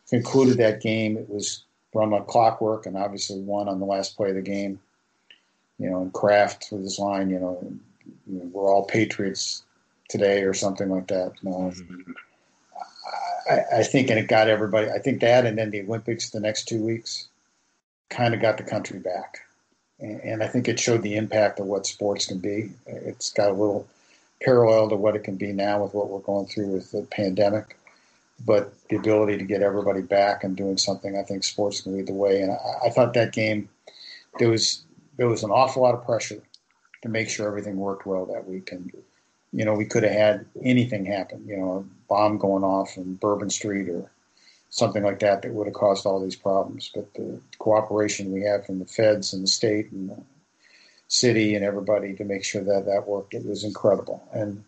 concluded 0.07 0.57
that 0.57 0.81
game, 0.81 1.17
it 1.17 1.29
was 1.29 1.63
run 1.93 2.13
on 2.13 2.25
clockwork 2.25 2.85
and 2.85 2.97
obviously 2.97 3.39
won 3.39 3.67
on 3.67 3.79
the 3.79 3.85
last 3.85 4.15
play 4.15 4.29
of 4.29 4.35
the 4.35 4.41
game. 4.41 4.79
You 5.77 5.89
know, 5.89 6.01
and 6.01 6.13
Kraft 6.13 6.67
with 6.71 6.83
his 6.83 6.99
line, 6.99 7.29
you 7.29 7.39
know, 7.39 7.59
you 8.27 8.39
know 8.39 8.45
we're 8.53 8.71
all 8.71 8.85
patriots 8.85 9.63
today 10.09 10.43
or 10.43 10.53
something 10.53 10.89
like 10.89 11.07
that. 11.07 11.33
mm-hmm. 11.43 12.11
I, 13.49 13.79
I, 13.79 13.83
think, 13.83 14.09
and 14.09 14.19
it 14.19 14.27
got 14.27 14.47
everybody. 14.47 14.89
I 14.89 14.99
think 14.99 15.21
that, 15.21 15.45
and 15.45 15.57
then 15.57 15.71
the 15.71 15.81
Olympics 15.81 16.29
the 16.29 16.39
next 16.39 16.67
two 16.67 16.83
weeks, 16.83 17.27
kind 18.09 18.33
of 18.35 18.41
got 18.41 18.57
the 18.57 18.63
country 18.63 18.99
back, 18.99 19.39
and, 19.99 20.21
and 20.21 20.43
I 20.43 20.47
think 20.47 20.67
it 20.67 20.79
showed 20.79 21.01
the 21.01 21.15
impact 21.15 21.59
of 21.59 21.65
what 21.65 21.87
sports 21.87 22.27
can 22.27 22.37
be. 22.37 22.69
It's 22.85 23.31
got 23.31 23.49
a 23.49 23.53
little 23.53 23.87
parallel 24.41 24.89
to 24.89 24.95
what 24.95 25.15
it 25.15 25.23
can 25.23 25.35
be 25.37 25.51
now 25.53 25.81
with 25.81 25.93
what 25.93 26.09
we're 26.09 26.19
going 26.19 26.45
through 26.45 26.67
with 26.67 26.91
the 26.91 27.03
pandemic. 27.03 27.77
But 28.43 28.73
the 28.89 28.95
ability 28.95 29.37
to 29.37 29.43
get 29.43 29.61
everybody 29.61 30.01
back 30.01 30.43
and 30.43 30.55
doing 30.55 30.77
something, 30.77 31.17
I 31.17 31.23
think 31.23 31.43
sports 31.43 31.81
can 31.81 31.95
lead 31.95 32.07
the 32.07 32.13
way. 32.13 32.41
And 32.41 32.51
I, 32.51 32.87
I 32.87 32.89
thought 32.89 33.13
that 33.13 33.33
game, 33.33 33.69
there 34.39 34.49
was 34.49 34.83
there 35.17 35.27
was 35.27 35.43
an 35.43 35.51
awful 35.51 35.83
lot 35.83 35.93
of 35.93 36.05
pressure 36.05 36.41
to 37.03 37.09
make 37.09 37.29
sure 37.29 37.47
everything 37.47 37.77
worked 37.77 38.05
well 38.05 38.25
that 38.27 38.47
week. 38.47 38.71
And 38.71 38.91
you 39.53 39.65
know, 39.65 39.73
we 39.73 39.85
could 39.85 40.03
have 40.03 40.13
had 40.13 40.45
anything 40.63 41.05
happen. 41.05 41.45
You 41.45 41.57
know, 41.57 41.77
a 41.77 42.07
bomb 42.07 42.37
going 42.37 42.63
off 42.63 42.97
in 42.97 43.15
Bourbon 43.15 43.49
Street 43.49 43.89
or 43.89 44.09
something 44.69 45.03
like 45.03 45.19
that 45.19 45.41
that 45.41 45.53
would 45.53 45.67
have 45.67 45.73
caused 45.73 46.05
all 46.05 46.21
these 46.21 46.35
problems. 46.35 46.89
But 46.93 47.13
the 47.13 47.39
cooperation 47.59 48.31
we 48.31 48.41
had 48.41 48.65
from 48.65 48.79
the 48.79 48.85
feds 48.85 49.33
and 49.33 49.43
the 49.43 49.47
state 49.47 49.91
and 49.91 50.09
the 50.09 50.23
city 51.11 51.55
and 51.55 51.65
everybody 51.65 52.15
to 52.15 52.23
make 52.23 52.43
sure 52.43 52.63
that 52.63 52.85
that 52.85 53.05
worked. 53.05 53.33
It 53.33 53.45
was 53.45 53.65
incredible. 53.65 54.23
And 54.31 54.63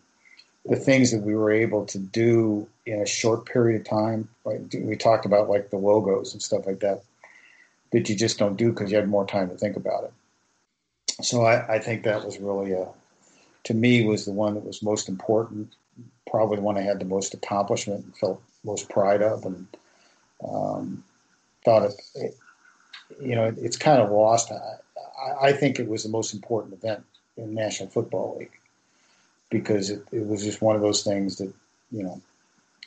the 0.64 0.76
things 0.76 1.10
that 1.10 1.22
we 1.22 1.34
were 1.34 1.50
able 1.50 1.84
to 1.86 1.98
do 1.98 2.66
in 2.86 3.00
a 3.00 3.06
short 3.06 3.46
period 3.46 3.80
of 3.80 3.86
time, 3.86 4.28
like 4.44 4.60
we 4.74 4.96
talked 4.96 5.26
about 5.26 5.48
like 5.48 5.70
the 5.70 5.76
logos 5.76 6.32
and 6.32 6.42
stuff 6.42 6.66
like 6.66 6.80
that, 6.80 7.02
that 7.92 8.08
you 8.08 8.16
just 8.16 8.38
don't 8.38 8.56
do 8.56 8.70
because 8.70 8.90
you 8.90 8.96
had 8.96 9.08
more 9.08 9.26
time 9.26 9.48
to 9.50 9.56
think 9.56 9.76
about 9.76 10.04
it. 10.04 10.12
So 11.22 11.42
I, 11.42 11.74
I 11.74 11.78
think 11.78 12.02
that 12.02 12.24
was 12.24 12.38
really 12.38 12.72
a, 12.72 12.88
to 13.64 13.74
me, 13.74 14.04
was 14.06 14.24
the 14.24 14.32
one 14.32 14.54
that 14.54 14.64
was 14.64 14.82
most 14.82 15.08
important, 15.08 15.74
probably 16.30 16.56
the 16.56 16.62
one 16.62 16.78
I 16.78 16.82
had 16.82 16.98
the 16.98 17.04
most 17.04 17.34
accomplishment 17.34 18.04
and 18.04 18.16
felt 18.16 18.42
most 18.64 18.88
pride 18.88 19.22
of, 19.22 19.44
and 19.44 19.66
um, 20.46 21.04
thought 21.64 21.84
it, 21.84 21.94
it, 22.14 22.36
you 23.22 23.34
know, 23.34 23.54
it's 23.56 23.76
kind 23.76 24.00
of 24.00 24.10
lost. 24.10 24.50
I, 24.50 25.48
I, 25.48 25.52
think 25.52 25.78
it 25.78 25.88
was 25.88 26.02
the 26.02 26.08
most 26.08 26.34
important 26.34 26.74
event 26.74 27.04
in 27.36 27.54
National 27.54 27.88
Football 27.88 28.38
League 28.38 28.58
because 29.54 29.88
it, 29.88 30.04
it 30.10 30.26
was 30.26 30.42
just 30.42 30.60
one 30.60 30.74
of 30.74 30.82
those 30.82 31.04
things 31.04 31.36
that 31.36 31.52
you 31.92 32.02
know 32.02 32.20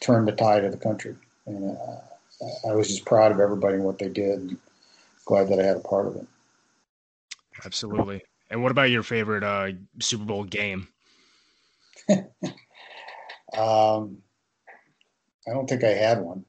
turned 0.01 0.27
the 0.27 0.33
tide 0.33 0.65
of 0.65 0.73
the 0.73 0.77
country, 0.77 1.15
and 1.45 1.77
uh, 1.77 2.69
I 2.69 2.73
was 2.73 2.89
just 2.89 3.05
proud 3.05 3.31
of 3.31 3.39
everybody 3.39 3.75
and 3.75 3.85
what 3.85 3.99
they 3.99 4.09
did, 4.09 4.39
and 4.39 4.57
glad 5.23 5.47
that 5.47 5.61
I 5.61 5.63
had 5.63 5.77
a 5.77 5.79
part 5.79 6.07
of 6.07 6.17
it. 6.17 6.27
Absolutely. 7.63 8.21
And 8.49 8.61
what 8.61 8.71
about 8.71 8.89
your 8.89 9.01
favorite 9.01 9.43
uh, 9.43 9.71
Super 9.99 10.25
Bowl 10.25 10.43
game? 10.43 10.89
um, 12.09 12.21
I 15.47 15.51
don't 15.51 15.69
think 15.69 15.85
I 15.85 15.93
had 15.93 16.19
one. 16.19 16.43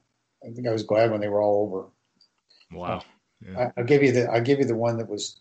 I 0.45 0.51
think 0.51 0.67
I 0.67 0.71
was 0.71 0.83
glad 0.83 1.11
when 1.11 1.21
they 1.21 1.29
were 1.29 1.41
all 1.41 1.65
over. 1.65 2.77
Wow. 2.77 3.03
Yeah. 3.41 3.71
I, 3.75 3.79
will 3.79 3.87
give 3.87 4.03
you 4.03 4.11
the 4.11 4.29
I'll 4.29 4.41
give 4.41 4.59
you 4.59 4.65
the 4.65 4.75
one 4.75 4.97
that 4.97 5.07
was 5.07 5.37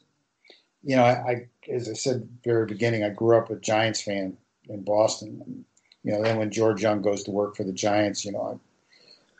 you 0.85 0.95
know, 0.95 1.03
I, 1.03 1.11
I, 1.11 1.49
as 1.71 1.89
I 1.89 1.95
said 1.95 2.29
very 2.45 2.65
beginning, 2.65 3.03
I 3.03 3.11
grew 3.11 3.37
up 3.37 3.51
a 3.51 3.57
Giants 3.57 4.01
fan 4.01 4.37
in 4.69 4.82
Boston. 4.82 5.43
And, 5.45 5.65
you 6.05 6.12
know, 6.12 6.23
then 6.23 6.39
when 6.39 6.51
George 6.51 6.82
Young 6.82 7.03
goes 7.03 7.24
to 7.24 7.31
work 7.31 7.57
for 7.57 7.65
the 7.65 7.73
Giants, 7.73 8.24
you 8.24 8.32
know, 8.32 8.43
I 8.43 8.59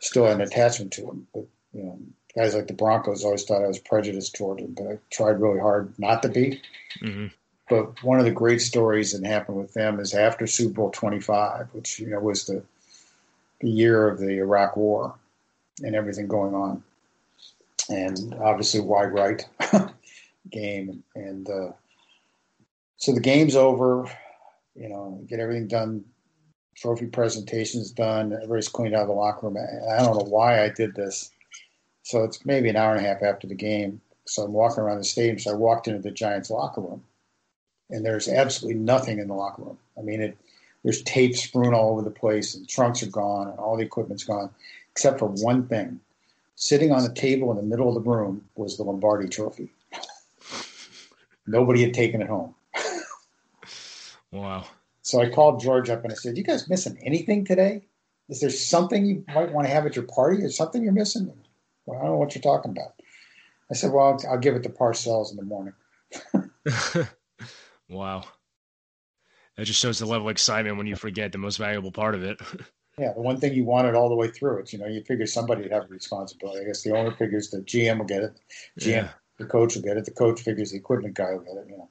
still 0.01 0.25
had 0.25 0.37
an 0.37 0.41
attachment 0.43 0.93
to 0.95 1.09
him. 1.09 1.27
But 1.33 1.47
you 1.73 1.85
know, 1.85 1.99
guys 2.37 2.55
like 2.55 2.67
the 2.67 2.75
Broncos 2.75 3.25
always 3.25 3.45
thought 3.45 3.65
I 3.65 3.69
was 3.69 3.79
prejudiced 3.79 4.35
toward 4.35 4.61
him, 4.61 4.75
but 4.77 4.87
I 4.87 4.99
tried 5.11 5.41
really 5.41 5.61
hard 5.61 5.93
not 5.99 6.23
to 6.23 6.29
be. 6.29 6.61
Mm-hmm. 7.03 7.27
But 7.69 8.03
one 8.03 8.19
of 8.19 8.25
the 8.25 8.31
great 8.31 8.63
stories 8.63 9.13
that 9.13 9.27
happened 9.27 9.59
with 9.59 9.75
them 9.75 10.01
is 10.01 10.15
after 10.15 10.47
Super 10.47 10.75
Bowl 10.75 10.91
25, 10.91 11.69
which 11.73 11.99
you 11.99 12.09
know 12.09 12.21
was 12.21 12.47
the 12.47 12.63
the 13.61 13.69
year 13.69 14.09
of 14.09 14.19
the 14.19 14.39
Iraq 14.39 14.77
War 14.77 15.15
and 15.83 15.95
everything 15.95 16.29
going 16.29 16.55
on, 16.55 16.83
and 17.89 18.35
obviously 18.35 18.81
wide 18.81 19.13
right 19.13 19.47
game. 20.51 21.03
And 21.15 21.49
uh, 21.49 21.73
so 22.97 23.13
the 23.13 23.21
game's 23.21 23.57
over. 23.57 24.11
You 24.79 24.89
know, 24.89 25.21
get 25.27 25.41
everything 25.41 25.67
done. 25.67 26.05
Trophy 26.77 27.07
presentations 27.07 27.91
done. 27.91 28.33
Everybody's 28.33 28.69
cleaned 28.69 28.95
out 28.95 29.03
of 29.03 29.09
the 29.09 29.15
locker 29.15 29.49
room. 29.49 29.57
I 29.57 30.03
don't 30.03 30.17
know 30.17 30.31
why 30.31 30.63
I 30.63 30.69
did 30.69 30.95
this. 30.95 31.31
So 32.05 32.23
it's 32.23 32.47
maybe 32.47 32.69
an 32.69 32.77
hour 32.77 32.95
and 32.95 33.05
a 33.05 33.09
half 33.09 33.23
after 33.23 33.49
the 33.49 33.57
game. 33.57 34.01
So 34.27 34.45
I'm 34.45 34.53
walking 34.53 34.85
around 34.85 34.99
the 34.99 35.05
stadium. 35.05 35.39
So 35.39 35.51
I 35.51 35.55
walked 35.55 35.89
into 35.89 36.01
the 36.01 36.13
Giants 36.13 36.51
locker 36.51 36.81
room, 36.81 37.03
and 37.91 38.05
there's 38.05 38.29
absolutely 38.29 38.81
nothing 38.81 39.19
in 39.19 39.29
the 39.29 39.35
locker 39.35 39.63
room. 39.63 39.79
I 39.99 40.03
mean, 40.03 40.23
it, 40.23 40.39
there's 40.85 41.03
tape 41.03 41.35
strewn 41.35 41.75
all 41.75 41.91
over 41.91 42.03
the 42.03 42.11
place, 42.11 42.55
and 42.55 42.69
trunks 42.69 43.03
are 43.03 43.11
gone, 43.11 43.49
and 43.49 43.59
all 43.59 43.77
the 43.77 43.85
equipment's 43.85 44.25
gone, 44.25 44.51
except 44.93 45.19
for 45.19 45.27
one 45.27 45.67
thing. 45.67 46.01
Sitting 46.55 46.93
on 46.93 47.03
the 47.03 47.13
table 47.13 47.51
in 47.51 47.57
the 47.57 47.63
middle 47.63 47.89
of 47.89 47.95
the 47.95 48.09
room 48.09 48.45
was 48.55 48.77
the 48.77 48.85
Lombardi 48.85 49.29
Trophy. 49.29 49.71
Nobody 51.47 51.83
had 51.83 51.95
taken 51.95 52.23
it 52.23 52.29
home. 52.29 52.55
Wow. 54.33 54.65
So 55.03 55.21
I 55.21 55.31
called 55.31 55.61
George 55.61 55.89
up 55.91 56.05
and 56.05 56.13
I 56.13 56.17
said, 56.17 56.37
You 56.37 56.45
guys 56.45 56.69
missing 56.69 56.99
anything 57.03 57.45
today? 57.45 57.87
Is 58.29 58.41
there 58.41 58.51
something 58.51 59.07
you 59.07 59.25
might 59.35 59.53
want 59.53 59.67
to 59.67 59.73
have 59.73 59.87
at 59.87 59.97
your 59.97 60.05
party 60.05 60.43
or 60.43 60.51
something 60.51 60.83
you're 60.83 60.93
missing? 60.93 61.33
Well, 61.87 61.99
I 61.99 62.03
don't 62.03 62.13
know 62.13 62.19
what 62.19 62.35
you're 62.35 62.43
talking 62.43 62.73
about. 62.73 62.95
I 63.71 63.75
said, 63.75 63.93
Well, 63.93 64.07
I'll, 64.07 64.33
I'll 64.33 64.39
give 64.39 64.55
it 64.55 64.63
to 64.65 64.69
Parcells 64.69 65.31
in 65.31 65.37
the 65.37 65.43
morning. 65.45 65.75
wow. 67.89 68.25
That 69.57 69.65
just 69.65 69.81
shows 69.81 69.99
the 69.99 70.07
level 70.07 70.29
of 70.29 70.31
excitement 70.31 70.77
when 70.77 70.87
you 70.87 70.95
forget 70.95 71.33
the 71.33 71.39
most 71.39 71.57
valuable 71.57 71.93
part 71.93 72.15
of 72.15 72.23
it. 72.23 72.41
Yeah, 72.99 73.13
the 73.13 73.21
one 73.21 73.39
thing 73.39 73.55
you 73.55 73.65
wanted 73.65 73.95
all 73.95 74.09
the 74.09 74.17
way 74.17 74.29
through. 74.29 74.59
It's 74.59 74.73
you 74.73 74.79
know 74.81 74.87
you 74.87 75.05
figure 75.05 75.25
somebody 75.25 75.63
would 75.63 75.71
have 75.71 75.85
a 75.85 75.87
responsibility. 75.87 76.61
I 76.61 76.65
guess 76.65 76.83
the 76.83 76.97
owner 76.97 77.13
figures 77.13 77.49
the 77.49 77.59
GM 77.59 77.99
will 77.99 78.07
get 78.07 78.25
it, 78.25 78.41
GM 78.81 78.87
yeah. 78.89 79.09
the 79.39 79.45
coach 79.45 79.77
will 79.77 79.83
get 79.83 79.97
it, 79.97 80.05
the 80.05 80.11
coach 80.11 80.41
figures 80.41 80.73
the 80.73 80.79
equipment 80.79 81.15
guy 81.15 81.31
will 81.31 81.45
get 81.45 81.59
it. 81.59 81.69
You 81.69 81.77
know. 81.77 81.91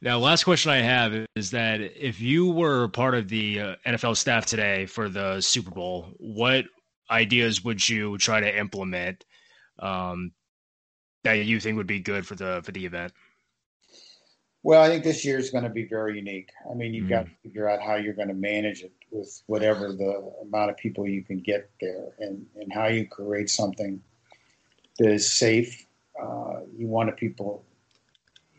Now, 0.00 0.18
last 0.18 0.44
question 0.44 0.70
I 0.70 0.78
have 0.78 1.26
is 1.34 1.50
that 1.50 1.80
if 1.80 2.20
you 2.20 2.50
were 2.52 2.86
part 2.88 3.14
of 3.14 3.28
the 3.28 3.60
uh, 3.60 3.76
NFL 3.84 4.16
staff 4.16 4.46
today 4.46 4.86
for 4.86 5.08
the 5.08 5.40
Super 5.40 5.72
Bowl, 5.72 6.12
what 6.18 6.66
ideas 7.10 7.64
would 7.64 7.86
you 7.88 8.16
try 8.18 8.40
to 8.40 8.58
implement 8.58 9.24
um, 9.80 10.32
that 11.24 11.34
you 11.34 11.58
think 11.58 11.78
would 11.78 11.88
be 11.88 11.98
good 11.98 12.26
for 12.26 12.36
the 12.36 12.60
for 12.62 12.70
the 12.70 12.86
event? 12.86 13.12
Well, 14.62 14.82
I 14.82 14.88
think 14.88 15.02
this 15.02 15.24
year 15.24 15.38
is 15.38 15.50
going 15.50 15.64
to 15.64 15.70
be 15.70 15.84
very 15.84 16.16
unique. 16.16 16.50
I 16.70 16.74
mean, 16.74 16.92
you've 16.94 17.04
mm-hmm. 17.04 17.14
got 17.14 17.26
to 17.26 17.30
figure 17.42 17.68
out 17.68 17.80
how 17.80 17.94
you're 17.96 18.14
going 18.14 18.28
to 18.28 18.34
manage 18.34 18.82
it 18.82 18.92
with 19.10 19.42
whatever 19.46 19.92
the 19.92 20.32
amount 20.42 20.70
of 20.70 20.76
people 20.76 21.08
you 21.08 21.22
can 21.24 21.38
get 21.38 21.70
there, 21.80 22.10
and 22.20 22.46
and 22.54 22.72
how 22.72 22.86
you 22.86 23.08
create 23.08 23.50
something 23.50 24.00
that 24.98 25.10
is 25.10 25.30
safe. 25.30 25.86
Uh, 26.20 26.60
you 26.76 26.86
want 26.86 27.08
to 27.08 27.16
people. 27.16 27.64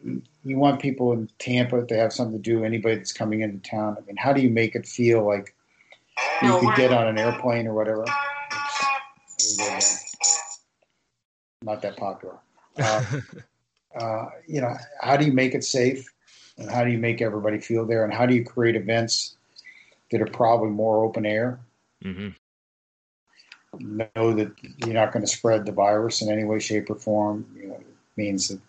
You 0.03 0.57
want 0.57 0.81
people 0.81 1.11
in 1.13 1.30
Tampa 1.39 1.85
to 1.85 1.97
have 1.97 2.13
something 2.13 2.41
to 2.41 2.41
do. 2.41 2.63
Anybody 2.63 2.95
that's 2.95 3.13
coming 3.13 3.41
into 3.41 3.69
town. 3.69 3.97
I 3.97 4.05
mean, 4.05 4.17
how 4.17 4.34
do 4.34 4.41
you 4.41 4.49
make 4.49 4.76
it 4.76 4.88
feel 4.88 5.26
like 5.26 5.53
you 6.41 6.57
could 6.59 6.76
get 6.76 6.93
on 6.93 7.07
an 7.07 7.17
airplane 7.17 7.67
or 7.67 7.73
whatever? 7.73 8.05
Not 11.61 11.81
that 11.81 11.97
popular. 11.97 12.38
Uh, 12.77 13.03
uh, 13.99 14.26
you 14.47 14.61
know, 14.61 14.76
how 15.01 15.17
do 15.17 15.26
you 15.26 15.34
make 15.34 15.53
it 15.53 15.63
safe? 15.63 16.07
And 16.57 16.69
how 16.69 16.84
do 16.84 16.91
you 16.91 16.97
make 16.97 17.21
everybody 17.21 17.59
feel 17.59 17.85
there? 17.85 18.03
And 18.03 18.13
how 18.13 18.26
do 18.26 18.35
you 18.35 18.43
create 18.43 18.76
events 18.76 19.38
that 20.11 20.21
are 20.21 20.27
probably 20.27 20.69
more 20.69 21.03
open 21.03 21.26
air? 21.26 21.59
Mm-hmm. 22.03 22.30
Know 23.80 24.34
that 24.34 24.51
you're 24.85 24.93
not 24.93 25.13
going 25.13 25.26
to 25.26 25.31
spread 25.31 25.65
the 25.65 25.71
virus 25.71 26.21
in 26.21 26.30
any 26.30 26.43
way, 26.43 26.59
shape, 26.59 26.89
or 26.89 26.95
form. 26.95 27.45
You 27.55 27.67
know, 27.67 27.84
means 28.17 28.49
that, 28.49 28.59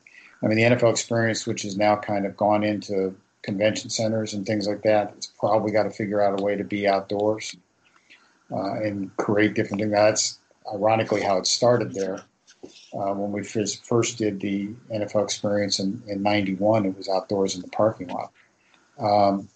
I 0.42 0.46
mean, 0.46 0.56
the 0.56 0.76
NFL 0.76 0.90
experience, 0.90 1.46
which 1.46 1.62
has 1.62 1.76
now 1.76 1.96
kind 1.96 2.24
of 2.24 2.36
gone 2.36 2.64
into 2.64 3.14
convention 3.42 3.90
centers 3.90 4.34
and 4.34 4.46
things 4.46 4.66
like 4.66 4.82
that, 4.82 5.12
it's 5.16 5.26
probably 5.26 5.72
got 5.72 5.84
to 5.84 5.90
figure 5.90 6.22
out 6.22 6.38
a 6.38 6.42
way 6.42 6.56
to 6.56 6.64
be 6.64 6.88
outdoors 6.88 7.54
uh, 8.50 8.74
and 8.74 9.14
create 9.16 9.54
different 9.54 9.80
things. 9.80 9.92
That's 9.92 10.38
ironically 10.72 11.20
how 11.20 11.38
it 11.38 11.46
started 11.46 11.94
there 11.94 12.22
uh, 12.64 13.14
when 13.14 13.32
we 13.32 13.42
first, 13.42 13.84
first 13.84 14.18
did 14.18 14.40
the 14.40 14.68
NFL 14.92 15.24
experience 15.24 15.78
in, 15.78 16.02
in 16.06 16.22
91, 16.22 16.86
it 16.86 16.96
was 16.96 17.08
outdoors 17.08 17.54
in 17.54 17.62
the 17.62 17.68
parking 17.68 18.08
lot. 18.08 18.32
Um, 18.98 19.48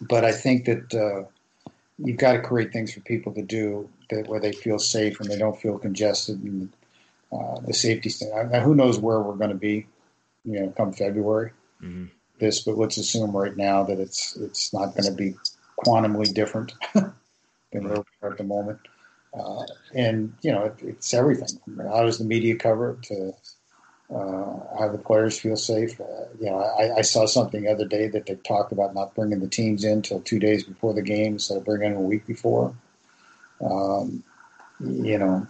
but 0.00 0.24
I 0.24 0.32
think 0.32 0.64
that 0.64 0.94
uh, 0.94 1.70
you've 1.98 2.18
got 2.18 2.32
to 2.32 2.40
create 2.40 2.72
things 2.72 2.92
for 2.92 3.00
people 3.00 3.32
to 3.34 3.42
do 3.42 3.88
that 4.08 4.28
where 4.28 4.40
they 4.40 4.52
feel 4.52 4.78
safe 4.78 5.20
and 5.20 5.30
they 5.30 5.36
don't 5.36 5.60
feel 5.60 5.78
congested 5.78 6.42
and 6.42 6.70
uh, 7.32 7.60
the 7.60 7.74
safety 7.74 8.08
stand. 8.08 8.52
Now, 8.52 8.60
who 8.60 8.74
knows 8.74 8.98
where 8.98 9.20
we're 9.20 9.36
going 9.36 9.50
to 9.50 9.56
be, 9.56 9.86
you 10.44 10.60
know, 10.60 10.70
come 10.76 10.92
February. 10.92 11.52
Mm-hmm. 11.82 12.06
This, 12.38 12.60
but 12.60 12.78
let's 12.78 12.96
assume 12.96 13.36
right 13.36 13.56
now 13.56 13.82
that 13.84 14.00
it's 14.00 14.34
it's 14.36 14.72
not 14.72 14.94
going 14.94 15.04
to 15.04 15.12
be 15.12 15.34
quantumly 15.84 16.32
different 16.32 16.72
than 16.94 17.12
where 17.72 17.96
we 17.96 18.04
are 18.22 18.32
at 18.32 18.38
the 18.38 18.44
moment. 18.44 18.80
Uh, 19.38 19.64
and 19.94 20.34
you 20.40 20.50
know, 20.50 20.64
it, 20.64 20.76
it's 20.80 21.12
everything. 21.12 21.60
How 21.88 22.04
does 22.04 22.18
the 22.18 22.24
media 22.24 22.56
cover 22.56 22.92
it? 22.92 23.02
To 23.04 23.34
uh, 24.14 24.58
how 24.78 24.88
the 24.90 24.98
players 24.98 25.38
feel 25.38 25.56
safe. 25.56 26.00
Uh, 26.00 26.24
you 26.40 26.46
know, 26.46 26.58
I, 26.58 26.96
I, 26.98 27.00
saw 27.02 27.26
something 27.26 27.62
the 27.62 27.70
other 27.70 27.86
day 27.86 28.08
that 28.08 28.26
they 28.26 28.34
talked 28.34 28.72
about 28.72 28.92
not 28.92 29.14
bringing 29.14 29.38
the 29.38 29.46
teams 29.46 29.84
in 29.84 29.92
until 29.92 30.20
two 30.20 30.40
days 30.40 30.64
before 30.64 30.94
the 30.94 31.02
game 31.02 31.34
instead 31.34 31.58
of 31.58 31.64
bringing 31.64 31.92
them 31.92 32.02
a 32.02 32.04
week 32.04 32.26
before. 32.26 32.74
Um, 33.60 34.24
you 34.80 35.16
know, 35.16 35.46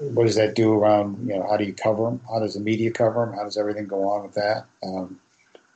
what 0.00 0.26
does 0.26 0.36
that 0.36 0.54
do 0.54 0.72
around? 0.72 1.28
You 1.28 1.36
know, 1.36 1.46
how 1.48 1.56
do 1.56 1.64
you 1.64 1.74
cover 1.74 2.04
them? 2.04 2.20
How 2.30 2.40
does 2.40 2.54
the 2.54 2.60
media 2.60 2.90
cover 2.90 3.24
them? 3.24 3.34
How 3.34 3.44
does 3.44 3.56
everything 3.56 3.86
go 3.86 4.08
on 4.08 4.22
with 4.22 4.34
that? 4.34 4.66
Um, 4.82 5.20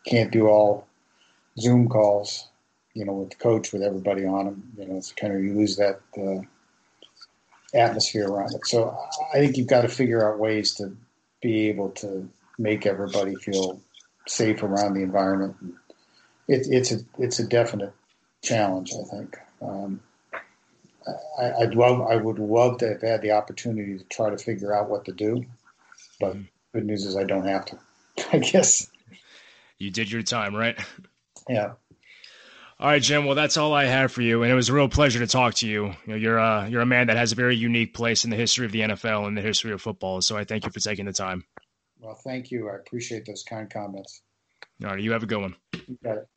can't 0.06 0.30
do 0.30 0.48
all 0.48 0.86
Zoom 1.58 1.88
calls. 1.88 2.48
You 2.94 3.06
know, 3.06 3.14
with 3.14 3.30
the 3.30 3.36
coach, 3.36 3.72
with 3.72 3.82
everybody 3.82 4.26
on 4.26 4.44
them. 4.44 4.72
You 4.76 4.86
know, 4.86 4.96
it's 4.96 5.12
kind 5.12 5.34
of 5.34 5.42
you 5.42 5.54
lose 5.54 5.76
that. 5.76 6.00
Uh, 6.16 6.42
atmosphere 7.74 8.28
around 8.28 8.54
it. 8.54 8.66
So 8.66 8.96
I 9.34 9.38
think 9.38 9.56
you've 9.56 9.68
got 9.68 9.82
to 9.82 9.88
figure 9.88 10.28
out 10.30 10.38
ways 10.38 10.74
to 10.74 10.96
be 11.40 11.68
able 11.68 11.90
to 11.90 12.28
make 12.58 12.86
everybody 12.86 13.34
feel 13.36 13.80
safe 14.26 14.62
around 14.62 14.94
the 14.94 15.02
environment. 15.02 15.56
It, 16.48 16.66
it's 16.70 16.92
a 16.92 16.98
it's 17.18 17.38
a 17.38 17.46
definite 17.46 17.92
challenge. 18.42 18.92
I 18.92 19.16
think. 19.16 19.38
Um, 19.60 20.00
I, 21.38 21.52
would 21.60 21.74
love 21.74 22.00
I 22.02 22.16
would 22.16 22.38
love 22.38 22.78
to 22.78 22.88
have 22.88 23.02
had 23.02 23.22
the 23.22 23.32
opportunity 23.32 23.98
to 23.98 24.04
try 24.04 24.30
to 24.30 24.38
figure 24.38 24.74
out 24.74 24.88
what 24.88 25.04
to 25.06 25.12
do, 25.12 25.44
but 26.20 26.34
mm-hmm. 26.34 26.42
good 26.74 26.86
news 26.86 27.04
is 27.04 27.16
I 27.16 27.24
don't 27.24 27.46
have 27.46 27.64
to. 27.66 27.78
I 28.32 28.38
guess 28.38 28.88
you 29.78 29.90
did 29.90 30.10
your 30.10 30.22
time, 30.22 30.54
right? 30.54 30.78
Yeah. 31.48 31.72
All 32.78 32.88
right, 32.88 33.02
Jim. 33.02 33.26
Well, 33.26 33.36
that's 33.36 33.56
all 33.56 33.72
I 33.72 33.84
have 33.84 34.10
for 34.10 34.22
you, 34.22 34.42
and 34.42 34.50
it 34.50 34.56
was 34.56 34.68
a 34.68 34.72
real 34.72 34.88
pleasure 34.88 35.20
to 35.20 35.26
talk 35.26 35.54
to 35.54 35.68
you. 35.68 35.86
you 35.86 35.94
know, 36.06 36.14
you're 36.16 36.40
uh, 36.40 36.66
you're 36.66 36.80
a 36.80 36.86
man 36.86 37.06
that 37.08 37.16
has 37.16 37.32
a 37.32 37.36
very 37.36 37.56
unique 37.56 37.94
place 37.94 38.24
in 38.24 38.30
the 38.30 38.36
history 38.36 38.66
of 38.66 38.72
the 38.72 38.80
NFL 38.80 39.26
and 39.28 39.36
the 39.36 39.42
history 39.42 39.72
of 39.72 39.80
football. 39.80 40.20
So 40.20 40.36
I 40.36 40.44
thank 40.44 40.64
you 40.64 40.72
for 40.72 40.80
taking 40.80 41.06
the 41.06 41.12
time. 41.12 41.44
Well, 42.00 42.14
thank 42.14 42.50
you. 42.50 42.68
I 42.68 42.76
appreciate 42.76 43.24
those 43.24 43.44
kind 43.44 43.70
comments. 43.70 44.22
All 44.82 44.90
right, 44.90 45.00
you 45.00 45.12
have 45.12 45.22
a 45.22 45.26
good 45.26 45.40
one. 45.40 45.54
You 45.86 45.96
got 46.02 46.18
it. 46.18 46.28